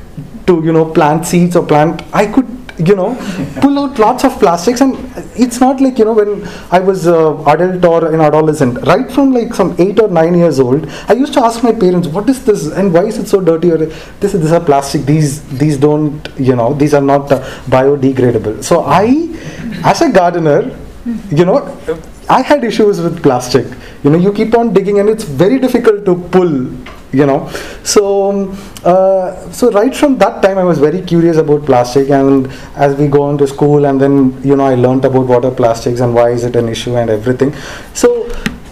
to 0.48 0.64
you 0.64 0.72
know 0.72 0.86
plant 0.86 1.26
seeds 1.26 1.56
or 1.56 1.66
plant 1.66 2.02
i 2.14 2.26
could 2.26 2.50
you 2.90 2.96
know 2.96 3.16
pull 3.62 3.78
out 3.80 4.00
lots 4.00 4.24
of 4.24 4.38
plastics. 4.40 4.82
And 4.82 4.96
it's 5.36 5.60
not 5.60 5.82
like 5.82 6.00
you 6.00 6.06
know 6.06 6.14
when 6.14 6.48
i 6.72 6.80
was 6.80 7.08
uh, 7.08 7.44
adult 7.54 7.86
or 7.86 8.14
an 8.14 8.22
adolescent 8.22 8.78
right 8.88 9.12
from 9.12 9.32
like 9.32 9.54
some 9.54 9.76
8 9.80 10.00
or 10.00 10.08
9 10.08 10.36
years 10.36 10.60
old 10.60 10.88
i 11.08 11.14
used 11.14 11.34
to 11.34 11.42
ask 11.42 11.64
my 11.64 11.72
parents 11.72 12.08
what 12.08 12.30
is 12.30 12.44
this? 12.46 12.68
And 12.72 12.94
why 12.94 13.06
is 13.06 13.18
it 13.18 13.28
so 13.28 13.42
dirty? 13.42 13.72
Or 13.72 13.78
this 13.78 14.34
is 14.34 14.42
this 14.42 14.52
are 14.52 14.64
plastic. 14.64 15.06
These 15.06 15.42
these 15.58 15.78
don't 15.78 16.30
you 16.38 16.56
know 16.56 16.74
these 16.74 16.94
are 16.94 17.02
not 17.02 17.32
uh, 17.32 17.42
biodegradable. 17.76 18.64
So 18.64 18.84
i 18.84 19.06
as 19.84 20.02
a 20.02 20.10
gardener 20.12 20.78
you 21.32 21.46
know 21.46 21.60
I 22.38 22.42
had 22.42 22.64
issues 22.64 23.02
with 23.02 23.22
plastic. 23.22 23.66
You 24.04 24.10
know, 24.10 24.18
you 24.18 24.32
keep 24.32 24.58
on 24.58 24.74
digging 24.74 25.00
and 25.00 25.10
it's 25.10 25.26
very 25.26 25.60
difficult 25.60 26.06
to 26.06 26.16
pull. 26.16 26.52
You 27.14 27.26
know, 27.26 27.50
so 27.84 28.52
uh, 28.86 29.52
so 29.52 29.70
right 29.72 29.94
from 29.94 30.18
that 30.20 30.42
time 30.42 30.58
I 30.58 30.64
was 30.64 30.80
very 30.80 31.02
curious 31.02 31.36
about 31.36 31.66
plastic, 31.66 32.10
and 32.10 32.48
as 32.78 32.96
we 32.96 33.08
go 33.10 33.24
on 33.24 33.38
to 33.40 33.48
school, 33.48 33.84
and 33.84 34.00
then 34.00 34.42
you 34.46 34.56
know 34.56 34.64
I 34.64 34.76
learned 34.76 35.04
about 35.04 35.28
water 35.28 35.52
plastics 35.52 36.00
and 36.00 36.16
why 36.16 36.30
is 36.30 36.46
it 36.46 36.56
an 36.56 36.70
issue 36.70 36.96
and 36.96 37.10
everything. 37.10 37.54
So 37.94 38.30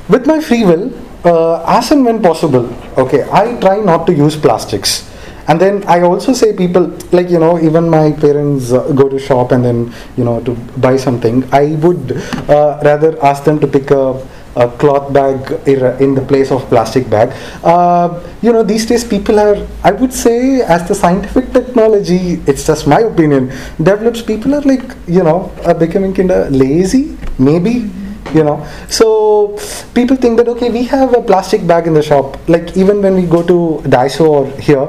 with 0.07 0.25
my 0.25 0.39
free 0.39 0.63
will, 0.63 0.85
uh, 1.25 1.65
as 1.67 1.91
and 1.91 2.05
when 2.05 2.21
possible, 2.21 2.73
okay, 2.97 3.27
I 3.29 3.59
try 3.59 3.81
not 3.81 4.07
to 4.07 4.13
use 4.13 4.37
plastics 4.37 5.08
and 5.49 5.59
then 5.59 5.83
i 5.95 6.01
also 6.09 6.33
say 6.41 6.49
people 6.63 6.85
like 7.11 7.29
you 7.29 7.39
know 7.43 7.53
even 7.67 7.89
my 7.89 8.11
parents 8.25 8.71
uh, 8.71 8.81
go 9.01 9.09
to 9.13 9.19
shop 9.27 9.51
and 9.51 9.65
then 9.65 9.79
you 10.17 10.23
know 10.23 10.39
to 10.41 10.53
buy 10.87 10.95
something 10.95 11.43
i 11.61 11.65
would 11.85 12.11
uh, 12.49 12.79
rather 12.89 13.11
ask 13.31 13.43
them 13.43 13.59
to 13.59 13.67
pick 13.67 13.91
a 13.91 14.03
a 14.55 14.67
cloth 14.81 15.11
bag 15.13 15.51
in 15.67 16.15
the 16.15 16.21
place 16.21 16.51
of 16.51 16.67
plastic 16.69 17.09
bag. 17.09 17.31
Uh, 17.63 18.21
you 18.41 18.51
know, 18.51 18.63
these 18.63 18.85
days 18.85 19.03
people 19.03 19.39
are, 19.39 19.55
I 19.83 19.91
would 19.91 20.11
say, 20.11 20.61
as 20.61 20.87
the 20.87 20.95
scientific 20.95 21.53
technology, 21.53 22.41
it's 22.47 22.65
just 22.65 22.87
my 22.87 22.99
opinion, 23.01 23.49
develops, 23.77 24.21
people 24.21 24.55
are 24.55 24.61
like, 24.61 24.83
you 25.07 25.23
know, 25.23 25.51
becoming 25.77 26.13
kind 26.13 26.31
of 26.31 26.51
lazy, 26.51 27.17
maybe 27.37 27.89
you 28.33 28.43
know. 28.43 28.65
So 28.89 29.57
people 29.93 30.15
think 30.15 30.37
that 30.37 30.47
okay 30.47 30.69
we 30.69 30.83
have 30.83 31.13
a 31.13 31.21
plastic 31.21 31.65
bag 31.65 31.87
in 31.87 31.93
the 31.93 32.03
shop. 32.03 32.37
Like 32.47 32.75
even 32.77 33.01
when 33.01 33.15
we 33.15 33.25
go 33.25 33.43
to 33.43 33.81
daiso 33.89 34.29
or 34.29 34.45
here 34.59 34.87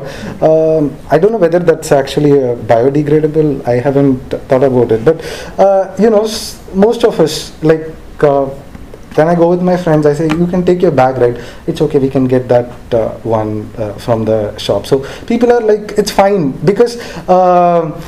um, 0.48 0.96
i 1.10 1.18
don't 1.18 1.32
know 1.32 1.38
whether 1.38 1.58
that's 1.58 1.92
actually 1.92 2.32
biodegradable. 2.72 3.66
I 3.66 3.74
haven't 3.80 4.18
thought 4.48 4.64
about 4.64 4.92
it. 4.92 5.04
But 5.04 5.24
uh, 5.58 5.94
you 5.98 6.10
know 6.10 6.26
most 6.74 7.04
of 7.04 7.20
us 7.20 7.62
like 7.62 7.86
uh, 8.22 8.50
when 9.14 9.28
I 9.28 9.34
go 9.34 9.50
with 9.50 9.62
my 9.62 9.76
friends, 9.76 10.06
I 10.06 10.14
say, 10.14 10.28
you 10.28 10.46
can 10.46 10.64
take 10.64 10.80
your 10.80 10.92
bag, 10.92 11.18
right? 11.18 11.44
It's 11.66 11.80
okay, 11.80 11.98
we 11.98 12.08
can 12.08 12.26
get 12.28 12.48
that 12.48 12.94
uh, 12.94 13.10
one 13.18 13.70
uh, 13.76 13.94
from 13.94 14.24
the 14.24 14.56
shop. 14.58 14.86
So 14.86 15.04
people 15.26 15.52
are 15.52 15.60
like, 15.60 15.92
it's 15.98 16.10
fine. 16.10 16.52
Because 16.64 16.96
uh, 17.28 18.00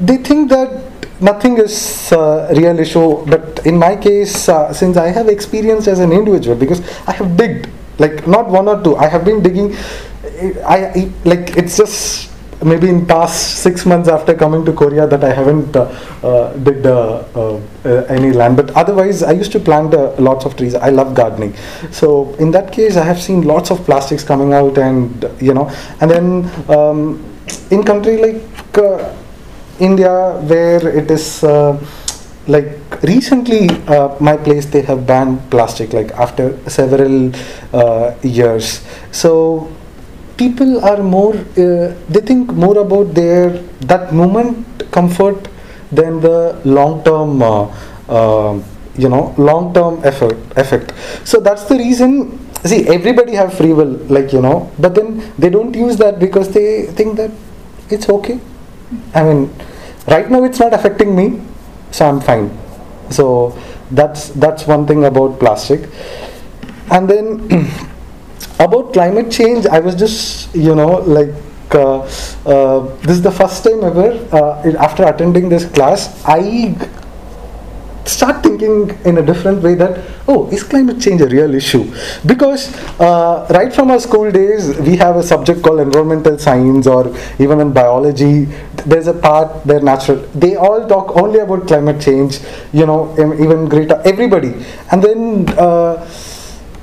they 0.00 0.18
think 0.18 0.50
that 0.50 0.89
nothing 1.20 1.58
is 1.58 2.12
uh, 2.12 2.52
real 2.56 2.78
issue 2.78 3.24
but 3.26 3.64
in 3.66 3.78
my 3.78 3.96
case 3.96 4.48
uh, 4.48 4.72
since 4.72 4.96
i 4.96 5.08
have 5.08 5.28
experience 5.28 5.86
as 5.86 5.98
an 5.98 6.12
individual 6.12 6.56
because 6.56 6.80
i 7.06 7.12
have 7.12 7.36
digged 7.36 7.68
like 7.98 8.26
not 8.26 8.48
one 8.48 8.68
or 8.68 8.82
two 8.82 8.96
i 8.96 9.06
have 9.06 9.24
been 9.24 9.42
digging 9.42 9.74
i, 10.66 10.78
I 10.94 11.12
like 11.24 11.56
it's 11.56 11.76
just 11.76 12.30
maybe 12.62 12.88
in 12.88 13.06
past 13.06 13.62
six 13.62 13.86
months 13.86 14.08
after 14.08 14.34
coming 14.34 14.64
to 14.64 14.72
korea 14.72 15.06
that 15.06 15.24
i 15.24 15.32
haven't 15.32 15.74
uh, 15.76 15.82
uh 16.22 16.52
uh, 17.34 17.60
uh, 17.84 18.04
any 18.08 18.32
land. 18.32 18.56
But 18.56 18.70
otherwise 18.72 19.22
i 19.22 19.32
used 19.32 19.52
to 19.52 19.60
plant 19.60 19.92
lots 20.20 20.44
of 20.44 20.56
trees. 20.56 20.74
I 20.74 20.90
love 20.90 21.14
gardening. 21.14 21.54
So 21.90 22.34
in 22.34 22.50
that 22.50 22.72
case 22.72 22.96
i 22.96 23.04
have 23.04 23.20
seen 23.20 23.42
lots 23.42 23.70
of 23.70 23.82
plastics 23.84 24.22
coming 24.22 24.52
out 24.52 24.76
and 24.76 25.24
you 25.40 25.54
know 25.54 25.70
and 26.00 26.10
then 26.10 26.50
um, 26.68 27.24
in 27.70 27.82
country 27.82 28.18
like 28.18 28.42
India, 29.80 30.32
where 30.42 30.86
it 30.88 31.10
is 31.10 31.42
uh, 31.44 31.78
like 32.46 32.78
recently, 33.02 33.68
uh, 33.86 34.16
my 34.20 34.36
place 34.36 34.66
they 34.66 34.82
have 34.82 35.06
banned 35.06 35.38
plastic, 35.50 35.92
like 35.92 36.10
after 36.12 36.58
several 36.68 37.32
uh, 37.72 38.14
years. 38.22 38.84
So 39.12 39.70
people 40.36 40.84
are 40.84 41.02
more, 41.02 41.34
uh, 41.34 41.94
they 42.08 42.20
think 42.20 42.52
more 42.52 42.78
about 42.78 43.14
their 43.14 43.50
that 43.92 44.12
moment 44.12 44.90
comfort 44.90 45.48
than 45.92 46.20
the 46.20 46.60
long 46.64 47.02
term. 47.04 47.42
Uh, 47.42 47.70
uh, 48.08 48.60
you 48.96 49.08
know 49.08 49.34
long 49.38 49.72
term 49.72 50.00
effort 50.04 50.36
effect 50.56 50.92
so 51.24 51.38
that's 51.40 51.64
the 51.64 51.76
reason 51.76 52.10
see 52.64 52.86
everybody 52.88 53.34
have 53.34 53.54
free 53.54 53.72
will 53.72 53.94
like 54.16 54.32
you 54.32 54.42
know 54.42 54.70
but 54.78 54.94
then 54.94 55.22
they 55.38 55.48
don't 55.48 55.74
use 55.74 55.96
that 55.96 56.18
because 56.18 56.52
they 56.52 56.86
think 56.98 57.16
that 57.16 57.30
it's 57.88 58.08
okay 58.08 58.38
i 59.14 59.22
mean 59.22 59.48
right 60.06 60.30
now 60.30 60.44
it's 60.44 60.58
not 60.58 60.72
affecting 60.72 61.14
me 61.14 61.40
so 61.90 62.08
i'm 62.08 62.20
fine. 62.20 62.50
So 63.10 63.58
that's 63.90 64.28
that's 64.30 64.66
one 64.66 64.86
thing 64.86 65.04
about 65.04 65.40
plastic. 65.40 65.90
And 66.92 67.10
then 67.10 67.50
about 68.60 68.92
climate 68.92 69.30
change 69.32 69.66
i 69.66 69.80
was 69.80 69.94
just 69.94 70.54
you 70.54 70.74
know 70.74 71.00
like 71.16 71.32
uh, 71.74 72.00
uh, 72.44 72.80
this 73.06 73.16
is 73.16 73.22
the 73.22 73.30
first 73.30 73.64
time 73.64 73.82
ever 73.82 74.08
uh, 74.32 74.84
after 74.86 75.04
attending 75.04 75.48
this 75.48 75.64
class 75.64 76.22
i 76.26 76.74
start 78.16 78.42
thinking 78.42 78.90
in 79.04 79.18
a 79.18 79.22
different 79.30 79.62
way 79.62 79.74
that 79.74 79.98
oh 80.28 80.48
is 80.56 80.62
climate 80.62 81.00
change 81.00 81.20
a 81.20 81.28
real 81.28 81.54
issue 81.54 81.84
because 82.26 82.64
uh, 83.00 83.46
right 83.50 83.72
from 83.72 83.90
our 83.90 84.00
school 84.00 84.30
days 84.30 84.68
we 84.88 84.96
have 84.96 85.16
a 85.16 85.22
subject 85.22 85.62
called 85.62 85.80
environmental 85.80 86.38
science 86.38 86.86
or 86.86 87.02
even 87.38 87.60
in 87.60 87.72
biology 87.72 88.44
there's 88.86 89.06
a 89.06 89.14
part 89.26 89.64
they're 89.64 89.86
natural 89.92 90.18
they 90.44 90.56
all 90.56 90.86
talk 90.88 91.16
only 91.16 91.40
about 91.40 91.66
climate 91.66 92.00
change 92.00 92.40
you 92.72 92.86
know 92.86 93.00
even 93.44 93.68
Greta 93.68 94.02
everybody 94.04 94.54
and 94.90 95.02
then 95.02 95.48
uh, 95.58 95.94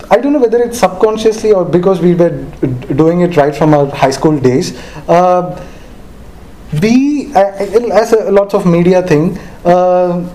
I 0.09 0.17
don't 0.17 0.31
know 0.31 0.39
whether 0.39 0.63
it's 0.63 0.79
subconsciously 0.79 1.51
or 1.51 1.65
because 1.65 1.99
we 1.99 2.15
were 2.15 2.29
doing 2.95 3.21
it 3.21 3.35
right 3.35 3.53
from 3.53 3.73
our 3.73 3.87
high 3.87 4.11
school 4.11 4.39
days. 4.39 4.77
Uh, 5.07 5.61
we, 6.81 7.33
as 7.35 8.13
a 8.13 8.31
lots 8.31 8.53
of 8.53 8.65
media 8.65 9.01
thing, 9.01 9.37
uh, 9.65 10.25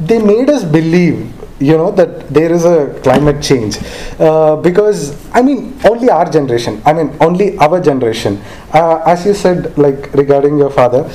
they 0.00 0.18
made 0.18 0.50
us 0.50 0.64
believe 0.64 1.32
you 1.60 1.76
know 1.76 1.90
that 1.90 2.28
there 2.28 2.52
is 2.52 2.64
a 2.64 2.98
climate 3.02 3.40
change 3.42 3.78
uh, 4.18 4.56
because 4.56 5.14
i 5.32 5.40
mean 5.40 5.78
only 5.84 6.10
our 6.10 6.28
generation 6.28 6.82
i 6.84 6.92
mean 6.92 7.14
only 7.20 7.56
our 7.58 7.80
generation 7.80 8.40
uh, 8.72 8.96
as 9.06 9.24
you 9.24 9.34
said 9.34 9.76
like 9.78 10.12
regarding 10.14 10.58
your 10.58 10.70
father 10.70 11.08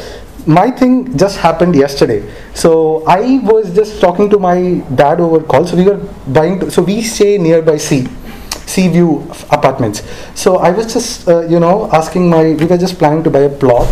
my 0.46 0.72
thing 0.72 1.18
just 1.18 1.38
happened 1.38 1.76
yesterday. 1.76 2.28
So 2.54 3.04
I 3.06 3.40
was 3.44 3.74
just 3.74 4.02
talking 4.02 4.30
to 4.30 4.40
my 4.40 4.82
dad 4.96 5.20
over 5.20 5.44
call. 5.44 5.66
So 5.68 5.76
we 5.76 5.86
were 5.86 5.98
buying. 6.28 6.60
To, 6.62 6.72
so 6.72 6.82
we 6.82 7.02
stay 7.02 7.38
nearby 7.38 7.78
sea, 7.78 8.08
sea 8.66 8.88
view 8.88 9.30
apartments. 9.52 10.02
So 10.36 10.58
I 10.58 10.72
was 10.72 10.92
just 10.92 11.28
uh, 11.28 11.42
you 11.42 11.60
know 11.60 11.90
asking 11.92 12.30
my. 12.30 12.54
We 12.54 12.66
were 12.66 12.78
just 12.78 12.98
planning 12.98 13.24
to 13.24 13.30
buy 13.30 13.42
a 13.42 13.50
plot. 13.50 13.88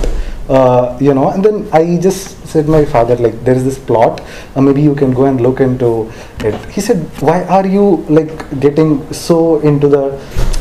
Uh, 0.49 0.97
you 1.01 1.13
know, 1.13 1.29
and 1.29 1.43
then 1.43 1.67
I 1.73 1.97
just 1.97 2.47
said 2.47 2.69
my 2.69 2.85
father 2.85 3.17
like 3.17 3.43
there 3.43 3.55
is 3.55 3.65
this 3.65 3.77
plot. 3.77 4.21
Uh, 4.55 4.61
maybe 4.61 4.81
you 4.81 4.95
can 4.95 5.13
go 5.13 5.25
and 5.25 5.41
look 5.41 5.59
into 5.59 6.11
it. 6.39 6.55
He 6.71 6.79
said, 6.79 6.99
why 7.21 7.43
are 7.45 7.67
you 7.67 8.05
like 8.07 8.59
getting 8.61 9.11
so 9.11 9.59
into 9.59 9.89
the 9.89 10.17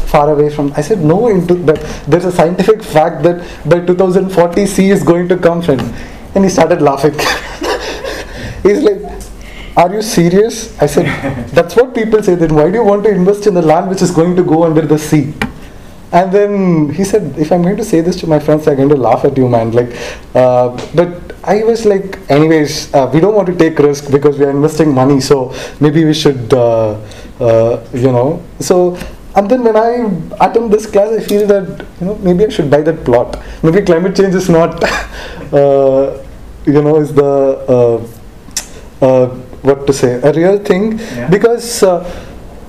far 0.07 0.31
away 0.33 0.49
from 0.57 0.73
i 0.77 0.83
said 0.89 1.01
no 1.13 1.19
into 1.29 1.55
that 1.69 1.81
there's 2.07 2.25
a 2.25 2.33
scientific 2.33 2.83
fact 2.97 3.23
that 3.23 3.39
by 3.69 3.79
2040 3.85 4.67
sea 4.75 4.91
is 4.97 5.03
going 5.03 5.29
to 5.29 5.37
come 5.47 5.63
friend 5.63 5.83
and 6.35 6.45
he 6.45 6.51
started 6.51 6.81
laughing 6.81 7.13
he's 8.63 8.83
like 8.89 9.03
are 9.83 9.93
you 9.95 10.03
serious 10.03 10.61
i 10.81 10.87
said 10.87 11.07
that's 11.59 11.77
what 11.77 11.95
people 11.95 12.23
say 12.23 12.35
then 12.35 12.55
why 12.55 12.71
do 12.71 12.79
you 12.81 12.85
want 12.85 13.05
to 13.09 13.11
invest 13.11 13.47
in 13.47 13.55
the 13.61 13.67
land 13.73 13.91
which 13.91 14.03
is 14.09 14.11
going 14.21 14.35
to 14.41 14.45
go 14.55 14.63
under 14.69 14.87
the 14.95 14.99
sea 15.09 15.25
and 16.13 16.33
then 16.33 16.89
he 16.91 17.05
said 17.05 17.37
if 17.39 17.51
i'm 17.51 17.63
going 17.63 17.77
to 17.77 17.85
say 17.85 18.01
this 18.01 18.17
to 18.17 18.27
my 18.27 18.39
friends 18.39 18.65
they're 18.65 18.77
going 18.77 18.89
to 18.89 18.97
laugh 18.97 19.25
at 19.25 19.37
you 19.37 19.49
man 19.49 19.73
like 19.73 19.91
uh, 20.35 20.69
but 20.95 21.35
i 21.45 21.63
was 21.65 21.85
like 21.85 22.19
anyways 22.31 22.93
uh, 22.95 23.11
we 23.13 23.21
don't 23.21 23.35
want 23.35 23.47
to 23.47 23.57
take 23.57 23.79
risk 23.79 24.11
because 24.11 24.39
we 24.39 24.45
are 24.45 24.51
investing 24.51 24.95
money 24.95 25.21
so 25.21 25.53
maybe 25.81 26.05
we 26.05 26.15
should 26.15 26.53
uh, 26.55 26.95
uh 27.41 27.85
you 27.93 28.11
know 28.13 28.43
so 28.61 28.97
and 29.37 29.51
then 29.51 29.63
when 29.65 29.77
I 29.77 29.89
attend 30.41 30.73
this 30.73 30.87
class, 30.87 31.13
I 31.13 31.21
feel 31.21 31.47
that 31.47 31.85
you 32.01 32.07
know 32.07 32.15
maybe 32.17 32.47
I 32.47 32.49
should 32.49 32.71
buy 32.71 32.81
that 32.81 33.05
plot. 33.05 33.39
Maybe 33.63 33.83
climate 33.83 34.17
change 34.17 34.35
is 34.35 34.49
not, 34.49 34.83
uh, 35.53 36.23
you 36.65 36.81
know, 36.81 36.97
is 36.97 37.13
the 37.13 37.33
uh, 37.69 39.05
uh, 39.05 39.27
what 39.61 39.87
to 39.87 39.93
say 39.93 40.15
a 40.23 40.33
real 40.33 40.59
thing 40.59 40.99
Yeah. 40.99 41.29
because. 41.29 41.85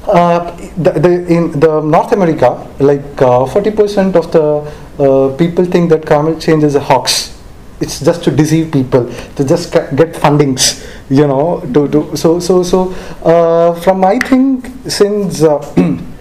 Uh, 0.08 0.12
uh, 0.12 0.56
the, 0.78 0.92
the, 0.92 1.28
in 1.28 1.60
the 1.60 1.82
North 1.82 2.12
America, 2.14 2.66
like 2.80 3.22
uh, 3.22 3.46
forty 3.46 3.72
percent 3.72 4.16
of 4.16 4.32
the 4.32 4.64
uh, 5.00 5.36
people 5.38 5.66
think 5.66 5.90
that 5.90 6.06
climate 6.06 6.40
change 6.40 6.64
is 6.64 6.76
a 6.76 6.80
hoax. 6.80 7.38
It's 7.82 8.00
just 8.00 8.24
to 8.24 8.32
deceive 8.32 8.72
people, 8.72 9.12
to 9.36 9.44
just 9.44 9.72
get 9.74 10.14
fundings, 10.14 10.88
you 11.10 11.28
know. 11.28 11.62
To, 11.74 11.88
to 11.90 12.16
so 12.16 12.40
so 12.40 12.64
so 12.64 12.94
uh, 13.24 13.74
from 13.82 14.00
my 14.00 14.18
thing 14.20 14.64
since. 14.90 15.44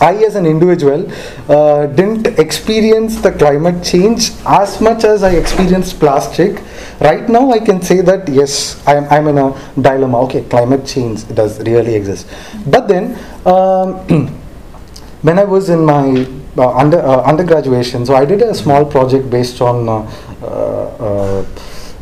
I, 0.00 0.14
as 0.24 0.34
an 0.34 0.46
individual, 0.46 1.10
uh, 1.48 1.86
didn't 1.86 2.26
experience 2.38 3.20
the 3.20 3.32
climate 3.32 3.84
change 3.84 4.30
as 4.46 4.80
much 4.80 5.04
as 5.04 5.22
I 5.22 5.32
experienced 5.32 6.00
plastic. 6.00 6.62
Right 7.00 7.28
now, 7.28 7.50
I 7.50 7.58
can 7.58 7.82
say 7.82 8.00
that 8.00 8.28
yes, 8.28 8.82
I'm, 8.86 9.04
I'm 9.04 9.28
in 9.28 9.38
a 9.38 9.72
dilemma. 9.80 10.20
Okay, 10.22 10.42
climate 10.44 10.86
change 10.86 11.28
does 11.34 11.60
really 11.60 11.94
exist. 11.94 12.26
But 12.66 12.88
then, 12.88 13.18
um, 13.46 14.28
when 15.22 15.38
I 15.38 15.44
was 15.44 15.68
in 15.68 15.84
my 15.84 16.26
uh, 16.56 16.76
under 16.76 16.98
uh, 16.98 17.22
undergraduation, 17.22 18.04
so 18.04 18.14
I 18.14 18.24
did 18.24 18.42
a 18.42 18.54
small 18.54 18.84
project 18.84 19.30
based 19.30 19.60
on. 19.60 19.88
Uh, 19.88 20.46
uh, 20.48 21.46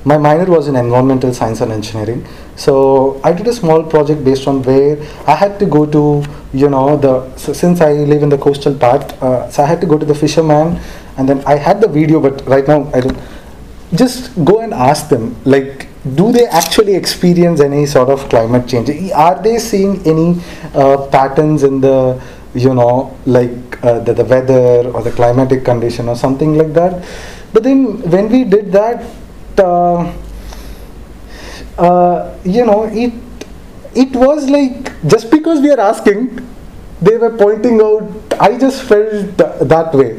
my 0.04 0.16
minor 0.16 0.44
was 0.44 0.68
in 0.68 0.76
environmental 0.76 1.34
science 1.34 1.60
and 1.60 1.72
engineering 1.72 2.24
so 2.56 3.20
i 3.24 3.32
did 3.32 3.46
a 3.46 3.52
small 3.52 3.82
project 3.82 4.24
based 4.24 4.46
on 4.46 4.62
where 4.62 4.96
i 5.26 5.34
had 5.34 5.58
to 5.58 5.66
go 5.66 5.84
to 5.84 6.22
you 6.52 6.68
know 6.68 6.96
the 6.96 7.36
so 7.36 7.52
since 7.52 7.80
i 7.80 7.92
live 7.92 8.22
in 8.22 8.28
the 8.28 8.38
coastal 8.38 8.74
part 8.74 9.12
uh, 9.22 9.48
so 9.50 9.62
i 9.62 9.66
had 9.66 9.80
to 9.80 9.86
go 9.86 9.98
to 9.98 10.06
the 10.06 10.14
fisherman 10.14 10.80
and 11.16 11.28
then 11.28 11.42
i 11.44 11.54
had 11.54 11.80
the 11.80 11.88
video 11.88 12.20
but 12.20 12.46
right 12.46 12.66
now 12.66 12.90
i 12.94 13.00
don't 13.00 13.18
just 13.94 14.32
go 14.44 14.60
and 14.60 14.72
ask 14.72 15.08
them 15.08 15.36
like 15.44 15.88
do 16.14 16.32
they 16.32 16.46
actually 16.46 16.94
experience 16.94 17.60
any 17.60 17.84
sort 17.86 18.08
of 18.08 18.28
climate 18.28 18.68
change? 18.68 18.88
Are 19.12 19.40
they 19.42 19.58
seeing 19.58 20.00
any 20.06 20.40
uh, 20.74 21.06
patterns 21.08 21.62
in 21.62 21.80
the 21.80 22.20
you 22.54 22.72
know 22.72 23.16
like 23.26 23.84
uh, 23.84 24.00
the, 24.00 24.14
the 24.14 24.24
weather 24.24 24.88
or 24.90 25.02
the 25.02 25.10
climatic 25.10 25.64
condition 25.64 26.08
or 26.08 26.16
something 26.16 26.56
like 26.56 26.72
that? 26.74 27.04
But 27.52 27.62
then 27.62 28.00
when 28.10 28.28
we 28.28 28.44
did 28.44 28.72
that 28.72 29.04
uh, 29.58 30.12
uh, 31.78 32.38
you 32.44 32.64
know 32.64 32.84
it 32.84 33.12
it 34.04 34.14
was 34.14 34.48
like 34.48 34.92
just 35.06 35.30
because 35.30 35.60
we 35.60 35.70
are 35.70 35.80
asking 35.80 36.22
they 37.00 37.16
were 37.22 37.34
pointing 37.44 37.80
out 37.80 38.38
i 38.40 38.56
just 38.58 38.82
felt 38.84 39.36
that 39.36 39.90
way. 39.94 40.10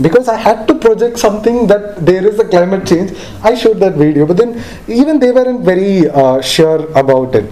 Because 0.00 0.28
i 0.28 0.36
had 0.36 0.68
to 0.68 0.74
project 0.74 1.18
something 1.18 1.66
that 1.66 2.06
there 2.06 2.24
is 2.24 2.38
a 2.38 2.46
climate 2.48 2.86
change. 2.86 3.12
I 3.42 3.54
showed 3.56 3.78
that 3.80 3.94
video 3.94 4.26
but 4.26 4.36
then 4.36 4.62
even 4.86 5.18
they 5.18 5.32
weren't 5.32 5.64
very 5.64 6.08
uh, 6.08 6.40
sure 6.40 6.86
about 6.96 7.34
it. 7.34 7.50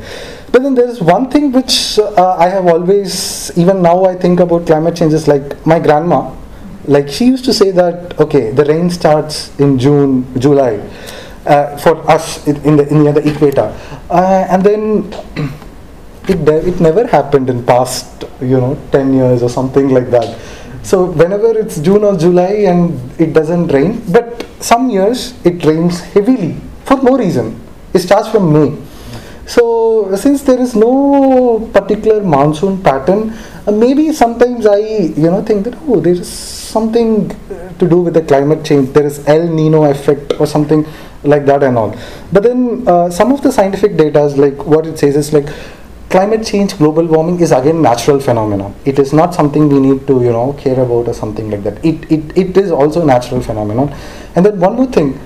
But 0.53 0.63
then 0.63 0.75
there's 0.75 1.01
one 1.01 1.29
thing 1.29 1.51
which 1.53 1.99
uh, 1.99 2.37
i 2.39 2.49
have 2.49 2.67
always 2.67 3.51
even 3.59 3.83
now 3.83 4.05
i 4.05 4.15
think 4.15 4.41
about 4.41 4.67
climate 4.67 4.97
change 4.97 5.13
is 5.13 5.27
like 5.29 5.67
my 5.67 5.79
grandma. 5.81 6.21
Like 6.85 7.09
she 7.09 7.27
used 7.27 7.45
to 7.47 7.53
say 7.53 7.73
that 7.73 8.19
okay 8.21 8.53
the 8.53 8.65
rain 8.65 8.91
starts 8.91 9.59
in 9.59 9.77
june 9.79 10.25
july 10.39 10.75
uh, 11.47 11.77
for 11.79 11.95
us 12.09 12.47
in 12.47 12.77
the 12.77 12.87
in 12.89 13.05
the 13.13 13.29
equator. 13.29 13.69
Uh, 14.09 14.47
and 14.51 14.63
then 14.63 15.13
it 16.28 16.44
de- 16.44 16.66
it 16.69 16.81
never 16.81 17.07
happened 17.07 17.48
in 17.51 17.65
past 17.65 18.24
you 18.40 18.59
know 18.61 18.78
10 18.93 19.12
years 19.15 19.43
or 19.43 19.48
something 19.48 19.89
like 19.90 20.11
that. 20.11 20.39
So 20.82 21.07
whenever 21.07 21.57
it's 21.59 21.78
june 21.81 22.05
or 22.05 22.16
july 22.16 22.53
and 22.73 22.81
it 23.20 23.32
doesn't 23.32 23.69
rain 23.69 24.03
but 24.09 24.47
some 24.61 24.90
years 24.90 25.35
it 25.44 25.65
rains 25.65 26.01
heavily 26.01 26.57
for 26.85 26.97
no 27.03 27.16
reason. 27.16 27.61
It 27.93 28.01
starts 28.01 28.28
from 28.28 28.53
may. 28.53 28.77
So 29.47 30.15
since 30.16 30.43
there 30.43 30.61
is 30.61 30.74
no 30.74 31.70
particular 31.73 32.23
monsoon 32.23 32.82
pattern 32.82 33.32
uh, 33.66 33.73
maybe 33.73 34.12
sometimes 34.12 34.66
i 34.66 34.78
you 34.78 35.31
know 35.32 35.43
think 35.43 35.65
that 35.65 35.77
oh 35.89 36.01
there 36.01 36.12
is 36.12 36.28
something 36.77 37.31
uh, 37.31 37.73
to 37.81 37.89
do 37.89 38.01
with 38.01 38.15
the 38.15 38.23
climate 38.23 38.65
change. 38.65 38.93
There 38.93 39.07
is 39.07 39.27
el 39.27 39.48
nino 39.59 39.85
effect 39.85 40.35
or 40.40 40.47
something 40.47 40.85
like 41.23 41.47
that 41.47 41.62
and 41.62 41.77
all. 41.77 41.97
But 42.32 42.43
then 42.43 42.86
uh, 42.86 43.11
some 43.11 43.32
of 43.32 43.43
the 43.43 43.53
scientific 43.53 43.97
data 43.97 44.23
is 44.24 44.36
like 44.36 44.65
what 44.66 44.86
it 44.86 44.98
says 44.98 45.16
is 45.16 45.32
like 45.32 45.48
climate 46.16 46.44
change 46.51 46.76
global 46.78 47.06
warming 47.14 47.38
is 47.47 47.52
again 47.52 47.82
natural 47.86 48.18
phenomenon 48.26 48.74
it 48.90 48.98
is 48.98 49.12
not 49.12 49.34
something 49.38 49.68
we 49.68 49.80
need 49.86 50.06
to 50.10 50.14
you 50.26 50.32
know 50.36 50.47
care 50.62 50.78
about 50.84 51.09
or 51.12 51.14
something 51.14 51.51
like 51.51 51.62
that. 51.62 51.84
It 51.84 52.10
it, 52.10 52.36
it 52.43 52.56
is 52.56 52.70
also 52.70 53.02
a 53.02 53.05
natural 53.05 53.40
phenomenon. 53.40 53.94
And 54.34 54.47
then 54.47 54.59
one 54.59 54.76
more 54.76 54.86
thing 54.86 55.18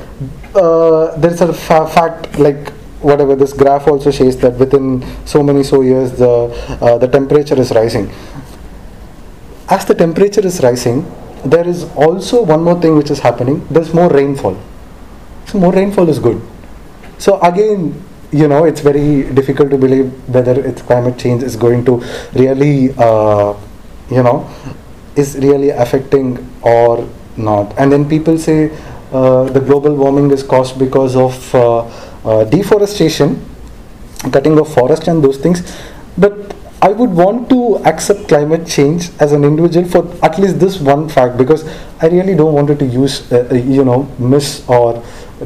uh, 0.55 1.17
there's 1.17 1.41
a 1.41 1.53
fa- 1.53 1.87
fact 1.87 2.39
like 2.39 2.71
whatever 3.11 3.37
this 3.37 3.53
graph 3.53 3.87
also 3.87 4.11
says 4.11 4.37
that 4.39 4.55
within 4.55 5.05
so 5.25 5.43
many 5.43 5.63
so 5.63 5.81
years 5.83 6.13
the 6.13 6.33
uh, 6.81 6.99
the 6.99 7.09
temperature 7.09 7.59
is 7.61 7.73
rising. 7.73 8.11
As 9.69 9.85
the 9.85 9.95
temperature 9.95 10.47
is 10.53 10.61
rising 10.61 11.07
there 11.45 11.67
is 11.67 11.85
also 11.95 12.43
one 12.43 12.63
more 12.65 12.79
thing 12.83 12.97
which 12.97 13.11
is 13.11 13.21
happening. 13.21 13.67
There's 13.71 13.95
more 13.95 14.11
rainfall. 14.11 14.61
So 15.47 15.59
more 15.59 15.73
rainfall 15.73 16.09
is 16.09 16.19
good. 16.19 16.43
So 17.19 17.41
again 17.41 18.10
you 18.33 18.47
know 18.49 18.65
it's 18.65 18.81
very 18.81 19.25
difficult 19.35 19.71
to 19.71 19.79
believe 19.79 20.07
whether 20.29 20.53
it's 20.65 20.83
climate 20.83 21.19
change 21.19 21.43
is 21.43 21.57
going 21.57 21.85
to 21.85 21.97
really 22.35 22.95
uh, 22.99 23.55
you 24.11 24.23
know 24.23 24.49
is 25.17 25.37
really 25.37 25.71
affecting 25.71 26.39
or 26.63 27.09
not. 27.37 27.77
And 27.79 27.91
then 27.91 28.09
people 28.09 28.39
say 28.39 28.71
uh, 29.13 29.45
the 29.45 29.61
global 29.61 29.95
warming 29.95 30.31
is 30.31 30.43
caused 30.43 30.79
because 30.79 31.17
of 31.17 31.55
uh, 31.55 31.79
uh, 32.25 32.45
deforestation 32.45 33.45
cutting 34.33 34.59
of 34.59 34.73
forest 34.73 35.09
and 35.09 35.25
those 35.25 35.39
things. 35.39 35.63
But 36.19 36.55
i 36.83 36.89
would 36.89 37.11
want 37.11 37.49
to 37.49 37.77
accept 37.91 38.27
climate 38.29 38.67
change 38.67 39.11
as 39.21 39.33
an 39.33 39.45
individual 39.45 39.87
for 39.95 40.01
at 40.25 40.39
least 40.39 40.59
this 40.59 40.81
one 40.81 41.09
fact 41.09 41.37
because 41.37 41.65
i 42.01 42.09
really 42.09 42.35
don't 42.35 42.55
want 42.55 42.71
it 42.71 42.79
to 42.79 42.87
use 42.87 43.31
uh, 43.33 43.47
uh, 43.51 43.55
you 43.55 43.85
know 43.85 43.99
miss 44.19 44.67
or 44.67 45.03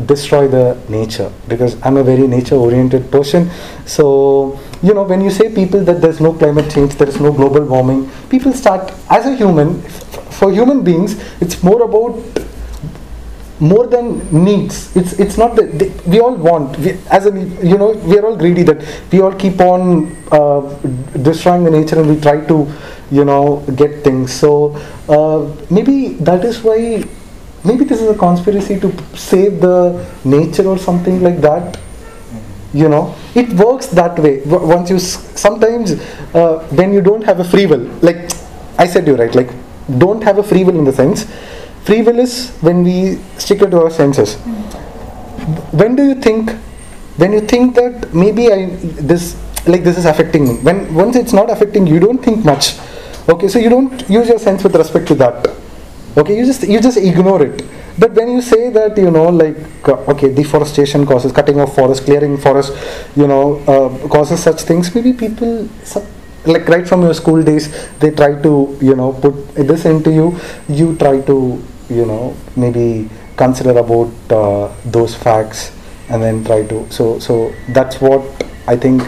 destroy 0.06 0.48
the 0.48 0.76
nature 0.88 1.30
because 1.48 1.76
i'm 1.82 1.96
a 1.96 2.02
very 2.02 2.26
nature 2.26 2.56
oriented 2.56 3.10
person. 3.10 3.50
So 3.86 4.58
you 4.82 4.94
know 4.94 5.04
when 5.04 5.20
you 5.20 5.30
say 5.30 5.54
people 5.54 5.84
that 5.84 6.00
there's 6.00 6.20
no 6.20 6.32
climate 6.32 6.70
change 6.70 6.94
there 6.96 7.08
is 7.08 7.20
no 7.20 7.32
global 7.32 7.64
warming 7.64 8.10
people 8.28 8.52
start 8.52 8.92
as 9.10 9.26
a 9.26 9.34
human 9.36 9.80
for 10.38 10.50
human 10.52 10.82
beings 10.82 11.14
it's 11.40 11.62
more 11.62 11.82
about 11.82 12.18
more 13.60 13.86
than 13.86 14.44
needs. 14.44 14.94
It's 14.96 15.12
it's 15.14 15.38
not 15.38 15.54
that 15.56 16.02
we 16.06 16.20
all 16.20 16.34
want 16.34 16.78
we, 16.78 16.92
as 17.10 17.26
a 17.26 17.32
you 17.62 17.78
know 17.78 17.90
we 17.92 18.18
are 18.18 18.26
all 18.26 18.36
greedy 18.36 18.62
that 18.64 18.84
we 19.12 19.20
all 19.20 19.32
keep 19.32 19.60
on 19.60 20.16
uh, 20.32 20.60
destroying 21.22 21.64
the 21.64 21.70
nature 21.70 22.00
and 22.00 22.08
we 22.10 22.20
try 22.20 22.44
to 22.46 22.66
you 23.10 23.24
know 23.24 23.64
get 23.76 24.02
things. 24.02 24.32
So 24.32 24.76
uh, 25.08 25.54
maybe 25.70 26.14
that 26.30 26.44
is 26.44 26.62
why 26.62 27.04
maybe 27.65 27.85
this 27.85 28.01
is 28.01 28.09
a 28.09 28.19
conspiracy 28.19 28.78
to 28.78 28.93
save 29.16 29.61
the 29.61 29.77
nature 30.24 30.66
or 30.66 30.78
something 30.78 31.23
like 31.23 31.41
that 31.41 31.78
you 32.74 32.89
know? 32.89 33.15
It 33.35 33.53
works 33.53 33.86
that 33.86 34.19
way. 34.19 34.43
Once 34.45 34.91
you 34.91 34.99
sometimes 34.99 35.93
uh, 36.35 36.66
when 36.73 36.93
you 36.93 37.01
don't 37.01 37.23
have 37.23 37.41
a 37.41 37.45
free 37.45 37.66
will 37.66 37.85
like 38.03 38.32
i 38.78 38.86
said 38.86 39.07
you 39.07 39.15
right? 39.16 39.35
Like 39.35 39.51
don't 39.99 40.23
have 40.23 40.39
a 40.39 40.43
free 40.43 40.65
will 40.65 40.78
in 40.78 40.85
the 40.85 40.93
sense 40.93 41.24
free 41.85 42.03
will 42.03 42.19
is 42.19 42.51
when 42.61 42.82
we 42.82 43.19
stick 43.39 43.59
to 43.61 43.81
our 43.81 43.91
senses. 43.91 44.36
When 45.81 45.95
do 45.97 46.03
you 46.03 46.15
think 46.15 46.51
when 47.16 47.32
you 47.32 47.41
think 47.41 47.74
that 47.77 48.12
maybe 48.12 48.51
I 48.53 48.66
this 49.11 49.36
like 49.66 49.85
this 49.85 49.97
is 49.99 50.07
affecting 50.07 50.49
me? 50.49 50.55
When 50.55 50.93
once 50.95 51.16
it's 51.16 51.32
not 51.32 51.51
affecting 51.51 51.86
you 51.86 52.01
don't 52.01 52.23
think 52.23 52.45
much. 52.45 52.74
Okay 53.28 53.49
so 53.49 53.59
you 53.59 53.69
don't 53.69 54.09
use 54.11 54.28
your 54.28 54.39
sense 54.39 54.65
with 54.65 54.74
respect 54.74 55.07
to 55.09 55.15
that 55.16 55.47
okay 56.16 56.36
you 56.36 56.45
just 56.47 56.62
you 56.62 56.81
just 56.81 56.97
ignore 56.97 57.43
it. 57.43 57.62
But 57.99 58.12
when 58.15 58.28
you 58.31 58.43
say 58.43 58.70
that 58.70 58.97
you 58.99 59.11
know 59.11 59.28
like 59.28 59.57
uh, 59.89 60.12
okay 60.12 60.32
deforestation 60.32 61.07
causes 61.07 61.32
cutting 61.32 61.61
of 61.61 61.74
forest 61.74 62.05
clearing 62.05 62.36
forest 62.36 62.73
you 63.16 63.27
know 63.27 63.59
uh, 63.66 64.09
causes 64.09 64.43
such 64.43 64.62
things 64.62 64.95
maybe 64.95 65.12
people 65.12 65.69
like 66.47 66.69
right 66.69 66.86
from 66.86 67.03
your 67.03 67.15
school 67.15 67.43
days 67.43 67.69
they 67.99 68.11
try 68.11 68.41
to 68.43 68.77
you 68.81 68.95
know 68.95 69.12
put 69.12 69.55
this 69.55 69.85
into 69.85 70.12
you. 70.12 70.39
You 70.69 70.97
try 70.97 71.20
to 71.23 71.62
you 71.89 72.07
know 72.07 72.36
maybe 72.57 73.09
consider 73.36 73.78
about 73.78 74.12
uh, 74.31 74.73
those 74.85 75.15
facts 75.15 75.73
and 76.09 76.23
then 76.23 76.45
try 76.45 76.65
to 76.66 76.86
so 76.91 77.19
so 77.19 77.53
that's 77.70 77.99
what 77.99 78.23
i 78.69 78.77
think 78.77 79.03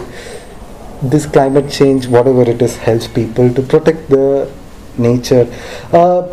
this 1.01 1.25
climate 1.25 1.69
change 1.71 2.07
whatever 2.07 2.41
it 2.41 2.61
is 2.61 2.75
helps 2.77 3.07
people 3.07 3.53
to 3.53 3.61
protect 3.61 4.09
the 4.09 4.51
nature. 4.97 5.47
Uh, 5.93 6.23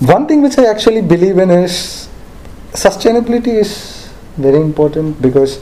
one 0.00 0.26
thing 0.26 0.42
which 0.42 0.58
i 0.58 0.64
actually 0.66 1.00
believe 1.00 1.38
in 1.38 1.50
is 1.50 2.08
sustainability 2.72 3.54
is 3.64 4.10
very 4.36 4.60
important 4.60 5.20
because 5.22 5.60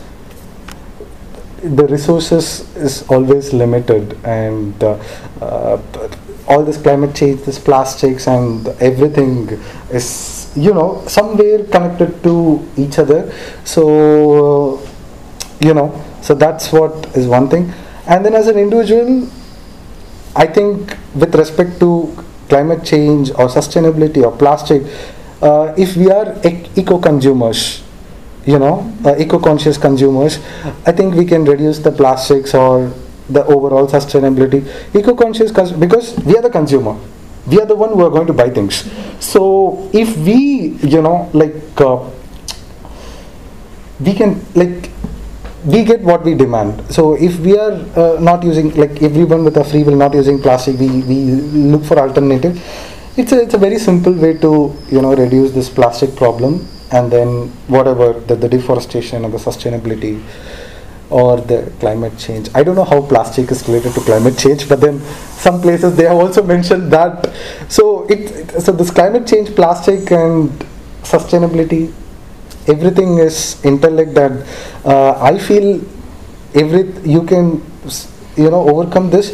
the 1.62 1.86
resources 1.86 2.74
is 2.76 3.06
always 3.08 3.52
limited 3.52 4.18
and 4.24 4.82
uh, 4.82 4.98
uh, 5.40 5.80
all 6.48 6.64
this 6.64 6.76
climate 6.76 7.14
change 7.14 7.40
this 7.42 7.58
plastics 7.58 8.26
and 8.26 8.66
everything 8.80 9.48
is 9.92 10.52
you 10.56 10.74
know 10.74 11.02
somewhere 11.06 11.64
connected 11.64 12.22
to 12.22 12.66
each 12.76 12.98
other. 12.98 13.32
So 13.64 14.80
uh, 14.80 14.88
you 15.60 15.72
know 15.72 16.04
so 16.20 16.34
that's 16.34 16.72
what 16.72 17.16
is 17.16 17.28
one 17.28 17.48
thing. 17.48 17.72
And 18.06 18.24
then 18.26 18.34
as 18.34 18.48
an 18.48 18.58
individual 18.58 19.28
i 20.34 20.46
think 20.46 20.96
with 21.14 21.34
respect 21.34 21.78
to 21.78 21.88
climate 22.52 22.84
change 22.92 23.30
or 23.30 23.48
sustainability 23.58 24.22
or 24.28 24.32
plastic 24.44 24.82
uh, 25.42 25.72
if 25.76 25.96
we 25.96 26.10
are 26.18 26.26
eco 26.76 26.98
consumers 26.98 27.82
you 28.44 28.58
know, 28.58 28.92
uh, 29.04 29.14
eco-conscious 29.18 29.78
consumers, 29.78 30.38
I 30.86 30.92
think 30.92 31.14
we 31.14 31.24
can 31.24 31.44
reduce 31.44 31.78
the 31.78 31.92
plastics 31.92 32.54
or 32.54 32.92
the 33.28 33.44
overall 33.44 33.86
sustainability. 33.86 34.66
Eco-conscious 34.94 35.52
cons- 35.52 35.72
because 35.72 36.18
we 36.24 36.36
are 36.36 36.42
the 36.42 36.50
consumer, 36.50 36.98
we 37.46 37.60
are 37.60 37.66
the 37.66 37.76
one 37.76 37.90
who 37.90 38.04
are 38.04 38.10
going 38.10 38.26
to 38.26 38.32
buy 38.32 38.50
things. 38.50 38.90
So 39.20 39.88
if 39.92 40.16
we, 40.18 40.76
you 40.82 41.02
know, 41.02 41.30
like 41.32 41.54
uh, 41.80 42.08
we 44.00 44.14
can 44.14 44.44
like 44.54 44.90
we 45.64 45.84
get 45.84 46.00
what 46.00 46.24
we 46.24 46.34
demand. 46.34 46.92
So 46.92 47.14
if 47.14 47.38
we 47.40 47.58
are 47.58 47.72
uh, 47.72 48.18
not 48.20 48.42
using 48.42 48.74
like 48.74 49.02
everyone 49.02 49.44
with 49.44 49.56
a 49.56 49.64
free 49.64 49.82
will 49.82 49.96
not 49.96 50.14
using 50.14 50.40
plastic, 50.40 50.78
we 50.78 50.88
we 51.02 51.24
look 51.72 51.84
for 51.84 51.98
alternative. 51.98 52.60
It's 53.16 53.32
a 53.32 53.42
it's 53.42 53.54
a 53.54 53.58
very 53.58 53.78
simple 53.78 54.12
way 54.12 54.34
to 54.38 54.74
you 54.90 55.02
know 55.02 55.14
reduce 55.14 55.52
this 55.52 55.68
plastic 55.68 56.16
problem 56.16 56.66
and 56.90 57.10
then 57.10 57.48
whatever 57.68 58.12
the, 58.12 58.34
the 58.36 58.48
deforestation 58.48 59.24
or 59.24 59.30
the 59.30 59.38
sustainability 59.38 60.22
or 61.10 61.40
the 61.40 61.70
climate 61.78 62.18
change. 62.18 62.48
I 62.54 62.62
don't 62.62 62.74
know 62.74 62.84
how 62.84 63.02
plastic 63.02 63.50
is 63.50 63.66
related 63.68 63.92
to 63.94 64.00
climate 64.00 64.38
change, 64.38 64.68
but 64.68 64.80
then 64.80 65.00
some 65.00 65.60
places 65.60 65.94
they 65.96 66.04
have 66.04 66.16
also 66.16 66.42
mentioned 66.42 66.90
that. 66.92 67.30
So 67.68 68.06
it, 68.06 68.30
it 68.30 68.60
so 68.62 68.72
this 68.72 68.90
climate 68.90 69.26
change, 69.26 69.54
plastic 69.54 70.10
and 70.10 70.50
sustainability, 71.02 71.92
everything 72.68 73.18
is 73.18 73.62
intellect 73.64 74.14
that 74.14 74.32
uh, 74.84 75.20
I 75.20 75.38
feel 75.38 75.80
every 76.54 76.84
you 77.08 77.22
can 77.24 77.62
you 78.36 78.50
know 78.50 78.68
overcome 78.68 79.10
this 79.10 79.32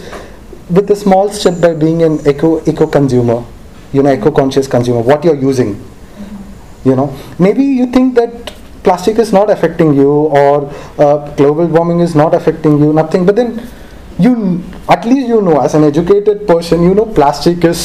with 0.70 0.90
a 0.90 0.96
small 0.96 1.30
step 1.30 1.60
by 1.60 1.74
being 1.74 2.02
an 2.02 2.26
eco 2.26 2.62
eco 2.66 2.86
consumer, 2.86 3.44
you 3.92 4.02
know, 4.02 4.10
eco 4.12 4.30
conscious 4.30 4.66
consumer. 4.68 5.00
What 5.00 5.24
you're 5.24 5.36
using 5.36 5.82
you 6.84 6.94
know 6.96 7.08
maybe 7.38 7.64
you 7.64 7.86
think 7.86 8.14
that 8.14 8.52
plastic 8.82 9.18
is 9.18 9.32
not 9.32 9.50
affecting 9.50 9.94
you 9.94 10.10
or 10.10 10.72
uh, 10.98 11.34
global 11.36 11.66
warming 11.66 12.00
is 12.00 12.14
not 12.14 12.34
affecting 12.34 12.78
you 12.78 12.92
nothing 12.92 13.26
but 13.26 13.36
then 13.36 13.50
you 14.18 14.62
at 14.88 15.04
least 15.04 15.28
you 15.28 15.40
know 15.42 15.60
as 15.60 15.74
an 15.74 15.84
educated 15.84 16.46
person 16.46 16.82
you 16.82 16.94
know 16.94 17.06
plastic 17.18 17.64
is 17.64 17.82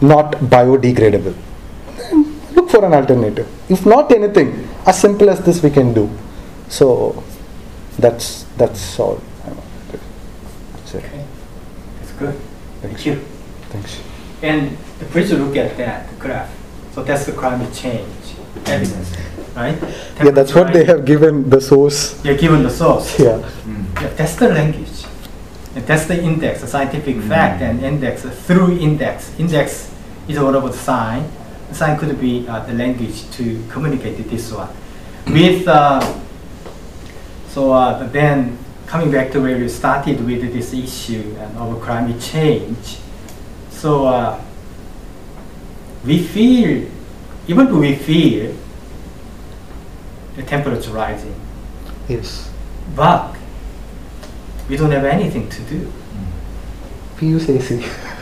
not 0.00 0.32
biodegradable 0.54 1.34
for 2.84 2.92
an 2.92 2.94
alternative 3.00 3.48
if 3.70 3.86
not 3.86 4.12
anything 4.12 4.68
as 4.86 5.00
simple 5.00 5.30
as 5.30 5.40
this 5.44 5.62
we 5.62 5.70
can 5.70 5.92
do 5.94 6.08
so 6.68 7.22
that's 7.98 8.44
that's 8.56 8.98
all 8.98 9.20
I 9.44 9.48
want 9.48 9.64
to 9.90 9.98
say. 10.86 10.98
Okay, 10.98 11.24
that's 11.98 12.12
good. 12.12 12.34
Thanks. 12.80 13.02
Thank 13.02 13.06
you. 13.06 13.14
Thanks. 13.70 14.00
And 14.42 14.76
please 15.10 15.32
look 15.32 15.56
at 15.56 15.76
that 15.76 16.18
graph. 16.18 16.50
So 16.92 17.02
that's 17.02 17.26
the 17.26 17.32
climate 17.32 17.72
change 17.74 18.06
evidence, 18.66 19.16
right? 19.54 19.78
Yeah, 20.22 20.30
that's 20.30 20.54
what 20.54 20.72
they 20.72 20.84
have 20.84 21.04
given 21.04 21.50
the 21.50 21.60
source. 21.60 22.14
They're 22.22 22.38
given 22.38 22.62
the 22.62 22.70
source. 22.70 23.18
Yeah. 23.18 23.42
Mm. 23.64 24.00
Yeah, 24.00 24.08
that's 24.14 24.36
the 24.36 24.48
language. 24.48 25.04
And 25.74 25.84
that's 25.86 26.06
the 26.06 26.22
index, 26.22 26.60
the 26.60 26.68
scientific 26.68 27.20
fact 27.22 27.60
mm. 27.60 27.70
and 27.70 27.82
index, 27.82 28.22
through 28.22 28.78
index. 28.78 29.34
Index 29.38 29.92
is 30.28 30.38
all 30.38 30.54
about 30.54 30.74
sign. 30.74 31.30
Sign 31.72 31.98
could 31.98 32.20
be 32.20 32.46
uh, 32.46 32.60
the 32.66 32.74
language 32.74 33.28
to 33.32 33.64
communicate 33.68 34.16
this 34.30 34.52
one. 34.52 34.68
With, 35.26 35.66
uh, 35.66 36.00
so 37.48 37.72
uh, 37.72 38.06
then 38.08 38.58
coming 38.86 39.10
back 39.10 39.32
to 39.32 39.40
where 39.40 39.56
we 39.58 39.68
started 39.68 40.24
with 40.24 40.52
this 40.52 40.72
issue 40.72 41.34
and 41.38 41.56
of 41.56 41.80
climate 41.82 42.20
change. 42.20 42.98
So 43.70 44.06
uh, 44.06 44.40
we 46.04 46.22
feel, 46.22 46.88
even 47.48 47.66
though 47.66 47.78
we 47.80 47.96
feel 47.96 48.54
the 50.36 50.42
temperature 50.42 50.90
rising, 50.90 51.34
Yes. 52.08 52.50
but 52.94 53.34
we 54.68 54.76
don't 54.76 54.90
have 54.90 55.04
anything 55.04 55.48
to 55.48 55.62
do. 55.62 55.92
PUCAC. 57.16 58.10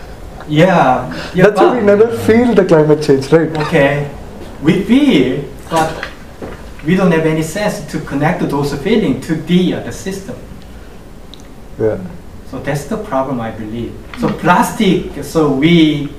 Yeah, 0.53 1.33
yeah 1.35 1.45
That's 1.47 1.61
why 1.61 1.79
we 1.79 1.83
never 1.83 2.15
feel 2.15 2.55
the 2.55 2.67
climate 2.67 3.03
change, 3.03 3.33
right? 3.33 3.49
Okay, 3.57 4.15
we 4.63 4.83
feel, 4.83 5.49
but 5.71 6.07
we 6.85 6.95
don't 6.95 7.11
have 7.11 7.25
any 7.25 7.43
sense 7.43 7.91
to 7.91 7.99
connect 8.01 8.47
those 8.51 8.75
feelings 8.83 9.27
to 9.29 9.37
the, 9.37 9.75
uh, 9.75 9.81
the 9.81 9.93
system. 9.93 10.37
Yeah. 11.81 12.05
So 12.51 12.59
that's 12.61 12.85
the 12.85 12.99
problem, 12.99 13.41
I 13.41 13.53
believe. 13.53 13.95
So 14.19 14.29
plastic, 14.29 15.25
so 15.25 15.51
we, 15.51 16.13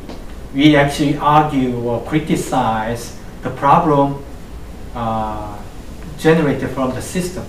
we 0.55 0.75
actually 0.77 1.15
argue 1.17 1.77
or 1.87 2.03
criticize 2.03 3.15
the 3.43 3.51
problem 3.51 4.25
uh, 4.95 5.61
generated 6.17 6.71
from 6.71 6.95
the 6.95 7.03
system. 7.03 7.45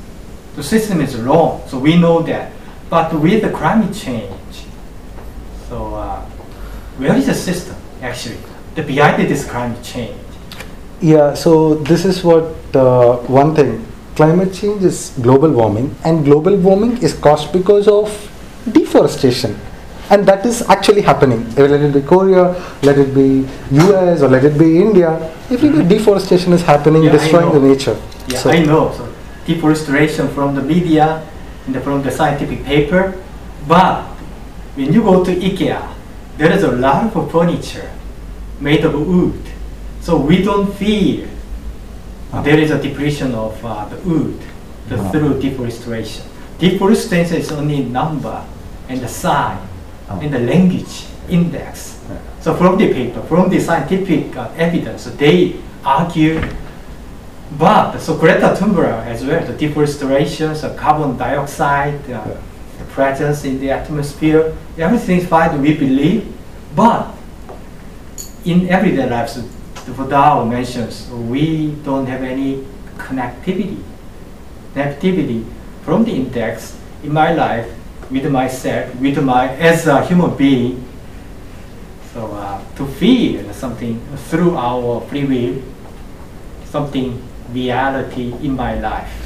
The 0.55 0.62
system 0.62 1.01
is 1.01 1.16
wrong, 1.16 1.62
so 1.66 1.78
we 1.78 1.97
know 1.97 2.20
that. 2.24 2.52
But 2.90 3.15
with 3.15 3.40
the 3.40 3.51
climate 3.52 3.94
change, 3.94 4.66
so 5.70 5.94
uh, 5.94 6.27
where 6.98 7.16
is 7.16 7.26
the 7.26 7.34
system 7.34 7.76
actually? 8.02 8.38
The 8.74 8.82
behind 8.82 9.28
this 9.28 9.44
climate 9.48 9.82
change. 9.82 10.16
Yeah, 11.00 11.34
so 11.34 11.74
this 11.74 12.04
is 12.04 12.24
what 12.24 12.54
uh, 12.74 13.16
one 13.26 13.54
thing. 13.54 13.86
Climate 14.16 14.54
change 14.54 14.84
is 14.84 15.12
global 15.20 15.50
warming, 15.50 15.94
and 16.04 16.24
global 16.24 16.56
warming 16.56 16.98
is 17.02 17.14
caused 17.14 17.52
because 17.52 17.88
of 17.88 18.08
deforestation. 18.70 19.58
And 20.10 20.26
that 20.26 20.44
is 20.46 20.62
actually 20.68 21.00
happening. 21.00 21.48
Let 21.56 21.70
it 21.70 21.92
be 21.92 22.02
Korea, 22.02 22.54
let 22.82 22.98
it 22.98 23.14
be 23.14 23.48
US, 23.72 24.22
or 24.22 24.28
let 24.28 24.44
it 24.44 24.58
be 24.58 24.78
India. 24.80 25.32
Everywhere 25.50 25.82
deforestation 25.88 26.52
is 26.52 26.62
happening, 26.62 27.04
Yeah, 27.04 27.12
destroying 27.12 27.52
the 27.52 27.60
nature. 27.60 27.96
Yeah, 28.28 28.38
So- 28.38 28.50
I 28.50 28.62
know. 28.64 28.92
So 28.96 29.08
deforestation 29.46 30.28
from 30.28 30.54
the 30.54 30.62
media 30.62 31.26
and 31.66 31.76
from 31.82 32.02
the 32.02 32.10
scientific 32.10 32.64
paper, 32.64 33.14
but 33.66 34.02
when 34.76 34.92
you 34.92 35.02
go 35.02 35.24
to 35.24 35.34
IKEA, 35.34 35.93
there 36.39 36.52
is 36.52 36.62
a 36.65 36.73
lot 36.73 37.15
of 37.15 37.31
furniture 37.31 37.90
made 38.61 38.85
of 38.85 38.94
wood. 38.94 39.40
So 40.01 40.16
we 40.16 40.43
don't 40.43 40.73
feel 40.74 41.27
Ah. 42.32 42.43
there 42.43 42.59
is 42.59 42.70
a 42.70 42.78
depletion 42.82 43.35
of 43.35 43.55
uh, 43.65 43.86
the 43.89 43.97
wood 44.09 44.39
the, 44.89 44.97
Ah. 44.98 45.09
through 45.11 45.40
deforestation. 45.40 46.24
Deforestation 46.59 47.36
is 47.39 47.51
only 47.52 47.85
number 47.85 48.43
and 48.89 49.01
the 49.01 49.09
sign 49.09 49.59
Ah. 50.09 50.19
and 50.20 50.32
the 50.32 50.39
language 50.40 51.06
index. 51.28 51.98
So 52.40 52.55
from 52.55 52.77
the 52.77 52.93
paper, 52.93 53.23
from 53.28 53.48
the 53.48 53.59
scientific 53.61 54.36
uh, 54.36 54.48
evidence, 54.59 55.05
they 55.16 55.56
argue 55.85 56.40
but 57.59 57.98
so 58.01 58.16
Greta 58.16 58.55
Thunberg 58.59 59.06
as 59.06 59.24
well, 59.24 59.40
the 59.47 59.52
deforestation, 59.52 60.55
so 60.56 60.74
carbon 60.74 61.16
dioxide, 61.16 62.01
uh, 62.09 62.20
Yeah. 62.28 62.36
Presence 62.94 63.44
in 63.44 63.58
the 63.58 63.70
atmosphere, 63.70 64.54
everything 64.78 65.18
is 65.18 65.26
fine, 65.26 65.60
we 65.60 65.74
believe. 65.74 66.32
But 66.74 67.10
in 68.44 68.68
everyday 68.68 69.10
lives, 69.10 69.42
the 69.84 69.92
Buddha 69.92 70.44
mentions 70.46 71.10
we 71.10 71.74
don't 71.84 72.06
have 72.06 72.22
any 72.22 72.64
connectivity, 72.96 73.82
connectivity 74.74 75.44
from 75.84 76.04
the 76.04 76.12
index 76.12 76.78
in 77.02 77.12
my 77.12 77.34
life 77.34 77.68
with 78.10 78.30
myself, 78.30 78.94
with 78.96 79.22
my 79.22 79.48
as 79.56 79.86
a 79.86 80.04
human 80.06 80.36
being. 80.36 80.86
So 82.12 82.30
uh, 82.32 82.62
to 82.76 82.86
feel 82.86 83.52
something 83.52 84.00
through 84.30 84.56
our 84.56 85.00
free 85.08 85.24
will, 85.24 85.62
something 86.70 87.20
reality 87.52 88.32
in 88.40 88.54
my 88.54 88.78
life. 88.78 89.23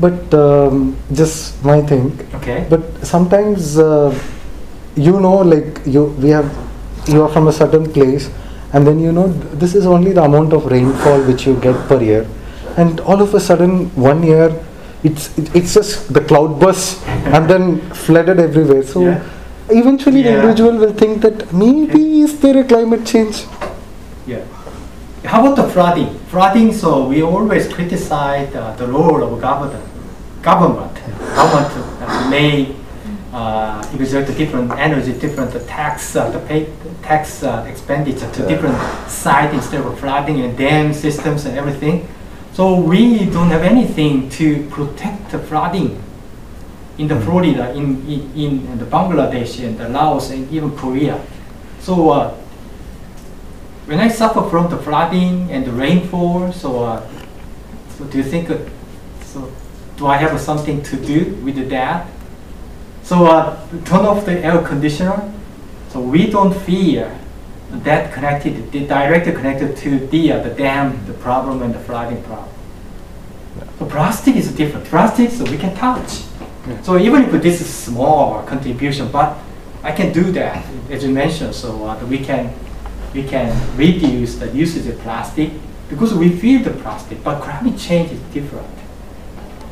But 0.00 0.32
um, 0.34 0.96
just 1.12 1.62
my 1.64 1.82
thing. 1.82 2.18
Okay. 2.36 2.66
But 2.70 2.82
sometimes 3.06 3.78
uh, 3.78 4.18
you 4.96 5.20
know, 5.20 5.36
like 5.38 5.80
you, 5.86 6.04
we 6.04 6.30
have, 6.30 6.50
you 7.08 7.22
are 7.22 7.28
from 7.28 7.48
a 7.48 7.52
certain 7.52 7.90
place, 7.92 8.30
and 8.72 8.86
then 8.86 8.98
you 8.98 9.12
know 9.12 9.28
this 9.62 9.74
is 9.74 9.86
only 9.86 10.12
the 10.12 10.22
amount 10.22 10.52
of 10.52 10.66
rainfall 10.66 11.22
which 11.22 11.46
you 11.46 11.56
get 11.60 11.76
per 11.88 12.02
year, 12.02 12.26
and 12.76 13.00
all 13.00 13.20
of 13.20 13.34
a 13.34 13.40
sudden 13.40 13.88
one 13.94 14.22
year, 14.22 14.48
it's 15.02 15.36
it, 15.38 15.54
it's 15.54 15.74
just 15.74 16.12
the 16.12 16.20
cloud 16.20 16.58
burst 16.60 17.06
and 17.06 17.48
then 17.48 17.80
flooded 17.92 18.38
everywhere. 18.38 18.82
So. 18.82 19.04
Yeah. 19.04 19.22
Eventually, 19.72 20.22
the 20.22 20.34
individual 20.34 20.78
will 20.78 20.92
think 20.92 21.22
that 21.22 21.52
maybe 21.52 22.22
is 22.22 22.40
there 22.40 22.58
a 22.58 22.64
climate 22.64 23.06
change? 23.06 23.44
Yeah. 24.26 24.44
How 25.24 25.46
about 25.46 25.54
the 25.54 25.68
flooding? 25.72 26.18
Flooding, 26.26 26.72
so 26.72 27.06
we 27.06 27.22
always 27.22 27.72
criticize 27.72 28.52
uh, 28.52 28.74
the 28.74 28.88
role 28.88 29.22
of 29.22 29.40
government. 29.40 29.84
Government, 30.42 30.94
government 31.34 32.00
uh, 32.00 32.30
may 32.30 32.74
uh, 33.32 33.86
exert 33.94 34.26
different 34.36 34.72
energy, 34.72 35.12
different 35.12 35.52
tax, 35.68 36.16
uh, 36.16 36.30
the 36.30 36.38
pay, 36.40 36.66
tax 37.02 37.42
uh, 37.42 37.66
expenditure 37.68 38.30
to 38.32 38.46
different 38.46 38.76
sites 39.06 39.52
instead 39.52 39.82
of 39.82 39.98
flooding 40.00 40.40
and 40.40 40.56
dam 40.56 40.94
systems 40.94 41.44
and 41.44 41.58
everything. 41.58 42.08
So 42.54 42.80
we 42.80 43.26
don't 43.26 43.50
have 43.50 43.62
anything 43.62 44.30
to 44.30 44.66
protect 44.70 45.30
the 45.30 45.38
flooding 45.38 46.02
in 46.96 47.08
the 47.08 47.20
Florida, 47.20 47.72
in, 47.74 48.06
in, 48.08 48.34
in 48.34 48.78
the 48.78 48.86
Bangladesh 48.86 49.62
and 49.62 49.78
the 49.78 49.88
Laos 49.90 50.30
and 50.30 50.50
even 50.50 50.74
Korea. 50.76 51.22
So 51.80 52.10
uh, 52.10 52.34
when 53.86 54.00
I 54.00 54.08
suffer 54.08 54.48
from 54.48 54.70
the 54.70 54.78
flooding 54.78 55.50
and 55.50 55.66
the 55.66 55.72
rainfall, 55.72 56.50
so, 56.52 56.84
uh, 56.84 57.08
so 57.96 58.04
do 58.04 58.18
you 58.18 58.24
think, 58.24 58.50
uh, 58.50 58.58
so 59.22 59.50
do 60.00 60.06
I 60.06 60.16
have 60.16 60.40
something 60.40 60.82
to 60.82 60.96
do 60.96 61.34
with 61.44 61.68
that? 61.68 62.08
So 63.02 63.26
uh, 63.26 63.60
turn 63.84 64.06
off 64.06 64.24
the 64.24 64.42
air 64.42 64.62
conditioner. 64.62 65.30
So 65.90 66.00
we 66.00 66.30
don't 66.30 66.54
fear 66.54 67.18
that 67.70 68.12
connected, 68.14 68.72
the 68.72 68.86
directly 68.86 69.32
connected 69.32 69.76
to 69.76 70.06
the, 70.06 70.32
uh, 70.32 70.42
the 70.42 70.50
dam, 70.54 71.04
the 71.06 71.12
problem 71.12 71.60
and 71.62 71.74
the 71.74 71.80
flooding 71.80 72.22
problem. 72.22 72.48
So 73.78 73.84
plastic 73.84 74.36
is 74.36 74.50
different. 74.54 74.86
Plastic, 74.86 75.30
so 75.30 75.44
we 75.44 75.58
can 75.58 75.76
touch. 75.76 76.22
So 76.82 76.96
even 76.96 77.24
if 77.24 77.42
this 77.42 77.60
is 77.60 77.68
small 77.68 78.42
contribution, 78.44 79.10
but 79.12 79.36
I 79.82 79.92
can 79.92 80.12
do 80.14 80.32
that, 80.32 80.64
as 80.88 81.04
you 81.04 81.10
mentioned, 81.10 81.54
so 81.54 81.84
uh, 81.86 81.98
we 82.06 82.18
can 82.18 82.54
we 83.12 83.24
can 83.24 83.50
reduce 83.76 84.36
the 84.36 84.48
usage 84.52 84.86
of 84.86 84.98
plastic 85.00 85.50
because 85.88 86.14
we 86.14 86.30
feel 86.30 86.62
the 86.62 86.70
plastic, 86.70 87.24
but 87.24 87.42
climate 87.42 87.76
change 87.76 88.12
is 88.12 88.20
different. 88.32 88.79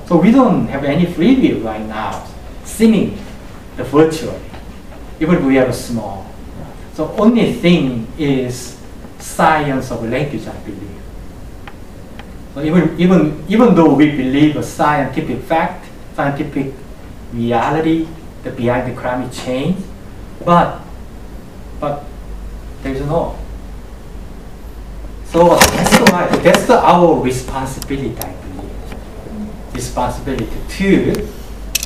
So 0.09 0.16
we 0.16 0.32
don't 0.32 0.66
have 0.68 0.85
any 0.85 1.05
free 1.05 1.36
will 1.36 1.60
right 1.60 1.85
now, 1.85 2.26
seeming 2.64 3.18
the 3.76 3.85
virtually, 3.85 4.40
even 5.20 5.36
if 5.36 5.44
we 5.44 5.56
have 5.56 5.68
a 5.68 5.72
small. 5.74 6.24
So 6.94 7.12
only 7.18 7.52
thing 7.52 8.09
is 8.16 8.80
science 9.18 9.90
of 9.90 10.02
language, 10.09 10.47
I 10.47 10.56
believe. 10.64 11.02
So 12.55 12.62
even, 12.62 12.98
even, 12.98 13.44
even 13.48 13.74
though 13.74 13.93
we 13.93 14.10
believe 14.16 14.56
a 14.56 14.62
scientific 14.62 15.40
fact, 15.43 15.85
scientific 16.16 16.72
reality 17.35 18.09
the 18.44 18.51
behind 18.51 18.90
the 18.90 18.98
climate 18.98 19.30
change, 19.30 19.76
but 20.43 20.80
but 21.80 22.05
there's 22.82 23.02
no. 23.02 23.36
So 25.26 25.56
that's 25.56 26.10
why 26.10 26.26
that's 26.43 26.70
our 26.70 27.20
responsibility. 27.20 28.16
Responsibility 29.82 30.50
to 30.82 31.28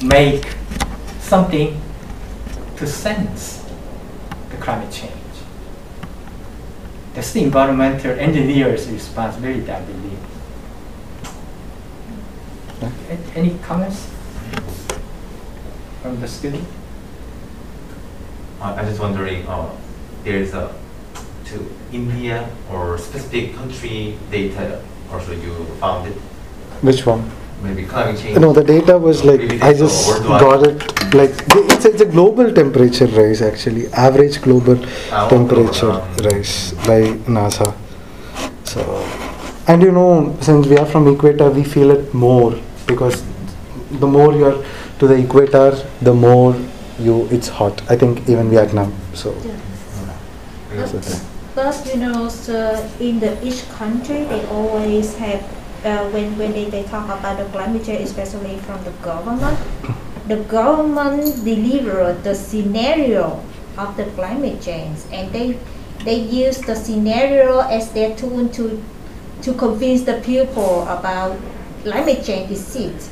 make 0.02 0.47
something 1.20 1.78
to 2.78 2.86
sense 2.86 3.62
the 4.48 4.56
climate 4.56 4.90
change. 4.90 5.12
That's 7.12 7.32
the 7.32 7.43
environmental 7.44 8.12
engineer's 8.19 8.89
responsibility, 8.89 9.70
I 9.70 9.81
believe. 9.82 10.19
A- 12.82 13.39
Any 13.39 13.59
comments 13.59 14.09
from 16.01 16.19
the 16.19 16.28
student? 16.28 16.64
Uh, 18.59 18.73
I'm 18.73 18.86
just 18.89 19.01
wondering, 19.01 19.47
uh, 19.47 19.69
there's 20.24 20.55
a 20.55 20.73
to 21.52 21.56
India 21.93 22.48
or 22.73 22.97
specific 22.97 23.55
country 23.55 24.16
data 24.31 24.81
also 25.12 25.32
you 25.32 25.52
found 25.78 26.09
it, 26.09 26.16
Which 26.81 27.05
one? 27.05 27.31
Maybe 27.62 27.84
climate 27.84 28.20
change. 28.20 28.39
No, 28.39 28.52
the 28.52 28.64
data 28.64 28.98
was 28.98 29.24
like 29.24 29.40
I 29.62 29.72
just 29.72 30.22
got 30.44 30.66
it 30.66 30.82
like 31.14 31.30
it's 31.55 31.84
it's 31.84 32.01
a 32.01 32.06
global 32.06 32.52
temperature 32.52 33.06
rise 33.06 33.43
actually, 33.43 33.86
average 33.93 34.40
global 34.43 34.78
Ah, 35.10 35.28
temperature 35.28 35.93
rise 36.28 36.72
by 36.86 37.01
NASA. 37.36 37.74
So, 38.64 38.80
and 39.68 39.82
you 39.82 39.93
know, 39.93 40.36
since 40.40 40.66
we 40.66 40.78
are 40.78 40.86
from 40.86 41.09
equator, 41.09 41.51
we 41.51 41.64
feel 41.64 41.90
it 41.90 42.12
more 42.14 42.55
because 42.86 43.22
the 44.05 44.06
more 44.06 44.32
you 44.32 44.47
are 44.47 44.64
to 44.98 45.06
the 45.06 45.14
equator, 45.24 45.70
the 46.01 46.14
more 46.14 46.55
you 46.98 47.26
it's 47.30 47.48
hot. 47.48 47.82
I 47.90 47.97
think 47.97 48.28
even 48.28 48.51
Vietnam. 48.51 48.93
So, 49.14 49.34
Yeah. 49.44 50.86
so 50.86 50.98
that- 50.98 51.20
But 51.55 51.80
you 51.93 51.97
know, 52.01 52.28
so 52.28 52.59
in 52.98 53.20
the 53.20 53.30
each 53.47 53.59
country, 53.78 54.20
they 54.28 54.40
always 54.59 55.09
have 55.16 55.43
uh, 55.85 56.09
when 56.11 56.37
when 56.39 56.53
they, 56.53 56.71
they 56.71 56.85
talk 56.85 57.07
about 57.07 57.39
the 57.39 57.45
climate 57.47 57.85
change, 57.85 58.03
especially 58.03 58.59
from 58.59 58.83
the 58.85 58.91
government, 59.03 59.59
the 60.29 60.37
government 60.45 61.45
deliver 61.45 62.13
the 62.23 62.35
scenario 62.35 63.43
of 63.77 63.97
the 63.97 64.05
climate 64.17 64.61
change, 64.63 64.99
and 65.13 65.33
they 65.33 65.59
they 66.05 66.17
use 66.17 66.59
the 66.59 66.75
scenario 66.75 67.61
as 67.61 67.93
their 67.93 68.15
tool 68.17 68.49
to 68.49 68.83
to 69.43 69.55
convince 69.55 70.03
the 70.03 70.21
people 70.21 70.83
about 70.89 71.37
climate 71.83 72.25
change 72.25 72.51
is 72.51 72.77
it. 72.77 73.11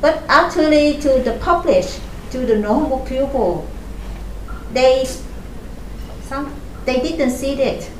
But 0.00 0.22
actually, 0.28 1.00
to 1.00 1.18
the 1.18 1.38
public, 1.40 1.84
to 2.30 2.38
the 2.46 2.58
normal 2.58 3.00
people, 3.00 3.66
they 4.72 5.04
some 6.22 6.54
they 6.84 7.00
didn't 7.00 7.32
see 7.32 7.60
it. 7.60 7.90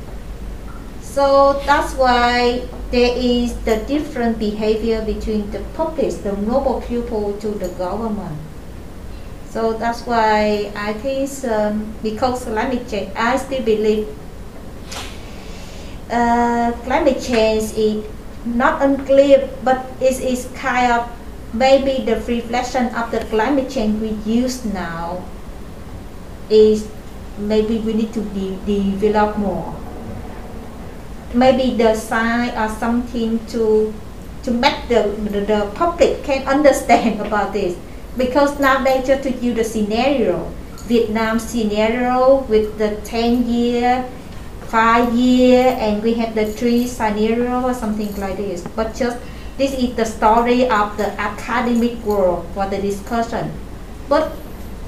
So 1.02 1.60
that's 1.66 1.94
why 1.94 2.68
there 2.90 3.14
is 3.16 3.54
the 3.64 3.76
different 3.86 4.38
behavior 4.38 5.04
between 5.04 5.50
the 5.50 5.60
public, 5.74 6.10
the 6.22 6.32
normal 6.32 6.80
people 6.80 7.36
to 7.38 7.48
the 7.48 7.68
government. 7.76 8.38
So 9.50 9.74
that's 9.74 10.02
why 10.06 10.72
I 10.76 10.92
think 10.94 11.28
um, 11.44 11.94
because 12.02 12.44
climate 12.44 12.88
change, 12.88 13.12
I 13.16 13.36
still 13.36 13.62
believe 13.62 14.08
uh, 16.10 16.72
climate 16.84 17.20
change 17.20 17.72
is 17.76 18.04
not 18.44 18.80
unclear, 18.82 19.48
but 19.64 19.84
it 20.00 20.20
is 20.20 20.48
kind 20.54 20.92
of 20.92 21.10
maybe 21.52 22.04
the 22.04 22.20
reflection 22.24 22.86
of 22.94 23.10
the 23.10 23.20
climate 23.26 23.70
change 23.70 24.00
we 24.00 24.10
use 24.30 24.64
now 24.64 25.24
is 26.50 26.88
maybe 27.38 27.78
we 27.78 27.92
need 27.92 28.12
to 28.12 28.20
de- 28.32 28.56
develop 28.64 29.36
more. 29.38 29.74
Maybe 31.34 31.76
the 31.76 31.94
sign 31.94 32.50
or 32.56 32.68
something 32.68 33.44
to 33.46 33.94
to 34.44 34.50
make 34.50 34.88
the, 34.88 35.02
the, 35.30 35.40
the 35.40 35.70
public 35.74 36.24
can 36.24 36.46
understand 36.46 37.20
about 37.26 37.52
this. 37.52 37.76
Because 38.16 38.58
nowadays 38.58 39.06
just 39.06 39.22
to 39.24 39.30
use 39.30 39.56
the 39.56 39.64
scenario, 39.64 40.52
Vietnam 40.86 41.38
scenario 41.38 42.36
with 42.48 42.78
the 42.78 42.96
10 43.04 43.46
year, 43.46 44.08
5 44.68 45.14
year, 45.14 45.76
and 45.78 46.02
we 46.02 46.14
have 46.14 46.34
the 46.34 46.46
three 46.46 46.86
scenario 46.86 47.62
or 47.62 47.74
something 47.74 48.14
like 48.16 48.36
this. 48.36 48.66
But 48.74 48.94
just 48.94 49.18
this 49.58 49.74
is 49.74 49.94
the 49.96 50.04
story 50.04 50.68
of 50.68 50.96
the 50.96 51.08
academic 51.20 51.98
world 52.04 52.46
for 52.54 52.66
the 52.66 52.78
discussion. 52.78 53.52
But 54.08 54.30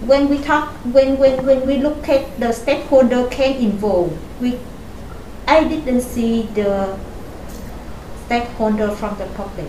when 0.07 0.29
we 0.29 0.39
talk, 0.39 0.71
when, 0.95 1.19
when, 1.19 1.45
when 1.45 1.67
we 1.67 1.79
look 1.79 2.09
at 2.09 2.39
the 2.41 2.53
stakeholder 2.53 3.27
can 3.29 3.57
involve, 3.57 4.17
we, 4.41 4.59
I 5.51 5.65
didn't 5.67 6.03
see 6.03 6.43
the 6.55 6.97
stakeholder 8.27 8.95
from 8.95 9.19
the 9.19 9.27
public. 9.35 9.67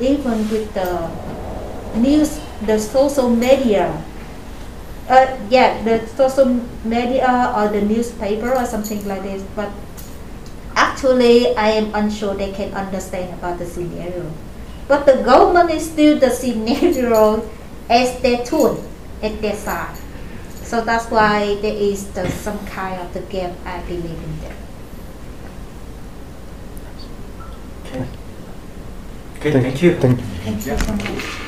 Even 0.00 0.48
with 0.48 0.72
the 0.72 1.10
news, 2.00 2.40
the 2.64 2.78
social 2.78 3.28
media, 3.28 3.92
uh, 5.08 5.36
yeah, 5.50 5.82
the 5.84 6.06
social 6.16 6.48
media 6.82 7.52
or 7.54 7.68
the 7.68 7.82
newspaper 7.82 8.56
or 8.56 8.64
something 8.64 9.06
like 9.06 9.22
this. 9.22 9.44
But 9.54 9.68
actually. 10.74 11.54
I 11.56 11.76
am 11.76 11.94
unsure 11.94 12.34
they 12.34 12.52
can 12.52 12.72
understand 12.72 13.34
about 13.34 13.58
the 13.58 13.66
scenario. 13.66 14.32
But 14.88 15.04
the 15.04 15.20
government 15.22 15.70
is 15.70 15.84
still 15.90 16.18
the 16.18 16.30
scenario 16.30 17.44
as 17.90 18.18
their 18.20 18.44
tool 18.44 18.82
at 19.22 19.42
their 19.42 19.56
side. 19.56 19.98
So 20.62 20.80
that's 20.80 21.10
why 21.10 21.60
there 21.60 21.76
is 21.76 22.08
the, 22.16 22.30
some 22.30 22.64
kind 22.66 23.00
of 23.00 23.12
the 23.12 23.20
gap, 23.20 23.52
I 23.66 23.80
believe 23.84 24.04
in 24.24 24.40
that. 24.40 24.65
Okay. 27.96 28.08
Okay, 29.38 29.52
thank 29.52 29.82
you. 29.82 29.96
Thank 29.96 30.18
you. 30.18 30.26
Thank 30.44 30.66
you 30.66 30.78
so 30.78 30.92
much. 30.92 31.46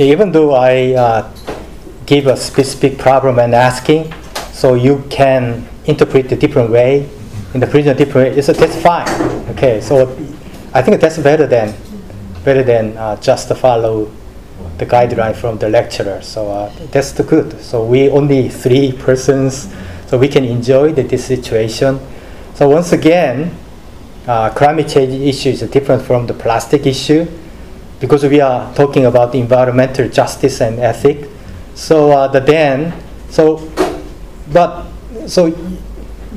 even 0.00 0.32
though 0.32 0.54
I 0.54 0.94
uh, 0.94 1.30
give 2.06 2.26
a 2.26 2.36
specific 2.36 2.98
problem 2.98 3.38
and 3.38 3.54
asking, 3.54 4.12
so 4.52 4.74
you 4.74 5.04
can 5.10 5.68
interpret 5.84 6.32
a 6.32 6.36
different 6.36 6.70
way, 6.70 7.08
interpret 7.52 7.86
a 7.86 7.94
different 7.94 8.30
way. 8.30 8.38
It's, 8.38 8.46
that's 8.46 8.80
fine. 8.80 9.08
Okay, 9.50 9.80
so 9.80 10.08
I 10.72 10.82
think 10.82 11.00
that's 11.00 11.18
better 11.18 11.46
than 11.46 11.74
better 12.44 12.62
than 12.62 12.96
uh, 12.96 13.16
just 13.20 13.54
follow 13.56 14.10
the 14.78 14.86
guideline 14.86 15.34
from 15.36 15.58
the 15.58 15.68
lecturer. 15.68 16.22
So 16.22 16.50
uh, 16.50 16.72
that's 16.90 17.12
the 17.12 17.22
good. 17.22 17.60
So 17.60 17.84
we 17.84 18.08
only 18.08 18.48
three 18.48 18.92
persons, 18.92 19.68
so 20.06 20.18
we 20.18 20.28
can 20.28 20.44
enjoy 20.44 20.92
the, 20.92 21.02
this 21.02 21.24
situation. 21.24 22.00
So 22.54 22.68
once 22.68 22.92
again, 22.92 23.54
uh, 24.26 24.50
climate 24.50 24.88
change 24.88 25.14
issue 25.14 25.50
is 25.50 25.60
different 25.62 26.02
from 26.02 26.26
the 26.26 26.34
plastic 26.34 26.86
issue 26.86 27.26
because 28.00 28.24
we 28.24 28.40
are 28.40 28.72
talking 28.74 29.06
about 29.06 29.34
environmental 29.34 30.08
justice 30.08 30.60
and 30.60 30.78
ethic. 30.80 31.28
So 31.74 32.10
uh, 32.12 32.28
the 32.28 32.40
then, 32.40 32.94
so, 33.28 33.70
but 34.52 34.86
so 35.26 35.54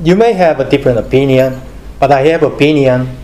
you 0.02 0.16
may 0.16 0.34
have 0.34 0.60
a 0.60 0.68
different 0.68 0.98
opinion, 0.98 1.60
but 1.98 2.12
I 2.12 2.20
have 2.28 2.42
opinion. 2.42 3.16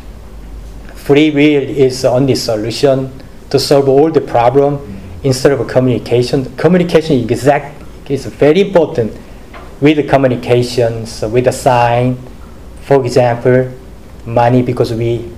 Free 0.95 1.31
will 1.31 1.63
is 1.63 2.03
the 2.03 2.11
only 2.11 2.35
solution 2.35 3.20
to 3.51 3.59
solve 3.59 3.89
all 3.89 4.11
the 4.11 4.21
problem 4.21 4.79
instead 5.23 5.53
of 5.53 5.67
communication. 5.69 6.45
Communication 6.57 7.17
is 7.17 7.23
exact 7.31 7.77
is 8.11 8.27
very 8.27 8.63
important 8.63 9.13
with 9.81 9.97
the 9.97 10.03
communications 10.03 11.23
with 11.23 11.45
the 11.45 11.53
sign. 11.53 12.17
For 12.83 13.05
example, 13.05 13.71
money 14.27 14.63
because 14.63 14.93
we 14.93 15.31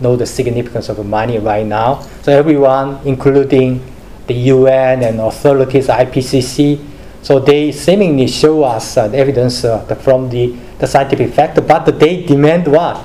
know 0.00 0.16
the 0.16 0.26
significance 0.26 0.88
of 0.88 1.04
money 1.06 1.38
right 1.38 1.64
now. 1.64 2.00
So 2.22 2.32
everyone, 2.32 2.98
including 3.04 3.80
the 4.26 4.34
UN 4.34 5.02
and 5.04 5.20
authorities, 5.20 5.86
IPCC, 5.86 6.84
so 7.22 7.38
they 7.38 7.72
seemingly 7.72 8.26
show 8.28 8.64
us 8.64 8.96
uh, 8.96 9.08
the 9.08 9.18
evidence 9.18 9.64
uh, 9.64 9.78
the- 9.84 9.96
from 9.96 10.28
the, 10.28 10.54
the 10.78 10.86
scientific 10.86 11.32
fact, 11.32 11.64
but 11.66 11.84
they 11.98 12.22
demand 12.24 12.66
what? 12.68 13.02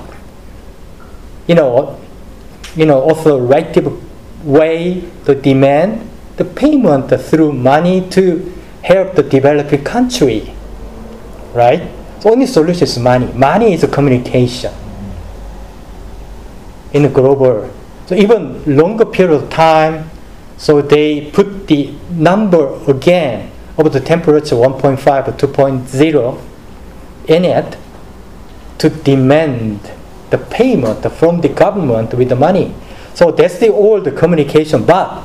You 1.46 1.54
know, 1.54 1.98
you 2.76 2.86
know, 2.86 3.08
authoritative 3.08 4.00
way 4.44 5.08
to 5.24 5.34
demand 5.34 6.08
the 6.36 6.44
payment 6.44 7.08
through 7.20 7.52
money 7.52 8.08
to 8.10 8.52
help 8.82 9.14
the 9.14 9.22
developing 9.22 9.84
country, 9.84 10.54
right? 11.54 11.82
Only 12.24 12.46
solution 12.46 12.84
is 12.84 12.98
money. 12.98 13.32
Money 13.32 13.72
is 13.74 13.82
a 13.82 13.88
communication 13.88 14.72
in 16.92 17.02
the 17.02 17.08
global. 17.08 17.70
So 18.06 18.14
even 18.14 18.76
longer 18.76 19.04
period 19.04 19.42
of 19.42 19.50
time, 19.50 20.10
so 20.56 20.82
they 20.82 21.30
put 21.30 21.66
the 21.66 21.94
number 22.10 22.74
again 22.90 23.50
of 23.76 23.92
the 23.92 24.00
temperature 24.00 24.54
1.5 24.54 25.28
or 25.28 25.32
2.0 25.32 26.40
in 27.28 27.44
it 27.44 27.76
to 28.78 28.90
demand 28.90 29.90
the 30.30 30.38
payment 30.38 31.10
from 31.12 31.40
the 31.40 31.48
government 31.48 32.14
with 32.14 32.28
the 32.28 32.36
money. 32.36 32.74
So 33.14 33.30
that's 33.30 33.58
the 33.58 33.68
old 33.72 34.16
communication, 34.16 34.84
but 34.84 35.24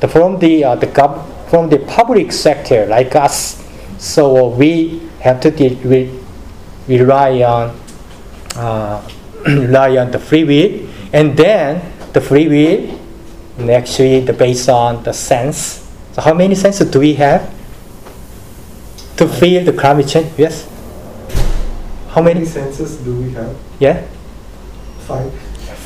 the, 0.00 0.08
from 0.08 0.38
the 0.38 0.64
uh, 0.64 0.74
the 0.76 0.86
gov- 0.86 1.24
from 1.50 1.68
the 1.68 1.78
public 1.80 2.30
sector 2.32 2.86
like 2.86 3.16
us, 3.16 3.64
so 3.98 4.48
we 4.48 5.00
have 5.20 5.40
to 5.40 5.50
de- 5.50 5.74
re- 5.84 6.10
rely 6.86 7.42
on 7.42 7.78
uh, 8.56 9.02
rely 9.46 9.96
on 9.96 10.10
the 10.12 10.18
free 10.18 10.44
will, 10.44 10.88
and 11.12 11.36
then 11.36 11.82
the 12.12 12.20
free 12.20 12.46
will 12.48 12.98
and 13.58 13.70
actually 13.70 14.20
the 14.20 14.32
based 14.32 14.68
on 14.68 15.02
the 15.02 15.12
sense. 15.12 15.84
So 16.12 16.22
how 16.22 16.34
many 16.34 16.54
senses 16.54 16.88
do 16.90 17.00
we 17.00 17.14
have 17.14 17.50
to 19.16 19.26
feel 19.26 19.64
the 19.64 19.72
climate 19.72 20.06
change? 20.08 20.30
Yes. 20.38 20.68
How 22.08 22.14
How 22.14 22.22
many 22.22 22.40
many? 22.40 22.46
senses 22.46 22.96
do 22.98 23.14
we 23.20 23.30
have? 23.32 23.54
Yeah. 23.80 24.06
Five. 25.06 25.32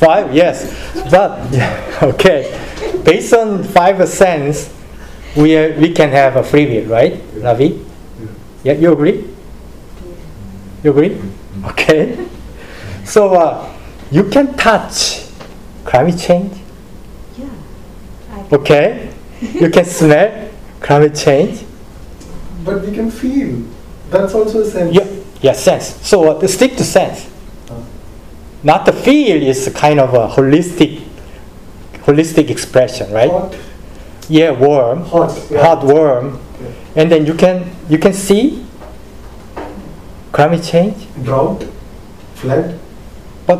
Five, 0.03 0.35
yes. 0.35 0.67
But, 1.09 1.51
yeah, 1.53 1.99
okay. 2.03 2.51
Based 3.05 3.33
on 3.33 3.63
five 3.63 4.07
sense, 4.09 4.73
we, 5.35 5.55
are, 5.55 5.73
we 5.79 5.93
can 5.93 6.09
have 6.09 6.35
a 6.35 6.43
free 6.43 6.65
will, 6.65 6.89
right, 6.89 7.21
Ravi? 7.35 7.85
Yeah, 8.63 8.73
you 8.73 8.91
agree? 8.91 9.25
You 10.83 10.91
agree? 10.91 11.21
Okay. 11.67 12.27
So 13.05 13.33
uh, 13.33 13.73
you 14.11 14.25
can 14.29 14.55
touch 14.55 15.25
climate 15.85 16.19
change, 16.19 16.57
Yeah. 17.37 17.49
Okay? 18.51 19.09
You 19.41 19.69
can 19.69 19.85
smell 19.99 20.49
climate 20.81 21.15
change. 21.15 21.63
But 22.65 22.81
we 22.81 22.93
can 22.93 23.09
feel. 23.09 23.63
That's 24.09 24.33
also 24.33 24.61
a 24.61 24.65
sense. 24.65 24.93
Yeah, 24.93 25.07
yeah, 25.41 25.53
sense. 25.53 25.95
So 26.05 26.37
uh, 26.37 26.47
stick 26.47 26.75
to 26.75 26.83
sense. 26.83 27.32
Not 28.63 28.85
the 28.85 28.93
feel 28.93 29.41
is 29.43 29.67
kind 29.75 29.99
of 29.99 30.13
a 30.13 30.27
holistic, 30.27 31.01
holistic 32.07 32.49
expression, 32.49 33.11
right? 33.11 33.29
Hot. 33.29 33.55
Yeah, 34.29 34.51
warm. 34.51 35.03
Hot. 35.11 35.35
Yeah. 35.51 35.61
hot 35.63 35.83
worm 35.83 36.39
Yeah. 36.63 37.01
and 37.03 37.11
then 37.11 37.25
you 37.25 37.33
can 37.35 37.67
you 37.89 37.97
can 37.99 38.13
see 38.13 38.63
climate 40.31 40.63
change 40.63 40.95
Drought. 41.23 41.65
Flood. 42.39 42.79
but 43.45 43.59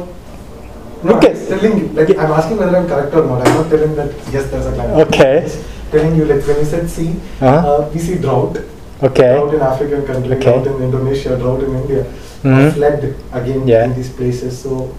No, 1.03 1.11
look 1.19 1.23
I'm 1.25 1.35
at 1.35 1.47
telling 1.51 1.77
you. 1.79 1.87
Like 1.91 2.09
I'm 2.15 2.31
asking 2.31 2.57
whether 2.63 2.77
I'm 2.77 2.87
correct 2.87 3.13
or 3.13 3.25
not. 3.27 3.43
I'm 3.45 3.53
not 3.59 3.69
telling 3.69 3.93
that 3.99 4.07
yes, 4.31 4.47
there's 4.51 4.65
a 4.67 4.71
climate. 4.73 5.07
Okay. 5.11 5.51
Telling 5.91 6.15
you 6.15 6.23
like 6.25 6.47
when 6.47 6.57
you 6.63 6.65
said 6.65 6.89
see 6.89 7.11
Uh-huh. 7.43 7.51
uh, 7.51 7.89
we 7.93 7.99
see 7.99 8.15
drought. 8.23 8.55
okay 9.03 9.35
Drought 9.35 9.53
in 9.53 9.61
African 9.61 10.01
country, 10.07 10.31
Okay. 10.39 10.63
drought 10.63 10.67
in 10.67 10.79
Indonesia, 10.87 11.35
drought 11.35 11.61
in 11.67 11.75
India, 11.75 12.05
Mhm. 12.43 12.71
flood 12.73 13.15
again 13.33 13.67
Yeah. 13.67 13.85
in 13.85 13.93
these 13.95 14.09
places. 14.09 14.57
So, 14.57 14.89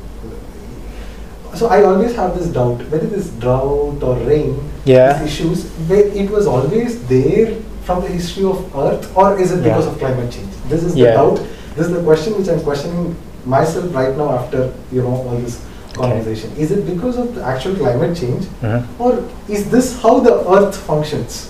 so 1.54 1.66
I 1.68 1.82
always 1.84 2.14
have 2.16 2.36
this 2.38 2.46
doubt 2.48 2.78
whether 2.90 3.06
this 3.06 3.28
drought 3.44 4.02
or 4.02 4.14
rain, 4.16 4.58
Yeah. 4.84 5.12
these 5.18 5.28
issues, 5.32 5.66
it 5.90 6.30
was 6.30 6.46
always 6.46 6.98
there 7.12 7.52
from 7.84 8.00
the 8.02 8.08
history 8.08 8.44
of 8.44 8.64
Earth, 8.76 9.06
or 9.14 9.38
is 9.38 9.52
it 9.52 9.62
because 9.62 9.84
Yeah. 9.84 9.90
of 9.92 9.98
climate 9.98 10.30
change? 10.30 10.48
This 10.68 10.82
is 10.82 10.94
the 10.94 11.04
doubt. 11.04 11.40
This 11.76 11.86
is 11.86 11.92
the 11.92 12.02
question 12.02 12.34
which 12.38 12.48
I'm 12.48 12.60
questioning 12.60 13.14
myself 13.44 13.94
right 13.94 14.16
now 14.16 14.30
after 14.38 14.70
you 14.90 15.02
know 15.02 15.14
all 15.28 15.36
this 15.44 15.58
conversation. 15.96 16.50
Is 16.58 16.70
it 16.72 16.86
because 16.86 17.18
of 17.18 17.34
the 17.34 17.42
actual 17.44 17.74
climate 17.74 18.16
change, 18.16 18.46
Mhm. 18.62 18.82
or 18.98 19.18
is 19.48 19.66
this 19.66 20.00
how 20.02 20.18
the 20.20 20.34
Earth 20.56 20.76
functions? 20.76 21.48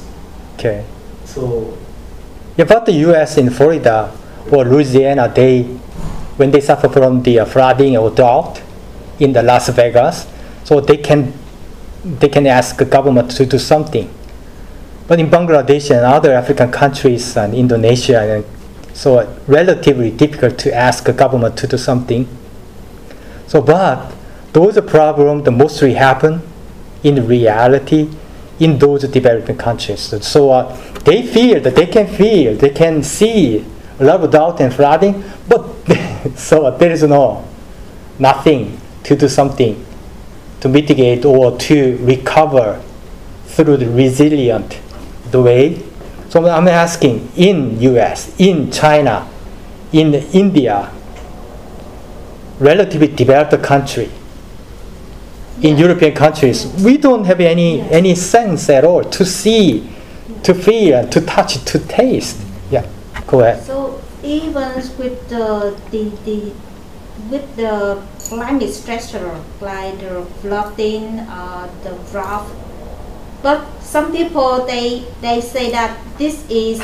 okay 0.59 0.83
So. 1.25 1.69
yeah, 2.57 2.65
but 2.65 2.85
the 2.87 2.93
us 2.93 3.37
in 3.39 3.49
florida 3.51 4.11
or 4.53 4.65
louisiana 4.65 5.31
they 5.35 5.66
when 6.36 6.51
they 6.51 6.61
suffer 6.61 6.89
from 6.89 7.23
the 7.23 7.39
uh, 7.39 7.44
flooding 7.44 7.97
or 7.97 8.11
drought 8.11 8.62
in 9.19 9.32
the 9.32 9.43
las 9.43 9.69
vegas 9.69 10.27
so 10.65 10.81
they 10.81 10.97
can 10.97 11.32
they 12.05 12.28
can 12.28 12.47
ask 12.47 12.77
the 12.77 12.85
government 12.85 13.31
to 13.31 13.47
do 13.47 13.59
something 13.59 14.12
but 15.06 15.20
in 15.20 15.28
bangladesh 15.31 15.90
and 15.90 16.05
other 16.05 16.32
african 16.32 16.70
countries 16.70 17.36
and 17.36 17.55
indonesia 17.55 18.20
and 18.20 18.44
so 18.93 19.27
relatively 19.47 20.11
difficult 20.11 20.59
to 20.59 20.73
ask 20.74 21.05
the 21.05 21.12
government 21.12 21.56
to 21.56 21.66
do 21.66 21.77
something 21.77 22.28
So, 23.47 23.61
but 23.61 24.12
those 24.52 24.81
problems 24.81 25.48
mostly 25.48 25.94
happen 25.94 26.43
in 27.02 27.27
reality 27.27 28.09
in 28.59 28.78
those 28.78 29.02
developing 29.09 29.56
countries. 29.56 30.01
So, 30.01 30.19
so, 30.20 30.51
uh, 30.51 30.77
they 31.05 31.27
feel 31.27 31.61
that 31.61 31.77
they 31.77 31.86
can 31.86 32.06
feel, 32.06 32.56
they 32.56 32.70
can 32.70 33.02
see 33.02 33.65
a 33.99 34.05
lot 34.05 34.21
of 34.21 34.31
drought 34.31 34.61
and 34.61 34.73
flooding, 34.73 35.25
but 35.49 35.65
so 36.37 36.71
there 36.77 36.91
is 36.91 37.03
no 37.03 37.45
nothing 38.19 38.81
to 39.03 39.16
do 39.16 39.29
something 39.29 39.85
to 40.61 40.69
mitigate 40.69 41.25
or 41.25 41.57
to 41.59 41.97
recover 41.99 42.83
through 43.47 43.77
the 43.77 43.89
resilient 43.91 44.81
the 45.31 45.41
way. 45.43 45.83
So 46.29 46.47
I'm 46.49 46.69
asking 46.69 47.31
in 47.37 47.81
U.S., 47.81 48.35
in 48.41 48.71
China, 48.71 49.29
in 49.93 50.15
India, 50.15 50.91
relatively 52.59 53.09
developed 53.09 53.62
country, 53.62 54.11
in 55.62 55.77
European 55.79 56.15
countries, 56.15 56.66
we 56.83 56.97
don't 56.97 57.25
have 57.25 57.41
any 57.41 57.81
any 57.83 58.15
sense 58.15 58.69
at 58.69 58.85
all 58.85 59.05
to 59.05 59.25
see, 59.25 59.89
to 60.43 60.55
feel, 60.55 61.07
to 61.09 61.21
touch, 61.21 61.65
to 61.65 61.79
taste. 61.79 62.41
Yeah, 62.71 62.87
So 63.61 64.01
even 64.23 64.75
with 64.99 65.29
the, 65.29 65.77
the, 65.91 66.11
the 66.25 66.53
with 67.31 67.57
the 67.57 68.03
climate 68.29 68.71
stressor 68.71 69.41
like 69.61 69.99
the 70.01 70.27
flooding, 70.43 71.21
uh, 71.21 71.69
the 71.83 71.97
drought, 72.11 72.47
but 73.43 73.65
some 73.81 74.13
people 74.13 74.67
they 74.67 75.05
they 75.21 75.41
say 75.41 75.71
that 75.71 75.97
this 76.19 76.45
is 76.51 76.83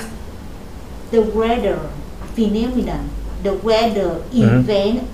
the 1.11 1.21
weather 1.23 1.91
phenomenon, 2.35 3.11
the 3.43 3.55
weather 3.55 4.23
Mhm. 4.33 4.61
event. 4.65 5.09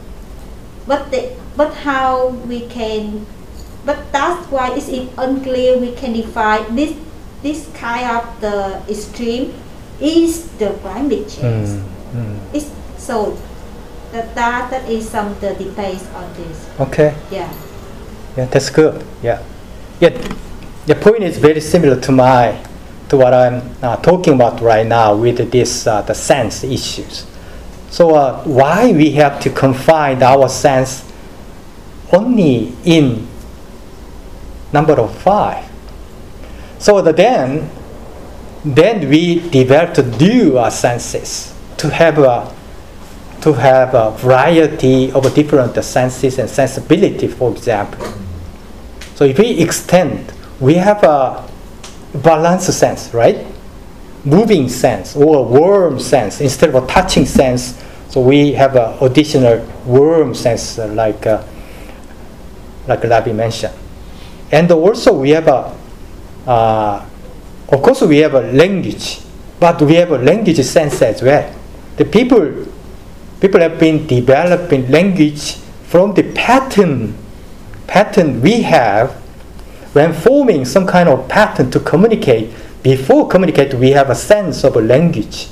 But 0.86 1.10
the, 1.10 1.32
but 1.56 1.74
how 1.82 2.28
we 2.46 2.60
can, 2.70 3.26
but 3.84 4.12
that's 4.12 4.46
why 4.52 4.70
it's 4.76 4.88
it 4.88 5.08
unclear 5.18 5.78
we 5.78 5.90
can 5.92 6.12
define 6.12 6.76
this 6.76 6.94
this 7.42 7.66
kind 7.74 8.06
of 8.06 8.22
the 8.40 8.78
extreme 8.88 9.54
is 10.00 10.48
the 10.58 10.70
climate 10.82 11.28
change. 11.28 11.68
Mm, 11.68 11.84
mm. 12.14 12.54
It's 12.54 12.70
so 12.98 13.38
that 14.12 14.34
that, 14.34 14.70
that 14.70 14.88
is 14.88 15.08
some 15.08 15.34
the 15.40 15.54
debate 15.54 16.02
on 16.14 16.32
this. 16.34 16.68
Okay. 16.80 17.14
Yeah. 17.30 17.52
Yeah, 18.36 18.44
that's 18.46 18.68
good. 18.70 19.04
Yeah, 19.22 19.42
yeah. 20.00 20.10
The 20.86 20.94
point 20.94 21.22
is 21.22 21.38
very 21.38 21.60
similar 21.60 21.98
to 22.00 22.12
my 22.12 22.62
to 23.08 23.16
what 23.16 23.32
I'm 23.32 23.62
uh, 23.82 23.96
talking 23.96 24.34
about 24.34 24.60
right 24.60 24.86
now 24.86 25.14
with 25.16 25.50
this 25.50 25.86
uh, 25.86 26.02
the 26.02 26.14
sense 26.14 26.62
issues. 26.62 27.26
So 27.90 28.14
uh, 28.14 28.42
why 28.44 28.92
we 28.92 29.12
have 29.12 29.40
to 29.40 29.50
confine 29.50 30.22
our 30.22 30.48
sense 30.48 31.02
only 32.12 32.74
in 32.84 33.26
number 34.72 34.94
of 35.00 35.16
five? 35.18 35.64
So 36.78 37.00
that 37.00 37.16
then 37.16 37.70
then 38.74 39.08
we 39.08 39.48
develop 39.50 39.96
new 40.18 40.58
uh, 40.58 40.68
senses 40.70 41.54
to 41.76 41.88
have 41.88 42.18
a 42.18 42.52
to 43.42 43.52
have 43.52 43.94
a 43.94 44.10
variety 44.10 45.12
of 45.12 45.22
different 45.34 45.72
senses 45.84 46.38
and 46.38 46.50
sensibility, 46.50 47.28
for 47.28 47.52
example. 47.52 48.04
So 49.14 49.24
if 49.24 49.38
we 49.38 49.60
extend, 49.60 50.32
we 50.58 50.74
have 50.74 51.04
a 51.04 51.48
balance 52.24 52.64
sense, 52.66 53.14
right? 53.14 53.46
Moving 54.24 54.68
sense 54.68 55.14
or 55.14 55.36
a 55.36 55.42
warm 55.42 56.00
sense 56.00 56.40
instead 56.40 56.74
of 56.74 56.82
a 56.82 56.86
touching 56.88 57.24
sense. 57.24 57.80
So 58.08 58.20
we 58.20 58.52
have 58.54 58.74
an 58.74 58.98
additional 59.00 59.64
warm 59.84 60.34
sense, 60.34 60.80
uh, 60.80 60.88
like 60.88 61.24
uh, 61.24 61.44
like 62.88 63.02
Labi 63.02 63.32
mentioned, 63.32 63.74
and 64.50 64.70
also 64.72 65.12
we 65.12 65.30
have 65.30 65.46
a 65.46 65.76
uh, 66.48 67.06
of 67.68 67.82
course 67.82 68.02
we 68.02 68.18
have 68.18 68.34
a 68.34 68.52
language, 68.52 69.20
but 69.58 69.80
we 69.82 69.94
have 69.94 70.12
a 70.12 70.18
language 70.18 70.62
sense 70.62 71.02
as 71.02 71.22
well. 71.22 71.54
The 71.96 72.04
people 72.04 72.66
people 73.40 73.60
have 73.60 73.78
been 73.78 74.06
developing 74.06 74.90
language 74.90 75.56
from 75.84 76.14
the 76.14 76.22
pattern 76.32 77.16
pattern 77.86 78.40
we 78.40 78.62
have 78.62 79.12
when 79.92 80.12
forming 80.12 80.64
some 80.64 80.86
kind 80.86 81.08
of 81.08 81.28
pattern 81.28 81.70
to 81.70 81.80
communicate. 81.80 82.52
Before 82.82 83.26
communicate 83.26 83.74
we 83.74 83.90
have 83.90 84.10
a 84.10 84.14
sense 84.14 84.62
of 84.62 84.76
a 84.76 84.80
language 84.80 85.48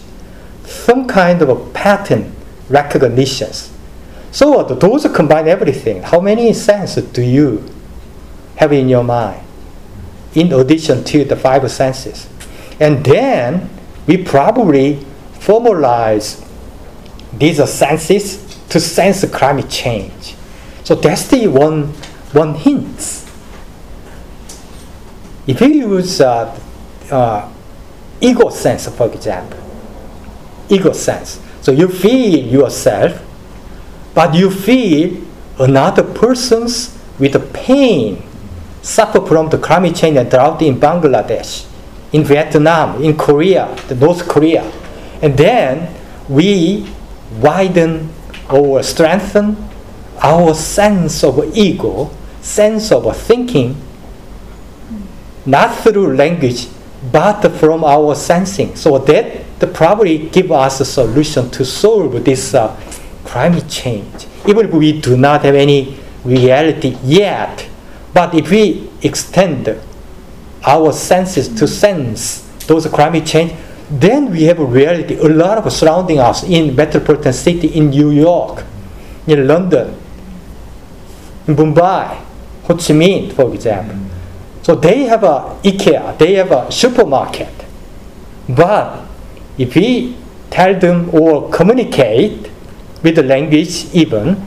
some 0.66 1.06
kind 1.06 1.40
of 1.42 1.48
a 1.48 1.70
pattern 1.72 2.34
recognitions. 2.68 3.70
So 4.32 4.62
those 4.64 5.06
combine 5.14 5.46
everything. 5.46 6.02
How 6.02 6.20
many 6.20 6.52
senses 6.52 7.04
do 7.12 7.22
you 7.22 7.64
have 8.56 8.72
in 8.72 8.88
your 8.88 9.04
mind 9.04 9.43
in 10.34 10.52
addition 10.52 11.04
to 11.04 11.24
the 11.24 11.36
five 11.36 11.70
senses 11.70 12.28
and 12.80 13.04
then 13.04 13.68
we 14.06 14.16
probably 14.16 14.96
formalize 15.38 16.46
these 17.32 17.68
senses 17.70 18.44
to 18.68 18.80
sense 18.80 19.24
climate 19.30 19.68
change. 19.68 20.34
So 20.84 20.94
that's 20.94 21.28
the 21.28 21.48
one 21.48 21.88
one 22.32 22.54
hint. 22.54 23.22
If 25.46 25.60
you 25.60 25.68
use 25.68 26.20
uh, 26.20 26.58
uh, 27.10 27.52
ego 28.20 28.48
sense, 28.48 28.88
for 28.88 29.12
example, 29.12 29.58
ego 30.68 30.92
sense, 30.92 31.40
so 31.60 31.70
you 31.70 31.88
feel 31.88 32.44
yourself, 32.46 33.22
but 34.14 34.34
you 34.34 34.50
feel 34.50 35.22
another 35.58 36.02
person's 36.02 36.98
with 37.18 37.52
pain, 37.52 38.22
suffer 38.84 39.20
from 39.26 39.48
the 39.48 39.56
climate 39.56 39.96
change 39.96 40.16
and 40.18 40.30
drought 40.30 40.60
in 40.60 40.78
Bangladesh, 40.78 41.66
in 42.12 42.22
Vietnam, 42.22 43.02
in 43.02 43.16
Korea, 43.16 43.74
the 43.88 43.94
North 43.94 44.28
Korea, 44.28 44.62
and 45.22 45.36
then 45.36 45.92
we 46.28 46.86
widen 47.40 48.10
or 48.50 48.82
strengthen 48.82 49.56
our 50.22 50.52
sense 50.54 51.24
of 51.24 51.56
ego, 51.56 52.10
sense 52.42 52.92
of 52.92 53.16
thinking, 53.16 53.74
not 55.46 55.74
through 55.78 56.14
language, 56.14 56.68
but 57.10 57.48
from 57.56 57.84
our 57.84 58.14
sensing. 58.14 58.76
So 58.76 58.98
that 58.98 59.72
probably 59.72 60.28
give 60.28 60.52
us 60.52 60.80
a 60.80 60.84
solution 60.84 61.50
to 61.50 61.64
solve 61.64 62.22
this 62.22 62.52
uh, 62.54 62.76
climate 63.24 63.68
change. 63.68 64.26
Even 64.46 64.66
if 64.66 64.72
we 64.72 65.00
do 65.00 65.16
not 65.16 65.42
have 65.42 65.54
any 65.54 65.98
reality 66.22 66.98
yet, 67.02 67.66
but 68.14 68.32
if 68.32 68.50
we 68.50 68.88
extend 69.02 69.78
our 70.64 70.92
senses 70.92 71.48
to 71.58 71.66
sense 71.66 72.40
those 72.66 72.86
climate 72.86 73.26
change, 73.26 73.52
then 73.90 74.30
we 74.30 74.44
have 74.44 74.60
a 74.60 74.64
reality, 74.64 75.16
a 75.18 75.28
lot 75.28 75.58
of 75.58 75.70
surrounding 75.72 76.18
us 76.18 76.42
in 76.44 76.74
metropolitan 76.74 77.32
city, 77.32 77.68
in 77.68 77.90
New 77.90 78.10
York, 78.10 78.64
in 79.26 79.46
London, 79.46 79.94
in 81.46 81.56
Mumbai, 81.56 82.16
Ho 82.64 82.74
Chi 82.74 82.94
Minh, 82.94 83.32
for 83.32 83.52
example. 83.52 83.98
So 84.62 84.74
they 84.74 85.02
have 85.02 85.24
a 85.24 85.58
IKEA, 85.62 86.16
they 86.16 86.34
have 86.34 86.50
a 86.52 86.72
supermarket. 86.72 87.52
But 88.48 89.06
if 89.58 89.74
we 89.74 90.16
tell 90.50 90.78
them 90.78 91.10
or 91.12 91.50
communicate 91.50 92.50
with 93.02 93.16
the 93.16 93.22
language 93.22 93.92
even, 93.92 94.42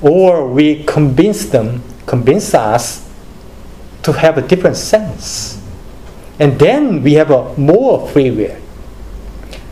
or 0.00 0.46
we 0.46 0.84
convince 0.84 1.46
them, 1.46 1.82
convince 2.08 2.54
us 2.54 3.06
to 4.02 4.12
have 4.12 4.38
a 4.38 4.42
different 4.42 4.76
sense, 4.76 5.60
and 6.40 6.58
then 6.58 7.02
we 7.02 7.12
have 7.14 7.30
a 7.30 7.54
more 7.56 8.08
free 8.08 8.30
will. 8.30 8.56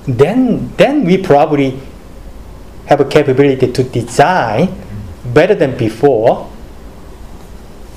Then, 0.06 0.70
then 0.76 1.04
we 1.04 1.18
probably 1.18 1.80
have 2.86 3.00
a 3.00 3.04
capability 3.04 3.72
to 3.72 3.82
design 3.82 4.68
better 5.32 5.54
than 5.54 5.76
before. 5.76 6.48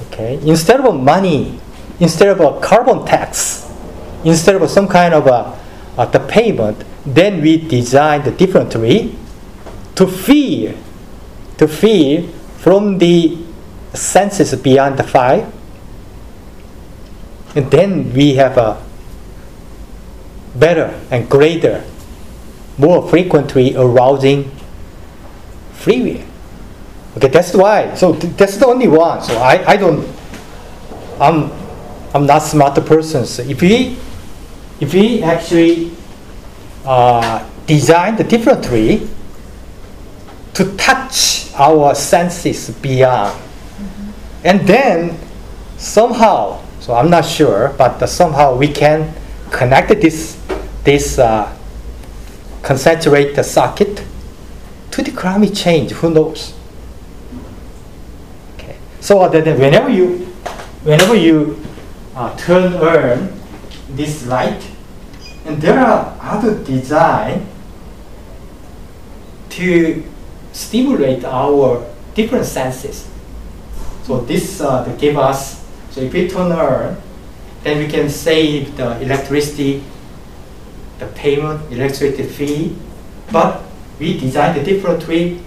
Okay, 0.07 0.39
instead 0.47 0.79
of 0.79 0.99
money, 0.99 1.59
instead 1.99 2.29
of 2.29 2.39
a 2.39 2.59
carbon 2.61 3.05
tax, 3.05 3.69
instead 4.23 4.55
of 4.55 4.69
some 4.69 4.87
kind 4.87 5.13
of 5.13 5.27
a, 5.27 5.59
uh, 5.99 6.05
the 6.05 6.19
payment, 6.19 6.83
then 7.05 7.41
we 7.41 7.57
design 7.57 8.23
differently 8.37 9.15
to 9.95 10.07
feel, 10.07 10.73
to 11.57 11.67
feel 11.67 12.27
from 12.57 12.97
the 12.97 13.37
senses 13.93 14.53
beyond 14.55 14.97
the 14.97 15.03
five 15.03 15.51
and 17.55 17.71
then 17.71 18.13
we 18.13 18.35
have 18.35 18.57
a 18.57 18.81
better 20.55 20.99
and 21.11 21.29
greater, 21.29 21.83
more 22.77 23.07
frequently 23.09 23.75
arousing 23.75 24.51
free 25.73 26.01
will. 26.01 26.25
Okay, 27.17 27.27
that's 27.27 27.53
why. 27.53 27.95
So 27.95 28.13
th- 28.15 28.35
that's 28.35 28.57
the 28.57 28.67
only 28.67 28.87
one. 28.87 29.21
So 29.21 29.37
I, 29.37 29.63
I 29.65 29.77
don't. 29.77 30.07
I'm 31.19 31.51
I'm 32.13 32.25
not 32.25 32.39
smart 32.39 32.75
person. 32.85 33.25
So 33.25 33.43
if 33.43 33.61
we 33.61 33.97
if 34.79 34.93
we 34.93 35.23
actually 35.23 35.91
uh, 36.85 37.47
design 37.65 38.15
the 38.15 38.23
differently 38.23 39.07
to 40.53 40.75
touch 40.77 41.51
our 41.55 41.95
senses 41.95 42.69
beyond, 42.69 43.39
and 44.43 44.67
then 44.67 45.17
somehow 45.77 46.59
so 46.79 46.95
I'm 46.95 47.09
not 47.09 47.25
sure, 47.25 47.75
but 47.77 48.03
somehow 48.07 48.55
we 48.55 48.67
can 48.67 49.13
connect 49.51 49.89
this 50.01 50.41
this 50.83 51.19
uh, 51.19 51.55
concentrate 52.63 53.35
the 53.35 53.43
to 54.91 55.01
the 55.03 55.11
climate 55.11 55.53
change. 55.53 55.91
Who 55.91 56.09
knows? 56.09 56.53
Okay. 58.55 58.77
So 59.01 59.27
then 59.29 59.59
whenever 59.59 59.89
you 59.89 60.25
whenever 60.83 61.15
you 61.15 61.63
uh, 62.15 62.35
turn 62.37 62.73
on 62.73 63.39
this 63.89 64.25
light, 64.25 64.65
and 65.45 65.61
there 65.61 65.79
are 65.79 66.17
other 66.21 66.63
design 66.63 67.45
to 69.49 70.03
stimulate 70.53 71.25
our 71.25 71.85
different 72.15 72.45
senses. 72.45 73.07
So 74.09 74.21
this 74.21 74.59
uh, 74.59 74.83
give 74.97 75.19
us. 75.19 75.63
So 75.91 76.01
if 76.01 76.11
we 76.11 76.27
turn 76.27 76.51
on, 76.51 76.97
then 77.61 77.77
we 77.77 77.87
can 77.87 78.09
save 78.09 78.75
the 78.75 78.99
electricity, 79.01 79.83
the 80.97 81.05
payment, 81.13 81.71
electricity 81.71 82.23
fee. 82.23 82.75
But 83.31 83.61
we 83.99 84.17
designed 84.17 84.57
a 84.57 84.63
different 84.63 85.07
way 85.07 85.37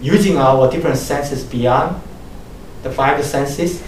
using 0.00 0.36
our 0.38 0.70
different 0.70 0.98
senses 0.98 1.42
beyond 1.42 2.00
the 2.84 2.92
five 2.92 3.24
senses. 3.24 3.82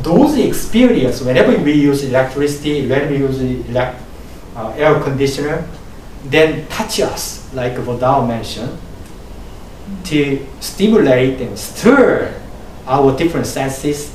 Those 0.00 0.36
experience, 0.36 1.22
whenever 1.22 1.56
we 1.56 1.72
use 1.72 2.04
electricity, 2.04 2.82
whenever 2.82 3.08
we 3.08 3.18
use 3.20 3.38
elec- 3.38 3.96
uh, 4.54 4.74
air 4.76 5.00
conditioner, 5.00 5.66
then 6.26 6.68
touch 6.68 7.00
us, 7.00 7.48
like 7.54 7.72
Vodao 7.72 8.28
mentioned, 8.28 8.76
to 10.04 10.46
stimulate 10.60 11.40
and 11.40 11.58
stir 11.58 12.34
our 12.88 13.16
different 13.16 13.46
senses 13.46 14.14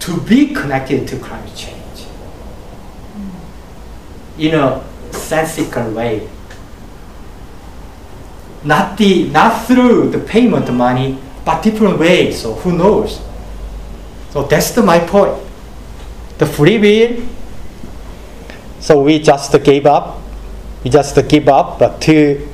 to 0.00 0.20
be 0.22 0.54
connected 0.54 1.06
to 1.08 1.18
climate 1.18 1.54
change 1.54 2.06
in 4.38 4.54
a 4.54 4.82
sensical 5.10 5.90
way. 5.92 6.28
Not 8.64 8.96
the 8.96 9.28
not 9.28 9.66
through 9.66 10.10
the 10.10 10.18
payment 10.18 10.72
money, 10.72 11.18
but 11.44 11.62
different 11.62 11.98
ways. 11.98 12.40
So 12.40 12.54
who 12.54 12.76
knows? 12.76 13.20
So 14.30 14.44
that's 14.44 14.70
the, 14.70 14.82
my 14.82 15.00
point. 15.00 15.42
The 16.38 16.46
free 16.46 16.78
will. 16.78 17.26
So 18.80 19.02
we 19.02 19.18
just 19.18 19.52
gave 19.62 19.86
up. 19.86 20.20
We 20.84 20.90
just 20.90 21.16
give 21.28 21.48
up, 21.48 21.78
but 21.78 22.00
to 22.02 22.48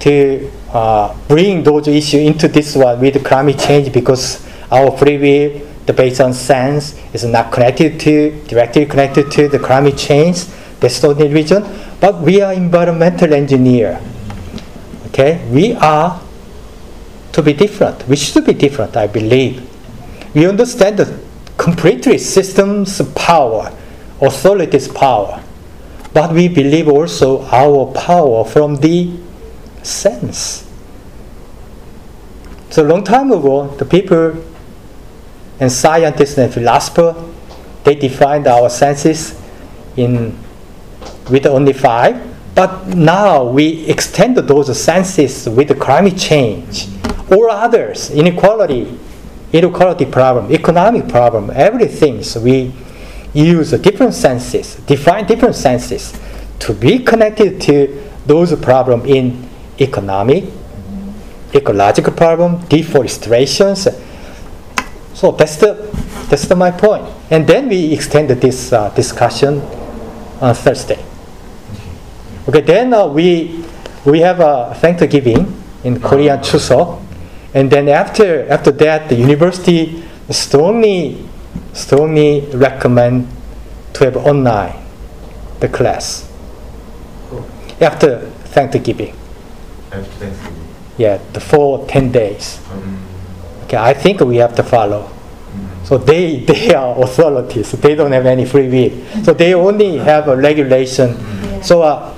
to 0.00 0.50
uh, 0.72 1.16
bring 1.28 1.62
those 1.62 1.86
issues 1.86 2.22
into 2.22 2.48
this 2.48 2.74
one 2.74 2.98
with 3.00 3.24
climate 3.24 3.58
change 3.58 3.92
because 3.92 4.44
our 4.72 4.96
free 4.96 5.18
will, 5.18 5.60
the 5.86 5.92
based 5.92 6.20
on 6.20 6.32
sense, 6.32 6.98
is 7.12 7.24
not 7.24 7.52
connected 7.52 8.00
to 8.00 8.30
directly 8.46 8.86
connected 8.86 9.30
to 9.32 9.48
the 9.48 9.58
climate 9.58 9.98
change. 9.98 10.44
The 10.80 11.06
only 11.06 11.28
reason. 11.28 11.62
But 12.00 12.20
we 12.20 12.40
are 12.40 12.52
environmental 12.52 13.32
engineer. 13.34 14.00
Okay, 15.08 15.46
we 15.50 15.74
are 15.74 16.20
to 17.32 17.42
be 17.42 17.52
different. 17.52 18.08
We 18.08 18.16
should 18.16 18.46
be 18.46 18.54
different, 18.54 18.96
I 18.96 19.06
believe. 19.06 19.68
We 20.34 20.46
understand 20.46 20.96
the 20.96 21.20
completely 21.58 22.18
system's 22.18 23.00
power, 23.14 23.70
authority's 24.20 24.88
power, 24.88 25.42
but 26.12 26.32
we 26.32 26.48
believe 26.48 26.88
also 26.88 27.42
our 27.46 27.92
power 27.92 28.44
from 28.44 28.76
the 28.76 29.12
sense. 29.82 30.68
So 32.70 32.82
long 32.82 33.04
time 33.04 33.30
ago, 33.30 33.68
the 33.76 33.84
people 33.84 34.42
and 35.62 35.70
scientists 35.70 36.36
and 36.38 36.52
philosophers 36.52 37.14
they 37.84 37.94
defined 37.94 38.46
our 38.46 38.68
senses 38.70 39.40
in 39.96 40.36
with 41.30 41.46
only 41.46 41.72
five. 41.72 42.28
But 42.54 42.88
now 42.88 43.44
we 43.44 43.86
extend 43.86 44.36
those 44.36 44.80
senses 44.80 45.48
with 45.48 45.78
climate 45.80 46.18
change 46.18 46.88
or 47.30 47.48
others, 47.48 48.10
inequality, 48.10 48.98
inequality 49.52 50.06
problem, 50.06 50.52
economic 50.52 51.08
problem, 51.08 51.50
everything. 51.54 52.22
So 52.22 52.40
we 52.40 52.72
use 53.32 53.70
different 53.72 54.14
senses, 54.14 54.76
define 54.86 55.26
different 55.26 55.54
senses 55.54 56.18
to 56.60 56.74
be 56.74 56.98
connected 56.98 57.60
to 57.62 58.10
those 58.26 58.54
problems 58.60 59.06
in 59.06 59.48
economic, 59.80 60.44
ecological 61.54 62.12
problem, 62.12 62.64
deforestation. 62.66 63.74
So 65.22 65.30
that's 65.30 65.54
the 65.54 65.78
that's 66.26 66.48
the 66.48 66.56
my 66.56 66.72
point. 66.72 67.06
And 67.30 67.46
then 67.46 67.68
we 67.68 67.92
extended 67.92 68.40
this 68.40 68.72
uh, 68.72 68.90
discussion 68.90 69.62
on 70.42 70.52
Thursday. 70.52 70.98
Okay, 72.48 72.60
then 72.60 72.92
uh, 72.92 73.06
we 73.06 73.62
we 74.04 74.18
have 74.18 74.40
a 74.40 74.74
Thanksgiving 74.82 75.46
in 75.84 76.00
Korean 76.00 76.40
Chuseok, 76.40 76.98
and 77.54 77.70
then 77.70 77.86
after 77.88 78.50
after 78.50 78.72
that, 78.82 79.08
the 79.08 79.14
university 79.14 80.02
strongly 80.28 81.22
strongly 81.72 82.40
recommend 82.50 83.30
to 83.94 84.02
have 84.10 84.16
online 84.16 84.74
the 85.60 85.68
class 85.68 86.26
after 87.80 88.26
Thanksgiving. 88.50 89.14
After 89.92 90.02
Thanksgiving. 90.18 90.66
Yeah, 90.98 91.22
the 91.32 91.38
full 91.38 91.86
ten 91.86 92.10
days. 92.10 92.58
Um, 92.74 93.01
Okay, 93.72 93.80
I 93.80 93.94
think 93.94 94.20
we 94.20 94.36
have 94.36 94.54
to 94.56 94.62
follow. 94.62 95.08
So 95.84 95.96
they 95.96 96.40
they 96.44 96.74
are 96.74 96.92
authorities. 97.02 97.72
They 97.72 97.94
don't 97.94 98.12
have 98.12 98.26
any 98.26 98.44
free 98.44 98.68
will. 98.68 99.24
So 99.24 99.32
they 99.32 99.54
only 99.54 99.96
have 99.96 100.28
a 100.28 100.36
regulation. 100.36 101.16
So 101.62 101.80
uh, 101.80 102.14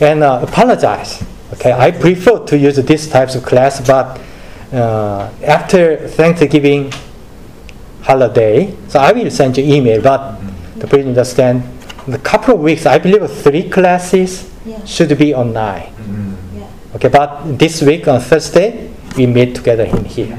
and 0.00 0.22
uh, 0.22 0.38
apologize. 0.46 1.24
Okay, 1.54 1.72
I 1.72 1.90
prefer 1.90 2.44
to 2.46 2.56
use 2.56 2.76
this 2.76 3.10
types 3.10 3.34
of 3.34 3.42
class, 3.42 3.80
but 3.84 4.20
uh, 4.72 5.30
after 5.42 6.06
Thanksgiving 6.06 6.92
holiday, 8.02 8.72
so 8.86 9.00
I 9.00 9.10
will 9.10 9.30
send 9.32 9.58
you 9.58 9.64
email. 9.64 10.00
But 10.00 10.38
the 10.76 10.86
please 10.86 11.06
understand, 11.06 11.64
in 12.06 12.14
a 12.14 12.18
couple 12.18 12.54
of 12.54 12.60
weeks, 12.60 12.86
I 12.86 12.98
believe 12.98 13.28
three 13.42 13.68
classes 13.68 14.46
Yeah. 14.64 14.84
should 14.84 15.16
be 15.18 15.34
online. 15.34 15.90
Yeah. 16.54 16.68
Okay, 16.94 17.08
but 17.08 17.58
this 17.58 17.82
week 17.82 18.06
on 18.06 18.20
Thursday, 18.20 18.90
we 19.16 19.26
meet 19.26 19.56
together 19.56 19.84
in 19.84 20.04
here. 20.04 20.38